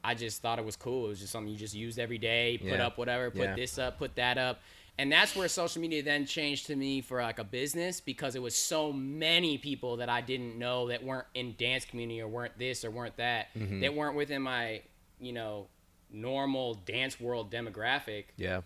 i 0.03 0.13
just 0.13 0.41
thought 0.41 0.59
it 0.59 0.65
was 0.65 0.75
cool 0.75 1.05
it 1.05 1.09
was 1.09 1.19
just 1.19 1.31
something 1.31 1.51
you 1.51 1.57
just 1.57 1.75
used 1.75 1.99
every 1.99 2.17
day 2.17 2.57
put 2.57 2.79
Yeah. 2.79 2.87
up 2.87 2.97
whatever 2.97 3.29
put 3.31 3.41
Yeah. 3.41 3.55
this 3.55 3.77
up 3.77 3.97
put 3.97 4.15
that 4.15 4.37
up 4.37 4.59
and 4.99 5.11
that's 5.11 5.35
where 5.35 5.47
social 5.47 5.79
media 5.79 6.01
then 6.01 6.25
changed 6.25 6.65
to 6.67 6.75
me 6.75 7.01
for 7.01 7.21
like 7.21 7.37
a 7.37 7.43
business 7.43 8.01
because 8.01 8.35
it 8.35 8.41
was 8.41 8.55
so 8.55 8.91
many 8.91 9.59
people 9.59 9.97
that 9.97 10.09
I 10.09 10.21
didn't 10.21 10.57
know 10.57 10.87
that 10.87 11.03
weren't 11.03 11.27
in 11.35 11.53
dance 11.55 11.85
community 11.85 12.19
or 12.19 12.27
weren't 12.27 12.57
this 12.57 12.83
or 12.83 12.89
weren't 12.89 13.15
that 13.17 13.53
Mm-hmm. 13.55 13.81
that 13.81 13.93
weren't 13.93 14.15
within 14.15 14.41
my 14.41 14.81
you 15.19 15.33
know 15.33 15.67
normal 16.11 16.75
dance 16.85 17.19
world 17.19 17.51
demographic 17.51 18.25
Yeah, 18.37 18.61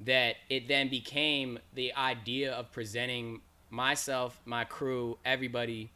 that 0.00 0.36
it 0.48 0.68
then 0.68 0.88
became 0.88 1.58
the 1.74 1.94
idea 1.94 2.52
of 2.52 2.72
presenting 2.72 3.40
myself, 3.70 4.40
my 4.44 4.64
crew, 4.64 5.18
everybody 5.24 5.90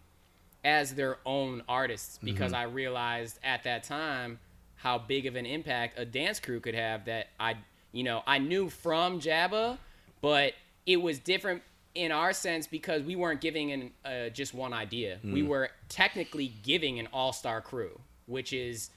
as 0.65 0.95
their 0.95 1.19
own 1.25 1.63
artists. 1.69 2.19
Because 2.23 2.53
I 2.53 2.65
realized 2.65 3.39
at 3.45 3.65
that 3.65 3.85
time 3.85 4.39
how 4.77 4.99
big 4.99 5.27
of 5.27 5.37
an 5.37 5.47
impact 5.47 5.99
a 5.99 6.05
dance 6.05 6.41
crew 6.41 6.61
could 6.61 6.75
have 6.75 7.05
that 7.07 7.29
I 7.39 7.57
you 7.93 8.05
know 8.05 8.23
I 8.27 8.39
knew 8.39 8.69
from 8.71 9.21
Jabba 9.21 9.79
but 10.21 10.53
it 10.87 10.97
was 10.97 11.19
different 11.19 11.63
in 11.95 12.13
our 12.13 12.33
sense 12.33 12.67
because 12.67 13.03
we 13.03 13.17
weren't 13.17 13.41
giving 13.41 13.73
an 13.73 13.91
uh, 14.05 14.29
just 14.29 14.55
one 14.55 14.73
idea. 14.73 15.19
We 15.25 15.43
were 15.43 15.71
technically 15.89 16.53
giving 16.63 16.99
an 16.99 17.09
all-star 17.13 17.61
crew 17.61 18.01
which 18.27 18.53
is 18.53 18.91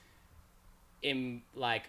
in 1.02 1.41
like 1.56 1.84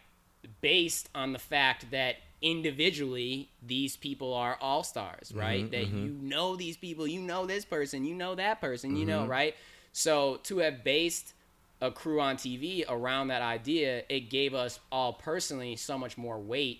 based 0.61 1.09
on 1.15 1.33
the 1.33 1.39
fact 1.39 1.91
that 1.91 2.17
individually 2.41 3.49
these 3.65 3.97
people 3.97 4.35
are 4.35 4.59
all 4.61 4.83
stars 4.83 5.29
mm-hmm, 5.29 5.39
right? 5.39 5.71
That 5.71 5.87
mm-hmm. 5.87 6.05
you 6.05 6.19
know 6.21 6.57
these 6.57 6.77
people 6.77 7.07
you 7.07 7.21
know 7.21 7.47
this 7.47 7.65
person 7.65 8.05
you 8.05 8.15
know 8.15 8.35
that 8.35 8.61
person 8.61 8.97
you 8.97 9.07
know 9.07 9.21
mm-hmm. 9.21 9.31
right? 9.31 9.55
So 9.93 10.41
to 10.45 10.59
have 10.59 10.85
based 10.85 11.35
a 11.81 11.91
crew 11.91 12.21
on 12.21 12.37
tv 12.37 12.85
around 12.89 13.27
that 13.27 13.43
idea 13.43 14.05
it 14.09 14.31
gave 14.31 14.55
us 14.55 14.79
all 14.93 15.15
personally 15.15 15.75
so 15.75 15.99
much 15.99 16.17
more 16.17 16.39
weight 16.39 16.79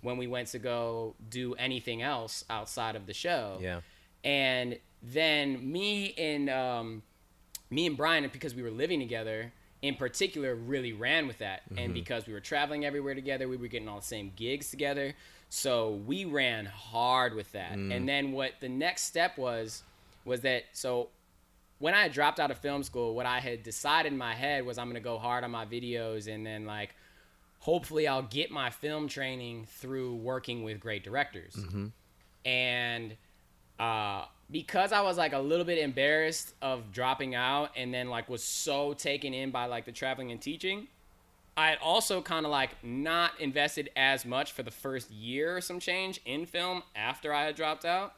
when 0.00 0.16
we 0.16 0.28
went 0.28 0.46
to 0.46 0.60
go 0.60 1.16
do 1.28 1.54
anything 1.54 2.02
else 2.02 2.44
outside 2.48 2.94
of 2.94 3.06
the 3.06 3.12
show. 3.12 3.58
Yeah, 3.60 3.80
and 4.22 4.78
then 5.02 5.72
me 5.72 6.14
and 6.16 6.48
um, 6.48 7.02
me 7.70 7.86
and 7.86 7.96
Brian, 7.96 8.28
because 8.32 8.54
we 8.54 8.62
were 8.62 8.70
living 8.70 9.00
together, 9.00 9.52
in 9.84 9.96
particular, 9.96 10.54
really 10.54 10.94
ran 10.94 11.26
with 11.26 11.38
that. 11.38 11.60
And 11.68 11.78
mm-hmm. 11.78 11.92
because 11.92 12.26
we 12.26 12.32
were 12.32 12.40
traveling 12.40 12.86
everywhere 12.86 13.14
together, 13.14 13.48
we 13.48 13.58
were 13.58 13.68
getting 13.68 13.86
all 13.86 14.00
the 14.00 14.06
same 14.06 14.32
gigs 14.34 14.70
together. 14.70 15.12
So 15.50 16.00
we 16.06 16.24
ran 16.24 16.64
hard 16.64 17.34
with 17.34 17.52
that. 17.52 17.74
Mm. 17.74 17.94
And 17.94 18.08
then 18.08 18.32
what 18.32 18.52
the 18.60 18.68
next 18.70 19.02
step 19.02 19.36
was 19.36 19.82
was 20.24 20.40
that 20.40 20.64
so 20.72 21.10
when 21.80 21.92
I 21.92 22.08
dropped 22.08 22.40
out 22.40 22.50
of 22.50 22.56
film 22.56 22.82
school, 22.82 23.14
what 23.14 23.26
I 23.26 23.40
had 23.40 23.62
decided 23.62 24.10
in 24.10 24.18
my 24.18 24.34
head 24.34 24.64
was 24.64 24.78
I'm 24.78 24.88
gonna 24.88 25.00
go 25.00 25.18
hard 25.18 25.44
on 25.44 25.50
my 25.50 25.66
videos 25.66 26.32
and 26.32 26.46
then 26.46 26.64
like 26.64 26.94
hopefully 27.58 28.08
I'll 28.08 28.22
get 28.22 28.50
my 28.50 28.70
film 28.70 29.06
training 29.06 29.66
through 29.68 30.14
working 30.14 30.64
with 30.64 30.80
great 30.80 31.04
directors. 31.04 31.56
Mm-hmm. 31.56 31.88
And 32.48 33.16
uh, 33.78 34.24
because 34.54 34.92
I 34.92 35.00
was 35.00 35.18
like 35.18 35.32
a 35.32 35.40
little 35.40 35.64
bit 35.64 35.78
embarrassed 35.78 36.54
of 36.62 36.92
dropping 36.92 37.34
out 37.34 37.72
and 37.76 37.92
then 37.92 38.08
like 38.08 38.28
was 38.28 38.44
so 38.44 38.94
taken 38.94 39.34
in 39.34 39.50
by 39.50 39.66
like 39.66 39.84
the 39.84 39.90
traveling 39.90 40.30
and 40.30 40.40
teaching, 40.40 40.86
I 41.56 41.70
had 41.70 41.78
also 41.82 42.22
kind 42.22 42.46
of 42.46 42.52
like 42.52 42.70
not 42.84 43.32
invested 43.40 43.90
as 43.96 44.24
much 44.24 44.52
for 44.52 44.62
the 44.62 44.70
first 44.70 45.10
year 45.10 45.56
or 45.56 45.60
some 45.60 45.80
change 45.80 46.20
in 46.24 46.46
film 46.46 46.84
after 46.94 47.34
I 47.34 47.46
had 47.46 47.56
dropped 47.56 47.84
out. 47.84 48.14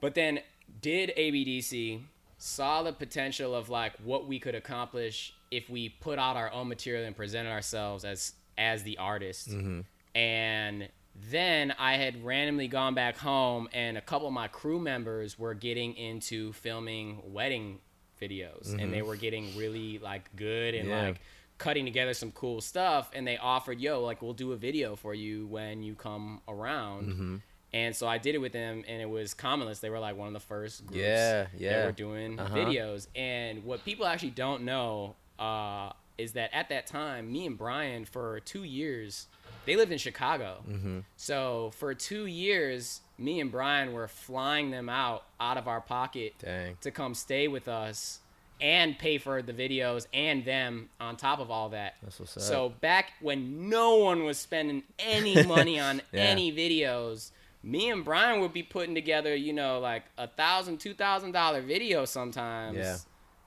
But 0.00 0.16
then 0.16 0.40
did 0.82 1.12
ABDC, 1.16 2.00
saw 2.38 2.82
the 2.82 2.92
potential 2.92 3.54
of 3.54 3.68
like 3.68 3.92
what 4.02 4.26
we 4.26 4.40
could 4.40 4.56
accomplish 4.56 5.34
if 5.52 5.70
we 5.70 5.88
put 5.88 6.18
out 6.18 6.36
our 6.36 6.52
own 6.52 6.66
material 6.66 7.04
and 7.04 7.14
presented 7.14 7.50
ourselves 7.50 8.04
as 8.04 8.32
as 8.58 8.82
the 8.82 8.98
artist. 8.98 9.50
Mm-hmm. 9.50 9.82
And 10.18 10.88
then 11.30 11.74
I 11.78 11.94
had 11.96 12.24
randomly 12.24 12.68
gone 12.68 12.94
back 12.94 13.16
home 13.16 13.68
and 13.72 13.98
a 13.98 14.00
couple 14.00 14.28
of 14.28 14.32
my 14.34 14.48
crew 14.48 14.78
members 14.78 15.38
were 15.38 15.54
getting 15.54 15.94
into 15.96 16.52
filming 16.52 17.20
wedding 17.24 17.80
videos. 18.20 18.74
And 18.78 18.92
they 18.92 19.02
were 19.02 19.16
getting 19.16 19.56
really 19.56 19.98
like 19.98 20.34
good 20.36 20.74
and 20.74 20.88
Yeah. 20.88 21.02
like 21.06 21.20
cutting 21.58 21.84
together 21.84 22.14
some 22.14 22.30
cool 22.32 22.60
stuff. 22.60 23.10
And 23.14 23.26
they 23.26 23.36
offered 23.36 23.80
yo 23.80 24.02
like 24.02 24.22
we'll 24.22 24.32
do 24.34 24.52
a 24.52 24.56
video 24.56 24.96
for 24.96 25.14
you 25.14 25.46
when 25.46 25.82
you 25.82 25.94
come 25.94 26.40
around. 26.48 27.40
And 27.74 27.94
so 27.94 28.06
i 28.06 28.16
did 28.16 28.34
it 28.34 28.38
with 28.38 28.52
them 28.52 28.82
and 28.88 29.02
it 29.02 29.10
was 29.10 29.34
commonless. 29.34 29.80
They 29.80 29.90
were 29.90 29.98
like 29.98 30.16
one 30.16 30.28
of 30.28 30.32
the 30.34 30.40
first 30.40 30.86
groups 30.86 31.02
Yeah, 31.04 31.46
yeah. 31.56 31.78
that 31.80 31.86
were 31.86 31.92
doing 31.92 32.38
Uh-huh. 32.38 32.54
videos. 32.56 33.08
And 33.14 33.64
what 33.64 33.84
people 33.84 34.06
actually 34.06 34.30
don't 34.30 34.62
know 34.62 35.16
uh, 35.38 35.92
is 36.16 36.32
that 36.32 36.52
at 36.52 36.68
that 36.70 36.86
time 36.86 37.30
me 37.30 37.46
and 37.46 37.56
brian 37.56 38.04
for 38.04 38.40
two 38.40 38.64
years 38.64 39.28
they 39.68 39.76
lived 39.76 39.92
in 39.92 39.98
chicago 39.98 40.58
Mm-hmm. 40.68 40.98
so 41.16 41.70
for 41.76 41.94
two 41.94 42.26
years 42.26 43.00
me 43.18 43.38
and 43.40 43.50
brian 43.52 43.92
were 43.92 44.08
flying 44.08 44.70
them 44.70 44.88
out 44.88 45.24
out 45.40 45.56
of 45.56 45.68
our 45.68 45.80
pocket 45.80 46.34
Dang. 46.40 46.76
to 46.80 46.90
come 46.90 47.14
stay 47.14 47.46
with 47.48 47.68
us 47.68 48.20
and 48.60 48.98
pay 48.98 49.18
for 49.18 49.40
the 49.40 49.52
videos 49.52 50.06
and 50.12 50.44
them 50.44 50.88
on 50.98 51.14
top 51.16 51.38
of 51.38 51.48
all 51.48 51.68
that. 51.68 51.94
That's 52.02 52.18
what's 52.18 52.36
up. 52.36 52.42
So 52.42 52.70
back 52.80 53.12
when 53.20 53.68
no 53.68 53.98
one 53.98 54.24
was 54.24 54.36
spending 54.36 54.82
any 54.98 55.40
money 55.46 55.78
on 55.78 56.02
Yeah. 56.10 56.22
any 56.22 56.50
videos, 56.50 57.30
me 57.62 57.88
and 57.88 58.04
Brian 58.04 58.40
would 58.40 58.52
be 58.52 58.64
putting 58.64 58.96
together, 58.96 59.32
you 59.36 59.52
know, 59.52 59.78
like 59.78 60.02
a 60.18 60.26
thousand, 60.26 60.78
two 60.80 60.92
thousand 60.92 61.30
dollar 61.30 61.60
video 61.62 62.04
sometimes. 62.04 62.78
Yeah. 62.78 62.96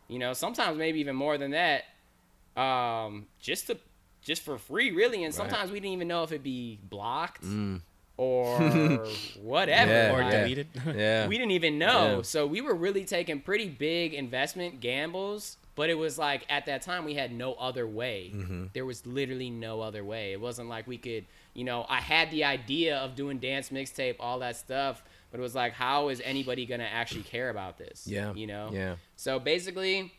You 0.07 0.17
know, 0.19 0.32
sometimes 0.32 0.78
maybe 0.78 1.01
even 1.01 1.17
more 1.17 1.38
than 1.38 1.51
that. 1.51 1.84
Um, 2.55 3.28
just 3.41 3.67
to 3.67 3.78
just 4.22 4.41
for 4.43 4.57
free, 4.57 4.91
really. 4.91 5.24
And 5.24 5.34
sometimes 5.34 5.72
we 5.72 5.80
didn't 5.80 5.93
even 5.93 6.07
know 6.07 6.24
if 6.24 6.32
it'd 6.32 6.43
be 6.43 6.80
blocked 6.89 7.43
or 8.17 8.59
whatever. 9.41 9.91
Mm. 9.91 9.95
Yeah, 9.95 10.13
or 10.13 10.22
Like, 10.24 10.32
yeah. 10.34 10.41
deleted. 10.41 10.67
Yeah. 10.95 11.28
we 11.28 11.38
didn't 11.38 11.51
even 11.51 11.78
know. 11.78 12.17
Yeah. 12.17 12.22
So 12.24 12.45
we 12.47 12.61
were 12.61 12.76
really 12.76 13.05
taking 13.05 13.41
pretty 13.41 13.67
big 13.69 14.13
investment 14.13 14.80
gambles, 14.80 15.57
but 15.76 15.89
it 15.89 15.95
was 15.97 16.17
like 16.17 16.45
at 16.49 16.65
that 16.67 16.82
time 16.82 17.05
we 17.05 17.15
had 17.15 17.32
no 17.32 17.53
other 17.53 17.88
way. 17.88 18.32
Mm-hmm. 18.34 18.65
There 18.74 18.86
was 18.86 19.05
literally 19.05 19.49
no 19.49 19.82
other 19.82 20.03
way. 20.03 20.34
It 20.34 20.41
wasn't 20.41 20.69
like 20.69 20.88
we 20.88 20.97
could, 20.97 21.26
you 21.53 21.63
know, 21.63 21.86
I 21.89 21.99
had 22.01 22.30
the 22.32 22.43
idea 22.43 22.97
of 22.97 23.15
doing 23.15 23.39
dance 23.39 23.69
mixtape, 23.69 24.17
all 24.19 24.39
that 24.39 24.55
stuff, 24.55 25.01
but 25.32 25.39
it 25.39 25.43
was 25.43 25.55
like 25.55 25.74
how 25.74 26.09
is 26.09 26.22
anybody 26.24 26.65
going 26.65 26.82
to 26.82 26.88
actually 26.91 27.24
care 27.24 27.49
about 27.49 27.78
this? 27.78 28.05
Yeah. 28.05 28.34
You 28.34 28.47
know? 28.47 28.69
Yeah. 28.72 28.95
So 29.15 29.39
basically, 29.39 30.13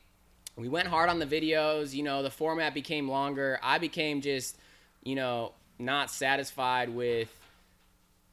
we 0.57 0.69
went 0.69 0.89
hard 0.89 1.09
on 1.09 1.19
the 1.19 1.27
videos. 1.27 1.95
You 1.95 2.03
know, 2.03 2.23
the 2.23 2.31
format 2.31 2.75
became 2.75 3.09
longer. 3.09 3.59
I 3.63 3.79
became 3.79 4.21
just, 4.21 4.59
you 5.03 5.15
know, 5.15 5.53
not 5.79 6.11
satisfied 6.11 6.89
with 6.89 7.29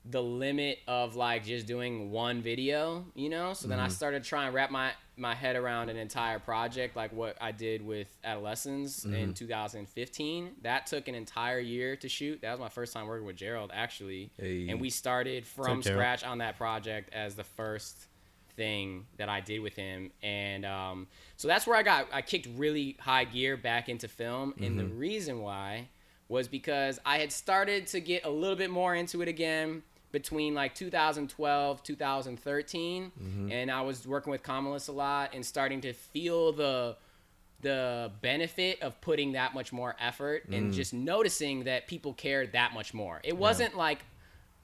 the 0.06 0.22
limit 0.22 0.80
of 0.88 1.16
like 1.16 1.46
just 1.46 1.68
doing 1.68 2.12
one 2.12 2.42
video, 2.42 3.06
you 3.16 3.30
know? 3.30 3.54
So 3.54 3.68
then 3.68 3.80
I 3.80 3.84
mm-hmm. 3.84 3.92
started 3.92 4.24
trying 4.24 4.50
to 4.52 4.56
wrap 4.56 4.72
my 4.72 4.92
my 5.18 5.36
head 5.36 5.58
around 5.58 5.90
an 5.90 5.98
entire 5.98 6.40
project 6.40 6.96
like 6.96 7.12
what 7.12 7.36
I 7.42 7.52
did 7.52 7.86
with 7.86 8.08
Adolescents 8.24 9.04
in 9.04 9.12
mm-hmm. 9.12 9.32
2015. 9.34 10.52
That 10.62 10.88
took 10.88 11.10
an 11.10 11.16
entire 11.16 11.60
year 11.60 11.98
to 11.98 12.08
shoot. 12.08 12.42
That 12.42 12.52
was 12.52 12.60
my 12.62 12.70
first 12.70 12.94
time 12.94 13.06
working 13.06 13.28
with 13.28 13.36
Gerald 13.36 13.72
actually. 13.74 14.32
Hey. 14.40 14.70
And 14.70 14.80
we 14.80 14.90
started 14.90 15.46
from 15.46 15.84
scratch 15.84 16.24
on 16.24 16.38
that 16.38 16.58
project 16.58 17.14
as 17.14 17.36
the 17.36 17.44
first 17.44 18.08
thing 18.60 19.06
that 19.18 19.30
I 19.30 19.40
did 19.40 19.60
with 19.60 19.76
him. 19.76 20.12
And 20.22 20.66
um, 20.66 21.08
so 21.38 21.48
that's 21.48 21.66
where 21.66 21.78
I 21.78 21.84
got 21.84 22.08
I 22.12 22.22
kicked 22.22 22.48
really 22.58 22.98
high 23.00 23.24
gear 23.24 23.56
back 23.56 23.88
into 23.88 24.10
film. 24.10 24.54
And 24.62 24.78
the 24.78 24.84
mm-hmm. 24.84 25.00
reason 25.00 25.42
why 25.42 25.88
was 26.28 26.48
because 26.50 27.00
I 27.06 27.20
had 27.20 27.32
started 27.32 27.88
to 27.88 28.02
get 28.02 28.26
a 28.26 28.30
little 28.30 28.58
bit 28.58 28.70
more 28.70 28.94
into 28.94 29.22
it 29.22 29.30
again 29.30 29.82
between 30.12 30.54
like 30.56 30.74
2012 30.74 31.84
2013 31.84 33.12
mm-hmm. 33.12 33.52
and 33.52 33.70
i 33.70 33.80
was 33.80 34.08
working 34.08 34.32
with 34.32 34.42
Kamalis 34.42 34.90
a 34.90 34.92
lot 34.92 35.36
and 35.36 35.46
starting 35.46 35.82
to 35.82 35.94
feel 35.94 36.52
the 36.52 36.96
the 37.62 38.12
benefit 38.22 38.82
of 38.82 39.00
putting 39.02 39.34
that 39.34 39.54
much 39.54 39.72
more 39.72 39.96
effort 40.00 40.46
and 40.52 40.72
mm. 40.72 40.74
just 40.74 40.94
noticing 40.94 41.66
that 41.66 41.88
people 41.88 42.14
cared 42.14 42.54
that 42.54 42.74
much 42.74 42.94
more. 42.94 43.20
It 43.24 43.38
wasn't 43.38 43.76
like 43.76 44.00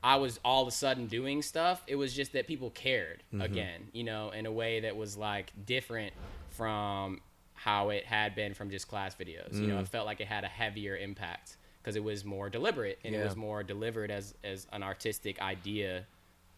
i 0.05 0.15
was 0.15 0.39
all 0.45 0.61
of 0.61 0.67
a 0.67 0.71
sudden 0.71 1.07
doing 1.07 1.41
stuff 1.41 1.83
it 1.87 1.95
was 1.95 2.13
just 2.13 2.31
that 2.33 2.47
people 2.47 2.69
cared 2.69 3.23
mm-hmm. 3.33 3.41
again 3.41 3.81
you 3.91 4.03
know 4.03 4.29
in 4.29 4.45
a 4.45 4.51
way 4.51 4.79
that 4.79 4.95
was 4.95 5.17
like 5.17 5.51
different 5.65 6.13
from 6.49 7.19
how 7.53 7.89
it 7.89 8.05
had 8.05 8.35
been 8.35 8.53
from 8.53 8.69
just 8.69 8.87
class 8.87 9.15
videos 9.15 9.53
you 9.53 9.67
know 9.67 9.77
mm. 9.77 9.81
it 9.81 9.87
felt 9.87 10.05
like 10.05 10.21
it 10.21 10.27
had 10.27 10.43
a 10.43 10.47
heavier 10.47 10.95
impact 10.95 11.57
because 11.81 11.95
it 11.95 12.03
was 12.03 12.25
more 12.25 12.49
deliberate 12.49 12.99
and 13.03 13.13
it 13.13 13.23
was 13.23 13.35
more 13.35 13.63
delivered 13.63 14.09
as 14.09 14.33
as 14.43 14.65
an 14.71 14.81
artistic 14.81 15.41
idea 15.41 16.05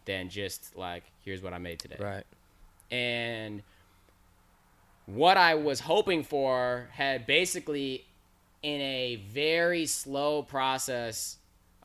than 0.08 0.30
just 0.30 0.74
like 0.74 1.04
here's 1.22 1.42
what 1.42 1.52
I 1.52 1.58
made 1.58 1.78
today. 1.78 1.96
Right. 2.00 2.24
And 2.90 3.62
what 5.06 5.36
I 5.36 5.54
was 5.54 5.80
hoping 5.80 6.22
for 6.22 6.88
had 6.92 7.26
basically 7.26 8.06
in 8.62 8.80
a 8.80 9.16
very 9.30 9.86
slow 9.86 10.42
process 10.42 11.37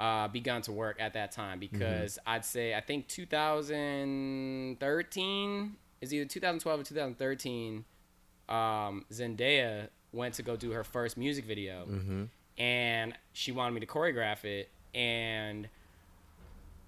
uh, 0.03 0.27
begun 0.27 0.61
to 0.61 0.71
work 0.71 0.97
at 0.99 1.13
that 1.13 1.31
time 1.31 1.59
because 1.59 2.19
I'd 2.27 2.45
say 2.45 2.75
I 2.75 2.81
think 2.81 3.07
2013 3.07 5.75
is 6.01 6.13
either 6.13 6.25
2012 6.25 6.79
or 6.79 6.83
2013. 6.83 7.85
Um, 8.49 9.05
Zendaya 9.11 9.87
went 10.11 10.33
to 10.35 10.43
go 10.43 10.55
do 10.55 10.71
her 10.71 10.83
first 10.83 11.17
music 11.17 11.45
video, 11.45 11.87
and 12.57 13.13
she 13.31 13.51
wanted 13.51 13.73
me 13.73 13.79
to 13.79 13.87
choreograph 13.87 14.43
it, 14.43 14.69
and 14.93 15.67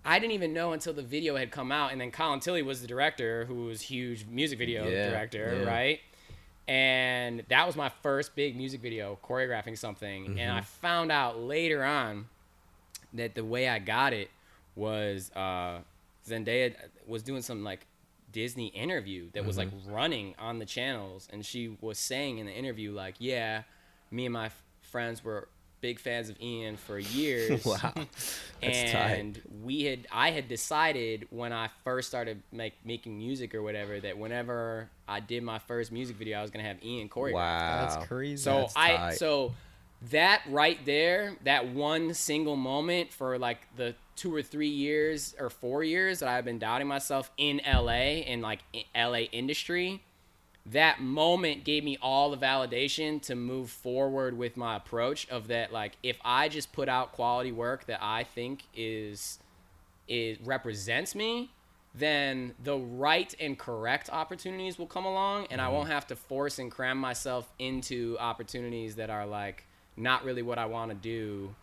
I 0.03 0.19
didn't 0.19 0.33
even 0.33 0.53
know 0.53 0.73
until 0.73 0.93
the 0.93 1.01
video 1.01 1.35
had 1.37 1.49
come 1.51 1.71
out, 1.71 1.91
and 1.91 1.99
then 2.01 2.11
Colin 2.11 2.39
Tilley 2.41 2.61
was 2.61 2.81
the 2.81 2.87
director, 2.87 3.45
who 3.45 3.65
was 3.65 3.81
huge 3.81 4.25
music 4.29 4.59
video 4.59 4.87
Yeah, 4.87 5.09
director, 5.09 5.61
yeah. 5.63 5.69
right? 5.69 5.99
And 6.67 7.43
that 7.49 7.65
was 7.67 7.75
my 7.75 7.89
first 7.89 8.35
big 8.35 8.55
music 8.57 8.81
video, 8.81 9.17
choreographing 9.23 9.77
something, 9.77 10.25
and 10.27 10.37
Mm-hmm. 10.37 10.57
I 10.57 10.61
found 10.61 11.11
out 11.11 11.39
later 11.39 11.83
on 11.83 12.27
that 13.15 13.35
the 13.35 13.43
way 13.43 13.67
I 13.69 13.79
got 13.79 14.13
it 14.13 14.29
was 14.75 15.31
uh, 15.35 15.79
Zendaya 16.27 16.73
was 17.07 17.23
doing 17.23 17.41
some 17.41 17.63
like 17.63 17.85
Disney 18.31 18.67
interview 18.67 19.29
that 19.33 19.45
was 19.45 19.57
like 19.57 19.69
Mm-hmm. 19.69 19.91
running 19.93 20.35
on 20.39 20.59
the 20.59 20.65
channels, 20.65 21.27
and 21.31 21.45
she 21.45 21.77
was 21.81 21.97
saying 21.97 22.37
in 22.39 22.45
the 22.45 22.51
interview 22.53 22.91
like, 22.91 23.15
"Yeah, 23.19 23.63
me 24.11 24.25
and 24.25 24.33
my 24.33 24.47
f- 24.47 24.63
friends 24.81 25.23
were 25.23 25.47
big 25.81 25.99
fans 25.99 26.29
of 26.29 26.41
Ian 26.41 26.75
for 26.77 26.99
years." 26.99 27.63
Wow. 27.65 27.93
That's 28.61 28.91
tight. 28.91 29.11
and 29.19 29.41
we 29.63 29.83
had 29.83 30.07
I 30.11 30.31
had 30.31 30.47
decided 30.49 31.27
when 31.29 31.53
I 31.53 31.69
first 31.85 32.07
started 32.09 32.41
make, 32.51 32.73
making 32.83 33.17
music 33.17 33.53
or 33.55 33.61
whatever 33.63 33.99
that 34.01 34.17
whenever 34.17 34.89
I 35.07 35.19
did 35.21 35.43
my 35.43 35.59
first 35.59 35.91
music 35.93 36.15
video, 36.17 36.39
I 36.39 36.41
was 36.41 36.51
gonna 36.51 36.65
have 36.65 36.83
Ian 36.83 37.07
choreograph. 37.07 37.33
Wow. 37.33 37.85
That's 37.95 38.07
crazy. 38.07 38.37
So 38.37 38.61
That's 38.61 38.73
I 38.75 38.97
tight. 38.97 39.13
so 39.17 39.53
that 40.11 40.41
right 40.49 40.83
there, 40.85 41.35
that 41.43 41.67
one 41.67 42.13
single 42.13 42.55
moment 42.55 43.11
for 43.11 43.37
like 43.37 43.59
the 43.75 43.95
two 44.15 44.33
or 44.33 44.41
three 44.41 44.69
years 44.69 45.35
or 45.39 45.49
four 45.49 45.83
years 45.83 46.19
that 46.19 46.29
I've 46.29 46.45
been 46.45 46.59
doubting 46.59 46.87
myself 46.87 47.31
in 47.37 47.61
LA 47.65 48.21
in 48.21 48.41
like 48.41 48.59
LA 48.95 49.25
industry, 49.31 50.01
that 50.65 50.99
moment 50.99 51.63
gave 51.63 51.83
me 51.83 51.97
all 52.01 52.31
the 52.31 52.37
validation 52.37 53.21
to 53.23 53.35
move 53.35 53.69
forward 53.69 54.37
with 54.37 54.57
my 54.57 54.75
approach 54.75 55.27
of 55.29 55.47
that 55.47 55.71
like 55.71 55.93
if 56.01 56.17
I 56.25 56.49
just 56.49 56.73
put 56.73 56.89
out 56.89 57.11
quality 57.11 57.51
work 57.51 57.85
that 57.85 57.99
I 58.01 58.23
think 58.23 58.63
is 58.75 59.39
is 60.07 60.39
represents 60.41 61.15
me, 61.15 61.51
then 61.93 62.53
the 62.63 62.77
right 62.77 63.33
and 63.39 63.57
correct 63.57 64.09
opportunities 64.11 64.77
will 64.77 64.87
come 64.87 65.05
along 65.05 65.47
and 65.49 65.61
I 65.61 65.65
mm-hmm. 65.65 65.73
won't 65.75 65.89
have 65.89 66.07
to 66.07 66.15
force 66.15 66.59
and 66.59 66.71
cram 66.71 66.97
myself 66.97 67.51
into 67.59 68.17
opportunities 68.19 68.95
that 68.95 69.09
are 69.09 69.25
like 69.25 69.65
not 69.97 70.23
really 70.25 70.41
what 70.41 70.57
I 70.57 70.65
want 70.65 70.91
to 70.91 70.95
do, 70.95 71.55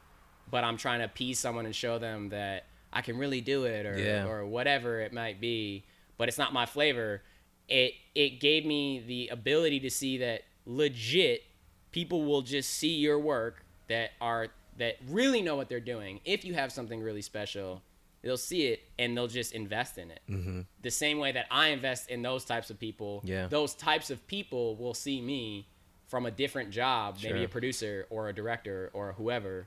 but 0.50 0.64
I'm 0.64 0.76
trying 0.76 1.00
to 1.00 1.04
appease 1.06 1.38
someone 1.38 1.66
and 1.66 1.74
show 1.74 1.98
them 1.98 2.28
that 2.30 2.66
I 2.92 3.00
can 3.02 3.16
really 3.18 3.40
do 3.40 3.64
it 3.64 3.86
or 3.86 3.98
Yeah. 3.98 4.26
or 4.26 4.46
whatever 4.46 5.00
it 5.00 5.12
might 5.12 5.40
be, 5.40 5.84
but 6.18 6.28
it's 6.28 6.38
not 6.38 6.52
my 6.52 6.66
flavor. 6.66 7.22
It 7.68 7.94
it 8.14 8.40
gave 8.40 8.66
me 8.66 9.00
the 9.00 9.28
ability 9.28 9.80
to 9.80 9.90
see 9.90 10.18
that 10.18 10.42
legit 10.66 11.44
people 11.90 12.24
will 12.24 12.42
just 12.42 12.70
see 12.70 12.94
your 12.96 13.18
work 13.18 13.64
that 13.88 14.10
are 14.20 14.48
that 14.78 14.96
really 15.08 15.42
know 15.42 15.56
what 15.56 15.68
they're 15.68 15.80
doing. 15.80 16.20
If 16.24 16.44
you 16.44 16.54
have 16.54 16.72
something 16.72 17.00
really 17.00 17.20
special, 17.22 17.82
they'll 18.22 18.36
see 18.38 18.66
it 18.68 18.80
and 18.98 19.16
they'll 19.16 19.26
just 19.28 19.52
invest 19.52 19.98
in 19.98 20.10
it. 20.10 20.20
Mm-hmm. 20.30 20.60
The 20.80 20.90
same 20.90 21.18
way 21.18 21.32
that 21.32 21.46
I 21.50 21.68
invest 21.68 22.08
in 22.10 22.22
those 22.22 22.44
types 22.44 22.70
of 22.70 22.78
people, 22.80 23.20
Yeah. 23.24 23.46
those 23.48 23.74
types 23.74 24.10
of 24.10 24.26
people 24.26 24.76
will 24.76 24.94
see 24.94 25.20
me 25.20 25.66
from 26.12 26.26
a 26.26 26.30
different 26.30 26.68
job, 26.70 27.16
maybe 27.22 27.42
a 27.42 27.48
producer 27.48 28.06
or 28.10 28.28
a 28.28 28.34
director 28.34 28.90
or 28.92 29.14
whoever, 29.14 29.66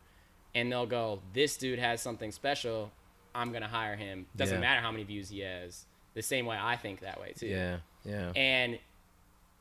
and 0.54 0.72
they'll 0.72 0.86
go, 0.86 1.20
"This 1.34 1.58
dude 1.58 1.80
has 1.80 2.02
something 2.04 2.32
special. 2.32 2.91
I'm 3.34 3.52
gonna 3.52 3.68
hire 3.68 3.96
him. 3.96 4.28
Doesn't 4.36 4.58
Yeah. 4.58 4.62
matter 4.62 4.80
how 4.82 4.91
many 4.91 5.04
views 5.06 5.30
he 5.30 5.39
has." 5.39 5.88
The 6.14 6.22
same 6.22 6.46
way 6.46 6.56
I 6.56 6.76
think 6.76 7.00
that 7.00 7.20
way 7.20 7.34
too 7.36 7.48
Yeah. 7.48 7.80
Yeah. 8.06 8.32
and 8.36 8.78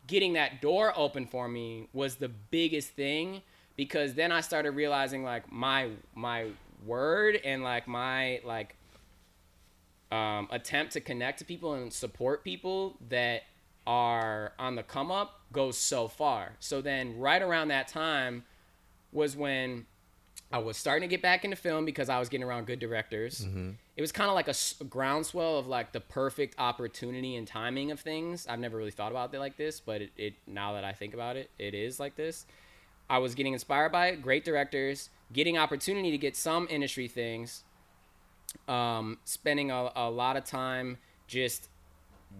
getting 0.06 0.34
that 0.34 0.60
door 0.60 0.92
open 0.94 1.26
for 1.26 1.48
me 1.48 1.88
was 1.94 2.16
the 2.16 2.28
biggest 2.28 2.90
thing 2.90 3.40
because 3.76 4.12
then 4.12 4.30
I 4.30 4.42
started 4.42 4.72
realizing 4.72 5.24
like 5.24 5.50
my 5.50 5.88
my 6.14 6.50
word 6.84 7.36
and 7.46 7.62
like 7.64 7.88
my 7.88 8.42
like 8.44 8.76
um, 10.12 10.48
attempt 10.50 10.92
to 10.92 11.00
connect 11.00 11.38
to 11.38 11.46
people 11.46 11.72
and 11.72 11.90
support 11.90 12.44
people 12.44 12.98
that 13.08 13.44
are 13.86 14.52
on 14.58 14.76
the 14.76 14.82
come 14.82 15.10
up 15.10 15.40
goes 15.52 15.76
so 15.76 16.08
far. 16.08 16.52
So 16.60 16.80
then 16.80 17.18
right 17.18 17.42
around 17.42 17.68
that 17.68 17.88
time 17.88 18.44
was 19.12 19.36
when 19.36 19.86
I 20.52 20.58
was 20.58 20.76
starting 20.76 21.08
to 21.08 21.10
get 21.10 21.22
back 21.22 21.44
into 21.44 21.56
film 21.56 21.84
because 21.84 22.08
I 22.08 22.18
was 22.18 22.28
getting 22.28 22.46
around 22.46 22.66
good 22.66 22.78
directors. 22.78 23.40
It 23.96 24.00
was 24.00 24.12
kind 24.12 24.28
of 24.28 24.34
like 24.34 24.48
a 24.48 24.84
groundswell 24.84 25.58
of 25.58 25.66
like 25.66 25.92
the 25.92 26.00
perfect 26.00 26.54
opportunity 26.58 27.36
and 27.36 27.46
timing 27.46 27.90
of 27.90 28.00
things. 28.00 28.46
I've 28.48 28.58
never 28.58 28.76
really 28.76 28.90
thought 28.90 29.12
about 29.12 29.34
it 29.34 29.38
like 29.38 29.56
this, 29.56 29.80
but 29.80 30.02
it, 30.02 30.10
it 30.16 30.34
now 30.46 30.74
that 30.74 30.84
I 30.84 30.92
think 30.92 31.14
about 31.14 31.36
it, 31.36 31.50
it 31.58 31.74
is 31.74 32.00
like 32.00 32.16
this. 32.16 32.46
I 33.08 33.18
was 33.18 33.34
getting 33.34 33.52
inspired 33.52 33.92
by 33.92 34.14
great 34.14 34.44
directors, 34.44 35.10
getting 35.32 35.58
opportunity 35.58 36.10
to 36.10 36.18
get 36.18 36.36
some 36.36 36.66
industry 36.70 37.06
things, 37.08 37.64
um, 38.66 39.18
spending 39.24 39.70
a, 39.70 39.90
a 39.94 40.10
lot 40.10 40.36
of 40.36 40.44
time 40.44 40.98
just 41.26 41.68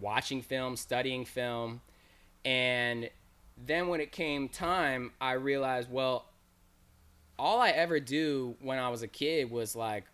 watching 0.00 0.42
film, 0.42 0.76
studying 0.76 1.24
film, 1.24 1.80
and 2.44 3.10
then 3.56 3.88
when 3.88 4.00
it 4.00 4.12
came 4.12 4.48
time, 4.48 5.12
I 5.20 5.32
realized, 5.32 5.90
well, 5.90 6.26
all 7.38 7.60
I 7.60 7.70
ever 7.70 8.00
do 8.00 8.56
when 8.60 8.78
I 8.78 8.88
was 8.88 9.02
a 9.02 9.08
kid 9.08 9.50
was 9.50 9.74
like 9.74 10.04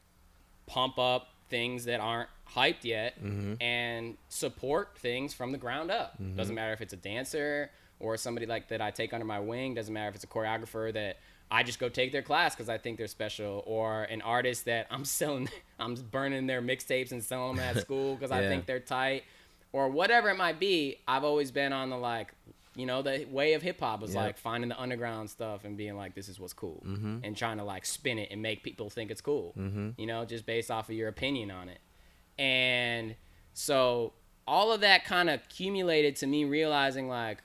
pump 0.66 0.98
up 0.98 1.28
things 1.48 1.84
that 1.84 2.00
aren't 2.00 2.28
hyped 2.54 2.84
yet 2.84 3.22
mm-hmm. 3.22 3.54
and 3.60 4.16
support 4.28 4.96
things 4.98 5.34
from 5.34 5.52
the 5.52 5.58
ground 5.58 5.90
up. 5.90 6.14
Mm-hmm. 6.14 6.36
Doesn't 6.36 6.54
matter 6.54 6.72
if 6.72 6.80
it's 6.80 6.92
a 6.92 6.96
dancer 6.96 7.70
or 7.98 8.16
somebody 8.16 8.46
like 8.46 8.68
that 8.68 8.80
I 8.80 8.90
take 8.90 9.12
under 9.12 9.26
my 9.26 9.40
wing. 9.40 9.74
Doesn't 9.74 9.92
matter 9.92 10.08
if 10.08 10.14
it's 10.14 10.24
a 10.24 10.28
choreographer 10.28 10.92
that 10.92 11.18
I 11.50 11.62
just 11.64 11.78
go 11.78 11.88
take 11.88 12.12
their 12.12 12.22
class 12.22 12.54
because 12.54 12.68
I 12.68 12.78
think 12.78 12.96
they're 12.96 13.08
special, 13.08 13.64
or 13.66 14.04
an 14.04 14.22
artist 14.22 14.66
that 14.66 14.86
I'm 14.90 15.04
selling, 15.04 15.48
I'm 15.78 15.94
burning 15.94 16.46
their 16.46 16.62
mixtapes 16.62 17.12
and 17.12 17.22
selling 17.22 17.56
them 17.56 17.64
at 17.64 17.78
school 17.82 18.14
because 18.14 18.30
I 18.30 18.40
think 18.42 18.66
they're 18.66 18.80
tight, 18.80 19.24
or 19.72 19.88
whatever 19.88 20.28
it 20.30 20.36
might 20.36 20.58
be. 20.60 20.98
I've 21.06 21.24
always 21.24 21.50
been 21.50 21.72
on 21.72 21.90
the 21.90 21.96
like, 21.96 22.32
you 22.76 22.86
know, 22.86 23.02
the 23.02 23.26
way 23.30 23.54
of 23.54 23.62
hip 23.62 23.80
hop 23.80 24.00
was 24.00 24.14
Yep. 24.14 24.22
like 24.22 24.38
finding 24.38 24.68
the 24.68 24.80
underground 24.80 25.28
stuff 25.30 25.64
and 25.64 25.76
being 25.76 25.96
like, 25.96 26.14
this 26.14 26.28
is 26.28 26.38
what's 26.38 26.52
cool, 26.52 26.82
mm-hmm. 26.86 27.18
and 27.24 27.36
trying 27.36 27.58
to 27.58 27.64
like 27.64 27.84
spin 27.84 28.18
it 28.18 28.28
and 28.30 28.40
make 28.40 28.62
people 28.62 28.88
think 28.90 29.10
it's 29.10 29.20
cool, 29.20 29.54
mm-hmm. 29.58 29.90
you 29.98 30.06
know, 30.06 30.24
just 30.24 30.46
based 30.46 30.70
off 30.70 30.88
of 30.88 30.94
your 30.94 31.08
opinion 31.08 31.50
on 31.50 31.68
it. 31.68 31.78
And 32.38 33.16
so 33.52 34.12
all 34.46 34.72
of 34.72 34.80
that 34.80 35.04
kind 35.04 35.28
of 35.28 35.40
accumulated 35.44 36.16
to 36.16 36.26
me 36.26 36.44
realizing 36.44 37.08
like 37.08 37.42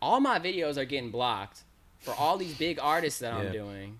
all 0.00 0.20
my 0.20 0.38
videos 0.38 0.76
are 0.76 0.84
getting 0.84 1.10
blocked 1.10 1.62
for 2.00 2.14
all 2.14 2.36
these 2.36 2.56
big 2.56 2.78
artists 2.80 3.20
that 3.20 3.32
I'm 3.32 3.46
Yeah. 3.46 3.52
doing. 3.52 3.98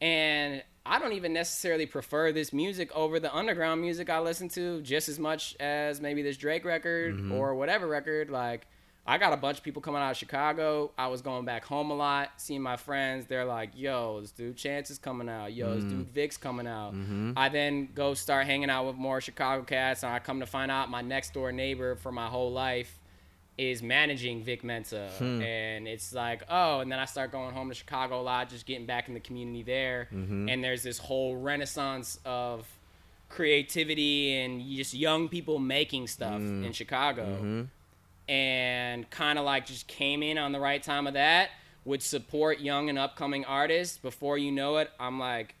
And 0.00 0.62
I 0.86 0.98
don't 0.98 1.12
even 1.12 1.32
necessarily 1.32 1.86
prefer 1.86 2.32
this 2.32 2.52
music 2.52 2.90
over 2.96 3.20
the 3.20 3.34
underground 3.34 3.80
music 3.80 4.08
I 4.10 4.20
listen 4.20 4.48
to 4.50 4.80
just 4.82 5.08
as 5.08 5.18
much 5.18 5.54
as 5.60 6.00
maybe 6.00 6.22
this 6.22 6.36
Drake 6.36 6.64
record 6.64 7.16
Mm-hmm. 7.16 7.32
or 7.32 7.54
whatever 7.54 7.86
record. 7.86 8.30
Like, 8.30 8.66
I 9.06 9.18
got 9.18 9.32
a 9.32 9.36
bunch 9.36 9.58
of 9.58 9.64
people 9.64 9.82
coming 9.82 10.00
out 10.00 10.10
of 10.12 10.16
Chicago. 10.16 10.92
I 10.96 11.08
was 11.08 11.20
going 11.22 11.44
back 11.44 11.64
home 11.64 11.90
a 11.90 11.94
lot, 11.94 12.30
seeing 12.36 12.62
my 12.62 12.76
friends. 12.76 13.26
They're 13.26 13.44
like, 13.46 13.70
yo, 13.74 14.20
this 14.20 14.30
dude 14.30 14.56
Chance 14.56 14.90
is 14.90 14.98
coming 14.98 15.28
out. 15.28 15.52
Yo, 15.52 15.74
this 15.74 15.84
Mm-hmm. 15.84 15.98
dude 15.98 16.08
Vic's 16.10 16.36
coming 16.36 16.66
out. 16.66 16.94
I 17.36 17.48
then 17.48 17.88
go 17.94 18.14
start 18.14 18.46
hanging 18.46 18.70
out 18.70 18.86
with 18.86 18.96
more 18.96 19.20
Chicago 19.20 19.64
cats, 19.64 20.02
and 20.02 20.12
I 20.12 20.18
come 20.18 20.40
to 20.40 20.46
find 20.46 20.70
out 20.70 20.90
my 20.90 21.00
next 21.02 21.34
door 21.34 21.50
neighbor 21.50 21.96
for 21.96 22.12
my 22.12 22.26
whole 22.28 22.52
life 22.52 22.99
is 23.60 23.82
managing 23.82 24.42
Vic 24.42 24.64
Mensa. 24.64 25.10
Hmm. 25.18 25.42
And 25.42 25.86
it's 25.86 26.14
like, 26.14 26.42
oh, 26.48 26.80
and 26.80 26.90
then 26.90 26.98
I 26.98 27.04
start 27.04 27.30
going 27.30 27.52
home 27.52 27.68
to 27.68 27.74
Chicago 27.74 28.18
a 28.18 28.22
lot, 28.22 28.48
just 28.48 28.64
getting 28.64 28.86
back 28.86 29.06
in 29.08 29.12
the 29.12 29.20
community 29.20 29.62
there. 29.62 30.08
Mm-hmm. 30.14 30.48
And 30.48 30.64
there's 30.64 30.82
this 30.82 30.96
whole 30.96 31.36
renaissance 31.36 32.18
of 32.24 32.66
creativity 33.28 34.34
and 34.34 34.62
just 34.62 34.94
young 34.94 35.28
people 35.28 35.58
making 35.58 36.06
stuff 36.06 36.40
Mm. 36.40 36.64
in 36.64 36.72
Chicago. 36.72 37.24
Mm-hmm. 37.24 37.62
And 38.32 39.10
kind 39.10 39.38
of 39.38 39.44
like 39.44 39.66
just 39.66 39.86
came 39.86 40.22
in 40.22 40.38
on 40.38 40.52
the 40.52 40.60
right 40.60 40.82
time 40.82 41.06
of 41.06 41.12
that, 41.12 41.50
would 41.84 42.02
support 42.02 42.60
young 42.60 42.88
and 42.88 42.98
upcoming 42.98 43.44
artists. 43.44 43.98
Before 43.98 44.38
you 44.38 44.52
know 44.52 44.78
it, 44.78 44.90
I'm 44.98 45.18
like, 45.18 45.54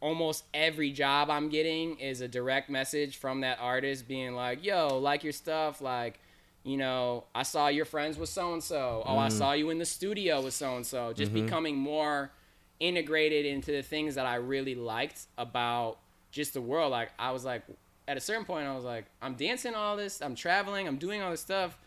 almost 0.00 0.44
every 0.52 0.90
job 0.90 1.30
I'm 1.30 1.48
getting 1.48 1.98
is 2.00 2.20
a 2.20 2.28
direct 2.28 2.68
message 2.68 3.16
from 3.16 3.40
that 3.40 3.58
artist 3.60 4.06
being 4.06 4.34
like, 4.34 4.62
yo, 4.62 4.98
like 4.98 5.24
your 5.24 5.32
stuff, 5.32 5.80
like, 5.80 6.20
you 6.66 6.76
know, 6.76 7.24
I 7.32 7.44
saw 7.44 7.68
your 7.68 7.84
friends 7.84 8.18
with 8.18 8.28
so 8.28 8.52
and 8.52 8.62
so. 8.62 9.04
Oh, 9.06 9.16
I 9.18 9.28
mm. 9.28 9.32
saw 9.32 9.52
you 9.52 9.70
in 9.70 9.78
the 9.78 9.84
studio 9.84 10.42
with 10.42 10.52
so 10.52 10.74
and 10.74 10.84
so. 10.84 11.12
Just 11.12 11.32
mm-hmm. 11.32 11.44
becoming 11.44 11.76
more 11.76 12.32
integrated 12.80 13.46
into 13.46 13.70
the 13.70 13.82
things 13.82 14.16
that 14.16 14.26
I 14.26 14.34
really 14.34 14.74
liked 14.74 15.26
about 15.38 15.98
just 16.32 16.54
the 16.54 16.60
world. 16.60 16.90
Like, 16.90 17.10
I 17.20 17.30
was 17.30 17.44
like, 17.44 17.62
at 18.08 18.16
a 18.16 18.20
certain 18.20 18.44
point, 18.44 18.66
I 18.66 18.74
was 18.74 18.82
like, 18.82 19.04
I'm 19.22 19.34
dancing 19.34 19.74
all 19.74 19.96
this, 19.96 20.20
I'm 20.20 20.34
traveling, 20.34 20.88
I'm 20.88 20.96
doing 20.96 21.22
all 21.22 21.30
this 21.30 21.40
stuff. 21.40 21.78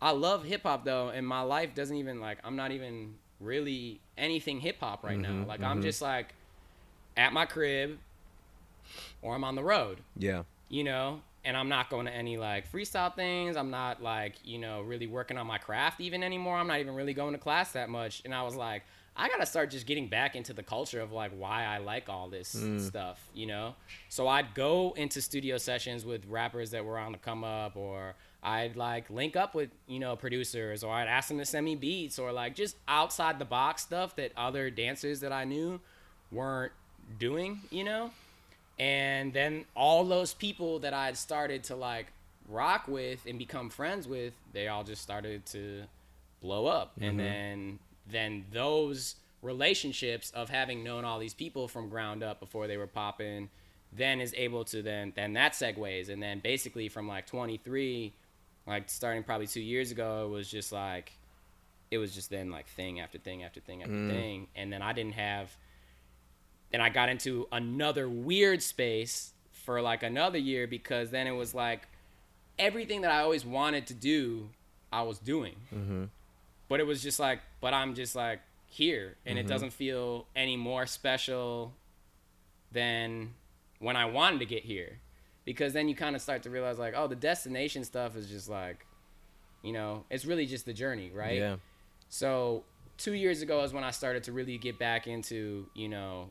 I 0.00 0.12
love 0.12 0.44
hip 0.44 0.62
hop 0.62 0.86
though, 0.86 1.10
and 1.10 1.26
my 1.26 1.42
life 1.42 1.74
doesn't 1.74 1.96
even 1.96 2.18
like, 2.18 2.38
I'm 2.42 2.56
not 2.56 2.72
even 2.72 3.14
really 3.38 4.00
anything 4.16 4.60
hip 4.60 4.78
hop 4.80 5.04
right 5.04 5.18
mm-hmm, 5.18 5.40
now. 5.40 5.46
Like, 5.46 5.62
I'm 5.62 5.76
mm-hmm. 5.76 5.82
just 5.82 6.00
like 6.00 6.34
at 7.18 7.34
my 7.34 7.44
crib 7.44 7.98
or 9.20 9.34
I'm 9.34 9.44
on 9.44 9.54
the 9.54 9.62
road 9.62 10.00
Yeah. 10.16 10.42
you 10.68 10.84
know 10.84 11.20
and 11.44 11.56
i'm 11.56 11.68
not 11.68 11.90
going 11.90 12.06
to 12.06 12.12
any 12.12 12.36
like 12.36 12.70
freestyle 12.70 13.14
things. 13.14 13.56
I'm 13.56 13.70
not 13.70 14.02
like 14.02 14.34
you 14.44 14.58
know 14.58 14.82
really 14.82 15.06
working 15.06 15.38
on 15.38 15.46
my 15.46 15.58
craft 15.58 16.00
even 16.00 16.22
anymore. 16.22 16.56
I'm 16.56 16.66
not 16.66 16.80
even 16.80 16.94
really 16.94 17.14
going 17.14 17.32
to 17.32 17.38
class 17.38 17.72
that 17.72 17.88
much. 17.88 18.22
And 18.24 18.34
i 18.34 18.42
was 18.42 18.56
like 18.56 18.82
i 19.16 19.28
gotta 19.28 19.46
start 19.46 19.70
just 19.70 19.86
getting 19.86 20.08
back 20.08 20.36
into 20.36 20.52
the 20.52 20.62
culture 20.62 21.00
of 21.00 21.12
like 21.12 21.32
why 21.36 21.64
i 21.64 21.78
like 21.78 22.08
all 22.08 22.28
this 22.28 22.54
hmm. 22.54 22.78
stuff 22.78 23.20
you 23.34 23.46
know? 23.46 23.74
So 24.08 24.28
i'd 24.28 24.54
go 24.54 24.94
into 24.96 25.20
studio 25.20 25.58
sessions 25.58 26.04
with 26.04 26.26
rappers 26.26 26.70
that 26.70 26.84
were 26.84 26.98
on 26.98 27.12
the 27.12 27.18
come 27.18 27.44
up 27.44 27.76
or 27.76 28.14
i'd 28.42 28.76
like 28.76 29.10
link 29.10 29.36
up 29.36 29.54
with 29.54 29.70
you 29.86 29.98
know 29.98 30.16
producers 30.16 30.82
or 30.82 30.94
i'd 30.94 31.08
ask 31.08 31.28
them 31.28 31.38
to 31.38 31.44
send 31.44 31.64
me 31.64 31.76
beats 31.76 32.18
or 32.18 32.32
like 32.32 32.54
just 32.54 32.76
outside 32.88 33.38
the 33.38 33.44
box 33.44 33.82
stuff 33.82 34.16
that 34.16 34.32
other 34.36 34.70
dancers 34.70 35.20
that 35.20 35.32
i 35.32 35.44
knew 35.44 35.78
weren't 36.30 36.72
doing 37.18 37.60
you 37.70 37.84
know 37.84 38.10
and 38.78 39.32
then 39.32 39.64
all 39.76 40.04
those 40.04 40.34
people 40.34 40.78
that 40.80 40.94
I 40.94 41.06
had 41.06 41.16
started 41.16 41.64
to 41.64 41.76
like 41.76 42.06
rock 42.48 42.88
with 42.88 43.26
and 43.26 43.38
become 43.38 43.70
friends 43.70 44.08
with, 44.08 44.34
they 44.52 44.68
all 44.68 44.84
just 44.84 45.02
started 45.02 45.46
to 45.46 45.82
blow 46.40 46.66
up. 46.66 46.92
And 47.00 47.18
mm-hmm. 47.18 47.18
then 47.18 47.78
then 48.10 48.44
those 48.52 49.16
relationships 49.42 50.30
of 50.32 50.48
having 50.48 50.84
known 50.84 51.04
all 51.04 51.18
these 51.18 51.34
people 51.34 51.68
from 51.68 51.88
ground 51.88 52.22
up 52.22 52.40
before 52.40 52.66
they 52.66 52.76
were 52.76 52.86
popping, 52.86 53.50
then 53.92 54.20
is 54.20 54.34
able 54.36 54.64
to 54.64 54.82
then 54.82 55.12
then 55.14 55.34
that 55.34 55.52
segues. 55.52 56.08
And 56.08 56.22
then 56.22 56.40
basically 56.40 56.88
from 56.88 57.08
like 57.08 57.26
23, 57.26 58.12
like 58.66 58.88
starting 58.88 59.22
probably 59.22 59.46
two 59.46 59.60
years 59.60 59.90
ago, 59.90 60.26
it 60.26 60.30
was 60.30 60.50
just 60.50 60.72
like 60.72 61.12
it 61.90 61.98
was 61.98 62.14
just 62.14 62.30
then 62.30 62.50
like 62.50 62.66
thing 62.68 63.00
after 63.00 63.18
thing 63.18 63.44
after 63.44 63.60
thing 63.60 63.82
after 63.82 63.94
mm. 63.94 64.10
thing, 64.10 64.48
and 64.56 64.72
then 64.72 64.82
I 64.82 64.92
didn't 64.92 65.14
have 65.14 65.54
then 66.72 66.80
I 66.80 66.88
got 66.88 67.08
into 67.08 67.46
another 67.52 68.08
weird 68.08 68.62
space 68.62 69.32
for 69.52 69.80
like 69.80 70.02
another 70.02 70.38
year 70.38 70.66
because 70.66 71.10
then 71.10 71.26
it 71.26 71.32
was 71.32 71.54
like 71.54 71.86
everything 72.58 73.02
that 73.02 73.10
I 73.10 73.20
always 73.20 73.44
wanted 73.44 73.86
to 73.88 73.94
do, 73.94 74.48
I 74.92 75.02
was 75.02 75.18
doing. 75.18 75.54
Mm-hmm. 75.72 76.04
But 76.68 76.80
it 76.80 76.86
was 76.86 77.02
just 77.02 77.20
like, 77.20 77.40
but 77.60 77.74
I'm 77.74 77.94
just 77.94 78.16
like 78.16 78.40
here, 78.66 79.16
and 79.26 79.38
it 79.38 79.42
mm-hmm. 79.42 79.50
doesn't 79.50 79.72
feel 79.72 80.26
any 80.34 80.56
more 80.56 80.86
special 80.86 81.74
than 82.72 83.34
when 83.78 83.94
I 83.94 84.06
wanted 84.06 84.40
to 84.40 84.46
get 84.46 84.64
here. 84.64 84.98
Because 85.44 85.72
then 85.72 85.88
you 85.88 85.94
kind 85.94 86.14
of 86.16 86.22
start 86.22 86.44
to 86.44 86.50
realize, 86.50 86.78
like, 86.78 86.94
oh, 86.96 87.08
the 87.08 87.16
destination 87.16 87.82
stuff 87.82 88.16
is 88.16 88.28
just 88.28 88.48
like, 88.48 88.86
you 89.62 89.72
know, 89.72 90.04
it's 90.08 90.24
really 90.24 90.46
just 90.46 90.64
the 90.64 90.72
journey, 90.72 91.10
right? 91.12 91.36
Yeah. 91.36 91.56
So 92.08 92.62
two 92.96 93.14
years 93.14 93.42
ago 93.42 93.62
is 93.64 93.72
when 93.72 93.84
I 93.84 93.90
started 93.90 94.22
to 94.24 94.32
really 94.32 94.58
get 94.58 94.78
back 94.78 95.06
into 95.06 95.66
you 95.74 95.88
know 95.88 96.30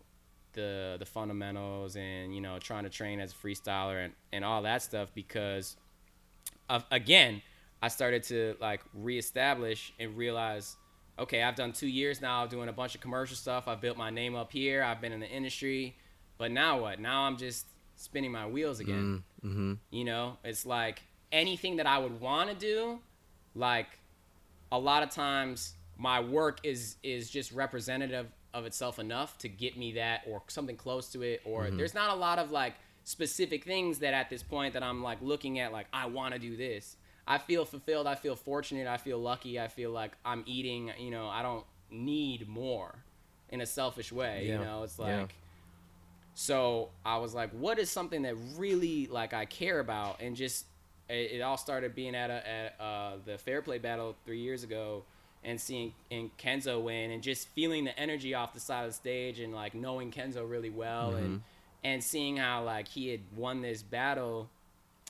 the 0.54 0.98
the 1.00 1.06
fundamentals 1.06 1.96
and 1.96 2.34
you 2.34 2.42
know 2.42 2.60
trying 2.60 2.84
to 2.84 2.90
train 2.90 3.20
as 3.20 3.32
a 3.32 3.36
freestyler 3.36 4.04
and 4.06 4.14
and 4.32 4.44
all 4.46 4.62
that 4.64 4.82
stuff 4.82 5.10
because 5.14 5.76
of, 6.70 6.86
again 6.92 7.42
I 7.82 7.88
started 7.88 8.24
to 8.24 8.56
like 8.60 8.82
reestablish 8.94 9.94
and 10.00 10.16
realize 10.16 10.76
okay 11.18 11.44
I've 11.44 11.56
done 11.56 11.74
two 11.74 11.88
years 11.88 12.22
now 12.22 12.46
doing 12.46 12.70
a 12.70 12.74
bunch 12.74 12.96
of 12.96 13.02
commercial 13.02 13.36
stuff. 13.36 13.68
I've 13.68 13.82
built 13.82 13.98
my 13.98 14.10
name 14.10 14.36
up 14.36 14.52
here. 14.52 14.84
I've 14.84 15.02
been 15.02 15.12
in 15.12 15.20
the 15.20 15.30
industry. 15.30 15.98
But 16.38 16.52
now 16.52 16.80
what? 16.82 17.00
Now 17.00 17.24
I'm 17.24 17.38
just 17.38 17.66
spinning 17.96 18.32
my 18.32 18.48
wheels 18.48 18.80
again. 18.80 19.24
Mm-hmm. 19.44 19.74
you 19.90 20.04
know 20.04 20.38
it's 20.44 20.68
like 20.68 21.02
anything 21.32 21.78
that 21.78 21.88
I 21.88 21.98
would 21.98 22.20
want 22.20 22.50
to 22.50 22.56
do 22.56 23.00
like 23.56 23.88
a 24.72 24.78
lot 24.78 25.04
of 25.04 25.10
times 25.10 25.74
my 25.98 26.20
work 26.20 26.60
is 26.64 26.98
is 27.04 27.30
just 27.30 27.52
representative 27.52 28.28
of 28.54 28.66
itself 28.66 29.00
enough 29.00 29.38
to 29.40 29.48
get 29.50 29.78
me 29.78 29.94
that 29.94 30.22
or 30.28 30.42
something 30.48 30.76
close 30.76 31.10
to 31.10 31.22
it 31.22 31.42
or 31.46 31.70
there's 31.72 31.94
not 31.94 32.10
a 32.12 32.16
lot 32.16 32.38
of 32.40 32.52
like 32.52 32.74
specific 33.04 33.64
things 33.64 34.00
that 34.00 34.14
at 34.14 34.30
this 34.30 34.44
point 34.44 34.74
that 34.74 34.84
I'm 34.84 35.02
like 35.02 35.20
looking 35.22 35.60
at 35.60 35.72
like 35.72 35.88
I 35.94 36.06
want 36.08 36.34
to 36.34 36.40
do 36.40 36.56
this. 36.58 36.98
I 37.28 37.38
feel 37.38 37.66
fulfilled, 37.66 38.08
I 38.08 38.16
feel 38.16 38.36
fortunate, 38.36 38.88
I 38.88 38.98
feel 38.98 39.20
lucky, 39.20 39.60
I 39.60 39.68
feel 39.68 39.92
like 39.92 40.12
I'm 40.26 40.44
eating, 40.46 40.92
you 41.00 41.12
know, 41.12 41.28
I 41.28 41.42
don't 41.44 41.66
need 41.90 42.48
more 42.48 42.96
in 43.50 43.62
a 43.62 43.66
selfish 43.66 44.12
way, 44.12 44.46
Yeah. 44.48 44.60
you 44.60 44.66
know. 44.66 44.84
It's 44.84 44.98
Yeah. 45.00 45.22
like 45.22 45.36
so 46.34 46.90
I 47.06 47.18
was 47.18 47.34
like, 47.34 47.52
what 47.52 47.78
is 47.80 47.90
something 47.90 48.22
that 48.24 48.36
really 48.58 49.08
like 49.08 49.34
I 49.34 49.46
care 49.46 49.80
about? 49.80 50.22
And 50.22 50.36
just 50.36 50.66
it, 51.10 51.32
it 51.34 51.42
all 51.42 51.58
started 51.58 51.94
being 51.96 52.16
at 52.16 52.30
a 52.30 52.48
at 52.48 52.82
uh, 52.82 53.12
the 53.26 53.38
Fair 53.38 53.62
Play 53.62 53.80
battle 53.80 54.16
three 54.26 54.40
years 54.40 54.64
ago, 54.64 55.04
and 55.44 55.60
seeing 55.60 55.94
and 56.10 56.36
Kenzo 56.38 56.82
win, 56.82 57.12
and 57.12 57.24
just 57.24 57.48
feeling 57.50 57.86
the 57.86 57.98
energy 57.98 58.34
off 58.34 58.54
the 58.54 58.60
side 58.60 58.84
of 58.84 58.92
the 58.92 58.96
stage, 58.96 59.40
and 59.40 59.54
like 59.54 59.74
knowing 59.74 60.12
Kenzo 60.12 60.50
really 60.50 60.70
well, 60.70 61.16
and 61.16 61.26
mm-hmm. 61.26 61.38
and 61.84 62.04
seeing 62.04 62.38
how 62.38 62.64
like 62.64 62.88
he 62.88 63.10
had 63.10 63.22
won 63.36 63.62
this 63.62 63.82
battle 63.82 64.50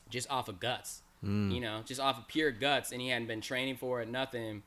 just 0.09 0.29
off 0.29 0.49
of 0.49 0.59
guts, 0.59 1.01
mm. 1.23 1.53
you 1.53 1.61
know, 1.61 1.81
just 1.85 1.99
off 1.99 2.17
of 2.17 2.27
pure 2.27 2.51
guts, 2.51 2.91
and 2.91 3.01
he 3.01 3.09
hadn't 3.09 3.27
been 3.27 3.41
training 3.41 3.77
for 3.77 4.01
it, 4.01 4.09
nothing. 4.09 4.63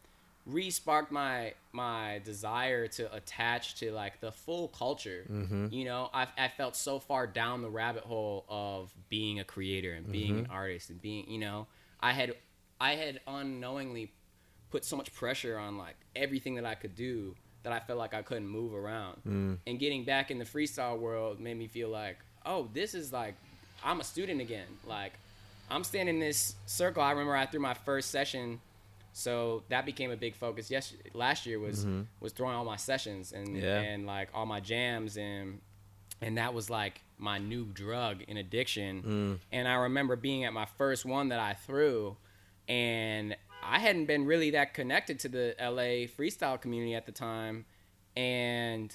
Re-sparked 0.47 1.11
my 1.11 1.55
my 1.73 2.21
desire 2.23 2.87
to 2.89 3.11
attach 3.15 3.77
to 3.77 3.91
like 3.93 4.21
the 4.21 4.31
full 4.31 4.69
culture. 4.69 5.25
Mm-hmm. 5.31 5.69
You 5.71 5.87
know, 5.87 6.11
I 6.13 6.27
I 6.37 6.49
felt 6.49 6.77
so 6.77 6.99
far 6.99 7.27
down 7.27 7.63
the 7.63 7.71
rabbit 7.71 8.03
hole 8.03 8.45
of 8.51 8.93
being 9.09 9.41
a 9.41 9.45
creator 9.45 9.93
and 9.95 10.13
being 10.13 10.35
mm-hmm. 10.35 10.45
an 10.45 10.51
artist 10.51 10.91
and 10.91 11.01
being, 11.01 11.31
you 11.31 11.39
know, 11.39 11.67
I 11.99 12.13
had 12.13 12.35
I 12.79 12.97
had 12.97 13.21
unknowingly 13.27 14.13
put 14.75 14.85
so 14.85 14.97
much 14.97 15.15
pressure 15.15 15.57
on 15.57 15.79
like 15.79 15.95
everything 16.17 16.57
that 16.57 16.67
I 16.67 16.75
could 16.75 16.97
do 16.97 17.37
that 17.63 17.73
I 17.73 17.79
felt 17.79 17.97
like 17.97 18.13
I 18.13 18.23
couldn't 18.23 18.49
move 18.49 18.75
around. 18.75 19.21
Mm. 19.25 19.59
And 19.69 19.79
getting 19.79 20.03
back 20.05 20.33
in 20.33 20.39
the 20.41 20.45
freestyle 20.45 20.99
world 20.99 21.39
made 21.39 21.57
me 21.57 21.69
feel 21.69 21.89
like, 21.89 22.19
oh, 22.45 22.69
this 22.75 22.93
is 22.93 23.13
like 23.13 23.37
I'm 23.85 24.01
a 24.01 24.05
student 24.05 24.41
again. 24.41 24.67
Like 24.85 25.13
I'm 25.71 25.85
standing 25.85 26.17
in 26.17 26.21
this 26.21 26.57
circle. 26.67 27.05
I 27.05 27.13
remember 27.13 27.37
I 27.37 27.47
threw 27.47 27.61
my 27.61 27.75
first 27.75 28.11
session, 28.11 28.61
so 29.13 29.63
that 29.69 29.87
became 29.87 30.11
a 30.11 30.17
big 30.17 30.35
focus. 30.35 30.73
Yes, 30.73 30.93
last 31.13 31.47
year 31.47 31.61
was 31.61 31.85
mm-hmm. 31.85 32.03
was 32.19 32.33
throwing 32.33 32.57
all 32.57 32.65
my 32.65 32.77
sessions 32.77 33.31
and 33.31 33.57
Yeah. 33.57 33.79
and 33.79 34.07
like 34.07 34.31
all 34.35 34.45
my 34.45 34.59
jams 34.59 35.17
and 35.17 35.61
and 36.21 36.37
that 36.37 36.53
was 36.53 36.69
like 36.69 37.01
my 37.17 37.39
new 37.39 37.65
drug 37.67 38.23
in 38.27 38.39
addiction. 38.39 39.03
Mm. 39.03 39.39
And 39.53 39.69
I 39.69 39.75
remember 39.75 40.17
being 40.17 40.43
at 40.45 40.53
my 40.53 40.65
first 40.65 41.05
one 41.05 41.29
that 41.29 41.39
I 41.39 41.55
threw, 41.55 42.17
and 42.67 43.37
I 43.67 43.79
hadn't 43.79 44.07
been 44.07 44.27
really 44.27 44.51
that 44.51 44.75
connected 44.75 45.19
to 45.21 45.29
the 45.29 45.55
LA 45.61 46.07
freestyle 46.07 46.61
community 46.61 46.95
at 46.95 47.07
the 47.07 47.13
time, 47.13 47.65
and 48.17 48.95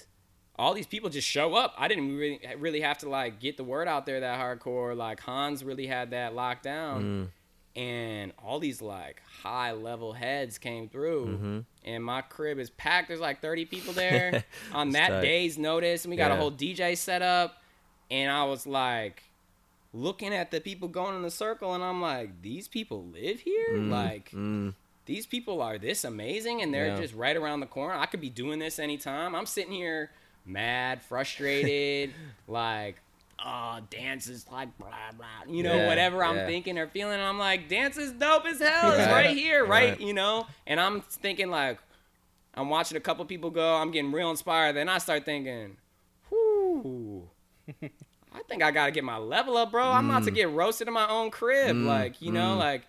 all 0.56 0.74
these 0.74 0.86
people 0.86 1.08
just 1.10 1.26
show 1.26 1.54
up. 1.54 1.74
I 1.78 1.88
didn't 1.88 2.16
really 2.16 2.40
really 2.58 2.80
have 2.82 2.98
to 2.98 3.08
like 3.08 3.40
get 3.40 3.56
the 3.56 3.64
word 3.64 3.88
out 3.88 4.06
there 4.06 4.20
that 4.20 4.38
hardcore. 4.38 4.96
Like 4.96 5.20
Hans 5.20 5.64
really 5.64 5.86
had 5.86 6.10
that 6.10 6.34
locked 6.34 6.62
down, 6.64 7.30
and 7.76 8.32
all 8.44 8.58
these 8.58 8.82
like 8.82 9.22
high 9.42 9.72
level 9.72 10.12
heads 10.12 10.58
came 10.58 10.88
through 10.88 11.26
Mm-hmm. 11.26 11.58
and 11.84 12.04
my 12.04 12.20
crib 12.20 12.58
is 12.58 12.68
packed 12.70 13.08
there's 13.08 13.20
like 13.20 13.40
30 13.40 13.64
people 13.66 13.92
there 13.92 14.44
on 14.74 14.90
that 14.90 15.08
tight. 15.08 15.20
day's 15.22 15.56
notice 15.56 16.04
and 16.04 16.10
we 16.10 16.16
got 16.16 16.30
a 16.32 16.36
whole 16.36 16.50
dj 16.50 16.96
set 16.98 17.22
up 17.22 17.62
and 18.10 18.30
i 18.30 18.42
was 18.44 18.66
like 18.66 19.22
looking 19.92 20.32
at 20.32 20.50
the 20.50 20.60
people 20.60 20.88
going 20.88 21.16
in 21.16 21.22
the 21.22 21.30
circle 21.30 21.74
and 21.74 21.82
i'm 21.82 22.00
like 22.00 22.42
these 22.42 22.68
people 22.68 23.06
live 23.06 23.40
here? 23.40 23.78
Like 23.78 24.30
Mm. 24.30 24.74
these 25.06 25.26
people 25.26 25.60
are 25.62 25.78
this 25.78 26.04
amazing 26.04 26.62
and 26.62 26.72
they're 26.72 26.88
Yeah. 26.88 26.96
just 27.00 27.14
right 27.14 27.36
around 27.36 27.60
the 27.60 27.66
corner. 27.66 27.94
I 27.94 28.06
could 28.06 28.20
be 28.20 28.30
doing 28.30 28.58
this 28.60 28.78
anytime. 28.78 29.34
I'm 29.34 29.46
sitting 29.46 29.72
here 29.72 30.10
mad 30.46 31.02
frustrated 31.02 32.12
like 32.48 33.00
oh 33.44 33.78
dance 33.90 34.26
is 34.28 34.46
like 34.52 34.76
blah 34.78 34.88
blah 35.16 35.26
you 35.54 35.62
know 35.62 35.74
Yeah, 35.76 35.86
whatever 35.86 36.22
i'm 36.24 36.36
yeah. 36.36 36.46
thinking 36.46 36.78
or 36.78 36.86
feeling 36.88 37.18
i'm 37.20 37.38
like 37.38 37.68
dance 37.68 37.96
is 37.96 38.12
dope 38.12 38.44
as 38.46 38.58
hell. 38.60 38.92
It's 38.92 39.06
Right, 39.06 39.34
here 39.36 39.64
right, 39.66 39.98
you 40.00 40.12
know? 40.14 40.46
And 40.66 40.78
i'm 40.80 41.00
thinking 41.02 41.50
like 41.50 41.78
i'm 42.54 42.68
watching 42.68 42.96
a 42.96 43.00
couple 43.00 43.24
people 43.24 43.50
go 43.50 43.76
i'm 43.76 43.90
getting 43.92 44.12
real 44.12 44.30
inspired 44.30 44.74
then 44.76 44.88
i 44.90 44.98
start 44.98 45.24
thinking 45.24 45.76
whoo 46.30 47.28
think 48.50 48.62
I 48.62 48.70
gotta 48.70 48.90
get 48.92 49.04
my 49.04 49.16
level 49.16 49.56
up, 49.56 49.70
bro. 49.70 49.84
I'm 49.84 50.06
Mm. 50.06 50.10
about 50.10 50.24
to 50.24 50.30
get 50.30 50.50
roasted 50.50 50.88
in 50.88 50.94
my 50.94 51.08
own 51.08 51.30
crib. 51.30 51.76
Like, 51.76 52.20
you 52.20 52.32
know, 52.32 52.56
like 52.56 52.82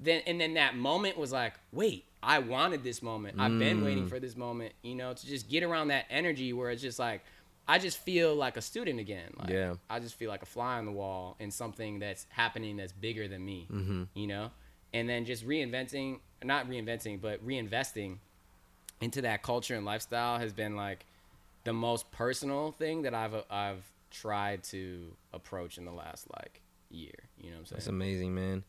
then 0.00 0.22
and 0.26 0.40
then 0.40 0.54
that 0.54 0.76
moment 0.76 1.16
was 1.16 1.32
like, 1.32 1.54
wait, 1.72 2.04
I 2.22 2.40
wanted 2.40 2.82
this 2.82 3.02
moment. 3.02 3.40
I've 3.40 3.58
been 3.58 3.80
Mm. 3.80 3.84
waiting 3.84 4.08
for 4.08 4.18
this 4.20 4.36
moment, 4.36 4.74
you 4.82 4.94
know, 4.94 5.14
to 5.14 5.26
just 5.26 5.48
get 5.48 5.62
around 5.62 5.88
that 5.88 6.06
energy 6.10 6.52
where 6.52 6.70
it's 6.70 6.82
just 6.82 6.98
like 6.98 7.22
I 7.68 7.78
just 7.78 7.98
feel 7.98 8.34
like 8.34 8.56
a 8.56 8.62
student 8.62 9.00
again. 9.00 9.32
Like 9.38 9.48
Yeah. 9.50 9.74
I 9.90 9.98
just 10.00 10.14
feel 10.16 10.28
like 10.30 10.42
a 10.42 10.46
fly 10.46 10.78
on 10.78 10.86
the 10.86 10.92
wall 10.92 11.36
in 11.40 11.50
something 11.50 11.98
that's 11.98 12.26
happening 12.30 12.76
that's 12.76 12.92
bigger 12.92 13.26
than 13.26 13.44
me. 13.44 13.66
Mm-hmm. 13.72 14.02
You 14.14 14.26
know? 14.26 14.50
And 14.92 15.08
then 15.08 15.24
just 15.24 15.46
reinventing 15.46 16.20
not 16.44 16.68
reinventing, 16.68 17.20
but 17.20 17.44
reinvesting 17.46 18.18
into 19.00 19.22
that 19.22 19.42
culture 19.42 19.74
and 19.74 19.84
lifestyle 19.84 20.38
has 20.38 20.52
been 20.52 20.76
like 20.76 21.06
the 21.64 21.72
most 21.72 22.10
personal 22.12 22.72
thing 22.72 23.02
that 23.02 23.14
I've 23.14 23.34
I've 23.50 23.84
tried 24.10 24.62
to 24.64 25.14
approach 25.32 25.78
in 25.78 25.84
the 25.84 25.92
last 25.92 26.26
like 26.38 26.62
year. 26.90 27.14
You 27.38 27.50
know 27.50 27.58
what 27.58 27.70
I'm 27.70 27.76
That's 27.76 27.86
amazing, 27.86 28.34
man. 28.34 28.64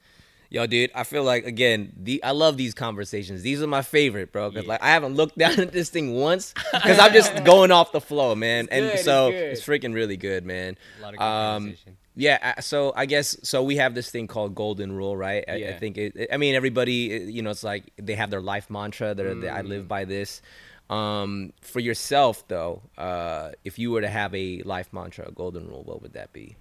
Yo, 0.50 0.66
dude, 0.66 0.90
I 0.96 1.04
feel 1.04 1.24
like 1.24 1.46
again, 1.46 1.92
the 1.98 2.24
I 2.24 2.32
love 2.32 2.56
these 2.56 2.74
conversations. 2.74 3.42
These 3.42 3.62
are 3.62 3.68
my 3.68 3.82
favorite, 3.82 4.32
bro. 4.32 4.50
Cause 4.50 4.64
Yeah. 4.64 4.70
like 4.70 4.82
I 4.82 4.92
haven't 4.92 5.16
looked 5.16 5.38
down 5.44 5.60
at 5.60 5.74
this 5.74 5.90
thing 5.90 6.14
once 6.14 6.54
because 6.72 7.00
I'm 7.00 7.12
just 7.14 7.44
going 7.44 7.72
off 7.72 7.92
the 7.92 8.00
flow, 8.02 8.34
man. 8.34 8.66
It's 8.66 8.74
and 8.74 8.86
good, 8.86 8.94
it's 8.94 9.04
so 9.04 9.32
good. 9.32 9.52
it's 9.52 9.62
freaking 9.62 9.94
really 9.94 10.16
good, 10.18 10.46
man. 10.46 10.78
A 10.98 11.02
lot 11.02 11.14
of 11.14 11.20
good 11.20 11.26
Um, 11.26 11.64
conversation. 11.66 11.98
Yeah, 12.20 12.54
uh, 12.58 12.62
so 12.62 12.94
I 12.96 13.06
guess 13.06 13.38
so. 13.44 13.62
We 13.62 13.76
have 13.76 13.94
this 13.94 14.10
thing 14.10 14.26
called 14.26 14.56
golden 14.56 14.92
rule, 14.92 15.16
right? 15.16 15.44
I, 15.48 15.54
I 15.66 15.74
think 15.74 15.98
it, 16.00 16.30
I 16.34 16.38
mean 16.38 16.56
everybody, 16.56 17.14
uh, 17.16 17.20
you 17.28 17.44
know, 17.44 17.52
it's 17.52 17.64
like 17.64 17.92
they 17.98 18.16
have 18.16 18.32
their 18.32 18.42
life 18.42 18.70
mantra. 18.72 19.14
That 19.14 19.42
that 19.42 19.54
I 19.56 19.62
Mm. 19.62 19.68
live 19.68 19.88
by 19.88 20.06
this. 20.06 20.42
Um, 20.90 21.54
for 21.62 21.80
yourself, 21.80 22.48
though, 22.48 22.82
uh, 22.98 23.52
if 23.66 23.78
you 23.78 23.92
were 23.92 24.02
to 24.02 24.10
have 24.10 24.34
a 24.34 24.62
life 24.64 24.94
mantra, 24.94 25.28
a 25.28 25.32
golden 25.32 25.68
rule, 25.68 25.84
what 25.84 26.02
would 26.02 26.14
that 26.14 26.32
be? 26.32 26.56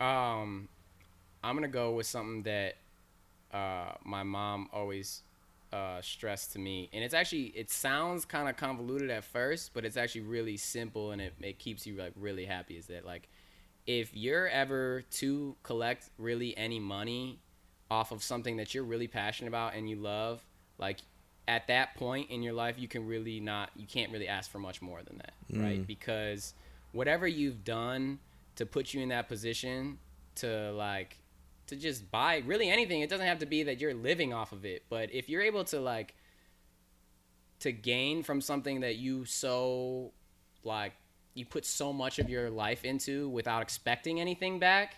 Um, 0.00 0.68
I'm 1.42 1.56
gonna 1.56 1.68
go 1.68 1.92
with 1.92 2.06
something 2.06 2.42
that 2.44 2.76
uh, 3.52 3.92
my 4.04 4.22
mom 4.22 4.68
always 4.72 5.22
uh, 5.72 6.00
stressed 6.02 6.52
to 6.52 6.58
me, 6.58 6.88
and 6.92 7.02
it's 7.02 7.14
actually 7.14 7.46
it 7.46 7.70
sounds 7.70 8.24
kind 8.24 8.48
of 8.48 8.56
convoluted 8.56 9.10
at 9.10 9.24
first, 9.24 9.72
but 9.74 9.84
it's 9.84 9.96
actually 9.96 10.20
really 10.22 10.56
simple, 10.56 11.10
and 11.10 11.20
it 11.20 11.34
it 11.40 11.58
keeps 11.58 11.86
you 11.86 11.96
like 11.96 12.12
really 12.14 12.44
happy. 12.44 12.76
Is 12.76 12.86
that 12.86 13.04
like 13.04 13.28
if 13.86 14.14
you're 14.14 14.48
ever 14.48 15.02
to 15.10 15.56
collect 15.64 16.10
really 16.18 16.56
any 16.56 16.78
money 16.78 17.40
off 17.90 18.12
of 18.12 18.22
something 18.22 18.58
that 18.58 18.74
you're 18.74 18.84
really 18.84 19.08
passionate 19.08 19.48
about 19.48 19.74
and 19.74 19.88
you 19.88 19.96
love, 19.96 20.44
like 20.78 20.98
at 21.48 21.66
that 21.68 21.96
point 21.96 22.30
in 22.30 22.42
your 22.42 22.52
life, 22.52 22.76
you 22.78 22.86
can 22.86 23.06
really 23.06 23.40
not, 23.40 23.70
you 23.74 23.86
can't 23.86 24.12
really 24.12 24.28
ask 24.28 24.50
for 24.50 24.58
much 24.58 24.80
more 24.80 25.00
than 25.02 25.16
that, 25.16 25.32
mm. 25.50 25.62
right? 25.62 25.86
Because 25.86 26.54
whatever 26.92 27.26
you've 27.26 27.64
done 27.64 28.18
to 28.56 28.66
put 28.66 28.94
you 28.94 29.00
in 29.00 29.08
that 29.08 29.28
position 29.28 29.98
to 30.36 30.70
like, 30.72 31.16
to 31.66 31.76
just 31.76 32.10
buy 32.10 32.42
really 32.46 32.68
anything, 32.68 33.00
it 33.00 33.10
doesn't 33.10 33.26
have 33.26 33.38
to 33.38 33.46
be 33.46 33.64
that 33.64 33.80
you're 33.80 33.94
living 33.94 34.32
off 34.32 34.52
of 34.52 34.64
it, 34.64 34.84
but 34.88 35.12
if 35.12 35.28
you're 35.28 35.42
able 35.42 35.64
to 35.64 35.80
like, 35.80 36.14
to 37.60 37.72
gain 37.72 38.22
from 38.22 38.40
something 38.40 38.80
that 38.80 38.96
you 38.96 39.24
so 39.24 40.12
like 40.62 40.92
you 41.34 41.44
put 41.44 41.64
so 41.64 41.92
much 41.92 42.20
of 42.20 42.30
your 42.30 42.50
life 42.50 42.84
into 42.84 43.28
without 43.28 43.62
expecting 43.62 44.20
anything 44.20 44.60
back 44.60 44.94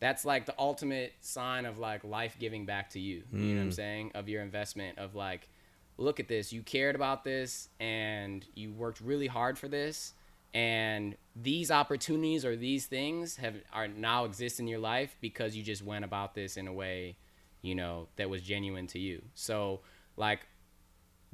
that's 0.00 0.26
like 0.26 0.44
the 0.44 0.54
ultimate 0.58 1.14
sign 1.20 1.64
of 1.64 1.78
like 1.78 2.04
life 2.04 2.36
giving 2.38 2.66
back 2.66 2.90
to 2.90 3.00
you. 3.00 3.22
You 3.32 3.38
know 3.38 3.54
what 3.54 3.62
i'm 3.62 3.70
mm. 3.70 3.74
saying? 3.74 4.12
Of 4.14 4.28
your 4.28 4.42
investment 4.42 4.98
of 4.98 5.14
like 5.14 5.48
look 5.96 6.18
at 6.20 6.28
this 6.28 6.52
you 6.52 6.62
cared 6.62 6.94
about 6.94 7.24
this 7.24 7.68
and 7.78 8.46
you 8.54 8.72
worked 8.72 9.00
really 9.00 9.26
hard 9.26 9.58
for 9.58 9.68
this 9.68 10.14
and 10.52 11.16
these 11.34 11.70
opportunities 11.70 12.44
or 12.44 12.56
these 12.56 12.86
things 12.86 13.36
have 13.36 13.54
are 13.72 13.88
now 13.88 14.24
exist 14.24 14.60
in 14.60 14.66
your 14.66 14.78
life 14.78 15.16
because 15.20 15.56
you 15.56 15.62
just 15.62 15.84
went 15.84 16.04
about 16.04 16.34
this 16.34 16.56
in 16.56 16.66
a 16.68 16.72
way 16.72 17.16
you 17.62 17.74
know 17.74 18.08
that 18.16 18.28
was 18.28 18.42
genuine 18.42 18.86
to 18.86 18.98
you 18.98 19.22
so 19.34 19.80
like 20.16 20.46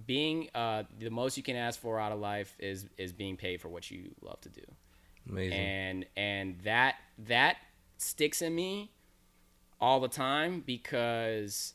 being 0.07 0.49
uh, 0.55 0.85
the 0.99 1.11
most 1.11 1.37
you 1.37 1.43
can 1.43 1.57
ask 1.57 1.79
for 1.79 2.01
out 2.01 2.13
of 2.13 2.19
life 2.19 2.57
is 2.59 2.87
is 2.97 3.13
being 3.13 3.37
paid 3.37 3.61
for 3.61 3.69
what 3.69 3.91
you 3.91 4.15
love 4.23 4.41
to 4.41 4.49
do 4.49 4.63
Amazing. 5.29 5.59
and 5.59 6.07
and 6.17 6.59
that 6.65 6.97
that 7.19 7.57
sticks 7.99 8.41
in 8.41 8.55
me 8.55 8.91
all 9.81 10.01
the 10.01 10.09
time 10.09 10.63
because 10.65 11.75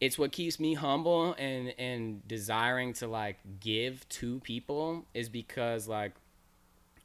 it's 0.00 0.18
what 0.18 0.32
keeps 0.32 0.60
me 0.60 0.74
humble 0.74 1.34
and 1.38 1.74
and 1.78 2.26
desiring 2.28 2.92
to 2.94 3.06
like 3.06 3.38
give 3.60 4.08
to 4.08 4.40
people 4.40 5.04
is 5.14 5.28
because 5.28 5.88
like 5.88 6.12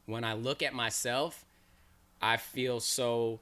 when 0.06 0.24
I 0.24 0.34
look 0.34 0.62
at 0.62 0.74
myself 0.74 1.46
I 2.22 2.38
feel 2.38 2.80
so 2.80 3.40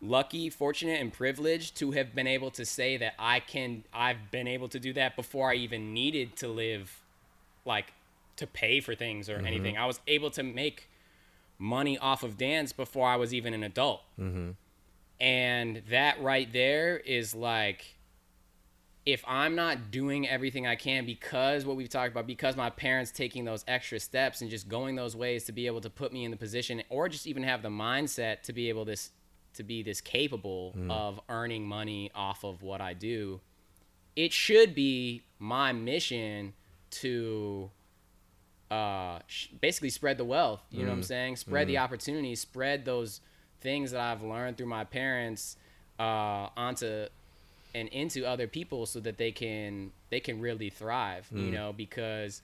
lucky, 0.00 0.50
fortunate, 0.50 1.00
and 1.00 1.12
privileged 1.12 1.76
to 1.76 1.92
have 1.92 2.14
been 2.14 2.26
able 2.26 2.50
to 2.52 2.64
say 2.64 2.96
that 2.96 3.14
I 3.18 3.40
can. 3.40 3.84
I've 3.92 4.30
been 4.30 4.46
able 4.46 4.68
to 4.68 4.78
do 4.78 4.92
that 4.94 5.16
before 5.16 5.50
I 5.50 5.54
even 5.54 5.92
needed 5.92 6.36
to 6.36 6.48
live, 6.48 7.00
like, 7.64 7.92
to 8.36 8.46
pay 8.46 8.80
for 8.80 8.94
things 8.94 9.28
or 9.28 9.38
mm-hmm. 9.38 9.46
anything. 9.46 9.76
I 9.76 9.86
was 9.86 10.00
able 10.06 10.30
to 10.32 10.42
make 10.42 10.88
money 11.58 11.98
off 11.98 12.22
of 12.22 12.36
dance 12.36 12.72
before 12.72 13.08
I 13.08 13.16
was 13.16 13.32
even 13.32 13.54
an 13.54 13.62
adult, 13.62 14.02
mm-hmm. 14.18 14.50
and 15.20 15.82
that 15.90 16.20
right 16.22 16.52
there 16.52 16.98
is 16.98 17.34
like. 17.34 17.93
If 19.06 19.22
I'm 19.26 19.54
not 19.54 19.90
doing 19.90 20.26
everything 20.26 20.66
I 20.66 20.76
can 20.76 21.04
because 21.04 21.66
what 21.66 21.76
we've 21.76 21.90
talked 21.90 22.12
about, 22.12 22.26
because 22.26 22.56
my 22.56 22.70
parents 22.70 23.10
taking 23.10 23.44
those 23.44 23.62
extra 23.68 24.00
steps 24.00 24.40
and 24.40 24.50
just 24.50 24.66
going 24.68 24.96
those 24.96 25.14
ways 25.14 25.44
to 25.44 25.52
be 25.52 25.66
able 25.66 25.82
to 25.82 25.90
put 25.90 26.12
me 26.12 26.24
in 26.24 26.30
the 26.30 26.36
position, 26.38 26.82
or 26.88 27.08
just 27.08 27.26
even 27.26 27.42
have 27.42 27.62
the 27.62 27.68
mindset 27.68 28.42
to 28.44 28.52
be 28.52 28.68
able 28.70 28.84
this 28.84 29.10
to 29.54 29.62
be 29.62 29.82
this 29.82 30.00
capable 30.00 30.74
of 30.90 31.20
earning 31.28 31.64
money 31.66 32.10
off 32.14 32.44
of 32.44 32.62
what 32.62 32.80
I 32.80 32.92
do, 32.94 33.40
it 34.16 34.32
should 34.32 34.74
be 34.74 35.22
my 35.38 35.72
mission 35.72 36.54
to 36.90 37.70
uh, 38.70 39.18
sh- 39.26 39.48
basically 39.60 39.90
spread 39.90 40.18
the 40.18 40.24
wealth. 40.24 40.62
You 40.70 40.80
know 40.82 40.88
what 40.88 40.94
I'm 40.94 41.02
saying? 41.04 41.36
Spread 41.36 41.68
the 41.68 41.78
opportunities, 41.78 42.40
spread 42.40 42.84
those 42.84 43.20
things 43.60 43.92
that 43.92 44.00
I've 44.00 44.22
learned 44.22 44.56
through 44.56 44.66
my 44.66 44.84
parents 44.84 45.56
uh, 46.00 46.48
onto 46.56 47.06
and 47.74 47.88
into 47.88 48.24
other 48.24 48.46
people 48.46 48.86
so 48.86 49.00
that 49.00 49.18
they 49.18 49.32
can 49.32 49.92
they 50.10 50.20
can 50.20 50.40
really 50.40 50.70
thrive. 50.70 51.26
You 51.32 51.48
mm. 51.48 51.52
know, 51.52 51.72
because 51.72 52.42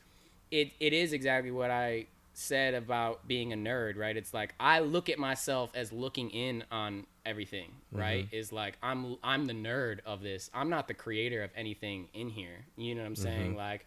it 0.51 0.73
it 0.81 0.93
is 0.93 1.13
exactly 1.13 1.51
what 1.51 1.71
I 1.71 2.07
said 2.33 2.75
about 2.75 3.27
being 3.29 3.53
a 3.53 3.57
nerd, 3.57 3.97
right? 3.97 4.17
It's 4.17 4.33
like 4.35 4.55
I 4.59 4.81
look 4.81 5.09
at 5.09 5.19
myself 5.19 5.71
as 5.75 5.93
looking 5.93 6.31
in 6.31 6.65
on 6.71 7.07
everything, 7.25 7.71
mm-hmm. 7.93 8.01
right? 8.01 8.29
Is 8.33 8.53
like 8.53 8.77
I'm 8.83 9.17
I'm 9.23 9.47
the 9.47 9.53
nerd 9.53 10.01
of 10.05 10.23
this. 10.23 10.51
I'm 10.55 10.71
not 10.71 10.89
the 10.89 10.95
creator 10.95 11.43
of 11.43 11.51
anything 11.57 12.09
in 12.15 12.29
here. 12.31 12.65
You 12.77 12.95
know 12.95 13.03
what 13.03 13.09
I'm 13.09 13.15
mm-hmm. 13.15 13.23
saying? 13.23 13.57
Like 13.57 13.87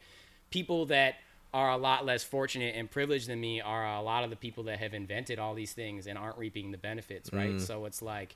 people 0.50 0.86
that 0.88 1.16
are 1.54 1.72
a 1.72 1.78
lot 1.78 2.04
less 2.06 2.24
fortunate 2.24 2.74
and 2.76 2.90
privileged 2.90 3.28
than 3.28 3.40
me 3.40 3.62
are 3.62 3.96
a 3.96 4.02
lot 4.02 4.24
of 4.24 4.32
the 4.32 4.36
people 4.36 4.64
that 4.64 4.80
have 4.80 4.94
invented 4.94 5.38
all 5.38 5.54
these 5.54 5.74
things 5.74 6.08
and 6.08 6.18
aren't 6.18 6.38
reaping 6.38 6.72
the 6.72 6.80
benefits, 6.80 7.32
right? 7.32 7.54
Mm. 7.54 7.62
So 7.62 7.86
it's 7.86 8.02
like 8.02 8.36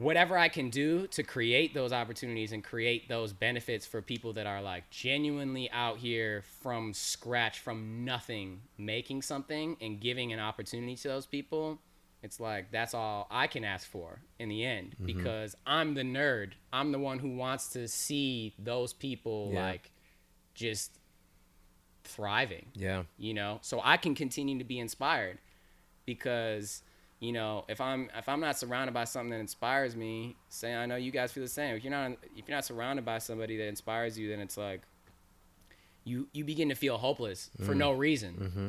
whatever 0.00 0.38
I 0.38 0.48
can 0.48 0.70
do 0.70 1.06
to 1.08 1.22
create 1.22 1.74
those 1.74 1.92
opportunities 1.92 2.52
and 2.52 2.64
create 2.64 3.08
those 3.08 3.32
benefits 3.34 3.86
for 3.86 4.00
people 4.00 4.32
that 4.32 4.46
are 4.46 4.62
like 4.62 4.88
genuinely 4.90 5.70
out 5.70 5.98
here 5.98 6.42
from 6.62 6.94
scratch, 6.94 7.60
from 7.60 8.04
nothing, 8.04 8.62
making 8.78 9.22
something 9.22 9.76
and 9.80 10.00
giving 10.00 10.32
an 10.32 10.40
opportunity 10.40 10.96
to 10.96 11.08
those 11.08 11.26
people. 11.26 11.78
It's 12.22 12.40
like 12.40 12.70
that's 12.70 12.94
all 12.94 13.26
I 13.30 13.46
can 13.46 13.62
ask 13.62 13.86
for 13.86 14.20
in 14.38 14.48
the 14.48 14.64
end 14.64 14.94
mm-hmm. 14.94 15.06
because 15.06 15.54
I'm 15.66 15.94
the 15.94 16.02
nerd. 16.02 16.52
I'm 16.72 16.92
the 16.92 16.98
one 16.98 17.18
who 17.18 17.36
wants 17.36 17.68
to 17.70 17.86
see 17.86 18.54
those 18.58 18.94
people 18.94 19.50
Yeah. 19.52 19.66
like 19.66 19.90
just 20.54 20.98
thriving 22.04 22.66
yeah. 22.74 23.04
you 23.18 23.32
know 23.32 23.58
so 23.62 23.80
i 23.84 23.96
can 23.96 24.14
continue 24.14 24.58
to 24.58 24.64
be 24.64 24.78
inspired 24.80 25.38
because 26.06 26.82
you 27.20 27.32
know, 27.32 27.64
if 27.68 27.80
I'm 27.80 28.08
if 28.16 28.28
I'm 28.28 28.40
not 28.40 28.58
surrounded 28.58 28.92
by 28.92 29.04
something 29.04 29.30
that 29.30 29.40
inspires 29.40 29.94
me, 29.94 30.36
say 30.48 30.74
I 30.74 30.86
know 30.86 30.96
you 30.96 31.10
guys 31.12 31.30
feel 31.32 31.42
the 31.44 31.48
same. 31.48 31.76
If 31.76 31.84
you're 31.84 31.90
not 31.90 32.12
if 32.36 32.48
you're 32.48 32.56
not 32.56 32.64
surrounded 32.64 33.04
by 33.04 33.18
somebody 33.18 33.56
that 33.58 33.66
inspires 33.68 34.18
you, 34.18 34.28
then 34.30 34.40
it's 34.40 34.56
like 34.56 34.80
you 36.04 36.28
you 36.32 36.44
begin 36.44 36.70
to 36.70 36.74
feel 36.74 36.96
hopeless 36.96 37.50
for 37.64 37.74
no 37.74 37.92
reason. 37.92 38.34
Mm-hmm. 38.34 38.68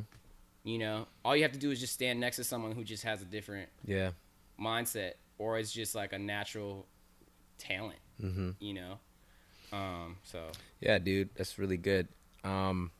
You 0.64 0.78
know, 0.80 1.08
all 1.26 1.36
you 1.36 1.42
have 1.44 1.54
to 1.54 1.60
do 1.60 1.72
is 1.72 1.80
just 1.80 1.94
stand 1.94 2.20
next 2.20 2.36
to 2.36 2.44
someone 2.44 2.74
who 2.74 2.84
just 2.84 3.04
has 3.04 3.22
a 3.22 3.26
different 3.26 3.70
Yeah. 3.86 4.12
mindset, 4.60 5.14
or 5.40 5.58
it's 5.58 5.72
just 5.72 5.96
like 5.96 6.14
a 6.14 6.20
natural 6.20 6.86
talent. 7.58 7.98
Mm-hmm. 8.22 8.52
You 8.60 8.74
know, 8.74 9.00
um, 9.74 10.18
so 10.24 10.52
Yeah, 10.82 11.00
dude, 11.00 11.30
that's 11.36 11.58
really 11.58 11.78
good. 11.78 12.08
Um, 12.44 12.92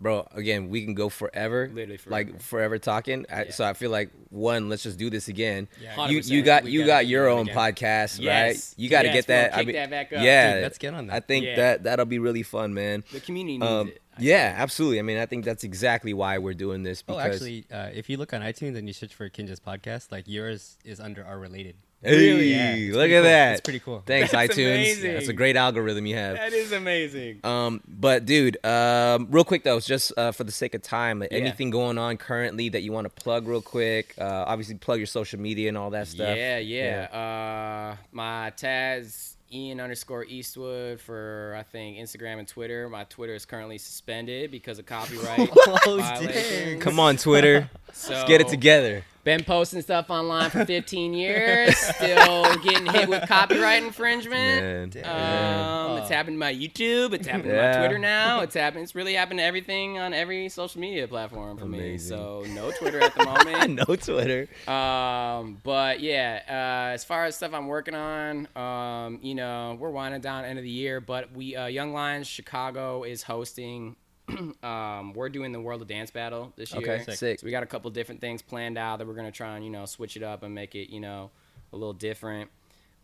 bro, 0.00 0.26
again, 0.32 0.68
we 0.70 0.84
can 0.84 0.94
go 0.94 1.08
forever, 1.08 1.68
Literally 1.72 1.98
like 2.06 2.28
forever. 2.28 2.42
forever 2.42 2.78
talking. 2.78 3.26
I, 3.30 3.44
Yeah. 3.44 3.50
So 3.50 3.64
I 3.64 3.74
feel 3.74 3.90
like 3.90 4.10
one, 4.30 4.68
let's 4.68 4.82
just 4.82 4.98
do 4.98 5.10
this 5.10 5.28
again. 5.28 5.68
Yeah. 5.82 6.08
You 6.08 6.20
you 6.20 6.42
got 6.42 6.64
We 6.64 6.70
you 6.70 6.80
gotta 6.80 6.88
got 6.88 7.00
do 7.02 7.08
your 7.08 7.28
own 7.28 7.48
again. 7.48 7.56
podcast, 7.56 8.26
right? 8.26 8.56
You 8.76 8.88
got 8.88 9.02
to 9.02 9.08
Yes, 9.08 9.14
get 9.14 9.26
bro, 9.26 9.34
that. 9.36 9.54
I 9.54 9.58
kick 9.58 9.66
mean, 9.66 9.76
that 9.76 9.90
back 9.90 10.12
up. 10.12 10.22
yeah, 10.22 10.54
Dude, 10.54 10.62
let's 10.62 10.78
get 10.78 10.94
on 10.94 11.06
that. 11.08 11.14
I 11.16 11.20
think 11.20 11.44
Yeah. 11.44 11.56
that 11.56 11.82
that'll 11.84 12.06
be 12.06 12.18
really 12.18 12.42
fun, 12.42 12.72
man. 12.74 13.04
the 13.12 13.20
community 13.20 13.58
needs 13.58 13.70
Um, 13.70 13.88
it. 13.88 14.00
I 14.18 14.22
yeah, 14.22 14.54
absolutely. 14.56 14.98
I 14.98 15.02
mean, 15.02 15.18
I 15.18 15.26
think 15.26 15.44
that's 15.44 15.64
exactly 15.64 16.12
why 16.14 16.38
we're 16.38 16.54
doing 16.54 16.82
this. 16.82 17.02
Oh, 17.08 17.18
actually, 17.18 17.64
uh, 17.72 17.90
if 17.94 18.08
you 18.10 18.16
look 18.16 18.32
on 18.34 18.40
iTunes 18.42 18.76
and 18.76 18.86
you 18.88 18.92
search 18.92 19.14
for 19.14 19.28
Kinjaz 19.30 19.60
podcast, 19.60 20.10
like 20.10 20.26
yours 20.26 20.78
is 20.84 20.98
under 21.00 21.24
our 21.24 21.38
related. 21.38 21.76
Hey, 22.02 22.88
Yeah, 22.88 22.94
look 22.96 23.10
at 23.10 23.14
cool. 23.14 23.22
that. 23.24 23.52
It's 23.52 23.60
pretty 23.60 23.80
cool. 23.80 24.02
Thanks, 24.06 24.30
That's 24.32 24.54
iTunes. 24.54 24.66
amazing. 24.74 25.14
That's 25.14 25.28
a 25.28 25.32
great 25.34 25.56
algorithm 25.56 26.06
you 26.06 26.16
have. 26.16 26.36
That 26.36 26.52
is 26.54 26.72
amazing. 26.72 27.40
Um, 27.44 27.82
but 27.86 28.24
dude, 28.24 28.56
um, 28.64 29.28
real 29.30 29.44
quick 29.44 29.64
though, 29.64 29.78
just 29.80 30.12
uh, 30.16 30.32
for 30.32 30.44
the 30.44 30.52
sake 30.52 30.74
of 30.74 30.80
time, 30.82 31.18
like, 31.20 31.30
Yeah. 31.32 31.38
anything 31.38 31.68
going 31.70 31.98
on 31.98 32.16
currently 32.16 32.70
that 32.70 32.80
you 32.82 32.92
want 32.92 33.04
to 33.04 33.10
plug 33.22 33.46
real 33.46 33.60
quick? 33.60 34.14
Uh, 34.18 34.44
obviously, 34.46 34.76
plug 34.76 34.98
your 34.98 35.06
social 35.06 35.38
media 35.38 35.68
and 35.68 35.76
all 35.76 35.90
that 35.90 36.08
stuff. 36.08 36.36
Yeah, 36.36 36.58
yeah. 36.58 37.08
Uh, 37.12 37.96
my 38.12 38.52
Taz 38.56 39.34
Ian 39.52 39.80
underscore 39.80 40.24
Eastwood 40.24 41.00
for 41.00 41.54
I 41.58 41.64
think 41.64 41.98
Instagram 41.98 42.38
and 42.38 42.48
Twitter. 42.48 42.88
My 42.88 43.04
Twitter 43.04 43.34
is 43.34 43.44
currently 43.44 43.76
suspended 43.78 44.50
because 44.50 44.78
of 44.78 44.86
copyright 44.86 45.50
Oh. 45.66 46.76
Come 46.80 47.00
on, 47.00 47.16
Twitter, 47.16 47.68
So, 47.92 48.14
let's 48.14 48.28
get 48.28 48.40
it 48.40 48.48
together. 48.48 49.04
Been 49.22 49.44
posting 49.44 49.82
stuff 49.82 50.08
online 50.08 50.48
for 50.48 50.64
15 50.64 51.12
years. 51.12 51.76
Still 51.76 52.56
getting 52.60 52.86
hit 52.86 53.06
with 53.06 53.28
copyright 53.28 53.82
infringement. 53.82 54.94
Man, 54.94 55.04
Um, 55.04 55.98
It's 55.98 56.10
Oh. 56.10 56.14
happened 56.14 56.36
to 56.36 56.38
my 56.38 56.54
YouTube. 56.54 57.12
It's 57.12 57.26
happened 57.26 57.50
to 57.50 57.56
my 57.62 57.78
Twitter 57.78 57.98
now. 58.16 58.40
It's 58.40 58.54
happened. 58.54 58.82
It's 58.84 58.94
really 58.94 59.12
happened 59.12 59.40
to 59.40 59.44
everything 59.44 59.98
on 59.98 60.14
every 60.14 60.48
social 60.48 60.80
media 60.80 61.06
platform 61.06 61.58
for 61.58 61.66
me. 61.66 61.98
So 61.98 62.44
no 62.48 62.70
Twitter 62.70 63.00
at 63.00 63.14
the 63.14 63.24
moment. 63.26 63.86
no 63.88 63.94
Twitter. 63.94 64.48
Um, 64.66 65.60
but 65.64 66.00
yeah, 66.00 66.40
uh, 66.48 66.94
as 66.94 67.04
far 67.04 67.26
as 67.26 67.36
stuff 67.36 67.52
I'm 67.52 67.66
working 67.66 67.94
on, 67.94 68.48
um, 68.56 69.18
you 69.20 69.34
know, 69.34 69.76
we're 69.78 69.90
winding 69.90 70.22
down 70.22 70.46
end 70.46 70.58
of 70.58 70.64
the 70.64 70.70
year, 70.70 70.98
but 71.02 71.30
we 71.34 71.54
uh, 71.54 71.66
Young 71.66 71.92
Lions 71.92 72.26
Chicago 72.26 73.02
is 73.04 73.22
hosting. 73.24 73.96
um, 74.62 75.12
we're 75.14 75.28
doing 75.28 75.52
the 75.52 75.60
World 75.60 75.82
of 75.82 75.88
Dance 75.88 76.10
Battle 76.10 76.52
this 76.56 76.72
year. 76.72 76.82
Okay, 76.82 77.12
sick. 77.14 77.40
So 77.40 77.44
we 77.44 77.50
got 77.50 77.62
a 77.62 77.66
couple 77.66 77.90
different 77.90 78.20
things 78.20 78.42
planned 78.42 78.78
out 78.78 78.98
that 78.98 79.06
we're 79.06 79.14
gonna 79.14 79.30
try 79.32 79.56
and 79.56 79.64
you 79.64 79.70
know 79.70 79.86
switch 79.86 80.16
it 80.16 80.22
up 80.22 80.42
and 80.42 80.54
make 80.54 80.74
it 80.74 80.92
you 80.92 81.00
know 81.00 81.30
a 81.72 81.76
little 81.76 81.92
different. 81.92 82.50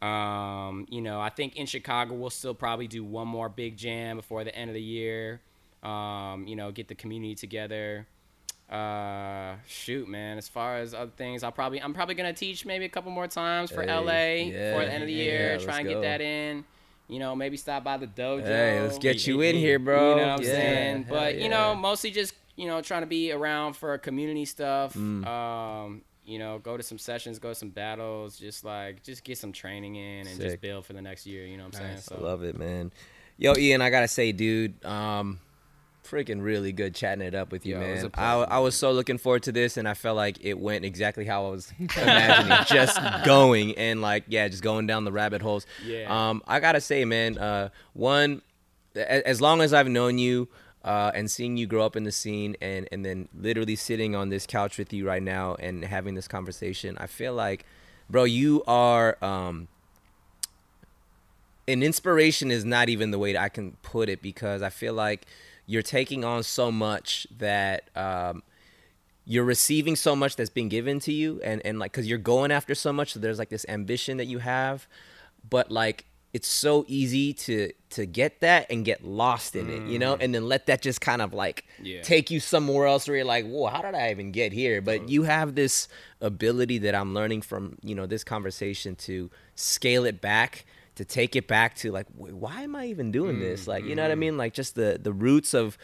Um, 0.03 0.87
you 0.91 1.01
know, 1.01 1.21
I 1.21 1.31
think 1.31 1.57
in 1.57 1.67
Chicago 1.67 2.15
we'll 2.15 2.31
still 2.31 2.55
probably 2.55 2.87
do 2.87 3.03
one 3.03 3.29
more 3.29 3.49
big 3.49 3.77
jam 3.77 4.17
before 4.17 4.45
the 4.45 4.55
end 4.55 4.69
of 4.71 4.75
the 4.75 4.83
year. 4.83 5.41
Um, 5.83 6.47
you 6.47 6.57
know, 6.57 6.71
get 6.71 6.89
the 6.89 6.95
community 6.95 7.35
together. 7.35 8.07
Uh, 8.71 9.55
shoot, 9.67 10.09
man. 10.09 10.39
As 10.39 10.49
far 10.49 10.79
as 10.79 10.93
other 10.93 11.13
things, 11.17 11.43
I'll 11.45 11.53
probably 11.53 11.81
I'm 11.81 11.95
probably 11.95 12.15
gonna 12.17 12.33
teach 12.33 12.67
maybe 12.67 12.85
a 12.85 12.89
couple 12.89 13.13
more 13.13 13.29
times 13.29 13.71
for 13.71 13.83
Hey, 13.83 13.95
LA 13.95 14.51
yeah, 14.53 14.75
for 14.75 14.85
the 14.85 14.93
end 14.93 15.03
of 15.03 15.07
the 15.07 15.13
yeah, 15.15 15.23
year. 15.23 15.53
let's 15.53 15.65
try 15.65 15.79
and 15.79 15.89
go. 15.89 15.95
get 15.95 16.03
that 16.03 16.21
in. 16.21 16.65
You 17.09 17.19
know, 17.21 17.37
maybe 17.37 17.57
stop 17.57 17.85
by 17.85 17.97
the 17.99 18.07
dojo. 18.07 18.45
Hey, 18.47 18.81
let's 18.81 18.99
get 18.99 19.27
you 19.27 19.41
in 19.41 19.55
here, 19.57 19.79
bro. 19.79 20.11
You 20.11 20.17
know 20.17 20.23
what 20.29 20.39
I'm 20.39 20.43
Yeah, 20.43 20.51
saying? 20.51 21.03
hell 21.05 21.17
But 21.17 21.37
you 21.37 21.49
know, 21.49 21.75
mostly 21.75 22.11
just 22.11 22.35
you 22.57 22.67
know 22.67 22.81
trying 22.83 23.03
to 23.03 23.07
be 23.07 23.31
around 23.33 23.75
for 23.75 23.97
community 23.99 24.45
stuff. 24.45 24.95
Mm. 24.95 25.27
Um, 25.27 26.03
you 26.25 26.41
know, 26.41 26.59
go 26.59 26.77
to 26.77 26.83
some 26.83 26.99
sessions, 26.99 27.39
go 27.39 27.51
to 27.51 27.55
some 27.55 27.71
battles, 27.71 28.37
just 28.37 28.65
like 28.65 29.03
just 29.05 29.23
get 29.23 29.39
some 29.39 29.53
training 29.53 29.95
in 29.95 30.27
and 30.27 30.37
Sick. 30.37 30.43
just 30.43 30.61
build 30.61 30.85
for 30.85 30.93
the 30.93 31.03
next 31.03 31.27
year. 31.27 31.47
You 31.47 31.57
know 31.57 31.65
what 31.67 31.77
I'm 31.81 31.93
Nice. 31.93 32.05
saying? 32.07 32.21
I 32.21 32.25
love 32.25 32.43
it, 32.43 32.59
man. 32.59 32.91
Yo, 33.39 33.55
Ian, 33.57 33.83
I 33.83 33.91
gotta 33.91 34.09
say, 34.09 34.33
dude, 34.33 34.85
um, 34.85 35.39
freaking 36.07 36.43
really 36.43 36.73
good 36.73 36.95
chatting 36.95 37.27
it 37.27 37.35
up 37.35 37.53
with 37.53 37.67
you, 37.67 37.77
Yo, 37.77 37.83
it 37.83 37.91
was 37.93 38.03
man. 38.03 38.11
pleasure, 38.11 38.47
I 38.51 38.59
was 38.59 38.75
so 38.75 38.93
looking 38.93 39.19
forward 39.19 39.43
to 39.45 39.53
this, 39.53 39.77
and 39.77 39.89
I 39.89 39.95
felt 39.95 40.17
like 40.17 40.39
it 40.45 40.59
went 40.59 40.85
exactly 40.85 41.25
how 41.25 41.47
I 41.47 41.51
was 41.51 41.73
imagining, 41.79 42.59
just 42.67 42.99
going 43.25 43.77
and 43.77 44.01
like, 44.01 44.25
yeah, 44.29 44.49
just 44.49 44.63
going 44.63 44.87
down 44.87 45.05
the 45.05 45.13
rabbit 45.13 45.43
holes. 45.43 45.67
Yeah. 45.85 46.07
Um, 46.09 46.43
I 46.47 46.61
gotta 46.61 46.81
say, 46.81 47.05
man, 47.05 47.39
uh, 47.39 47.71
one, 47.93 48.43
as 48.95 49.41
long 49.41 49.61
as 49.61 49.73
I've 49.73 49.89
known 49.89 50.19
you. 50.19 50.49
Uh, 50.85 51.11
and 51.17 51.29
seeing 51.29 51.57
you 51.57 51.67
grow 51.67 51.85
up 51.85 51.97
in 51.97 52.05
the 52.05 52.13
scene 52.13 52.57
and, 52.61 52.89
and 52.93 53.05
then 53.05 53.29
literally 53.37 53.75
sitting 53.75 54.15
on 54.15 54.29
this 54.29 54.47
couch 54.47 54.79
with 54.79 54.93
you 54.93 55.05
right 55.05 55.21
now 55.21 55.57
and 55.57 55.85
having 55.85 56.15
this 56.15 56.29
conversation, 56.29 56.97
I 57.01 57.09
feel 57.09 57.35
like, 57.35 57.67
bro, 58.09 58.23
you 58.23 58.63
are 58.69 59.19
um, 59.21 59.67
an 61.69 61.83
inspiration 61.83 62.51
is 62.51 62.65
not 62.65 62.89
even 62.89 63.11
the 63.11 63.19
way 63.19 63.33
that 63.33 63.43
I 63.43 63.49
can 63.49 63.73
put 63.83 64.09
it 64.09 64.23
because 64.23 64.63
I 64.63 64.71
feel 64.71 64.95
like 64.95 65.27
you're 65.67 65.83
taking 65.83 66.25
on 66.25 66.43
so 66.43 66.71
much 66.71 67.27
that 67.39 67.91
um, 67.97 68.43
you're 69.25 69.45
receiving 69.45 69.97
so 69.97 70.15
much 70.15 70.37
that's 70.37 70.51
being 70.51 70.69
given 70.69 71.01
to 71.01 71.13
you 71.13 71.41
and, 71.43 71.61
and 71.65 71.79
like 71.79 71.93
because 71.93 72.09
you're 72.09 72.19
going 72.19 72.51
after 72.53 72.75
so 72.75 72.93
much 72.93 73.13
so 73.13 73.21
there's 73.21 73.39
like 73.39 73.49
this 73.49 73.67
ambition 73.69 74.17
that 74.19 74.27
you 74.27 74.39
have. 74.39 74.87
But 75.49 75.71
like 75.71 76.07
it's 76.33 76.49
so 76.49 76.85
easy 76.87 77.33
to 77.33 77.73
to 77.91 78.05
get 78.05 78.41
that 78.41 78.67
and 78.71 78.85
get 78.85 79.05
lost 79.05 79.57
in 79.57 79.71
it 79.71 79.83
you 79.87 79.99
know? 79.99 80.17
And 80.21 80.35
then 80.35 80.47
let 80.49 80.67
that 80.67 80.83
just 80.83 81.01
kind 81.01 81.23
of 81.23 81.33
like 81.33 81.65
Yeah. 81.83 82.03
take 82.03 82.31
you 82.31 82.41
somewhere 82.41 82.87
else 82.87 83.09
where 83.09 83.17
you're 83.17 83.25
like 83.25 83.47
whoa 83.47 83.67
how 83.67 83.83
did 83.83 83.95
i 83.95 84.11
even 84.11 84.33
get 84.33 84.53
here? 84.53 84.81
But 84.81 85.09
you 85.09 85.23
have 85.25 85.55
this 85.55 85.89
ability 86.21 86.79
that 86.79 86.95
i'm 86.95 87.15
learning 87.15 87.43
from 87.43 87.79
you 87.83 87.95
know 87.95 88.07
this 88.07 88.23
conversation 88.25 88.95
to 88.97 89.31
scale 89.55 90.05
it 90.05 90.21
back 90.21 90.67
to 90.97 91.05
take 91.05 91.37
it 91.37 91.47
back 91.47 91.75
to 91.77 91.93
like 91.93 92.07
why 92.17 92.63
am 92.63 92.75
i 92.75 92.87
even 92.87 93.13
doing 93.13 93.39
this? 93.39 93.69
Like 93.69 93.85
you 93.85 93.95
know 93.95 94.03
what 94.03 94.11
i 94.11 94.15
mm-hmm. 94.15 94.21
mean? 94.21 94.37
Like 94.37 94.53
just 94.53 94.75
the 94.75 94.99
the 95.01 95.13
roots 95.13 95.55
of 95.55 95.79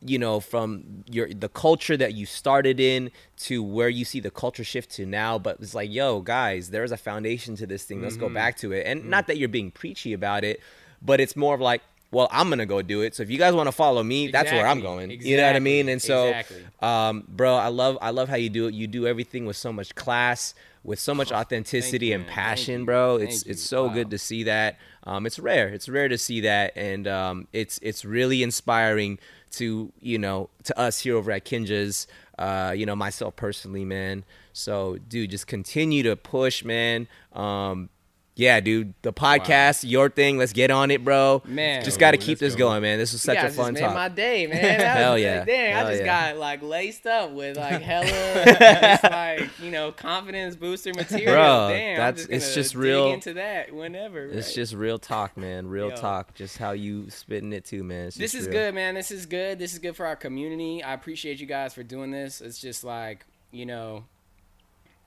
you 0.00 0.18
know 0.18 0.38
from 0.38 1.04
your 1.10 1.28
the 1.32 1.48
culture 1.48 1.96
that 1.96 2.14
you 2.14 2.26
started 2.26 2.78
in 2.78 3.10
to 3.38 3.62
where 3.62 3.88
you 3.88 4.04
see 4.04 4.20
the 4.20 4.30
culture 4.30 4.62
shift 4.62 4.90
to 4.90 5.06
now 5.06 5.38
but 5.38 5.56
it's 5.60 5.74
like 5.74 5.90
yo 5.90 6.20
guys 6.20 6.68
there's 6.68 6.92
a 6.92 6.96
foundation 6.96 7.56
to 7.56 7.66
this 7.66 7.84
thing. 7.84 8.02
Let's 8.02 8.16
go 8.16 8.26
mm-hmm. 8.26 8.34
back 8.34 8.56
to 8.58 8.72
it. 8.72 8.86
And 8.86 9.00
mm-hmm. 9.00 9.10
not 9.10 9.26
that 9.26 9.38
you're 9.38 9.48
being 9.48 9.70
preachy 9.70 10.12
about 10.12 10.44
it 10.44 10.60
but 11.02 11.20
it's 11.20 11.36
more 11.36 11.54
of 11.54 11.60
like 11.60 11.82
well 12.10 12.28
i'm 12.30 12.48
gonna 12.48 12.66
go 12.66 12.80
do 12.82 13.02
it. 13.02 13.14
So 13.14 13.22
if 13.22 13.30
you 13.30 13.38
guys 13.38 13.54
want 13.54 13.66
to 13.68 13.72
follow 13.72 14.02
me 14.02 14.28
that's 14.28 14.50
where 14.52 14.66
i'm 14.66 14.78
Exactly. 14.78 15.06
going. 15.06 15.20
You 15.22 15.36
know 15.36 15.46
what 15.46 15.56
i 15.56 15.60
mean? 15.60 15.88
And 15.88 16.00
so 16.00 16.28
Exactly. 16.28 16.64
um 16.80 17.24
bro 17.28 17.54
i 17.54 17.68
love 17.68 17.98
i 18.00 18.10
love 18.10 18.28
how 18.28 18.36
you 18.36 18.48
do 18.50 18.66
it. 18.66 18.74
You 18.74 18.86
do 18.86 19.06
everything 19.06 19.46
with 19.46 19.56
so 19.56 19.72
much 19.72 19.94
class 19.94 20.54
with 20.84 20.98
so 21.00 21.12
much 21.14 21.32
authenticity 21.32 22.06
you, 22.06 22.14
and 22.14 22.26
passion 22.26 22.84
bro. 22.84 23.18
Thank 23.18 23.30
it's 23.30 23.44
you. 23.46 23.50
it's 23.52 23.62
so 23.62 23.86
Wow. 23.86 23.94
good 23.94 24.10
to 24.10 24.18
see 24.18 24.44
that. 24.44 24.78
Um 25.04 25.26
it's 25.26 25.38
rare. 25.38 25.68
It's 25.68 25.88
rare 25.88 26.08
to 26.08 26.16
see 26.18 26.40
that. 26.42 26.72
And 26.76 27.06
um 27.06 27.46
it's 27.52 27.78
it's 27.82 28.04
really 28.04 28.42
inspiring 28.42 29.18
to 29.52 29.92
you 30.00 30.18
know 30.18 30.48
to 30.64 30.78
us 30.78 31.00
here 31.00 31.16
over 31.16 31.30
at 31.32 31.44
Kinjaz 31.44 32.06
uh 32.38 32.72
you 32.76 32.86
know 32.86 32.96
myself 32.96 33.36
personally 33.36 33.84
man. 33.84 34.24
So 34.52 34.96
dude 35.08 35.30
just 35.30 35.46
continue 35.46 36.02
to 36.04 36.16
push 36.16 36.64
man. 36.64 37.06
Um 37.32 37.90
yeah, 38.38 38.60
dude, 38.60 38.94
the 39.02 39.12
podcast, 39.12 39.82
your 39.84 40.08
thing. 40.08 40.38
Let's 40.38 40.52
get 40.52 40.70
on 40.70 40.92
it, 40.92 41.04
bro. 41.04 41.42
Man. 41.44 41.84
just 41.84 41.98
got 41.98 42.12
to 42.12 42.16
keep 42.18 42.38
this 42.38 42.54
go. 42.54 42.68
going, 42.68 42.82
man. 42.82 42.96
This 42.96 43.12
was 43.12 43.26
You 43.26 43.34
such 43.34 43.38
a 43.38 43.50
fun 43.50 43.50
just 43.50 43.72
made 43.74 43.80
talk. 43.80 43.94
my 43.94 44.08
day, 44.08 44.46
man. 44.46 44.62
That 44.78 44.96
Hell 44.96 45.14
was, 45.14 45.22
yeah. 45.22 45.44
Dang, 45.44 45.72
Hell 45.72 45.86
I 45.86 45.90
just 45.90 46.04
yeah. 46.04 46.30
got 46.32 46.38
like 46.38 46.62
laced 46.62 47.04
up 47.06 47.32
with 47.32 47.56
like 47.56 47.82
hella, 47.90 48.98
like 49.02 49.50
you 49.60 49.72
know, 49.72 49.90
confidence 49.90 50.54
booster 50.54 50.94
material. 50.94 51.34
Bro, 51.34 51.68
Damn, 51.72 51.90
I'm 51.92 51.96
that's- 51.98 52.16
just 52.28 52.30
it's 52.30 52.54
just 52.54 52.72
dig 52.74 52.80
real- 52.80 53.12
into 53.12 53.34
that 53.34 53.74
whenever. 53.74 54.26
It's 54.26 54.54
just 54.54 54.72
real 54.72 55.00
talk, 55.00 55.36
man. 55.36 55.66
Real 55.66 55.90
Yo. 55.90 55.96
talk. 55.96 56.32
Just 56.34 56.58
how 56.58 56.70
you 56.70 57.10
spitting 57.10 57.52
it 57.52 57.64
too, 57.64 57.82
man. 57.82 58.12
This 58.16 58.34
is 58.36 58.44
real. 58.46 58.52
good, 58.52 58.74
man. 58.76 58.94
This 58.94 59.10
is 59.10 59.26
good. 59.26 59.58
This 59.58 59.72
is 59.72 59.80
good 59.80 59.96
for 59.96 60.06
our 60.06 60.14
community. 60.16 60.80
I 60.82 60.94
appreciate 60.94 61.40
you 61.40 61.46
guys 61.46 61.74
for 61.74 61.82
doing 61.82 62.12
this. 62.12 62.40
It's 62.40 62.60
just 62.60 62.84
like 62.84 63.26
you 63.50 63.66
know, 63.66 64.04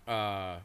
uh, 0.05 0.57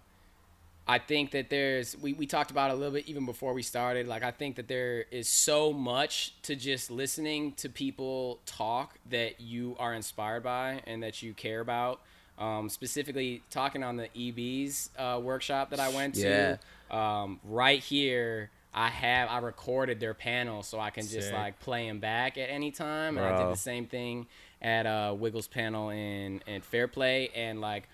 I 0.88 0.98
think 0.98 1.32
that 1.32 1.50
there's 1.50 1.96
we, 2.00 2.12
we 2.12 2.26
talked 2.26 2.50
about 2.50 2.70
a 2.70 2.74
little 2.74 2.92
bit 2.92 3.08
even 3.08 3.26
before 3.26 3.52
we 3.54 3.62
started. 3.62 4.06
Like 4.06 4.22
I 4.22 4.30
think 4.30 4.56
that 4.56 4.68
there 4.68 5.04
is 5.10 5.28
so 5.28 5.72
much 5.72 6.34
to 6.42 6.54
just 6.54 6.90
listening 6.90 7.52
to 7.54 7.68
people 7.68 8.38
talk 8.46 8.98
that 9.10 9.40
you 9.40 9.76
are 9.80 9.94
inspired 9.94 10.44
by 10.44 10.82
and 10.86 11.02
that 11.02 11.22
you 11.22 11.34
care 11.34 11.60
about. 11.60 12.00
Um, 12.38 12.68
specifically 12.68 13.42
talking 13.50 13.82
on 13.82 13.96
the 13.96 14.08
EBs 14.14 14.90
uh, 14.98 15.18
workshop 15.18 15.70
that 15.70 15.80
I 15.80 15.88
went 15.88 16.16
to. 16.16 16.58
Um, 16.90 17.40
right 17.44 17.80
here, 17.80 18.50
I 18.72 18.88
have 18.88 19.30
I 19.30 19.38
recorded 19.38 19.98
their 20.00 20.14
panel 20.14 20.62
so 20.62 20.78
I 20.78 20.90
can 20.90 21.06
just 21.06 21.28
Sick. 21.28 21.32
like 21.32 21.58
play 21.60 21.88
them 21.88 21.98
back 21.98 22.36
at 22.36 22.50
any 22.50 22.70
time. 22.70 23.16
And 23.16 23.26
I 23.26 23.42
did 23.42 23.50
the 23.50 23.58
same 23.58 23.86
thing 23.86 24.26
at 24.62 24.86
uh, 24.86 25.14
Wiggles 25.18 25.48
panel 25.48 25.90
in 25.90 26.42
in 26.46 26.60
Fair 26.60 26.86
Play 26.86 27.30
and 27.34 27.60
like 27.60 27.88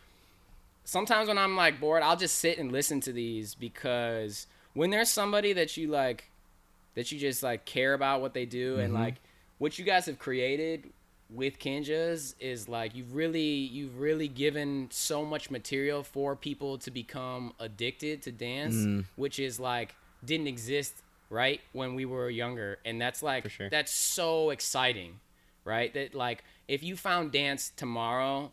sometimes 0.84 1.28
when 1.28 1.38
I'm 1.38 1.56
like 1.56 1.80
bored, 1.80 2.02
I'll 2.02 2.16
just 2.16 2.38
sit 2.38 2.58
and 2.58 2.72
listen 2.72 3.00
to 3.02 3.12
these 3.12 3.54
because 3.54 4.46
when 4.74 4.90
there's 4.90 5.10
somebody 5.10 5.52
that 5.54 5.76
you 5.76 5.88
like, 5.88 6.30
that 6.94 7.10
you 7.12 7.18
just 7.18 7.42
like 7.42 7.64
care 7.64 7.94
about 7.94 8.20
what 8.20 8.34
they 8.34 8.44
do 8.46 8.78
and 8.78 8.92
Mm-hmm. 8.92 9.02
like 9.02 9.14
what 9.58 9.78
you 9.78 9.84
guys 9.84 10.06
have 10.06 10.18
created 10.18 10.90
with 11.30 11.58
Kinjaz 11.58 12.34
is 12.40 12.68
like 12.68 12.94
you've 12.94 13.14
really 13.14 13.40
you've 13.42 13.98
really 13.98 14.28
given 14.28 14.88
so 14.90 15.24
much 15.24 15.50
material 15.50 16.02
for 16.02 16.36
people 16.36 16.76
to 16.78 16.90
become 16.90 17.54
addicted 17.58 18.22
to 18.22 18.32
dance, 18.32 18.74
Mm-hmm. 18.74 19.00
which 19.16 19.38
is 19.38 19.58
like 19.58 19.94
didn't 20.24 20.46
exist 20.48 21.02
right 21.30 21.60
when 21.72 21.94
we 21.94 22.04
were 22.04 22.28
younger, 22.28 22.78
and 22.84 23.00
that's 23.00 23.22
like 23.22 23.48
sure. 23.50 23.70
that's 23.70 23.90
so 23.92 24.50
exciting, 24.50 25.20
right? 25.64 25.94
That 25.94 26.14
like 26.14 26.44
if 26.68 26.82
you 26.82 26.94
found 26.96 27.32
dance 27.32 27.72
tomorrow 27.74 28.52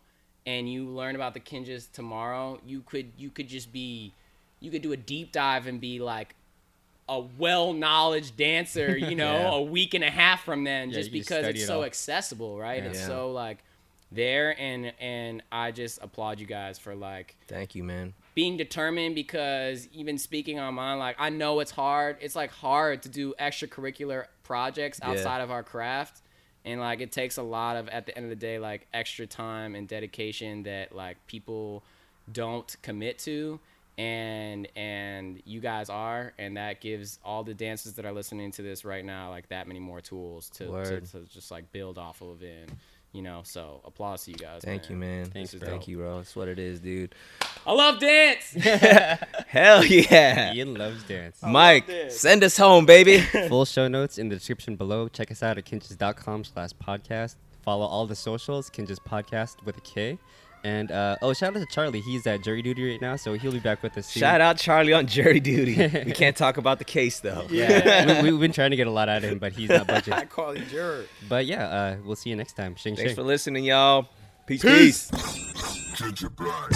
and 0.50 0.72
you 0.72 0.86
learn 0.90 1.16
about 1.16 1.34
the 1.36 1.40
Kinjaz 1.40 1.92
tomorrow, 1.92 2.60
you 2.66 2.82
could 2.82 3.12
you 3.18 3.30
could 3.30 3.48
just 3.48 3.72
be 3.72 4.14
you 4.60 4.72
could 4.72 4.82
do 4.82 4.92
a 4.92 4.98
deep 4.98 5.32
dive 5.32 5.68
and 5.68 5.80
be 5.80 6.00
like 6.00 6.36
a 7.08 7.20
well 7.38 7.74
knowledge 7.74 8.36
dancer, 8.36 8.98
you 9.10 9.16
know, 9.16 9.34
Yeah. 9.38 9.54
a 9.54 9.62
week 9.62 9.94
and 9.94 10.04
a 10.04 10.10
half 10.10 10.44
from 10.44 10.64
then 10.64 10.90
Yeah, 10.90 10.96
just 11.00 11.12
because 11.12 11.46
it's 11.46 11.64
it 11.64 11.68
so 11.68 11.78
all. 11.80 11.84
accessible, 11.86 12.58
right? 12.60 12.84
It's 12.84 13.00
Yeah. 13.00 13.08
so 13.08 13.32
like 13.32 13.60
there 14.12 14.60
and 14.60 14.92
and 15.00 15.44
I 15.52 15.72
just 15.72 16.00
applaud 16.02 16.40
you 16.40 16.48
guys 16.48 16.80
for 16.80 16.96
like 16.96 17.36
Thank 17.48 17.76
you, 17.76 17.84
man. 17.84 18.14
being 18.34 18.58
determined 18.58 19.14
because 19.14 19.88
even 19.94 20.18
speaking 20.18 20.58
on 20.60 20.74
mine, 20.74 20.98
like 20.98 21.16
I 21.20 21.30
know 21.30 21.60
it's 21.60 21.72
hard. 21.72 22.18
It's 22.22 22.36
like 22.36 22.50
hard 22.52 23.04
to 23.04 23.10
do 23.10 23.36
extracurricular 23.40 24.26
projects 24.44 25.00
outside 25.04 25.42
of 25.42 25.52
our 25.52 25.62
craft. 25.64 26.22
And 26.66 26.80
like 26.80 27.02
it 27.02 27.12
takes 27.12 27.38
a 27.38 27.44
lot 27.44 27.78
of 27.78 27.88
at 27.90 28.06
the 28.06 28.16
end 28.16 28.26
of 28.26 28.30
the 28.30 28.36
day, 28.36 28.60
like 28.60 28.88
extra 28.94 29.26
time 29.26 29.76
and 29.76 29.88
dedication 29.88 30.64
that 30.64 30.94
like 30.96 31.18
people 31.28 31.84
don't 32.32 32.76
commit 32.82 33.20
to. 33.20 33.60
And 33.98 34.68
and 34.78 35.42
you 35.46 35.60
guys 35.60 35.90
are 35.90 36.32
and 36.38 36.56
that 36.56 36.80
gives 36.80 37.20
all 37.26 37.44
the 37.44 37.54
dancers 37.54 37.94
that 37.94 38.06
are 38.06 38.14
listening 38.14 38.50
to 38.54 38.62
this 38.62 38.86
right 38.86 39.04
now 39.04 39.30
like 39.30 39.50
that 39.50 39.68
many 39.68 39.82
more 39.82 40.00
tools 40.00 40.50
to, 40.52 40.68
to, 40.86 41.02
to 41.02 41.26
just 41.30 41.52
like 41.52 41.70
build 41.74 41.98
off 41.98 42.22
of 42.22 42.42
and 42.42 42.72
you 43.12 43.22
know 43.22 43.42
so 43.44 43.82
applause 43.86 44.24
to 44.26 44.32
you 44.32 44.38
guys 44.38 44.62
Thank 44.64 44.90
you, 44.90 44.96
man. 44.96 45.26
Thanks, 45.26 45.52
This 45.52 45.60
bro. 45.60 45.70
Thank 45.70 45.88
you, 45.88 45.98
bro. 45.98 46.18
That's 46.18 46.36
what 46.36 46.48
it 46.48 46.60
is, 46.60 46.80
dude. 46.80 47.16
i 47.66 47.72
love 47.74 48.00
dance 48.00 48.52
Hell 49.48 49.84
yeah. 49.84 50.54
Ian 50.54 50.76
loves 50.76 51.04
dance. 51.04 51.40
Mike, 51.42 51.88
this. 51.88 52.20
send 52.20 52.44
us 52.44 52.56
home, 52.58 52.86
baby. 52.86 53.20
Full 53.50 53.66
show 53.66 53.88
notes 53.88 54.18
in 54.20 54.30
the 54.30 54.36
description 54.36 54.76
below. 54.76 55.08
Check 55.08 55.32
us 55.32 55.42
out 55.42 55.58
at 55.58 55.66
kinjaz.com 55.66 56.44
slash 56.44 56.70
podcast. 56.86 57.36
Follow 57.64 57.86
all 57.86 58.06
the 58.06 58.16
socials, 58.16 58.70
Kinjaz 58.70 59.00
Podcast 59.00 59.64
with 59.66 59.78
a 59.78 59.82
K. 59.82 60.18
And 60.64 60.92
uh, 60.92 61.18
oh, 61.22 61.34
shout 61.34 61.56
out 61.56 61.60
to 61.60 61.66
Charlie. 61.68 62.02
He's 62.02 62.28
at 62.28 62.44
jury 62.44 62.62
duty 62.62 62.92
right 62.92 63.02
now, 63.02 63.16
so 63.16 63.34
he'll 63.34 63.52
be 63.52 63.60
back 63.60 63.82
with 63.82 63.98
us 63.98 64.08
soon. 64.08 64.22
Shout 64.22 64.42
out 64.42 64.58
Charlie 64.58 64.94
on 64.94 65.08
jury 65.08 65.40
duty. 65.40 65.76
we 66.06 66.12
can't 66.12 66.36
talk 66.36 66.58
about 66.58 66.80
the 66.80 66.86
case 66.86 67.20
though. 67.20 67.46
Yeah, 67.50 68.22
we, 68.22 68.32
we've 68.32 68.40
been 68.42 68.52
trying 68.52 68.72
to 68.72 68.78
get 68.78 68.88
a 68.88 68.92
lot 68.92 69.10
out 69.10 69.24
of 69.24 69.30
him, 69.30 69.40
but 69.40 69.54
he's 69.54 69.70
not 69.70 69.88
budging. 69.88 70.14
i 70.14 70.26
call 70.26 70.58
you 70.58 70.66
jerk 70.66 71.08
But 71.28 71.46
yeah, 71.46 71.68
uh, 71.68 71.96
we'll 72.04 72.16
see 72.16 72.30
you 72.30 72.36
next 72.36 72.54
time. 72.54 72.76
Shing 72.76 72.96
Thanks 72.96 73.12
shing. 73.12 73.16
for 73.16 73.24
listening, 73.24 73.64
y'all. 73.64 74.08
Peace. 74.46 74.62
Peace. 74.62 75.12
Ginger 75.96 76.30
Blood. 76.30 76.74